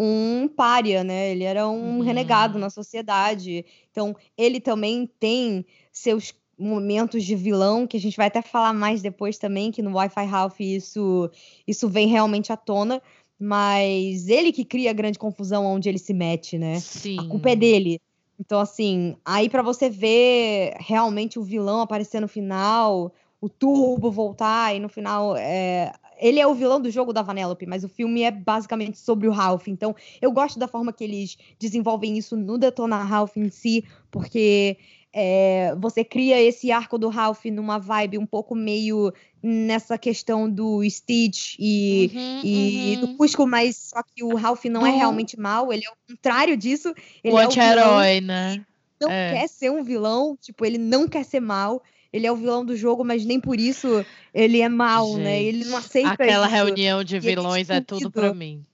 Um 0.02 0.48
pária, 0.48 1.04
né? 1.04 1.32
Ele 1.32 1.44
era 1.44 1.68
um 1.68 1.98
Uhum. 1.98 2.02
renegado 2.02 2.58
na 2.58 2.70
sociedade. 2.70 3.66
Então, 3.92 4.16
ele 4.38 4.60
também 4.62 5.06
tem 5.20 5.66
seus 5.92 6.34
momentos 6.60 7.24
de 7.24 7.36
vilão, 7.36 7.88
que 7.88 7.96
a 7.96 8.00
gente 8.00 8.18
vai 8.18 8.28
até 8.28 8.42
falar 8.42 8.74
mais 8.74 9.02
depois 9.02 9.38
também, 9.38 9.72
que 9.72 9.82
no 9.82 9.96
Wi-Fi 9.96 10.26
Ralph 10.26 10.60
isso, 10.60 11.30
isso 11.66 11.88
vem 11.88 12.08
realmente 12.08 12.52
à 12.52 12.58
tona, 12.58 13.02
mas 13.40 14.28
ele 14.28 14.52
que 14.52 14.66
cria 14.66 14.90
a 14.90 14.94
grande 14.94 15.18
confusão 15.18 15.66
onde 15.66 15.88
ele 15.88 15.98
se 15.98 16.14
mete, 16.14 16.58
né? 16.58 16.80
Sim. 16.80 17.18
A 17.20 17.24
culpa 17.24 17.52
é 17.52 17.56
dele. 17.56 18.02
Então, 18.38 18.60
assim, 18.60 19.16
aí 19.26 19.50
pra 19.50 19.62
você 19.62 19.90
ver 19.90 20.74
realmente 20.80 21.40
o 21.40 21.44
vilão 21.44 21.82
aparecer 21.82 22.20
no 22.20 22.28
final, 22.28 23.14
o 23.42 23.50
Turbo 23.50 24.12
voltar 24.12 24.76
e 24.76 24.80
no 24.80 24.90
final. 24.90 25.36
é, 25.38 25.94
Ele 26.18 26.40
é 26.40 26.48
o 26.48 26.54
vilão 26.54 26.82
do 26.82 26.90
jogo 26.90 27.14
da 27.14 27.22
Vanellope, 27.22 27.66
mas 27.66 27.84
o 27.84 27.90
filme 27.90 28.24
é 28.24 28.32
basicamente 28.32 28.98
sobre 28.98 29.28
o 29.28 29.32
Ralph. 29.32 29.68
Então, 29.68 29.96
eu 30.22 30.32
gosto 30.32 30.60
da 30.60 30.68
forma 30.68 30.92
que 30.92 31.04
eles 31.04 31.38
desenvolvem 31.58 32.18
isso 32.18 32.36
no 32.36 32.58
Detona 32.58 33.04
Ralph 33.04 33.38
em 33.38 33.50
si, 33.50 33.86
porque 34.12 34.78
é, 35.14 35.74
você 35.80 36.04
cria 36.04 36.40
esse 36.42 36.72
arco 36.72 36.98
do 36.98 37.10
Ralph 37.10 37.46
numa 37.46 37.78
vibe 37.80 38.18
um 38.18 38.26
pouco 38.26 38.54
meio 38.56 39.12
nessa 39.42 39.98
questão 39.98 40.50
do 40.50 40.82
Stitch 40.90 41.56
e, 41.58 42.12
Uhum, 42.14 42.42
e 42.44 42.94
uhum. 42.96 43.02
do 43.02 43.18
Cusco, 43.18 43.48
mas 43.48 43.76
só 43.78 44.04
que 44.04 44.24
o 44.24 44.36
Ralph 44.36 44.66
não 44.66 44.86
é 44.86 44.92
Do- 44.92 44.98
realmente 44.98 45.40
mal, 45.40 45.72
ele 45.74 45.84
é 45.86 45.90
o 45.90 45.96
contrário 46.14 46.56
disso. 46.58 46.94
Ele 47.24 47.34
O 47.34 47.40
é 47.40 47.46
anti-herói, 47.46 48.22
né? 48.22 48.64
não 49.02 49.10
É. 49.10 49.34
quer 49.34 49.48
ser 49.48 49.72
um 49.72 49.82
vilão, 49.84 50.38
tipo, 50.40 50.66
ele 50.66 50.78
não 50.78 51.08
quer 51.08 51.24
ser 51.24 51.40
mal. 51.40 51.82
Ele 52.12 52.26
é 52.26 52.32
o 52.32 52.36
vilão 52.36 52.66
do 52.66 52.76
jogo, 52.76 53.04
mas 53.06 53.24
nem 53.24 53.40
por 53.40 53.60
isso 53.60 54.04
ele 54.34 54.62
é 54.62 54.68
mal, 54.68 55.16
né? 55.16 55.42
Ele 55.44 55.64
não 55.64 55.78
aceita 55.78 56.12
Aquela 56.14 56.48
isso. 56.48 56.56
reunião 56.56 57.04
de 57.04 57.16
é 57.16 57.20
vilões 57.20 57.70
é 57.70 57.80
tudo 57.82 58.10
pra 58.12 58.24
excluído. 58.30 58.36
mim. 58.36 58.66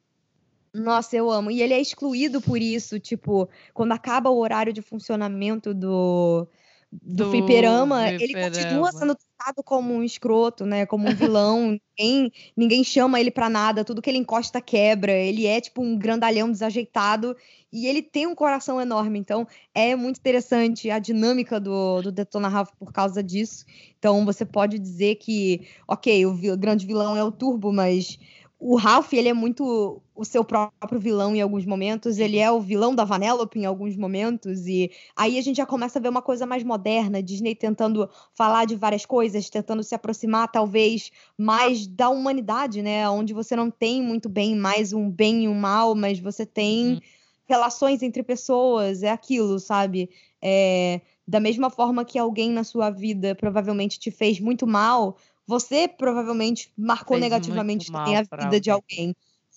Nossa, 0.78 1.15
eu 1.15 1.30
amo. 1.32 1.51
E 1.51 1.61
ele 1.61 1.73
é 1.73 1.80
excluído 1.80 2.41
por 2.41 2.61
isso, 2.61 2.99
tipo, 2.99 3.47
quando 3.73 3.91
acaba 3.93 4.30
o 4.30 4.38
horário 4.39 4.73
de 4.73 4.82
funcionamento 4.82 5.73
do 5.73 6.47
do, 6.91 7.26
Do 7.26 7.26
fliperama, 7.26 8.13
ele 8.17 8.36
continua 8.36 8.91
sendo 8.91 9.15
tratado 9.15 9.61
como 9.63 9.93
um 9.93 10.03
escroto, 10.03 10.65
né? 10.65 10.86
Como 10.86 11.07
um 11.09 11.13
vilão. 11.13 11.78
ninguém, 11.99 12.32
ninguém 12.55 12.84
chama 12.84 13.19
ele 13.19 13.32
pra 13.32 13.49
nada, 13.49 13.84
tudo 13.84 14.01
que 14.01 14.09
ele 14.09 14.17
encosta 14.19 14.61
quebra. 14.61 15.11
Ele 15.13 15.45
é 15.45 15.59
tipo 15.61 15.82
um 15.84 15.97
grandalhão 15.97 16.49
desajeitado 16.51 17.36
e 17.71 17.88
ele 17.88 18.01
tem 18.01 18.28
um 18.28 18.36
coração 18.36 18.80
enorme. 18.80 19.19
Então 19.19 19.45
é 19.73 19.95
muito 19.95 20.17
interessante 20.19 20.89
a 20.89 20.99
dinâmica 20.99 21.59
do, 21.59 22.01
do 22.01 22.11
Detona 22.11 22.47
Ralph 22.47 22.71
por 22.80 22.93
causa 22.93 23.21
disso. 23.23 23.65
Então 23.97 24.26
você 24.26 24.45
pode 24.45 24.80
dizer 24.80 25.15
que, 25.15 25.67
ok, 25.88 26.26
o 26.26 26.34
vi- 26.34 26.55
grande 26.57 26.86
vilão 26.86 27.15
é 27.17 27.23
o 27.23 27.32
Turbo, 27.32 27.73
mas 27.73 28.17
o 28.60 28.76
Ralph, 28.78 29.12
ele 29.14 29.28
é 29.30 29.34
muito 29.34 30.01
o 30.16 30.24
seu 30.24 30.43
próprio 30.43 30.99
vilão 30.99 31.36
em 31.36 31.41
alguns 31.41 31.66
momentos, 31.66 32.18
ele 32.20 32.38
é 32.38 32.49
o 32.49 32.60
vilão 32.62 32.95
da 32.95 33.03
Vanellope 33.03 33.60
em 33.60 33.66
alguns 33.66 33.97
momentos, 33.97 34.66
e 34.66 34.89
aí 35.16 35.38
a 35.38 35.41
gente 35.41 35.58
já 35.58 35.66
começa 35.66 35.99
a 35.99 36.01
ver 36.01 36.08
uma 36.10 36.22
coisa 36.22 36.45
mais 36.45 36.64
moderna, 36.64 37.22
Disney 37.22 37.53
tentando 37.53 38.10
falar 38.34 38.66
de 38.66 38.76
várias 38.76 39.06
coisas, 39.06 39.49
tentando 39.49 39.84
se 39.84 39.93
aproximar 39.93 40.49
talvez 40.49 41.12
mais 41.38 41.86
da 41.86 42.10
humanidade, 42.10 42.82
né, 42.82 43.08
onde 43.10 43.34
você 43.34 43.56
não 43.56 43.70
tem 43.70 44.01
muito 44.01 44.30
bem 44.30 44.56
mais 44.56 44.93
um 44.93 45.10
bem 45.12 45.43
e 45.43 45.47
um 45.49 45.53
mal, 45.56 45.93
mas 45.93 46.20
você 46.20 46.45
tem 46.45 46.93
Uhum. 46.93 46.99
relações 47.45 48.01
entre 48.01 48.24
pessoas, 48.24 49.03
é 49.03 49.10
aquilo, 49.12 49.60
sabe? 49.60 50.10
É, 50.41 51.01
da 51.28 51.39
mesma 51.39 51.70
forma 51.70 52.06
que 52.06 52.18
alguém 52.20 52.51
na 52.51 52.64
sua 52.64 52.89
vida 52.89 53.36
provavelmente 53.36 53.99
te 53.99 54.12
fez 54.12 54.39
muito 54.39 54.66
mal, 54.68 55.18
você 55.47 55.87
provavelmente 55.87 56.71
marcou 56.77 57.17
Fez 57.17 57.21
negativamente 57.23 57.91
também 57.91 58.17
a 58.17 58.23
vida 58.39 58.59
de 58.59 58.71
alguém. 58.71 59.15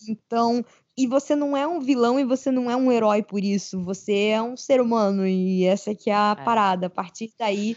Então, 0.09 0.65
e 0.97 1.07
você 1.07 1.35
não 1.37 1.57
é 1.57 1.67
um 1.67 1.81
vilão 1.81 2.19
e 2.21 2.25
você 2.25 2.51
não 2.51 2.71
é 2.71 2.77
um 2.77 2.91
herói 2.93 3.23
por 3.23 3.43
isso, 3.43 3.83
você 3.85 4.29
é 4.29 4.43
um 4.43 4.57
ser 4.57 4.81
humano 4.81 5.27
e 5.27 5.65
essa 5.65 5.95
que 5.95 6.11
é 6.11 6.15
a 6.15 6.37
É. 6.39 6.45
parada. 6.45 6.87
A 6.87 6.91
partir 6.91 7.33
daí, 7.39 7.77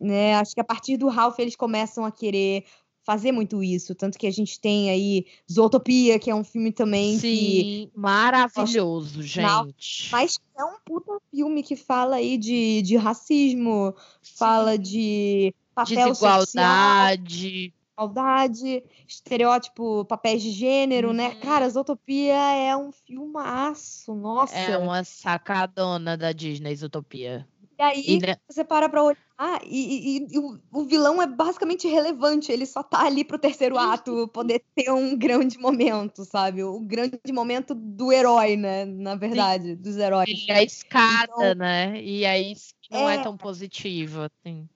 né, 0.00 0.34
acho 0.36 0.54
que 0.54 0.60
a 0.60 0.64
partir 0.64 0.96
do 0.96 1.08
Ralph 1.08 1.38
eles 1.38 1.56
começam 1.56 2.04
a 2.04 2.12
querer 2.12 2.64
fazer 3.04 3.32
muito 3.32 3.62
isso, 3.62 3.94
tanto 3.94 4.18
que 4.18 4.26
a 4.26 4.30
gente 4.30 4.60
tem 4.60 4.90
aí 4.90 5.26
Zootopia, 5.50 6.18
que 6.18 6.30
é 6.30 6.34
um 6.34 6.44
filme 6.44 6.72
também 6.72 7.20
que 7.20 7.66
Sim, 7.68 7.90
maravilhoso, 7.94 9.22
final, 9.34 9.66
gente. 9.66 10.10
mas 10.10 10.38
é 10.58 10.64
um 10.64 10.76
puta 10.84 11.18
filme 11.30 11.62
que 11.62 11.76
fala 11.76 12.16
aí 12.16 12.36
de, 12.38 12.82
de 12.82 12.96
racismo, 12.96 13.94
fala 14.38 14.76
Sim. 14.76 14.78
de 14.78 15.54
papel 15.74 16.14
social, 16.14 16.40
desigualdade. 16.40 17.74
maldade, 17.96 18.82
estereótipo, 19.06 20.04
papéis 20.06 20.42
de 20.42 20.50
gênero, 20.50 21.12
né? 21.12 21.28
Uhum. 21.28 21.40
Cara, 21.40 21.68
Zootopia 21.68 22.34
é 22.34 22.76
um 22.76 22.90
filmaço, 22.90 24.14
nossa. 24.14 24.54
É 24.56 24.76
uma 24.78 25.04
sacadona 25.04 26.16
da 26.16 26.32
Disney, 26.32 26.74
Utopia. 26.82 27.46
E 27.78 27.82
aí 27.82 28.04
E, 28.06 28.18
né, 28.20 28.36
você 28.48 28.62
para 28.64 28.88
pra 28.88 29.02
olhar 29.02 29.18
e, 29.64 30.18
e- 30.18 30.26
e 30.30 30.38
o, 30.38 30.58
o 30.70 30.84
vilão 30.84 31.20
é 31.20 31.26
basicamente 31.26 31.86
irrelevante, 31.88 32.52
ele 32.52 32.64
só 32.64 32.82
tá 32.82 33.04
ali 33.04 33.24
pro 33.24 33.38
terceiro 33.38 33.76
ato 33.76 34.28
poder 34.28 34.62
ter 34.74 34.90
um 34.92 35.16
grande 35.16 35.58
momento, 35.58 36.24
sabe? 36.24 36.62
O 36.62 36.78
grande 36.80 37.18
momento 37.32 37.74
do 37.74 38.12
herói, 38.12 38.56
né? 38.56 38.84
Na 38.84 39.16
verdade, 39.16 39.74
dos 39.74 39.96
heróis. 39.96 40.28
é 40.48 40.54
a 40.58 40.62
escada, 40.62 41.24
Então, 41.32 41.54
né? 41.56 42.00
E 42.00 42.24
aí 42.24 42.54
não 42.90 43.08
é 43.10 43.16
é. 43.16 43.22
tão 43.22 43.36
positivo, 43.36 44.22
assim. 44.22 44.68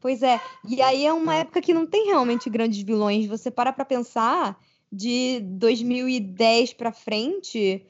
Pois 0.00 0.22
é, 0.22 0.40
e 0.68 0.80
aí 0.80 1.04
é 1.04 1.12
uma 1.12 1.34
época 1.34 1.60
que 1.60 1.74
não 1.74 1.86
tem 1.86 2.06
realmente 2.06 2.48
grandes 2.48 2.82
vilões. 2.82 3.26
Você 3.26 3.50
para 3.50 3.72
pra 3.72 3.84
pensar, 3.84 4.58
de 4.92 5.40
2010 5.40 6.72
pra 6.72 6.92
frente, 6.92 7.84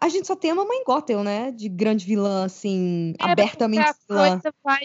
a 0.00 0.08
gente 0.08 0.26
só 0.26 0.36
tem 0.36 0.50
a 0.50 0.54
Mamãe 0.54 0.82
Gothel, 0.84 1.22
né? 1.24 1.50
De 1.50 1.68
grande 1.68 2.04
vilã, 2.04 2.44
assim, 2.44 3.14
É, 3.18 3.24
abertamente 3.24 3.88
a 3.88 3.94
vilã. 4.08 4.30
coisa 4.30 4.54
vai 4.62 4.80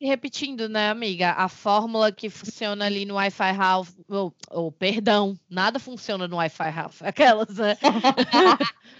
repetindo, 0.00 0.68
né, 0.68 0.90
amiga? 0.90 1.32
A 1.32 1.48
fórmula 1.48 2.12
que 2.12 2.30
funciona 2.30 2.84
ali 2.86 3.04
no 3.04 3.14
Wi-Fi 3.14 3.50
Ralph, 3.50 3.90
ou, 4.08 4.32
ou, 4.50 4.70
perdão, 4.70 5.36
nada 5.50 5.80
funciona 5.80 6.28
no 6.28 6.36
Wi-Fi 6.36 6.70
Ralph, 6.70 7.02
aquelas, 7.02 7.56
né? 7.56 7.76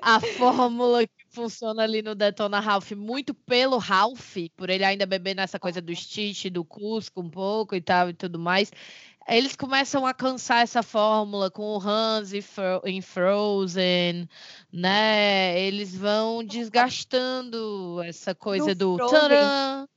a 0.00 0.20
fórmula 0.20 1.06
que 1.06 1.24
funciona 1.30 1.82
ali 1.82 2.00
no 2.02 2.14
Detona 2.14 2.60
Ralph, 2.60 2.92
muito 2.92 3.34
pelo 3.34 3.76
Ralph, 3.78 4.36
por 4.56 4.70
ele 4.70 4.84
ainda 4.84 5.04
beber 5.06 5.34
nessa 5.34 5.58
coisa 5.58 5.80
do 5.80 5.94
Stitch, 5.94 6.46
do 6.46 6.64
Cusco 6.64 7.20
um 7.20 7.28
pouco 7.30 7.74
e 7.74 7.80
tal 7.80 8.08
e 8.10 8.14
tudo 8.14 8.38
mais. 8.38 8.70
Eles 9.26 9.56
começam 9.56 10.06
a 10.06 10.12
cansar 10.12 10.62
essa 10.62 10.82
fórmula 10.82 11.50
com 11.50 11.62
o 11.62 11.80
Hans 11.80 12.32
em 12.84 13.00
Frozen, 13.00 14.28
né? 14.70 15.58
Eles 15.60 15.96
vão 15.96 16.44
desgastando 16.44 18.02
essa 18.02 18.34
coisa 18.34 18.68
No 18.68 18.74
do 18.74 18.96
Frozen, 18.96 19.18
tcharam. 19.18 19.88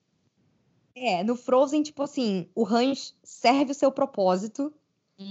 É, 0.96 1.24
no 1.24 1.36
Frozen, 1.36 1.84
tipo 1.84 2.02
assim, 2.04 2.50
o 2.56 2.66
Hans 2.66 3.14
serve 3.24 3.72
o 3.72 3.76
seu 3.76 3.92
propósito. 3.92 4.74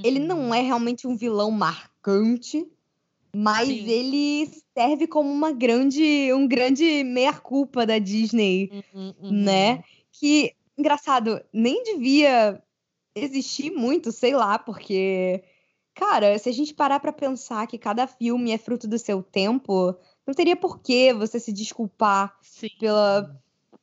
Ele 0.04 0.18
não 0.18 0.48
Uhum. 0.48 0.54
é 0.54 0.60
realmente 0.60 1.06
um 1.06 1.16
vilão 1.16 1.50
marcante, 1.50 2.66
mas 3.38 3.68
Sim. 3.68 3.86
ele 3.86 4.50
serve 4.72 5.06
como 5.06 5.30
uma 5.30 5.52
grande, 5.52 6.32
um 6.32 6.48
grande 6.48 7.04
meia-culpa 7.04 7.84
da 7.84 7.98
Disney, 7.98 8.70
Uhum, 8.94 9.14
né? 9.30 9.74
uhum. 9.74 9.82
Que, 10.10 10.54
engraçado, 10.78 11.44
nem 11.52 11.82
devia 11.82 12.62
existir 13.14 13.70
muito, 13.70 14.10
sei 14.10 14.34
lá, 14.34 14.58
porque, 14.58 15.44
cara, 15.94 16.38
se 16.38 16.48
a 16.48 16.52
gente 16.52 16.72
parar 16.72 16.98
pra 16.98 17.12
pensar 17.12 17.66
que 17.66 17.76
cada 17.76 18.06
filme 18.06 18.52
é 18.52 18.58
fruto 18.58 18.88
do 18.88 18.98
seu 18.98 19.22
tempo, 19.22 19.94
não 20.26 20.32
teria 20.32 20.56
por 20.56 20.80
que 20.80 21.12
você 21.12 21.38
se 21.38 21.52
desculpar 21.52 22.34
Sim. 22.40 22.70
pela, 22.80 23.38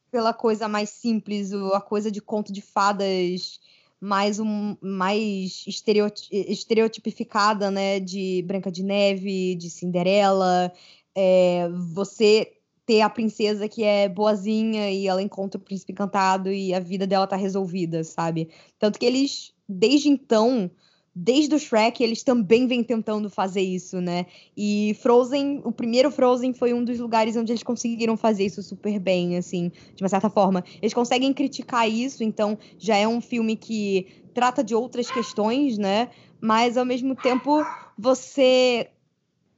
pela 0.09 0.33
coisa 0.33 0.67
mais 0.67 0.89
simples, 0.89 1.53
a 1.53 1.79
coisa 1.79 2.09
de 2.09 2.21
conto 2.21 2.51
de 2.51 2.61
fadas 2.61 3.59
mais 4.03 4.37
um 4.37 4.75
mais 4.81 5.63
estereoti- 5.65 6.27
estereotipificada, 6.29 7.71
né, 7.71 8.01
de 8.01 8.43
Branca 8.45 8.69
de 8.69 8.83
Neve, 8.83 9.55
de 9.55 9.69
Cinderela, 9.69 10.73
é, 11.15 11.69
você 11.93 12.51
ter 12.85 12.99
a 12.99 13.09
princesa 13.09 13.69
que 13.69 13.81
é 13.81 14.09
boazinha 14.09 14.91
e 14.91 15.07
ela 15.07 15.21
encontra 15.21 15.57
o 15.57 15.63
príncipe 15.63 15.93
encantado 15.93 16.51
e 16.51 16.73
a 16.73 16.81
vida 16.81 17.07
dela 17.07 17.25
tá 17.25 17.37
resolvida, 17.37 18.03
sabe? 18.03 18.49
Tanto 18.77 18.99
que 18.99 19.05
eles, 19.05 19.53
desde 19.69 20.09
então, 20.09 20.69
desde 21.15 21.53
o 21.55 21.59
Shrek, 21.59 22.03
eles 22.03 22.23
também 22.23 22.67
vêm 22.67 22.83
tentando 22.83 23.29
fazer 23.29 23.61
isso, 23.61 24.01
né? 24.01 24.25
E 24.57 24.97
Frozen, 25.01 25.61
o 25.63 25.71
primeiro 25.71 26.09
Frozen 26.09 26.53
foi 26.53 26.73
um 26.73 26.83
dos 26.83 26.99
lugares 26.99 27.35
onde 27.35 27.51
eles 27.51 27.63
conseguiram 27.63 28.17
fazer 28.17 28.45
isso 28.45 28.63
super 28.63 28.99
bem, 28.99 29.37
assim, 29.37 29.71
de 29.95 30.03
uma 30.03 30.09
certa 30.09 30.29
forma. 30.29 30.63
Eles 30.81 30.93
conseguem 30.93 31.33
criticar 31.33 31.89
isso, 31.89 32.23
então 32.23 32.57
já 32.77 32.97
é 32.97 33.07
um 33.07 33.21
filme 33.21 33.55
que 33.55 34.07
trata 34.33 34.63
de 34.63 34.73
outras 34.73 35.11
questões, 35.11 35.77
né? 35.77 36.09
Mas 36.41 36.77
ao 36.77 36.85
mesmo 36.85 37.15
tempo 37.15 37.63
você 37.97 38.89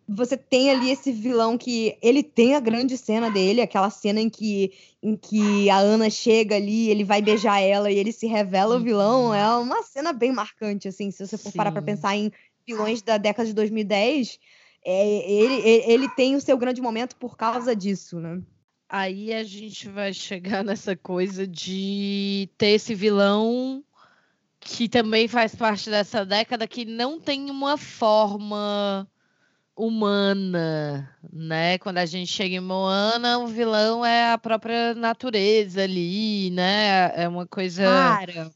você 0.08 0.38
tem 0.38 0.70
ali 0.70 0.90
esse 0.90 1.12
vilão 1.12 1.58
que 1.58 1.98
ele 2.02 2.22
tem 2.22 2.56
a 2.56 2.60
grande 2.60 2.98
cena 2.98 3.30
dele, 3.30 3.62
aquela 3.62 3.90
cena 3.90 4.20
em 4.22 4.30
que 4.30 4.72
em 5.02 5.16
que 5.16 5.70
a 5.70 5.78
Ana 5.78 6.10
chega 6.10 6.56
ali, 6.56 6.90
ele 6.90 7.04
vai 7.04 7.22
beijar 7.22 7.60
ela 7.62 7.92
e 7.92 7.98
ele 7.98 8.12
se 8.12 8.26
revela 8.26 8.76
o 8.78 8.80
vilão, 8.80 9.28
Uhum. 9.28 9.34
é 9.36 9.58
uma 9.58 9.84
cena 9.84 10.12
bem 10.14 10.32
marcante 10.32 10.88
assim, 10.88 11.12
se 11.12 11.26
você 11.26 11.38
for 11.38 11.52
parar 11.54 11.72
pra 11.72 11.82
Sim. 11.82 11.86
pensar 11.86 12.16
em 12.16 12.32
vilões 12.68 13.02
da 13.02 13.18
década 13.18 13.48
de 13.48 13.54
2010, 13.54 14.40
é, 14.84 15.32
ele, 15.32 15.54
ele 15.68 15.94
ele 15.94 16.10
tem 16.10 16.36
o 16.36 16.42
seu 16.42 16.58
grande 16.58 16.82
momento 16.82 17.16
por 17.16 17.36
causa 17.38 17.76
disso, 17.76 18.20
né? 18.20 18.42
Aí 18.90 19.34
a 19.34 19.44
gente 19.44 19.90
vai 19.90 20.14
chegar 20.14 20.64
nessa 20.64 20.96
coisa 20.96 21.46
de 21.48 22.48
ter 22.58 22.68
esse 22.68 22.94
vilão 22.94 23.84
que 24.60 24.88
também 24.90 25.28
faz 25.28 25.56
parte 25.56 25.90
dessa 25.90 26.26
década 26.26 26.68
que 26.68 26.86
não 26.86 27.20
tem 27.20 27.50
uma 27.52 27.78
forma 27.78 29.08
humana, 29.76 31.10
né? 31.32 31.78
Quando 31.80 31.98
a 31.98 32.06
gente 32.06 32.32
chega 32.32 32.56
em 32.56 32.60
Moana, 32.60 33.40
o 33.40 33.48
vilão 33.48 34.06
é 34.06 34.32
a 34.32 34.38
própria 34.38 34.96
natureza 34.96 35.84
ali, 35.84 36.50
né? 36.52 37.12
É 37.16 37.28
uma 37.28 37.46
coisa 37.46 37.84
Cara, 37.84 38.52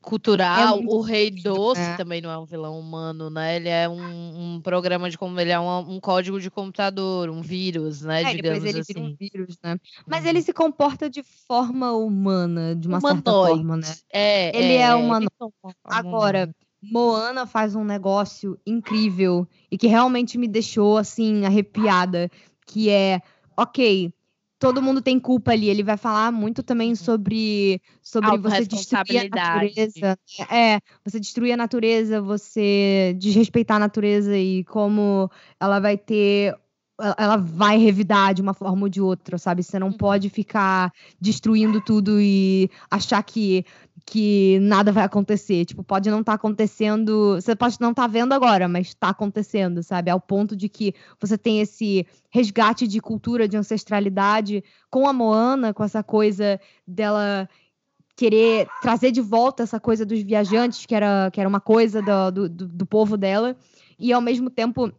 cultural. 0.00 0.78
é 0.78 0.86
o 0.86 1.00
Rei 1.00 1.30
Doce 1.30 1.80
né? 1.80 1.96
também 1.96 2.20
não 2.20 2.30
é 2.30 2.38
um 2.38 2.44
vilão 2.44 2.78
humano, 2.78 3.28
né? 3.30 3.56
Ele 3.56 3.68
é 3.68 3.88
um, 3.88 4.54
um 4.56 4.60
programa 4.60 5.10
de 5.10 5.18
como 5.18 5.38
ele 5.38 5.50
é 5.50 5.58
um, 5.58 5.94
um 5.94 6.00
código 6.00 6.40
de 6.40 6.50
computador, 6.50 7.28
um 7.28 7.42
vírus, 7.42 8.02
né? 8.02 8.22
É, 8.22 8.34
depois 8.34 8.36
Digamos 8.36 8.64
ele 8.64 8.80
assim. 8.80 8.92
vira 8.94 9.06
um 9.06 9.14
vírus, 9.14 9.58
né? 9.62 9.78
Mas 10.06 10.24
Uhum. 10.24 10.30
ele 10.30 10.42
se 10.42 10.52
comporta 10.52 11.10
de 11.10 11.22
forma 11.22 11.92
humana, 11.92 12.74
de 12.74 12.88
uma 12.88 13.00
certa 13.00 13.30
forma, 13.32 13.76
né? 13.76 13.82
Humanoide. 13.82 14.04
É, 14.10 14.56
Ele 14.56 14.72
é 14.74 14.82
é, 14.82 14.94
forma 15.38 15.74
Agora. 15.84 16.54
Moana 16.90 17.46
faz 17.46 17.74
um 17.74 17.84
negócio 17.84 18.58
incrível 18.66 19.46
e 19.70 19.78
que 19.78 19.86
realmente 19.86 20.38
me 20.38 20.48
deixou 20.48 20.96
assim 20.96 21.44
arrepiada, 21.44 22.30
que 22.66 22.90
é, 22.90 23.20
ok, 23.56 24.12
todo 24.58 24.80
mundo 24.82 25.02
tem 25.02 25.18
culpa 25.20 25.52
ali. 25.52 25.68
Ele 25.68 25.82
vai 25.82 25.96
falar 25.96 26.32
muito 26.32 26.62
também 26.62 26.90
Uhum. 26.90 26.96
sobre 26.96 27.80
sobre 28.02 28.36
você 28.38 28.64
destruir 28.66 29.18
a 29.18 29.28
natureza. 29.28 30.18
É, 30.50 30.80
você 31.04 31.20
destruir 31.20 31.52
a 31.52 31.56
natureza, 31.56 32.20
você 32.20 33.14
desrespeitar 33.18 33.76
a 33.76 33.80
natureza 33.80 34.36
e 34.36 34.64
como 34.64 35.30
ela 35.60 35.80
vai 35.80 35.96
ter 35.98 36.54
ela- 37.18 37.36
vai 37.36 37.76
revidar 37.78 38.32
de 38.34 38.40
uma 38.42 38.54
forma 38.54 38.82
ou 38.82 38.88
de 38.88 39.00
outra, 39.00 39.36
sabe? 39.38 39.62
Você 39.62 39.78
não 39.78 39.88
Uhum. 39.88 39.96
pode 39.96 40.30
ficar 40.30 40.92
destruindo 41.20 41.80
tudo 41.80 42.20
e 42.20 42.70
achar 42.90 43.22
que 43.22 43.64
que 44.06 44.58
nada 44.60 44.92
vai 44.92 45.02
acontecer. 45.02 45.64
Tipo, 45.64 45.82
pode 45.82 46.10
não 46.10 46.20
estar 46.20 46.34
acontecendo. 46.34 47.36
Você 47.36 47.56
pode 47.56 47.80
não 47.80 47.92
estar 47.92 48.06
vendo 48.06 48.34
agora, 48.34 48.68
mas 48.68 48.88
está 48.88 49.08
acontecendo, 49.08 49.82
sabe? 49.82 50.10
Ao 50.10 50.20
ponto 50.20 50.54
de 50.54 50.68
que 50.68 50.92
você 51.18 51.38
tem 51.38 51.60
esse 51.62 52.06
resgate 52.30 52.86
de 52.86 53.00
cultura, 53.00 53.48
de 53.48 53.56
ancestralidade 53.56 54.62
com 54.90 55.08
a 55.08 55.12
Moana, 55.12 55.72
com 55.72 55.82
essa 55.82 56.02
coisa 56.02 56.60
dela 56.86 57.48
querer 58.14 58.68
trazer 58.82 59.10
de 59.10 59.22
volta 59.22 59.62
essa 59.62 59.80
coisa 59.80 60.04
dos 60.04 60.20
viajantes, 60.22 60.84
que 60.84 60.94
era, 60.94 61.30
que 61.32 61.40
era 61.40 61.48
uma 61.48 61.60
coisa 61.60 62.02
do, 62.30 62.48
do- 62.48 62.68
do 62.68 62.86
povo 62.86 63.16
dela, 63.16 63.56
e 63.98 64.12
ao 64.12 64.20
mesmo 64.20 64.50
tempo, 64.50 64.92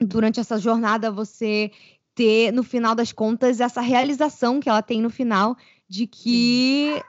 durante 0.00 0.40
essa 0.40 0.58
jornada, 0.58 1.10
você 1.10 1.70
ter, 2.14 2.52
no 2.52 2.62
final 2.62 2.94
das 2.94 3.12
contas, 3.12 3.60
essa 3.60 3.80
realização 3.80 4.60
que 4.60 4.68
ela 4.68 4.82
tem 4.82 5.00
no 5.00 5.10
final 5.10 5.56
de 5.88 6.06
que. 6.06 7.00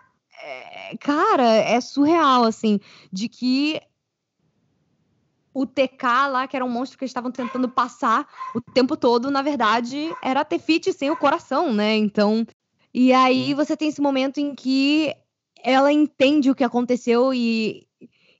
é, 0.43 0.97
cara, 0.97 1.43
é 1.55 1.79
surreal, 1.79 2.43
assim, 2.43 2.79
de 3.11 3.29
que 3.29 3.81
o 5.53 5.65
TK 5.65 6.27
lá, 6.29 6.47
que 6.47 6.55
era 6.55 6.63
um 6.65 6.69
monstro 6.69 6.97
que 6.97 7.03
eles 7.03 7.09
estavam 7.09 7.31
tentando 7.31 7.67
passar 7.67 8.27
o 8.55 8.61
tempo 8.61 8.95
todo, 8.95 9.29
na 9.29 9.41
verdade, 9.41 10.09
era 10.23 10.41
a 10.41 10.45
Tefiti 10.45 10.93
sem 10.93 11.09
o 11.09 11.17
coração, 11.17 11.73
né? 11.73 11.95
Então. 11.95 12.45
E 12.93 13.13
aí 13.13 13.53
você 13.53 13.77
tem 13.77 13.87
esse 13.87 14.01
momento 14.01 14.39
em 14.39 14.53
que 14.53 15.13
ela 15.63 15.91
entende 15.91 16.49
o 16.49 16.55
que 16.55 16.63
aconteceu 16.63 17.33
e, 17.33 17.87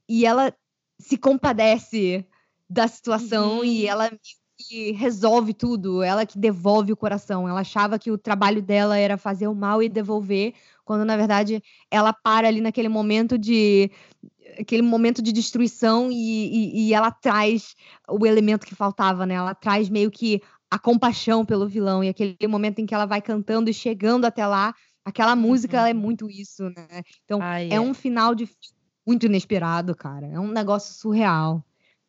e 0.10 0.26
ela 0.26 0.53
se 0.99 1.18
compadece 1.18 2.26
da 2.69 2.88
situação 2.88 3.60
Uhum. 3.60 3.64
e 3.64 3.88
ela 3.88 4.11
que 4.62 4.92
resolve 4.92 5.54
tudo, 5.54 6.02
ela 6.04 6.26
que 6.26 6.38
devolve 6.38 6.92
o 6.94 6.98
coração. 6.98 7.48
Ela 7.48 7.62
achava 7.62 8.00
que 8.00 8.12
o 8.12 8.18
trabalho 8.18 8.62
dela 8.62 8.98
era 8.98 9.18
fazer 9.18 9.48
o 9.48 9.56
mal 9.56 9.82
e 9.84 9.90
devolver, 9.90 10.54
quando 10.86 11.06
na 11.06 11.18
verdade 11.18 11.62
ela 11.90 12.14
para 12.14 12.48
ali 12.48 12.62
naquele 12.62 12.90
momento 12.90 13.38
de 13.38 13.92
aquele 14.60 14.82
momento 14.82 15.22
de 15.22 15.32
destruição 15.32 16.12
e, 16.12 16.16
e, 16.16 16.88
e 16.90 16.94
ela 16.94 17.12
traz 17.12 17.76
o 18.10 18.26
elemento 18.26 18.66
que 18.66 18.76
faltava, 18.76 19.26
né? 19.26 19.36
Ela 19.36 19.56
traz 19.56 19.90
meio 19.90 20.12
que 20.12 20.42
a 20.70 20.80
compaixão 20.80 21.46
pelo 21.46 21.68
vilão 21.68 22.04
e 22.04 22.10
aquele 22.10 22.38
momento 22.48 22.80
em 22.80 22.86
que 22.86 22.94
ela 22.94 23.06
vai 23.06 23.22
cantando 23.22 23.70
e 23.70 23.74
chegando 23.74 24.26
até 24.26 24.46
lá, 24.46 24.74
aquela 25.06 25.36
música 25.36 25.90
é 25.90 25.94
Uhum. 25.94 26.00
muito 26.00 26.30
isso, 26.30 26.64
né? 26.70 27.02
Então 27.26 27.40
Ai, 27.40 27.68
é 27.70 27.80
um 27.80 27.94
final 27.94 28.34
de 28.36 28.50
muito 29.06 29.26
inesperado, 29.26 29.96
cara. 29.96 30.28
É 30.28 30.40
um 30.40 30.52
negócio 30.52 30.94
surreal. 30.94 31.64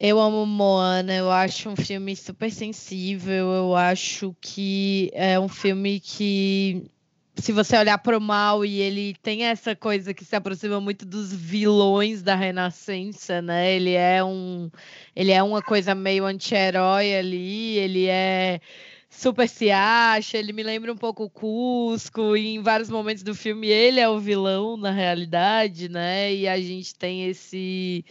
Eu 0.05 0.19
amo 0.19 0.45
Moana, 0.45 1.15
eu 1.15 1.31
acho 1.31 1.69
um 1.69 1.77
filme 1.77 2.17
super 2.17 2.51
sensível, 2.51 3.53
eu 3.53 3.77
acho 3.77 4.35
que 4.41 5.09
é 5.15 5.39
um 5.39 5.47
filme 5.47 6.01
que, 6.01 6.91
se 7.37 7.53
você 7.53 7.79
olhar 7.79 7.97
para 7.99 8.19
o 8.19 8.21
mal 8.21 8.65
e 8.65 8.81
ele 8.81 9.15
tem 9.23 9.45
essa 9.45 9.77
coisa 9.77 10.13
que 10.13 10.25
se 10.25 10.35
aproxima 10.35 10.81
muito 10.81 11.07
dos 11.07 11.33
vilões 11.33 12.21
da 12.21 12.35
Renascença, 12.35 13.41
né? 13.41 13.77
Ele 13.77 13.93
é 13.93 14.25
um, 14.25 14.69
ele 15.15 15.31
é 15.31 15.41
uma 15.41 15.63
coisa 15.63 15.95
meio 15.95 16.25
anti-herói 16.25 17.15
ali, 17.15 17.79
ele 17.79 18.07
é 18.09 18.61
super 19.09 19.49
se 19.49 19.71
acha, 19.71 20.37
ele 20.37 20.53
me 20.53 20.65
lembra 20.65 20.93
um 20.93 20.97
pouco 20.97 21.23
o 21.23 21.31
Cusco, 21.31 22.37
e 22.37 22.57
em 22.57 22.61
vários 22.61 22.91
momentos 22.91 23.23
do 23.23 23.37
filme 23.37 23.69
ele 23.69 24.01
é 24.01 24.09
o 24.09 24.19
vilão 24.19 24.77
na 24.77 24.91
realidade, 24.91 25.89
né? 25.89 26.35
E 26.35 26.49
a 26.49 26.59
gente 26.61 26.93
tem 26.93 27.29
esse 27.29 28.05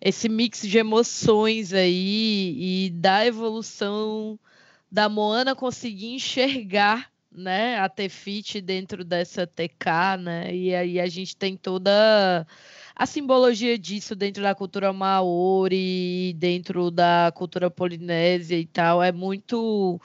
esse 0.00 0.28
mix 0.28 0.62
de 0.62 0.78
emoções 0.78 1.72
aí 1.72 2.86
e 2.86 2.90
da 2.90 3.26
evolução 3.26 4.38
da 4.90 5.08
Moana 5.08 5.54
conseguir 5.54 6.14
enxergar 6.14 7.10
né, 7.32 7.78
a 7.78 7.88
Tefit 7.88 8.60
dentro 8.60 9.04
dessa 9.04 9.46
TK, 9.46 10.16
né? 10.20 10.54
E 10.54 10.74
aí 10.74 11.00
a 11.00 11.06
gente 11.06 11.36
tem 11.36 11.56
toda 11.56 12.46
a 12.94 13.06
simbologia 13.06 13.76
disso 13.76 14.14
dentro 14.14 14.42
da 14.42 14.54
cultura 14.54 14.92
maori, 14.92 16.32
dentro 16.38 16.90
da 16.92 17.32
cultura 17.34 17.68
polinésia 17.70 18.56
e 18.56 18.66
tal. 18.66 19.02
É 19.02 19.10
muito 19.10 20.00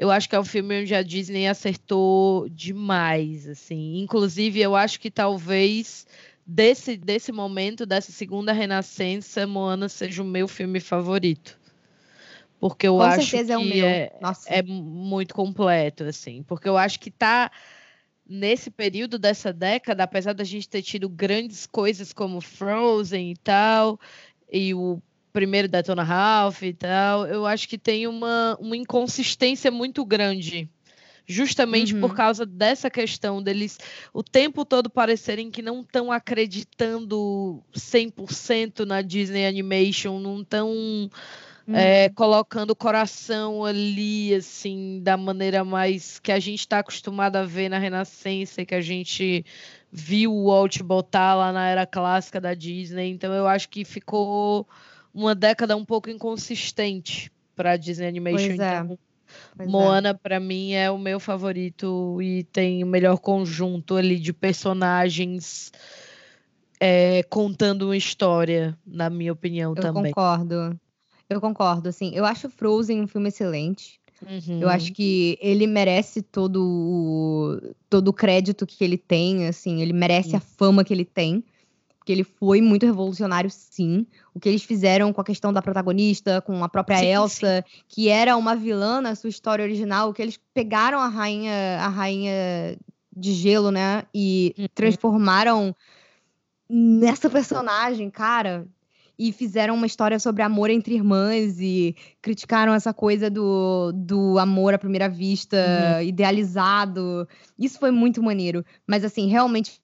eu 0.00 0.10
acho 0.10 0.28
que 0.30 0.34
é 0.34 0.40
um 0.40 0.44
filme 0.44 0.80
onde 0.80 0.94
a 0.94 1.02
Disney 1.02 1.46
acertou 1.46 2.48
demais, 2.48 3.46
assim. 3.46 3.98
Inclusive, 4.00 4.58
eu 4.58 4.74
acho 4.74 4.98
que 4.98 5.10
talvez 5.10 6.06
desse, 6.50 6.96
desse 6.96 7.30
momento, 7.30 7.86
dessa 7.86 8.10
segunda 8.10 8.52
renascença, 8.52 9.46
Moana 9.46 9.88
seja 9.88 10.20
o 10.20 10.26
meu 10.26 10.48
filme 10.48 10.80
favorito. 10.80 11.58
Porque 12.58 12.88
eu 12.88 12.96
Com 12.96 13.02
acho 13.02 13.36
é 13.36 13.44
que 13.44 13.52
é, 13.84 14.12
Nossa. 14.20 14.50
é 14.50 14.60
muito 14.62 15.32
completo, 15.32 16.04
assim. 16.04 16.42
Porque 16.42 16.68
eu 16.68 16.76
acho 16.76 16.98
que 16.98 17.10
tá 17.10 17.50
nesse 18.28 18.70
período 18.70 19.18
dessa 19.18 19.52
década, 19.52 20.02
apesar 20.02 20.32
da 20.34 20.44
gente 20.44 20.68
ter 20.68 20.82
tido 20.82 21.08
grandes 21.08 21.66
coisas 21.66 22.12
como 22.12 22.40
Frozen 22.40 23.30
e 23.30 23.36
tal, 23.36 23.98
e 24.52 24.74
o 24.74 25.00
primeiro 25.32 25.68
Detona 25.68 26.02
Ralph 26.02 26.62
e 26.62 26.72
tal, 26.72 27.26
eu 27.26 27.46
acho 27.46 27.68
que 27.68 27.78
tem 27.78 28.06
uma, 28.06 28.58
uma 28.60 28.76
inconsistência 28.76 29.70
muito 29.70 30.04
grande. 30.04 30.68
Justamente 31.26 31.94
Uhum. 31.94 32.00
por 32.00 32.14
causa 32.14 32.44
dessa 32.44 32.90
questão 32.90 33.42
deles 33.42 33.78
o 34.12 34.22
tempo 34.22 34.64
todo 34.64 34.90
parecerem 34.90 35.50
que 35.50 35.62
não 35.62 35.82
estão 35.82 36.10
acreditando 36.10 37.62
100% 37.74 38.84
na 38.84 39.02
Disney 39.02 39.46
Animation, 39.46 40.18
não 40.18 40.40
estão 40.40 41.10
Uhum. 41.68 41.76
é, 41.76 42.08
colocando 42.08 42.70
o 42.70 42.76
coração 42.76 43.64
ali, 43.64 44.34
assim, 44.34 45.00
da 45.02 45.16
maneira 45.16 45.62
mais 45.62 46.18
que 46.18 46.32
a 46.32 46.40
gente 46.40 46.60
está 46.60 46.80
acostumado 46.80 47.36
a 47.36 47.44
ver 47.44 47.68
na 47.68 47.78
Renascença, 47.78 48.64
que 48.64 48.74
a 48.74 48.80
gente 48.80 49.44
viu 49.92 50.32
o 50.32 50.46
Walt 50.46 50.80
botar 50.82 51.34
lá 51.34 51.52
na 51.52 51.68
era 51.68 51.86
clássica 51.86 52.40
da 52.40 52.54
Disney. 52.54 53.10
Então 53.10 53.32
eu 53.32 53.46
acho 53.46 53.68
que 53.68 53.84
ficou 53.84 54.66
uma 55.14 55.34
década 55.34 55.76
um 55.76 55.84
pouco 55.84 56.10
inconsistente 56.10 57.30
para 57.54 57.72
a 57.72 57.76
Disney 57.76 58.08
Animation. 58.08 58.46
Pois 58.48 58.58
é. 58.58 58.76
Então, 58.78 58.98
Pois 59.56 59.68
é. 59.68 59.72
Moana, 59.72 60.14
para 60.14 60.38
mim, 60.40 60.72
é 60.72 60.90
o 60.90 60.98
meu 60.98 61.18
favorito 61.20 62.20
e 62.22 62.44
tem 62.44 62.82
o 62.82 62.86
melhor 62.86 63.18
conjunto 63.18 63.96
ali 63.96 64.18
de 64.18 64.32
personagens 64.32 65.70
é, 66.78 67.22
contando 67.24 67.86
uma 67.86 67.96
história, 67.96 68.76
na 68.86 69.10
minha 69.10 69.32
opinião 69.32 69.74
Eu 69.76 69.82
também. 69.82 70.12
concordo. 70.12 70.78
Eu 71.28 71.40
concordo, 71.40 71.88
assim. 71.88 72.12
Eu 72.14 72.24
acho 72.24 72.48
Frozen 72.48 73.02
um 73.02 73.06
filme 73.06 73.28
excelente. 73.28 74.00
Eu 74.48 74.68
Uhum. 74.68 74.68
acho 74.68 74.92
que 74.92 75.38
ele 75.40 75.66
merece 75.66 76.20
todo 76.20 76.62
o, 76.62 77.74
todo 77.88 78.08
o 78.08 78.12
crédito 78.12 78.66
que 78.66 78.84
ele 78.84 78.98
tem, 78.98 79.46
assim, 79.46 79.80
ele 79.80 79.94
merece 79.94 80.30
Sim. 80.30 80.36
a 80.36 80.40
fama 80.40 80.84
que 80.84 80.92
ele 80.92 81.06
tem. 81.06 81.42
Porque 82.10 82.12
ele 82.12 82.24
foi 82.24 82.60
muito 82.60 82.84
revolucionário, 82.84 83.48
sim. 83.48 84.04
O 84.34 84.40
que 84.40 84.48
eles 84.48 84.64
fizeram 84.64 85.12
com 85.12 85.20
a 85.20 85.24
questão 85.24 85.52
da 85.52 85.62
protagonista, 85.62 86.40
com 86.40 86.64
a 86.64 86.68
própria 86.68 86.98
Sim, 86.98 87.06
Elsa, 87.06 87.64
que 87.86 88.08
era 88.08 88.36
uma 88.36 88.56
vilã 88.56 89.00
na 89.00 89.14
sua 89.14 89.30
história 89.30 89.62
original, 89.62 90.12
que 90.12 90.20
eles 90.20 90.36
pegaram 90.52 90.98
a 90.98 91.06
rainha, 91.06 91.78
a 91.80 91.88
rainha 91.88 92.76
de 93.16 93.32
gelo, 93.32 93.70
né? 93.70 94.02
E 94.12 94.52
Uhum. 94.58 94.66
transformaram 94.74 95.76
nessa 96.68 97.30
personagem, 97.30 98.10
cara. 98.10 98.66
E 99.16 99.30
fizeram 99.30 99.74
uma 99.76 99.86
história 99.86 100.18
sobre 100.18 100.42
amor 100.42 100.68
entre 100.68 100.94
irmãs 100.96 101.60
e 101.60 101.94
criticaram 102.20 102.74
essa 102.74 102.92
coisa 102.92 103.30
do, 103.30 103.92
do 103.94 104.36
amor 104.36 104.74
à 104.74 104.78
primeira 104.78 105.08
vista, 105.08 106.02
idealizado. 106.02 107.28
Isso 107.56 107.78
foi 107.78 107.92
muito 107.92 108.20
maneiro. 108.20 108.64
Mas, 108.84 109.04
assim, 109.04 109.28
realmente, 109.28 109.80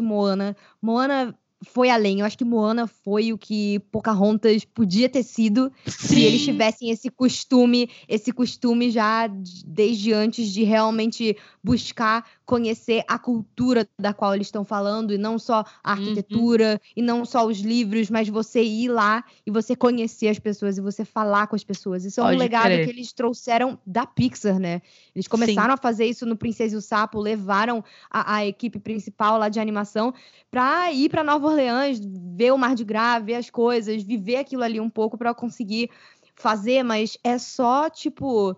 Moana. 0.00 0.56
Moana 0.80 1.36
foi 1.62 1.90
além. 1.90 2.20
Eu 2.20 2.26
acho 2.26 2.38
que 2.38 2.44
Moana 2.44 2.86
foi 2.86 3.32
o 3.32 3.38
que 3.38 3.78
Pocahontas 3.92 4.64
podia 4.64 5.08
ter 5.08 5.22
sido 5.22 5.70
se 5.86 6.22
eles 6.22 6.42
tivessem 6.44 6.90
esse 6.90 7.10
costume, 7.10 7.90
esse 8.08 8.32
costume 8.32 8.90
já 8.90 9.26
de- 9.26 9.64
desde 9.66 10.12
antes 10.12 10.48
de 10.52 10.62
realmente 10.64 11.36
buscar 11.62 12.24
conhecer 12.50 13.04
a 13.06 13.16
cultura 13.16 13.88
da 13.96 14.12
qual 14.12 14.34
eles 14.34 14.48
estão 14.48 14.64
falando, 14.64 15.14
e 15.14 15.18
não 15.18 15.38
só 15.38 15.64
a 15.84 15.92
Uhum. 15.92 15.92
arquitetura, 15.92 16.80
e 16.96 17.00
não 17.00 17.24
só 17.24 17.46
os 17.46 17.60
livros, 17.60 18.10
mas 18.10 18.28
você 18.28 18.60
ir 18.60 18.88
lá 18.88 19.22
e 19.46 19.52
você 19.52 19.76
conhecer 19.76 20.26
as 20.26 20.40
pessoas 20.40 20.76
e 20.76 20.80
você 20.80 21.04
falar 21.04 21.46
com 21.46 21.54
as 21.54 21.62
pessoas. 21.62 22.04
Isso 22.04 22.20
é 22.20 22.24
um 22.24 22.26
Pode 22.26 22.36
legado 22.36 22.80
que 22.80 22.90
eles 22.90 23.12
trouxeram 23.12 23.78
da 23.86 24.04
Pixar, 24.04 24.58
né? 24.58 24.82
Eles 25.14 25.28
começaram 25.28 25.72
a 25.74 25.76
fazer 25.76 26.06
isso 26.06 26.26
no 26.26 26.36
Princesa 26.36 26.74
e 26.74 26.78
o 26.78 26.80
Sapo, 26.82 27.20
levaram 27.20 27.84
a, 28.10 28.34
a 28.38 28.46
equipe 28.46 28.80
principal 28.80 29.38
lá 29.38 29.48
de 29.48 29.60
animação 29.60 30.12
pra 30.50 30.90
ir 30.92 31.08
pra 31.08 31.22
Nova 31.22 31.46
Orleans, 31.46 32.00
ver 32.36 32.52
o 32.52 32.58
Mar 32.58 32.74
de 32.74 32.84
Gras, 32.84 33.24
ver 33.24 33.36
as 33.36 33.48
coisas, 33.48 34.02
viver 34.02 34.36
aquilo 34.38 34.64
ali 34.64 34.80
um 34.80 34.90
pouco 34.90 35.16
pra 35.16 35.32
conseguir 35.32 35.88
fazer, 36.34 36.82
mas 36.82 37.16
é 37.22 37.38
só 37.38 37.88
tipo 37.88 38.56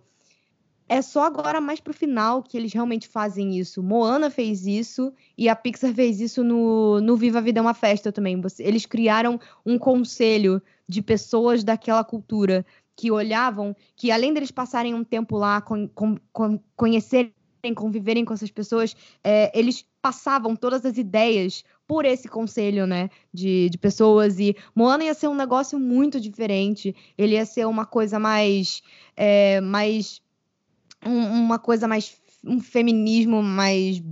é 0.88 1.00
só 1.00 1.24
agora 1.24 1.60
mais 1.60 1.80
pro 1.80 1.92
final 1.94 2.42
que 2.42 2.56
eles 2.56 2.72
realmente 2.72 3.08
fazem 3.08 3.58
isso. 3.58 3.82
Moana 3.82 4.30
fez 4.30 4.66
isso 4.66 5.12
e 5.36 5.48
a 5.48 5.56
Pixar 5.56 5.92
fez 5.94 6.20
isso 6.20 6.44
no, 6.44 7.00
no 7.00 7.16
Viva 7.16 7.38
a 7.38 7.42
Vida 7.42 7.60
é 7.60 7.62
uma 7.62 7.74
Festa 7.74 8.12
também. 8.12 8.40
Eles 8.58 8.86
criaram 8.86 9.40
um 9.64 9.78
conselho 9.78 10.62
de 10.88 11.00
pessoas 11.02 11.64
daquela 11.64 12.04
cultura 12.04 12.64
que 12.96 13.10
olhavam, 13.10 13.74
que 13.96 14.10
além 14.10 14.32
deles 14.32 14.50
passarem 14.50 14.94
um 14.94 15.04
tempo 15.04 15.36
lá, 15.36 15.60
con, 15.60 15.88
con- 15.88 16.18
con- 16.32 16.60
conhecerem, 16.76 17.32
conviverem 17.74 18.24
com 18.24 18.34
essas 18.34 18.50
pessoas, 18.50 18.94
é, 19.24 19.56
eles 19.58 19.84
passavam 20.00 20.54
todas 20.56 20.84
as 20.84 20.98
ideias 20.98 21.64
por 21.86 22.04
esse 22.04 22.28
conselho, 22.28 22.86
né, 22.86 23.10
de, 23.32 23.68
de 23.68 23.78
pessoas. 23.78 24.38
E 24.38 24.56
Moana 24.74 25.04
ia 25.04 25.14
ser 25.14 25.28
um 25.28 25.34
negócio 25.34 25.78
muito 25.78 26.20
diferente. 26.20 26.94
Ele 27.16 27.34
ia 27.34 27.44
ser 27.44 27.66
uma 27.66 27.84
coisa 27.84 28.18
mais, 28.18 28.82
é, 29.16 29.60
mais 29.60 30.21
um- 31.06 31.44
uma 31.44 31.58
coisa 31.58 31.86
mais 31.88 32.16
um 32.44 32.60
feminismo 32.60 33.42
mais 33.42 34.02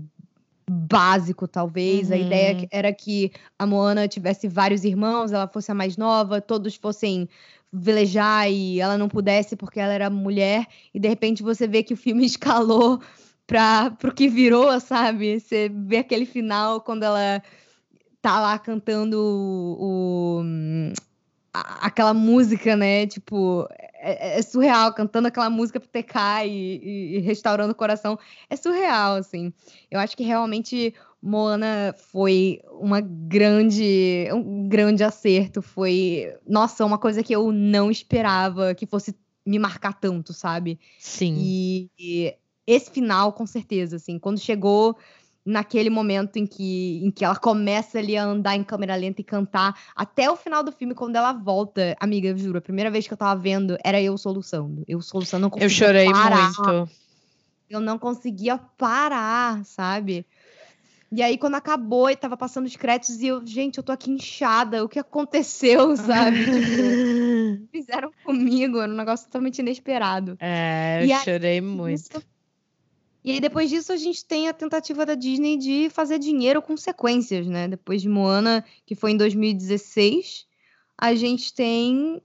básico, 0.69 1.49
talvez. 1.49 2.11
A 2.13 2.15
Uhum. 2.17 2.21
ideia 2.23 2.55
que- 2.55 2.69
era 2.71 2.93
que 2.93 3.33
a 3.59 3.67
Moana 3.67 4.07
tivesse 4.07 4.47
vários 4.47 4.85
irmãos, 4.85 5.33
ela 5.33 5.49
fosse 5.49 5.71
a 5.71 5.75
mais 5.75 5.97
nova, 5.97 6.41
todos 6.41 6.77
fossem 6.77 7.29
velejar 7.73 8.51
e 8.51 8.81
ela 8.81 8.97
não 8.99 9.09
pudesse 9.09 9.57
porque 9.57 9.81
ela 9.81 9.93
era 9.93 10.11
mulher. 10.11 10.67
E 10.95 11.01
de 11.01 11.09
repente 11.09 11.43
você 11.43 11.67
vê 11.67 11.83
que 11.83 11.95
o 11.95 11.97
filme 11.97 12.25
escalou 12.27 13.01
para 13.47 13.91
pro 13.93 14.15
que 14.15 14.29
virou, 14.29 14.79
sabe? 14.81 15.41
Você 15.41 15.69
vê 15.75 15.99
aquele 15.99 16.25
final 16.27 16.81
quando 16.81 17.03
ela 17.03 17.43
tá 18.23 18.39
lá 18.41 18.59
cantando 18.59 19.19
o, 19.19 20.41
o- 20.41 20.93
a- 21.53 21.87
aquela 21.87 22.15
música, 22.15 22.77
né? 22.77 23.07
Tipo, 23.09 23.67
é, 24.01 24.39
é 24.39 24.43
surreal, 24.43 24.93
cantando 24.95 25.29
aquela 25.29 25.51
música 25.51 25.79
pro 25.79 25.89
TK 25.89 26.47
e, 26.47 26.51
e- 26.51 27.17
e 27.17 27.19
restaurando 27.21 27.73
o 27.73 27.77
coração. 27.77 28.19
É 28.49 28.57
surreal, 28.57 29.17
assim. 29.17 29.53
Eu 29.91 30.01
acho 30.01 30.17
que 30.17 30.23
realmente 30.23 30.95
Moana 31.23 31.95
foi 32.11 32.61
uma 32.71 33.01
grande, 33.01 34.29
um 34.33 34.69
grande 34.69 35.05
acerto. 35.05 35.61
Foi, 35.61 36.35
nossa, 36.47 36.85
uma 36.85 36.99
coisa 36.99 37.23
que 37.23 37.35
eu 37.35 37.53
não 37.53 37.91
esperava 37.91 38.75
que 38.75 38.87
fosse 38.87 39.15
me 39.45 39.59
marcar 39.59 39.93
tanto, 39.95 40.33
sabe? 40.33 40.79
Sim. 40.99 41.35
E, 41.39 41.91
e 41.99 42.35
esse 42.67 42.91
final, 42.91 43.33
com 43.33 43.47
certeza, 43.47 43.97
assim, 43.97 44.19
quando 44.19 44.39
chegou 44.39 44.97
naquele 45.45 45.91
momento 45.91 46.37
em 46.37 46.47
que, 46.47 47.05
em 47.05 47.11
que 47.11 47.25
ela 47.25 47.37
começa 47.37 47.99
ali 47.99 48.17
a 48.17 48.25
andar 48.25 48.57
em 48.57 48.65
câmera 48.65 48.95
lenta 48.97 49.21
e 49.21 49.25
cantar, 49.25 49.75
até 49.97 50.31
o 50.31 50.37
final 50.37 50.63
do 50.63 50.73
filme, 50.73 50.95
quando 50.95 51.17
ela 51.17 51.33
volta, 51.33 51.97
amiga, 51.99 52.29
eu 52.29 52.39
juro, 52.39 52.59
a 52.59 52.63
primeira 52.63 52.91
vez 52.91 53.07
que 53.07 53.13
eu 53.13 53.19
tava 53.19 53.41
vendo, 53.41 53.77
era 53.85 54.01
eu 54.01 54.17
soluçando. 54.19 54.85
Eu 54.87 55.01
soluçando, 55.01 55.49
não 55.51 55.63
Eu 55.63 55.69
chorei 55.69 56.07
parar. 56.13 56.47
muito. 56.47 56.91
Eu 57.69 57.81
não 57.81 57.99
conseguia 57.99 58.59
parar, 58.59 59.65
sabe? 59.65 60.27
E 61.13 61.23
aí, 61.23 61.37
quando 61.37 61.57
acabou 61.57 62.09
e 62.09 62.15
tava 62.17 62.37
passando 62.37 62.67
os 62.67 62.77
créditos, 62.77 63.21
e 63.21 63.27
eu, 63.27 63.45
gente, 63.45 63.79
eu 63.79 63.83
tô 63.83 63.91
aqui 63.91 64.11
inchada, 64.13 64.85
o 64.85 64.89
que 64.89 64.99
aconteceu, 64.99 65.97
sabe? 65.97 66.45
tipo, 66.45 67.67
fizeram 67.73 68.13
comigo, 68.23 68.79
era 68.79 68.93
um 68.93 68.97
negócio 68.97 69.27
totalmente 69.27 69.59
inesperado. 69.59 70.37
É, 70.39 71.03
eu 71.03 71.07
E 71.09 71.13
aí, 71.13 71.25
chorei 71.25 71.61
muito. 71.61 72.17
Isso. 72.17 72.30
E 73.23 73.33
aí, 73.33 73.41
depois 73.41 73.69
disso, 73.69 73.93
a 73.93 73.97
gente 73.97 74.25
tem 74.25 74.49
a 74.49 74.53
tentativa 74.53 75.05
da 75.05 75.15
Disney 75.15 75.59
de 75.59 75.91
fazer 75.91 76.19
dinheiro 76.19 76.63
com 76.63 76.77
sequências, 76.77 77.47
né? 77.47 77.69
Depois 77.69 78.01
de 78.01 78.09
Moana, 78.09 78.65
que 78.87 78.95
foi 78.95 79.11
em 79.11 79.17
2016, 79.17 80.47
a 80.97 81.15
gente 81.15 81.53
tem 81.53 82.23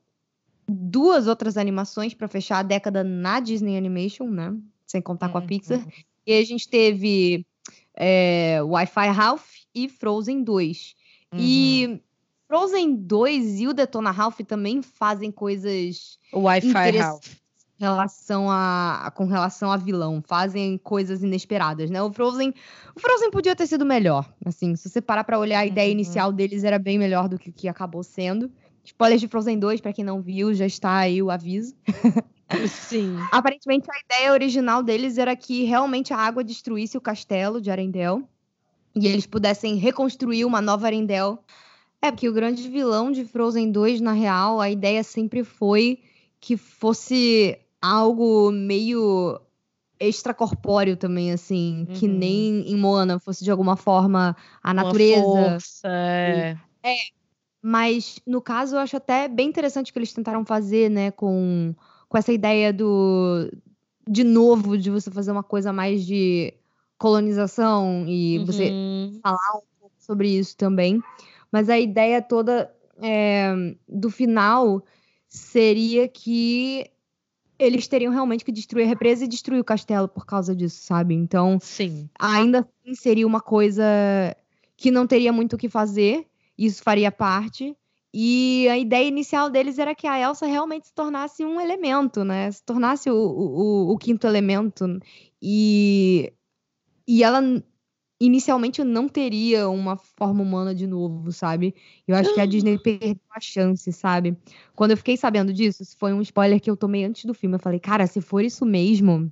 duas 0.67 1.27
outras 1.27 1.57
animações 1.57 2.13
para 2.13 2.27
fechar 2.27 2.59
a 2.59 2.63
década 2.63 3.03
na 3.03 3.39
Disney 3.39 3.77
Animation, 3.77 4.29
né? 4.29 4.55
Sem 4.85 5.01
contar 5.01 5.29
com 5.29 5.37
a 5.37 5.41
Uhum. 5.41 5.47
Pixar. 5.47 5.85
E 6.25 6.33
a 6.33 6.43
gente 6.43 6.67
teve 6.67 7.45
é, 7.93 8.61
Wi-Fi 8.63 9.07
Ralph 9.09 9.45
e 9.73 9.89
Frozen 9.89 10.43
2. 10.43 10.95
Uhum. 11.33 11.39
E 11.39 12.01
Frozen 12.47 12.95
2 12.95 13.59
e 13.61 13.67
o 13.67 13.73
Detona 13.73 14.11
Ralph 14.11 14.39
também 14.47 14.81
fazem 14.81 15.31
coisas 15.31 16.17
O 16.31 16.41
Wi-Fi 16.41 16.97
Ralph. 16.97 17.44
Relação 17.79 18.49
a, 18.49 19.11
com 19.15 19.25
relação 19.25 19.71
a 19.71 19.77
vilão, 19.77 20.21
fazem 20.25 20.77
coisas 20.77 21.23
inesperadas, 21.23 21.89
né? 21.89 22.01
O 22.01 22.11
Frozen, 22.11 22.53
o 22.95 22.99
Frozen 22.99 23.31
podia 23.31 23.55
ter 23.55 23.67
sido 23.67 23.85
melhor, 23.85 24.31
assim, 24.45 24.75
se 24.75 24.89
você 24.89 25.01
parar 25.01 25.23
pra 25.23 25.37
olhar 25.37 25.59
a 25.59 25.65
ideia 25.65 25.87
Uhum. 25.87 25.93
inicial 25.93 26.31
deles 26.31 26.63
era 26.63 26.79
bem 26.79 26.97
melhor 26.97 27.27
do 27.27 27.37
que, 27.37 27.51
que 27.51 27.67
acabou 27.67 28.03
sendo. 28.03 28.51
Spoilers 28.83 29.19
de 29.19 29.27
Frozen 29.27 29.59
2, 29.59 29.81
pra 29.81 29.91
quem 29.91 30.05
não 30.05 30.21
viu, 30.21 30.53
já 30.53 30.65
está 30.65 30.95
aí 30.97 31.21
o 31.21 31.31
aviso. 31.31 31.75
Sim. 32.67 33.17
Aparentemente 33.31 33.87
a 33.89 33.99
ideia 34.05 34.31
original 34.31 34.83
deles 34.83 35.17
era 35.17 35.35
que 35.35 35.63
realmente 35.63 36.13
a 36.13 36.17
água 36.17 36.43
destruísse 36.43 36.97
o 36.97 37.01
castelo 37.01 37.59
de 37.59 37.71
Arendelle 37.71 38.23
e 38.95 39.07
eles 39.07 39.25
pudessem 39.25 39.75
reconstruir 39.75 40.45
uma 40.45 40.61
nova 40.61 40.85
Arendelle. 40.85 41.37
É, 42.01 42.11
porque 42.11 42.29
o 42.29 42.33
grande 42.33 42.69
vilão 42.69 43.11
de 43.11 43.25
Frozen 43.25 43.71
2, 43.71 43.99
na 43.99 44.11
real, 44.11 44.61
a 44.61 44.69
ideia 44.69 45.03
sempre 45.03 45.43
foi 45.43 45.99
que 46.39 46.55
fosse 46.55 47.57
algo 47.85 48.51
meio 48.51 49.39
extracorpóreo 49.99 50.97
também, 50.97 51.31
assim, 51.31 51.87
que 51.93 52.07
Uhum. 52.07 52.13
nem 52.13 52.71
em 52.71 52.75
Moana 52.77 53.19
fosse 53.19 53.43
de 53.43 53.51
alguma 53.51 53.75
forma 53.77 54.35
a 54.61 54.71
Uma 54.71 54.83
natureza. 54.83 55.51
força, 55.51 55.87
é. 55.87 56.55
Mas, 57.61 58.19
no 58.27 58.41
caso, 58.41 58.75
eu 58.75 58.79
acho 58.79 58.95
até 58.97 59.27
bem 59.27 59.49
interessante 59.49 59.89
o 59.89 59.93
que 59.93 59.97
eles 59.99 60.13
tentaram 60.13 60.45
fazer, 60.45 60.89
né, 60.89 61.11
com, 61.11 61.73
com 62.07 62.17
essa 62.17 62.31
ideia 62.31 62.71
do. 62.71 63.49
De 64.07 64.23
novo, 64.23 64.77
de 64.77 64.91
você 64.91 65.09
fazer 65.09 65.31
uma 65.31 65.41
coisa 65.41 65.73
mais 65.73 66.05
de 66.05 66.53
colonização 66.97 68.05
e 68.07 68.37
você 68.39 68.69
Uhum. 68.69 69.19
falar 69.23 69.57
um 69.57 69.61
pouco 69.79 69.95
sobre 69.97 70.29
isso 70.29 70.55
também. 70.55 71.01
Mas 71.51 71.69
a 71.69 71.79
ideia 71.79 72.21
toda 72.21 72.71
é, 73.01 73.51
do 73.89 74.11
final 74.11 74.85
seria 75.27 76.07
que 76.07 76.85
eles 77.57 77.87
teriam 77.87 78.11
realmente 78.11 78.43
que 78.43 78.51
destruir 78.51 78.85
a 78.85 78.87
represa 78.87 79.23
e 79.23 79.27
destruir 79.27 79.59
o 79.59 79.63
castelo 79.63 80.07
por 80.07 80.25
causa 80.25 80.55
disso, 80.55 80.81
sabe? 80.83 81.13
Então, 81.13 81.57
Sim. 81.61 82.09
ainda 82.19 82.59
assim 82.59 82.95
seria 82.95 83.25
uma 83.25 83.41
coisa 83.41 83.83
que 84.77 84.91
não 84.91 85.07
teria 85.07 85.31
muito 85.31 85.53
o 85.53 85.57
que 85.57 85.69
fazer, 85.69 86.25
isso 86.57 86.83
faria 86.83 87.11
parte. 87.11 87.75
E 88.13 88.67
a 88.69 88.77
ideia 88.77 89.07
inicial 89.07 89.49
deles 89.49 89.77
era 89.77 89.93
que 89.93 90.07
a 90.07 90.17
Elsa 90.17 90.45
realmente 90.45 90.87
se 90.87 90.93
tornasse 90.93 91.43
um 91.43 91.59
elemento, 91.59 92.23
né? 92.23 92.49
Se 92.49 92.63
tornasse 92.63 93.09
o, 93.09 93.15
o, 93.15 93.91
o 93.91 93.97
quinto 93.97 94.25
elemento. 94.25 94.85
E, 95.41 96.31
e 97.05 97.23
ela 97.23 97.41
inicialmente 98.19 98.83
não 98.83 99.07
teria 99.09 99.67
uma 99.69 99.97
forma 99.97 100.41
humana 100.41 100.73
de 100.73 100.87
novo, 100.87 101.31
sabe? 101.31 101.75
Eu 102.07 102.15
acho 102.15 102.33
que 102.33 102.39
a 102.41 102.45
Disney 102.45 102.77
perdeu 102.81 103.19
a 103.31 103.39
chance, 103.39 103.91
sabe? 103.91 104.37
Quando 104.75 104.91
eu 104.91 104.97
fiquei 104.97 105.17
sabendo 105.17 105.51
disso, 105.53 105.83
isso 105.83 105.97
foi 105.97 106.13
um 106.13 106.21
spoiler 106.21 106.59
que 106.61 106.69
eu 106.69 106.77
tomei 106.77 107.03
antes 107.03 107.25
do 107.25 107.33
filme. 107.33 107.55
Eu 107.55 107.59
falei, 107.59 107.79
cara, 107.79 108.07
se 108.07 108.21
for 108.21 108.41
isso 108.43 108.65
mesmo, 108.65 109.29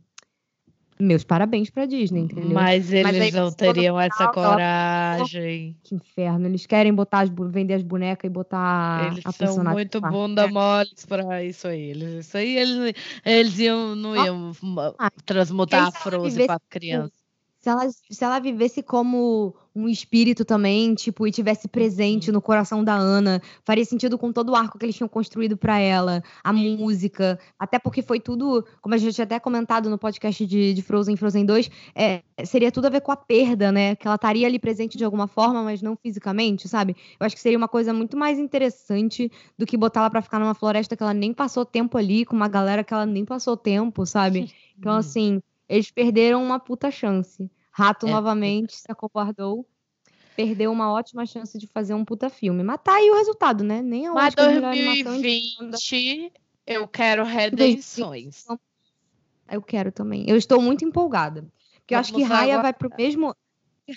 meus 1.00 1.24
parabéns 1.24 1.70
pra 1.70 1.86
Disney, 1.86 2.22
entendeu? 2.22 2.52
Mas 2.54 2.94
aí 2.94 3.00
eles 3.00 3.34
não 3.34 3.46
quando 3.48 3.56
teriam 3.56 4.00
essa 4.00 4.16
final, 4.30 4.34
ela- 4.36 4.52
coragem. 5.18 5.78
Que 5.84 5.96
inferno. 5.96 6.46
Eles 6.48 6.66
querem 6.66 6.94
botar 6.94 7.22
as, 7.22 7.30
vender 7.50 7.74
as 7.76 7.84
bonecas 7.84 8.30
e 8.30 8.32
botar 8.34 9.08
Eles 9.14 9.26
a 9.26 9.32
são 9.32 9.48
personagem. 9.48 9.74
muito 9.74 10.00
lá. 10.02 10.10
bunda 10.12 10.48
moles 10.48 11.06
pra 11.06 11.44
isso 11.44 11.68
aí. 11.68 11.82
Eles, 11.90 12.26
isso 12.28 12.38
aí 12.38 12.58
eles, 12.58 12.94
eles 13.26 13.60
iam, 13.60 13.96
não 13.96 14.14
Ah. 14.14 14.26
iam 14.26 14.52
Ah, 15.00 15.10
transmutar 15.26 15.88
a 15.88 15.92
Frozen 15.92 16.46
pra 16.48 16.60
criança. 16.70 17.23
Se 17.64 17.70
ela, 17.70 17.90
se 17.90 18.24
ela 18.24 18.40
vivesse 18.40 18.84
como 18.84 19.56
um 19.74 19.88
espírito 19.88 20.44
também, 20.44 20.94
tipo, 20.94 21.26
e 21.26 21.32
tivesse 21.32 21.68
presente 21.70 22.30
Uhum. 22.30 22.34
no 22.34 22.42
coração 22.42 22.84
da 22.84 22.94
Ana, 22.94 23.42
faria 23.66 23.86
sentido 23.86 24.18
com 24.18 24.34
todo 24.34 24.50
o 24.52 24.56
arco 24.56 24.78
que 24.78 24.86
eles 24.86 24.96
tinham 24.98 25.08
construído 25.08 25.56
pra 25.56 25.80
ela, 25.80 26.22
a 26.44 26.52
música, 26.52 27.40
até 27.58 27.80
porque 27.80 28.02
foi 28.02 28.20
tudo, 28.20 28.66
como 28.82 28.94
a 28.94 28.98
gente 28.98 29.16
tinha 29.16 29.24
até 29.24 29.40
comentado 29.40 29.90
no 29.90 29.98
podcast 29.98 30.46
de, 30.46 30.74
de 30.74 30.82
Frozen 30.82 31.16
Frozen 31.16 31.46
2, 31.46 31.72
é, 31.96 32.22
seria 32.46 32.70
tudo 32.72 32.88
a 32.88 32.90
ver 32.90 33.00
com 33.02 33.14
a 33.14 33.16
perda, 33.18 33.72
né? 33.72 33.96
Que 33.96 34.08
ela 34.08 34.16
estaria 34.16 34.46
ali 34.46 34.60
presente 34.60 34.98
de 34.98 35.06
alguma 35.06 35.28
forma, 35.28 35.64
mas 35.64 35.82
não 35.82 35.96
fisicamente, 35.96 36.68
sabe? 36.68 36.96
Eu 37.20 37.26
acho 37.26 37.36
que 37.36 37.42
seria 37.42 37.58
uma 37.58 37.70
coisa 37.70 37.94
muito 37.94 38.18
mais 38.18 38.38
interessante 38.40 39.32
do 39.58 39.66
que 39.66 39.78
botar 39.78 40.02
ela 40.02 40.10
pra 40.10 40.22
ficar 40.22 40.38
numa 40.40 40.54
floresta 40.54 40.98
que 40.98 41.02
ela 41.04 41.14
nem 41.14 41.34
passou 41.34 41.66
tempo 41.66 41.98
ali, 41.98 42.26
com 42.26 42.36
uma 42.36 42.50
galera 42.50 42.84
que 42.84 42.94
ela 42.94 43.06
nem 43.06 43.24
passou 43.26 43.56
tempo, 43.56 44.06
sabe? 44.06 44.52
Então, 44.78 44.92
Uhum. 44.94 44.98
assim, 45.00 45.42
eles 45.68 45.92
perderam 45.92 46.44
uma 46.44 46.60
puta 46.60 46.92
chance. 46.92 47.50
Rato 47.72 48.08
É, 48.08 48.12
novamente 48.12 48.76
se 48.76 48.86
acovardou. 48.90 49.68
Perdeu 50.36 50.72
uma 50.72 50.92
ótima 50.92 51.26
chance 51.26 51.58
de 51.58 51.68
fazer 51.68 51.94
um 51.94 52.04
puta 52.04 52.30
filme. 52.30 52.64
Mas 52.64 52.80
tá 52.84 52.96
aí 52.96 53.10
o 53.10 53.16
resultado, 53.16 53.64
né? 53.64 53.82
Nem 53.82 54.08
a 54.08 54.14
Mas 54.14 54.34
animação. 54.36 54.96
de- 54.96 55.04
2020 55.04 56.34
eu 56.66 56.88
quero 56.88 57.24
redenções. 57.24 58.46
Eu 59.50 59.62
quero 59.62 59.92
também. 59.92 60.26
Eu 60.28 60.36
estou 60.36 60.62
muito 60.62 60.84
empolgada. 60.86 61.46
Porque 61.80 61.94
eu 61.94 62.00
acho 62.00 62.14
que 62.14 62.24
Raya 62.24 62.62
vai 62.62 62.74
pro 62.74 62.90
mesmo. 62.98 63.36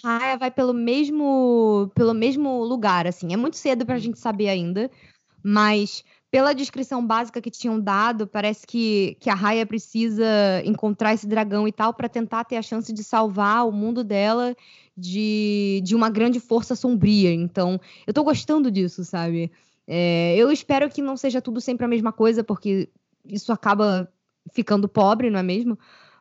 Raya 0.03 0.37
vai 0.37 0.51
pelo 0.51 0.75
mesmo 0.75 1.91
pelo 1.95 2.13
mesmo 2.13 2.63
lugar, 2.65 3.07
assim. 3.07 3.33
É 3.33 3.37
muito 3.37 3.57
cedo 3.57 3.87
pra 3.87 3.97
Hum. 3.97 4.01
gente 4.01 4.19
saber 4.19 4.49
ainda, 4.49 4.91
mas 5.43 6.05
pela 6.31 6.53
descrição 6.53 7.07
básica 7.07 7.41
que 7.41 7.51
tinham 7.51 7.81
dado, 7.81 8.27
parece 8.27 8.67
que, 8.67 9.17
que 9.21 9.31
a 9.31 9.35
Raya 9.35 9.65
precisa 9.65 10.25
encontrar 10.65 11.15
esse 11.15 11.27
dragão 11.27 11.67
e 11.69 11.73
tal 11.73 11.95
pra 11.95 12.09
tentar 12.09 12.45
ter 12.45 12.57
a 12.57 12.63
chance 12.63 12.93
de 12.93 13.05
salvar 13.05 13.67
o 13.67 13.73
mundo 13.73 14.03
dela 14.03 14.55
de, 14.97 15.81
de 15.85 15.95
uma 15.95 16.11
grande 16.11 16.41
força 16.41 16.75
sombria. 16.75 17.33
Então, 17.33 17.81
eu 18.07 18.13
tô 18.13 18.25
gostando 18.25 18.71
disso, 18.71 19.05
sabe? 19.05 19.53
É, 19.87 20.35
eu 20.37 20.51
espero 20.51 20.91
que 20.91 21.01
não 21.01 21.17
seja 21.17 21.41
tudo 21.41 21.61
sempre 21.61 21.85
a 21.85 21.89
mesma 21.89 22.13
coisa, 22.13 22.43
porque 22.43 22.89
isso 23.25 23.53
acaba 23.53 24.13
ficando 24.53 24.89
pobre, 24.89 25.31
não 25.31 25.39
é 25.39 25.43
mesmo? 25.43 25.79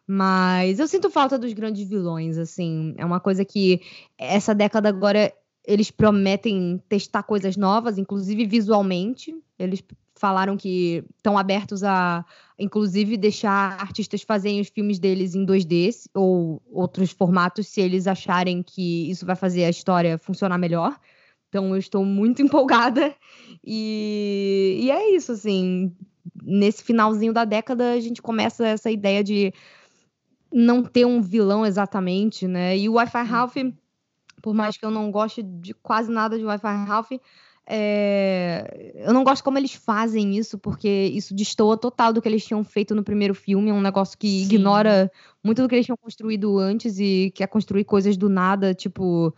Mas 0.07 0.79
eu 0.79 0.87
sinto 0.87 1.09
falta 1.09 1.37
dos 1.37 1.51
grandes 1.53 1.87
vilões, 1.87 2.37
assim. 2.37 2.93
É 2.97 3.03
uma 3.03 3.19
coisa 3.19 3.43
que 3.43 3.81
essa 4.17 4.53
década 4.53 4.87
agora 4.89 5.33
eles 5.67 5.89
prometem 5.89 6.81
testar 6.87 7.23
coisas 7.23 7.57
novas, 7.57 7.97
inclusive 7.97 8.45
visualmente. 8.45 9.35
Eles 9.57 9.83
falaram 10.15 10.55
que 10.55 11.03
estão 11.17 11.37
abertos 11.37 11.83
a, 11.83 12.25
inclusive, 12.57 13.17
deixar 13.17 13.79
artistas 13.81 14.21
fazerem 14.21 14.61
os 14.61 14.69
filmes 14.69 14.99
deles 14.99 15.35
em 15.35 15.45
2D 15.45 16.09
ou 16.13 16.61
outros 16.71 17.11
formatos, 17.11 17.67
se 17.67 17.81
eles 17.81 18.07
acharem 18.07 18.63
que 18.63 19.09
isso 19.09 19.25
vai 19.25 19.35
fazer 19.35 19.65
a 19.65 19.69
história 19.69 20.17
funcionar 20.17 20.57
melhor. 20.57 20.97
Então 21.49 21.69
eu 21.69 21.77
estou 21.77 22.05
muito 22.05 22.41
empolgada. 22.43 23.13
E, 23.63 24.79
e 24.83 24.91
é 24.91 25.15
isso, 25.15 25.31
assim. 25.31 25.91
Nesse 26.43 26.83
finalzinho 26.83 27.33
da 27.33 27.45
década, 27.45 27.93
a 27.93 27.99
gente 27.99 28.21
começa 28.21 28.67
essa 28.67 28.89
ideia 28.89 29.23
de 29.23 29.53
não 30.51 30.83
ter 30.83 31.05
um 31.05 31.21
vilão 31.21 31.65
exatamente, 31.65 32.47
né? 32.47 32.77
E 32.77 32.87
o 32.87 32.93
Wi-Fi 32.93 33.23
Ralph, 33.23 33.55
por 34.45 34.53
mais 34.53 34.77
que 34.77 34.85
eu 34.85 34.91
não 34.91 35.09
goste 35.09 35.41
de 35.41 35.73
quase 35.73 36.11
nada 36.11 36.37
de 36.37 36.45
Wi-Fi 36.45 36.85
Ralph, 36.85 37.13
é, 37.65 38.93
eu 38.93 39.11
não 39.11 39.23
gosto 39.23 39.43
como 39.43 39.57
eles 39.57 39.73
fazem 39.73 40.37
isso, 40.37 40.59
porque 40.59 40.87
isso 40.87 41.33
destoa 41.33 41.75
total 41.75 42.13
do 42.13 42.21
que 42.21 42.29
eles 42.29 42.45
tinham 42.45 42.63
feito 42.63 42.93
no 42.93 43.03
primeiro 43.03 43.33
filme. 43.33 43.71
É 43.71 43.73
um 43.73 43.81
negócio 43.81 44.15
que 44.15 44.27
Sim. 44.27 44.43
ignora 44.43 45.11
muito 45.43 45.63
do 45.63 45.67
que 45.67 45.73
eles 45.73 45.87
tinham 45.87 45.97
construído 45.97 46.59
antes 46.59 46.99
e 46.99 47.31
quer 47.33 47.47
construir 47.47 47.85
coisas 47.85 48.15
do 48.17 48.29
nada, 48.29 48.75
tipo. 48.75 49.33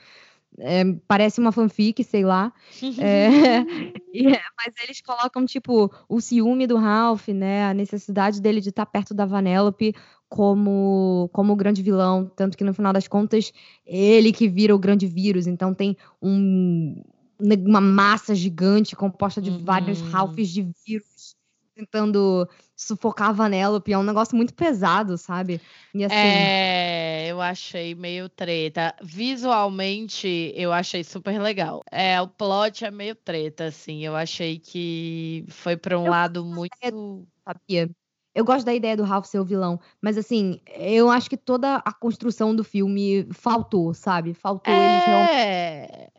é, 0.59 0.83
parece 1.07 1.39
uma 1.39 1.53
fanfic, 1.53 2.03
sei 2.03 2.25
lá. 2.25 2.51
É, 2.99 3.27
é, 4.35 4.41
mas 4.57 4.73
eles 4.83 4.99
colocam, 4.99 5.45
tipo, 5.45 5.89
o 6.09 6.19
ciúme 6.19 6.67
do 6.67 6.75
Ralph, 6.75 7.29
né? 7.29 7.69
A 7.69 7.73
necessidade 7.73 8.41
dele 8.41 8.59
de 8.59 8.71
estar 8.71 8.85
perto 8.85 9.13
da 9.13 9.25
Vanellope 9.25 9.95
como, 10.29 11.29
como 11.33 11.53
o 11.53 11.55
grande 11.55 11.81
vilão. 11.81 12.25
Tanto 12.35 12.57
que 12.57 12.63
no 12.63 12.73
final 12.73 12.93
das 12.93 13.07
contas, 13.07 13.51
ele 13.85 14.31
que 14.31 14.47
vira 14.47 14.75
o 14.75 14.79
grande 14.79 15.07
vírus. 15.07 15.47
Então 15.47 15.73
tem 15.73 15.95
um, 16.21 17.01
uma 17.39 17.81
massa 17.81 18.35
gigante 18.35 18.95
composta 18.95 19.41
de 19.41 19.51
vários 19.51 20.01
Uhum. 20.01 20.11
Ralphs 20.11 20.49
de 20.49 20.63
vírus 20.85 21.35
tentando 21.75 22.47
sufocar 22.75 23.29
a 23.29 23.31
Vanellope. 23.31 23.93
É 23.93 23.97
um 23.97 24.03
negócio 24.03 24.35
muito 24.35 24.53
pesado, 24.53 25.17
sabe? 25.17 25.61
Assim. 26.03 26.09
É, 26.09 27.27
eu 27.27 27.41
achei 27.41 27.93
meio 27.93 28.29
treta. 28.29 28.95
Visualmente, 29.01 30.53
eu 30.55 30.71
achei 30.71 31.03
super 31.03 31.39
legal. 31.41 31.83
É, 31.91 32.19
o 32.21 32.27
plot 32.27 32.85
é 32.85 32.91
meio 32.91 33.15
treta, 33.15 33.65
assim. 33.65 34.03
Eu 34.05 34.15
achei 34.15 34.57
que 34.59 35.45
foi 35.49 35.75
para 35.77 35.99
um 35.99 36.03
Eu 36.05 36.11
lado 36.11 36.45
muito. 36.45 37.27
sabia? 37.45 37.89
Eu 38.37 38.45
gosto 38.45 38.67
da 38.67 38.73
ideia 38.75 38.95
do 38.95 39.01
Ralph 39.01 39.25
ser 39.25 39.39
o 39.39 39.43
vilão, 39.43 39.79
mas 39.99 40.15
assim, 40.15 40.61
eu 40.75 41.09
acho 41.09 41.27
que 41.27 41.35
toda 41.35 41.77
a 41.77 41.91
construção 41.91 42.55
do 42.55 42.63
filme 42.63 43.27
faltou, 43.31 43.95
sabe? 43.95 44.35
Faltou 44.35 44.71
eles 44.71 45.05
realmente 45.05 45.31
É. 45.31 46.09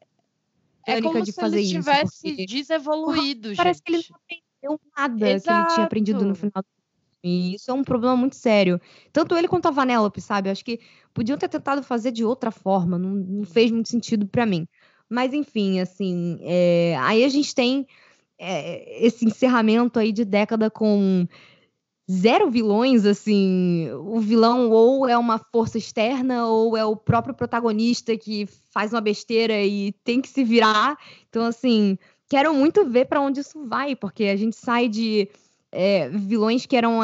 É 0.85 1.01
como 1.01 1.23
de 1.23 1.31
se 1.31 1.40
fazer 1.40 1.59
ele 1.59 1.66
isso, 1.66 1.74
tivesse 1.74 2.28
porque 2.31 2.47
desevoluído, 2.47 3.55
parece 3.55 3.81
que 3.81 3.93
ele 3.93 3.99
gente. 3.99 4.11
não 4.11 4.74
aprendeu 4.74 4.81
nada 4.97 5.40
que 5.40 5.49
ele 5.49 5.66
tinha 5.66 5.86
aprendido 5.86 6.24
no 6.24 6.32
Exato. 6.32 6.39
final 6.40 6.62
do 6.62 6.66
filme. 6.66 6.82
E 7.23 7.55
isso 7.55 7.70
é 7.70 7.74
um 7.74 7.85
problema 7.85 8.16
muito 8.16 8.35
sério. 8.35 8.81
Tanto 9.12 9.36
ele 9.36 9.47
quanto 9.47 9.69
a 9.69 9.70
Vanellope, 9.70 10.20
sabe? 10.20 10.51
Acho 10.51 10.65
que 10.65 10.81
podiam 11.15 11.39
ter 11.39 11.49
tentado 11.49 11.85
fazer 11.85 12.11
de 12.11 12.24
outra 12.24 12.51
forma, 12.51 12.99
não, 12.99 13.11
não 13.11 13.45
fez 13.45 13.70
muito 13.70 13.89
sentido 13.89 14.27
pra 14.27 14.45
mim. 14.45 14.66
Mas 15.09 15.32
enfim, 15.32 15.78
assim, 15.78 16.39
é, 16.43 16.97
aí 17.01 17.23
a 17.23 17.28
gente 17.28 17.55
tem 17.55 17.86
é, 18.39 19.07
esse 19.07 19.24
encerramento 19.24 20.01
aí 20.01 20.11
de 20.11 20.24
década 20.24 20.69
com 20.69 21.28
zero 22.10 22.51
vilões, 22.51 23.05
assim, 23.05 23.90
o 23.93 24.18
vilão 24.18 24.70
ou 24.70 25.06
é 25.06 25.16
uma 25.16 25.39
força 25.39 25.76
externa 25.76 26.47
ou 26.47 26.76
é 26.76 26.85
o 26.85 26.97
próprio 26.97 27.35
protagonista 27.35 28.16
que 28.16 28.47
faz 28.70 28.93
uma 28.93 29.01
besteira 29.01 29.62
e 29.62 29.93
tem 30.05 30.20
que 30.20 30.28
se 30.28 30.43
virar. 30.43 30.97
Então, 31.28 31.44
assim, 31.44 31.98
quero 32.28 32.55
muito 32.55 32.85
ver 32.86 33.06
para 33.06 33.20
onde 33.20 33.40
isso 33.40 33.66
vai, 33.66 33.94
porque 33.94 34.24
a 34.24 34.36
gente 34.36 34.56
sai 34.56 34.89
de 34.89 35.28
é, 35.70 36.09
vilões 36.09 36.64
que 36.64 36.76
eram 36.76 37.01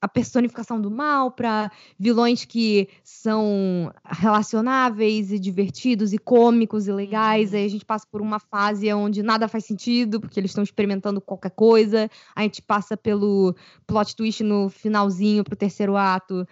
a 0.00 0.08
personificação 0.08 0.80
do 0.80 0.90
mal, 0.90 1.30
para 1.30 1.70
vilões 1.98 2.44
que 2.44 2.88
são 3.02 3.92
relacionáveis 4.04 5.32
e 5.32 5.38
divertidos 5.38 6.12
e 6.12 6.18
cômicos 6.18 6.86
e 6.86 6.92
legais. 6.92 7.52
Uhum. 7.52 7.58
Aí 7.58 7.64
a 7.64 7.68
gente 7.68 7.84
passa 7.84 8.06
por 8.10 8.20
uma 8.20 8.38
fase 8.38 8.92
onde 8.92 9.22
nada 9.22 9.48
faz 9.48 9.64
sentido, 9.64 10.20
porque 10.20 10.38
eles 10.38 10.50
estão 10.50 10.62
experimentando 10.62 11.20
qualquer 11.20 11.50
coisa. 11.50 12.10
A 12.34 12.42
gente 12.42 12.60
passa 12.62 12.96
pelo 12.96 13.54
plot 13.86 14.14
twist 14.14 14.42
no 14.42 14.68
finalzinho 14.68 15.44
pro 15.44 15.56
terceiro 15.56 15.96
ato. 15.96 16.46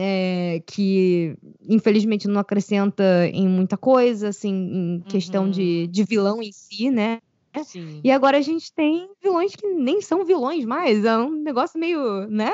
É, 0.00 0.62
que 0.66 1.34
infelizmente 1.66 2.28
não 2.28 2.38
acrescenta 2.38 3.26
em 3.32 3.48
muita 3.48 3.74
coisa, 3.74 4.28
assim, 4.28 4.52
em 4.52 5.00
questão 5.00 5.44
uhum. 5.44 5.50
de, 5.50 5.86
de 5.86 6.04
vilão 6.04 6.42
em 6.42 6.52
si, 6.52 6.90
né? 6.90 7.20
Sim. 7.64 8.00
E 8.04 8.10
agora 8.10 8.36
a 8.36 8.42
gente 8.42 8.70
tem 8.70 9.08
vilões 9.22 9.56
que 9.56 9.66
nem 9.66 10.02
são 10.02 10.26
vilões 10.26 10.66
mais, 10.66 11.04
é 11.04 11.16
um 11.16 11.30
negócio 11.30 11.80
meio, 11.80 12.28
né? 12.28 12.52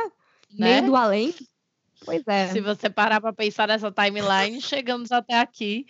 Né? 0.58 0.80
meio 0.80 0.86
do 0.86 0.96
além. 0.96 1.34
Pois 2.04 2.22
é. 2.26 2.48
Se 2.48 2.60
você 2.60 2.90
parar 2.90 3.20
para 3.20 3.32
pensar 3.32 3.68
nessa 3.68 3.90
timeline, 3.90 4.60
chegamos 4.62 5.10
até 5.10 5.40
aqui. 5.40 5.86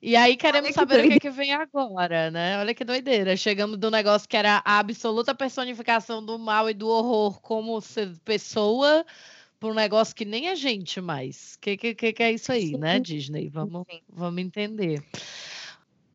E 0.00 0.16
aí 0.16 0.36
queremos 0.36 0.68
que 0.68 0.74
saber 0.74 0.96
doido. 0.96 1.06
o 1.06 1.08
que, 1.08 1.14
é 1.14 1.20
que 1.20 1.30
vem 1.30 1.54
agora, 1.54 2.30
né? 2.30 2.58
Olha 2.58 2.74
que 2.74 2.84
doideira. 2.84 3.36
Chegamos 3.38 3.78
do 3.78 3.90
negócio 3.90 4.28
que 4.28 4.36
era 4.36 4.62
a 4.62 4.78
absoluta 4.78 5.34
personificação 5.34 6.22
do 6.22 6.38
mal 6.38 6.68
e 6.68 6.74
do 6.74 6.88
horror 6.88 7.40
como 7.40 7.80
pessoa 8.22 9.06
para 9.58 9.70
um 9.70 9.74
negócio 9.74 10.14
que 10.14 10.26
nem 10.26 10.50
a 10.50 10.54
gente 10.54 11.00
mais. 11.00 11.54
O 11.54 11.60
que, 11.60 11.94
que, 11.94 12.12
que, 12.12 12.22
é 12.22 12.32
isso 12.32 12.52
aí, 12.52 12.68
Sim. 12.68 12.76
né, 12.76 13.00
Disney? 13.00 13.48
Vamos, 13.48 13.86
vamos 14.10 14.42
entender. 14.42 15.02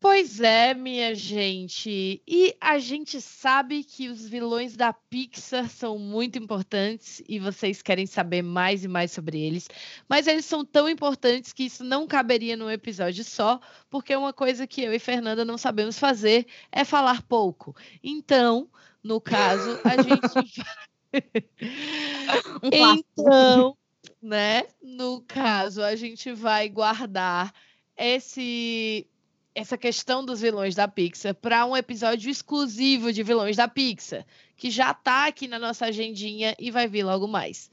Pois 0.00 0.40
é, 0.40 0.72
minha 0.72 1.14
gente. 1.14 2.22
E 2.26 2.56
a 2.58 2.78
gente 2.78 3.20
sabe 3.20 3.84
que 3.84 4.08
os 4.08 4.26
vilões 4.26 4.74
da 4.74 4.94
Pixar 4.94 5.68
são 5.68 5.98
muito 5.98 6.38
importantes 6.38 7.22
e 7.28 7.38
vocês 7.38 7.82
querem 7.82 8.06
saber 8.06 8.40
mais 8.40 8.82
e 8.82 8.88
mais 8.88 9.12
sobre 9.12 9.38
eles, 9.38 9.68
mas 10.08 10.26
eles 10.26 10.46
são 10.46 10.64
tão 10.64 10.88
importantes 10.88 11.52
que 11.52 11.64
isso 11.64 11.84
não 11.84 12.06
caberia 12.06 12.56
num 12.56 12.70
episódio 12.70 13.22
só, 13.22 13.60
porque 13.90 14.16
uma 14.16 14.32
coisa 14.32 14.66
que 14.66 14.80
eu 14.82 14.94
e 14.94 14.98
Fernanda 14.98 15.44
não 15.44 15.58
sabemos 15.58 15.98
fazer 15.98 16.46
é 16.72 16.82
falar 16.82 17.20
pouco. 17.20 17.76
Então, 18.02 18.70
no 19.04 19.20
caso, 19.20 19.78
a 19.84 20.00
gente 20.00 20.62
Então, 22.62 23.76
né? 24.22 24.64
No 24.82 25.20
caso, 25.22 25.82
a 25.82 25.94
gente 25.94 26.32
vai 26.32 26.70
guardar 26.70 27.52
esse 27.96 29.06
essa 29.54 29.76
questão 29.76 30.24
dos 30.24 30.40
vilões 30.40 30.74
da 30.74 30.86
Pixar 30.86 31.34
para 31.34 31.66
um 31.66 31.76
episódio 31.76 32.30
exclusivo 32.30 33.12
de 33.12 33.22
vilões 33.22 33.56
da 33.56 33.66
Pixar, 33.66 34.24
que 34.56 34.70
já 34.70 34.92
está 34.92 35.26
aqui 35.26 35.48
na 35.48 35.58
nossa 35.58 35.86
agendinha 35.86 36.54
e 36.58 36.70
vai 36.70 36.86
vir 36.86 37.04
logo 37.04 37.26
mais. 37.26 37.70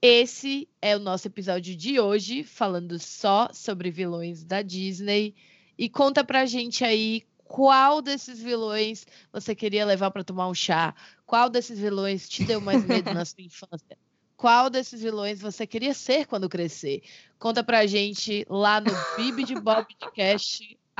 Esse 0.00 0.68
é 0.80 0.96
o 0.96 1.00
nosso 1.00 1.26
episódio 1.26 1.76
de 1.76 2.00
hoje, 2.00 2.42
falando 2.42 2.98
só 2.98 3.50
sobre 3.52 3.90
vilões 3.90 4.44
da 4.44 4.62
Disney. 4.62 5.34
E 5.76 5.88
conta 5.88 6.24
pra 6.24 6.46
gente 6.46 6.84
aí 6.84 7.22
qual 7.44 8.00
desses 8.00 8.40
vilões 8.40 9.04
você 9.32 9.54
queria 9.54 9.84
levar 9.84 10.10
para 10.10 10.24
tomar 10.24 10.48
um 10.48 10.54
chá? 10.54 10.94
Qual 11.26 11.50
desses 11.50 11.78
vilões 11.78 12.28
te 12.28 12.44
deu 12.44 12.60
mais 12.60 12.84
medo 12.84 13.12
na 13.12 13.24
sua 13.24 13.42
infância? 13.42 13.98
Qual 14.36 14.70
desses 14.70 15.02
vilões 15.02 15.40
você 15.40 15.66
queria 15.66 15.92
ser 15.92 16.26
quando 16.26 16.48
crescer? 16.48 17.02
Conta 17.38 17.62
pra 17.62 17.86
gente 17.86 18.46
lá 18.48 18.80
no 18.80 18.90
Bibi 19.16 19.44
de 19.44 19.54
Bob 19.60 19.86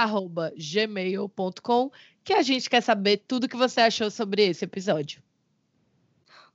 Podcast 0.09 0.57
gmail.com, 0.57 1.91
que 2.25 2.33
a 2.33 2.43
gente 2.43 2.71
quer 2.71 2.81
saber 2.81 3.23
tudo 3.27 3.49
que 3.49 3.57
você 3.57 3.81
achou 3.81 4.11
sobre 4.11 4.49
esse 4.49 4.65
episódio. 4.65 5.23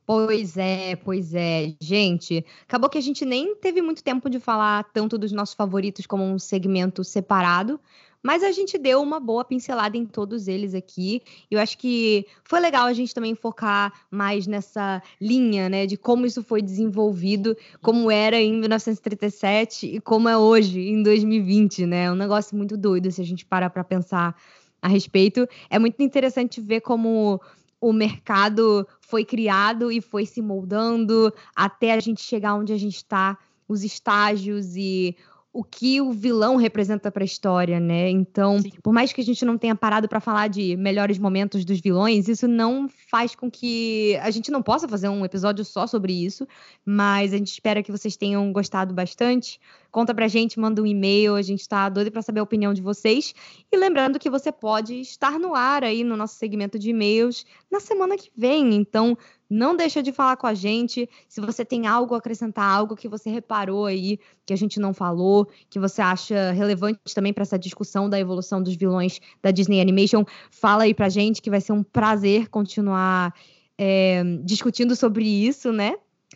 Pois 0.05 0.55
é, 0.55 0.95
pois 0.95 1.33
é. 1.33 1.73
Gente, 1.81 2.45
acabou 2.63 2.89
que 2.89 2.97
a 2.97 3.01
gente 3.01 3.25
nem 3.25 3.55
teve 3.55 3.81
muito 3.81 4.03
tempo 4.03 4.29
de 4.29 4.39
falar 4.39 4.83
tanto 4.93 5.17
dos 5.17 5.31
nossos 5.31 5.55
favoritos 5.55 6.05
como 6.05 6.23
um 6.23 6.37
segmento 6.37 7.03
separado, 7.03 7.79
mas 8.25 8.41
a 8.41 8.51
gente 8.51 8.75
deu 8.79 9.03
uma 9.03 9.19
boa 9.19 9.45
pincelada 9.45 9.95
em 9.95 10.03
todos 10.03 10.47
eles 10.47 10.73
aqui. 10.73 11.21
Eu 11.51 11.59
acho 11.59 11.77
que 11.77 12.25
foi 12.43 12.59
legal 12.59 12.87
a 12.87 12.93
gente 12.93 13.13
também 13.13 13.35
focar 13.35 13.93
mais 14.09 14.47
nessa 14.47 14.99
linha, 15.21 15.69
né, 15.69 15.85
de 15.85 15.95
como 15.95 16.25
isso 16.25 16.43
foi 16.43 16.59
desenvolvido, 16.59 17.55
como 17.83 18.09
era 18.09 18.41
em 18.41 18.59
1937 18.59 19.97
e 19.97 20.01
como 20.01 20.27
é 20.27 20.35
hoje, 20.35 20.79
em 20.79 21.03
2020, 21.03 21.85
né? 21.85 22.05
É 22.05 22.11
um 22.11 22.15
negócio 22.15 22.57
muito 22.57 22.75
doido 22.75 23.11
se 23.11 23.21
a 23.21 23.23
gente 23.23 23.45
parar 23.45 23.69
para 23.69 23.83
pensar 23.83 24.35
a 24.81 24.87
respeito. 24.87 25.47
É 25.69 25.77
muito 25.77 26.01
interessante 26.01 26.59
ver 26.59 26.81
como 26.81 27.39
o 27.79 27.93
mercado 27.93 28.87
foi 29.01 29.23
criado 29.23 29.91
e 29.91 30.01
foi 30.01 30.25
se 30.25 30.41
moldando 30.41 31.31
até 31.55 31.93
a 31.93 31.99
gente 31.99 32.23
chegar 32.23 32.55
onde 32.55 32.73
a 32.73 32.77
gente 32.77 32.95
está, 32.95 33.37
os 33.67 33.83
estágios 33.83 34.75
e 34.75 35.15
o 35.55 35.63
que 35.63 36.01
o 36.01 36.11
vilão 36.11 36.57
representa 36.57 37.09
para 37.09 37.23
a 37.23 37.25
história, 37.25 37.79
né? 37.79 38.09
Então, 38.09 38.59
Sim. 38.59 38.71
por 38.83 38.91
mais 38.91 39.13
que 39.13 39.21
a 39.21 39.23
gente 39.23 39.45
não 39.45 39.57
tenha 39.57 39.73
parado 39.73 40.05
para 40.05 40.19
falar 40.19 40.49
de 40.49 40.75
melhores 40.75 41.17
momentos 41.17 41.63
dos 41.63 41.79
vilões, 41.79 42.27
isso 42.27 42.45
não 42.45 42.89
faz 43.09 43.35
com 43.35 43.49
que 43.49 44.17
a 44.21 44.29
gente 44.31 44.51
não 44.51 44.61
possa 44.61 44.85
fazer 44.85 45.07
um 45.07 45.23
episódio 45.23 45.63
só 45.63 45.87
sobre 45.87 46.11
isso, 46.11 46.45
mas 46.85 47.33
a 47.33 47.37
gente 47.37 47.53
espera 47.53 47.81
que 47.81 47.89
vocês 47.89 48.17
tenham 48.17 48.51
gostado 48.51 48.93
bastante. 48.93 49.57
Conta 49.89 50.13
pra 50.13 50.27
gente, 50.27 50.59
manda 50.59 50.81
um 50.81 50.85
e-mail, 50.85 51.35
a 51.35 51.41
gente 51.41 51.65
tá 51.69 51.87
doido 51.87 52.11
para 52.11 52.21
saber 52.21 52.41
a 52.41 52.43
opinião 52.43 52.73
de 52.73 52.81
vocês. 52.81 53.33
E 53.71 53.77
lembrando 53.77 54.19
que 54.19 54.29
você 54.29 54.51
pode 54.51 54.99
estar 54.99 55.39
no 55.39 55.55
ar 55.55 55.85
aí 55.85 56.03
no 56.03 56.17
nosso 56.17 56.35
segmento 56.35 56.77
de 56.77 56.89
e-mails 56.89 57.45
na 57.71 57.79
semana 57.79 58.17
que 58.17 58.29
vem. 58.35 58.75
Então, 58.75 59.17
não 59.49 59.75
deixa 59.75 60.01
de 60.01 60.11
falar 60.11 60.37
com 60.37 60.47
a 60.47 60.53
gente. 60.53 61.09
Se 61.27 61.39
você 61.39 61.63
tem 61.63 61.87
algo 61.87 62.15
a 62.15 62.17
acrescentar, 62.17 62.65
algo 62.65 62.95
que 62.95 63.07
você 63.07 63.29
reparou 63.29 63.85
aí, 63.85 64.19
que 64.45 64.53
a 64.53 64.55
gente 64.55 64.79
não 64.79 64.93
falou, 64.93 65.47
que 65.69 65.79
você 65.79 66.01
acha 66.01 66.51
relevante 66.51 66.99
também 67.13 67.33
para 67.33 67.43
essa 67.43 67.59
discussão 67.59 68.09
da 68.09 68.19
evolução 68.19 68.61
dos 68.61 68.75
vilões 68.75 69.19
da 69.41 69.51
Disney 69.51 69.81
Animation, 69.81 70.25
fala 70.49 70.83
aí 70.83 70.93
pra 70.93 71.09
gente, 71.09 71.41
que 71.41 71.49
vai 71.49 71.61
ser 71.61 71.73
um 71.73 71.83
prazer 71.83 72.49
continuar 72.49 73.33
é, 73.77 74.23
discutindo 74.43 74.95
sobre 74.95 75.25
isso, 75.25 75.71
né? 75.71 75.95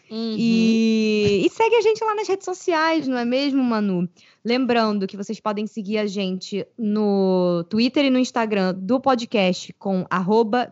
Uhum. 0.09 0.35
E, 0.37 1.43
e, 1.45 1.49
segue 1.49 1.75
a 1.75 1.81
gente 1.81 2.03
lá 2.03 2.15
nas 2.15 2.27
redes 2.27 2.45
sociais, 2.45 3.07
não 3.07 3.17
é 3.17 3.25
mesmo, 3.25 3.63
Manu? 3.63 4.09
Lembrando 4.43 5.05
que 5.05 5.15
vocês 5.15 5.39
podem 5.39 5.67
seguir 5.67 5.99
a 5.99 6.07
gente 6.07 6.65
no 6.77 7.63
Twitter 7.69 8.05
e 8.05 8.09
no 8.09 8.17
Instagram 8.17 8.73
do 8.73 8.99
podcast 8.99 9.71
com 9.73 10.05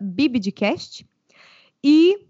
Bibidcast. 0.01 1.05
E 1.83 2.26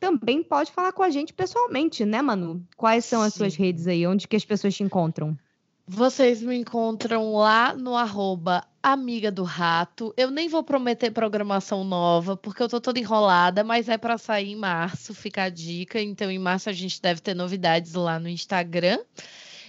também 0.00 0.42
pode 0.42 0.72
falar 0.72 0.92
com 0.92 1.02
a 1.02 1.10
gente 1.10 1.34
pessoalmente, 1.34 2.06
né, 2.06 2.22
Manu? 2.22 2.66
Quais 2.76 3.04
são 3.04 3.20
as 3.20 3.34
Sim. 3.34 3.40
suas 3.40 3.54
redes 3.54 3.86
aí? 3.86 4.06
Onde 4.06 4.26
que 4.26 4.34
as 4.34 4.44
pessoas 4.44 4.74
te 4.74 4.82
encontram? 4.82 5.38
Vocês 5.86 6.40
me 6.40 6.56
encontram 6.56 7.34
lá 7.34 7.74
no 7.74 7.94
arroba 7.94 8.64
Amiga 8.82 9.30
do 9.30 9.42
Rato. 9.42 10.14
Eu 10.16 10.30
nem 10.30 10.48
vou 10.48 10.62
prometer 10.62 11.10
programação 11.10 11.84
nova, 11.84 12.36
porque 12.36 12.62
eu 12.62 12.68
tô 12.68 12.80
toda 12.80 12.98
enrolada, 12.98 13.62
mas 13.62 13.88
é 13.88 13.98
para 13.98 14.16
sair 14.16 14.52
em 14.52 14.56
março, 14.56 15.12
fica 15.12 15.42
a 15.42 15.48
dica. 15.48 16.00
Então, 16.00 16.30
em 16.30 16.38
março 16.38 16.70
a 16.70 16.72
gente 16.72 17.02
deve 17.02 17.20
ter 17.20 17.34
novidades 17.34 17.92
lá 17.94 18.18
no 18.18 18.28
Instagram. 18.28 19.00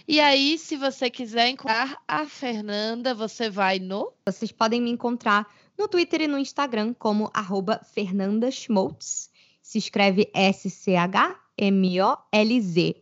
E 0.07 0.19
aí, 0.19 0.57
se 0.57 0.77
você 0.77 1.09
quiser 1.09 1.49
encontrar 1.49 2.01
a 2.07 2.25
Fernanda, 2.25 3.13
você 3.13 3.49
vai 3.49 3.79
no. 3.79 4.13
Vocês 4.25 4.51
podem 4.51 4.79
me 4.79 4.91
encontrar 4.91 5.47
no 5.77 5.87
Twitter 5.87 6.21
e 6.21 6.27
no 6.27 6.37
Instagram 6.37 6.93
como 6.93 7.31
arroba 7.33 7.81
Fernanda 7.83 8.49
Schmoltz 8.51 9.30
se 9.71 9.77
escreve 9.77 10.29
S-C-H-M-O-L-Z. 10.33 11.35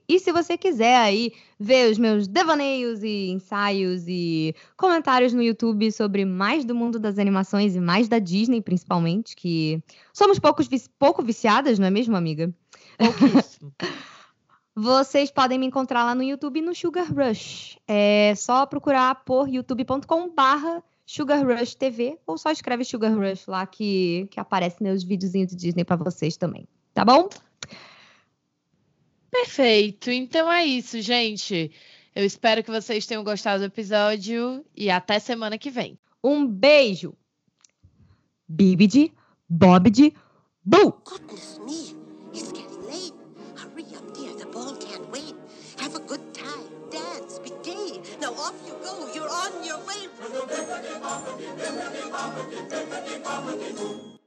E 0.07 0.19
se 0.19 0.31
você 0.31 0.55
quiser 0.55 0.97
aí 0.97 1.33
ver 1.59 1.91
os 1.91 1.97
meus 1.97 2.27
devaneios 2.27 3.01
e 3.01 3.31
ensaios 3.31 4.03
e 4.07 4.53
comentários 4.77 5.33
no 5.33 5.41
YouTube 5.41 5.91
sobre 5.91 6.25
mais 6.25 6.63
do 6.63 6.75
mundo 6.75 6.99
das 6.99 7.17
animações 7.17 7.75
e 7.75 7.79
mais 7.79 8.07
da 8.07 8.19
Disney, 8.19 8.61
principalmente, 8.61 9.35
que 9.35 9.81
somos 10.13 10.37
poucos, 10.37 10.69
pouco 10.99 11.23
viciadas, 11.23 11.79
não 11.79 11.87
é 11.87 11.89
mesmo, 11.89 12.15
amiga? 12.15 12.53
Pouquíssimo. 12.99 13.73
Vocês 14.77 15.31
podem 15.31 15.57
me 15.57 15.65
encontrar 15.65 16.03
lá 16.03 16.13
no 16.13 16.21
YouTube 16.21 16.61
no 16.61 16.75
Sugar 16.75 17.11
Rush. 17.11 17.79
É 17.87 18.35
só 18.35 18.67
procurar 18.67 19.25
por 19.25 19.49
youtube.com 19.49 20.29
barra 20.35 20.83
Sugar 21.11 21.43
Rush 21.43 21.73
TV, 21.73 22.19
ou 22.27 22.37
só 22.37 22.51
escreve 22.51 22.85
Sugar 22.85 23.11
Rush 23.11 23.47
lá 23.47 23.65
que, 23.65 24.27
que 24.29 24.39
aparece 24.39 24.83
nos 24.83 25.03
videozinhos 25.03 25.49
de 25.49 25.55
Disney 25.55 25.83
para 25.83 25.95
vocês 25.95 26.37
também. 26.37 26.67
Tá 26.93 27.03
bom? 27.03 27.27
Perfeito. 29.31 30.11
Então 30.11 30.51
é 30.51 30.63
isso, 30.63 31.01
gente. 31.01 31.71
Eu 32.15 32.23
espero 32.23 32.63
que 32.63 32.69
vocês 32.69 33.07
tenham 33.07 33.23
gostado 33.23 33.63
do 33.63 33.65
episódio 33.65 34.63
e 34.75 34.91
até 34.91 35.17
semana 35.17 35.57
que 35.57 35.71
vem. 35.71 35.97
Um 36.23 36.45
beijo. 36.45 37.15
Bibidi, 38.47 39.11
Bobidi, 39.49 40.13
Boo! 40.63 41.01
Goodness 41.05 41.57
me, 41.65 41.97
it's 42.37 42.51
Bibbidi 50.49 50.93
bobbidi, 51.03 51.47
bibbidi 51.59 52.03
bobbidi, 52.13 52.59
bibbidi 52.71 53.15
bobbidi 53.25 53.69
boo. 53.77 54.18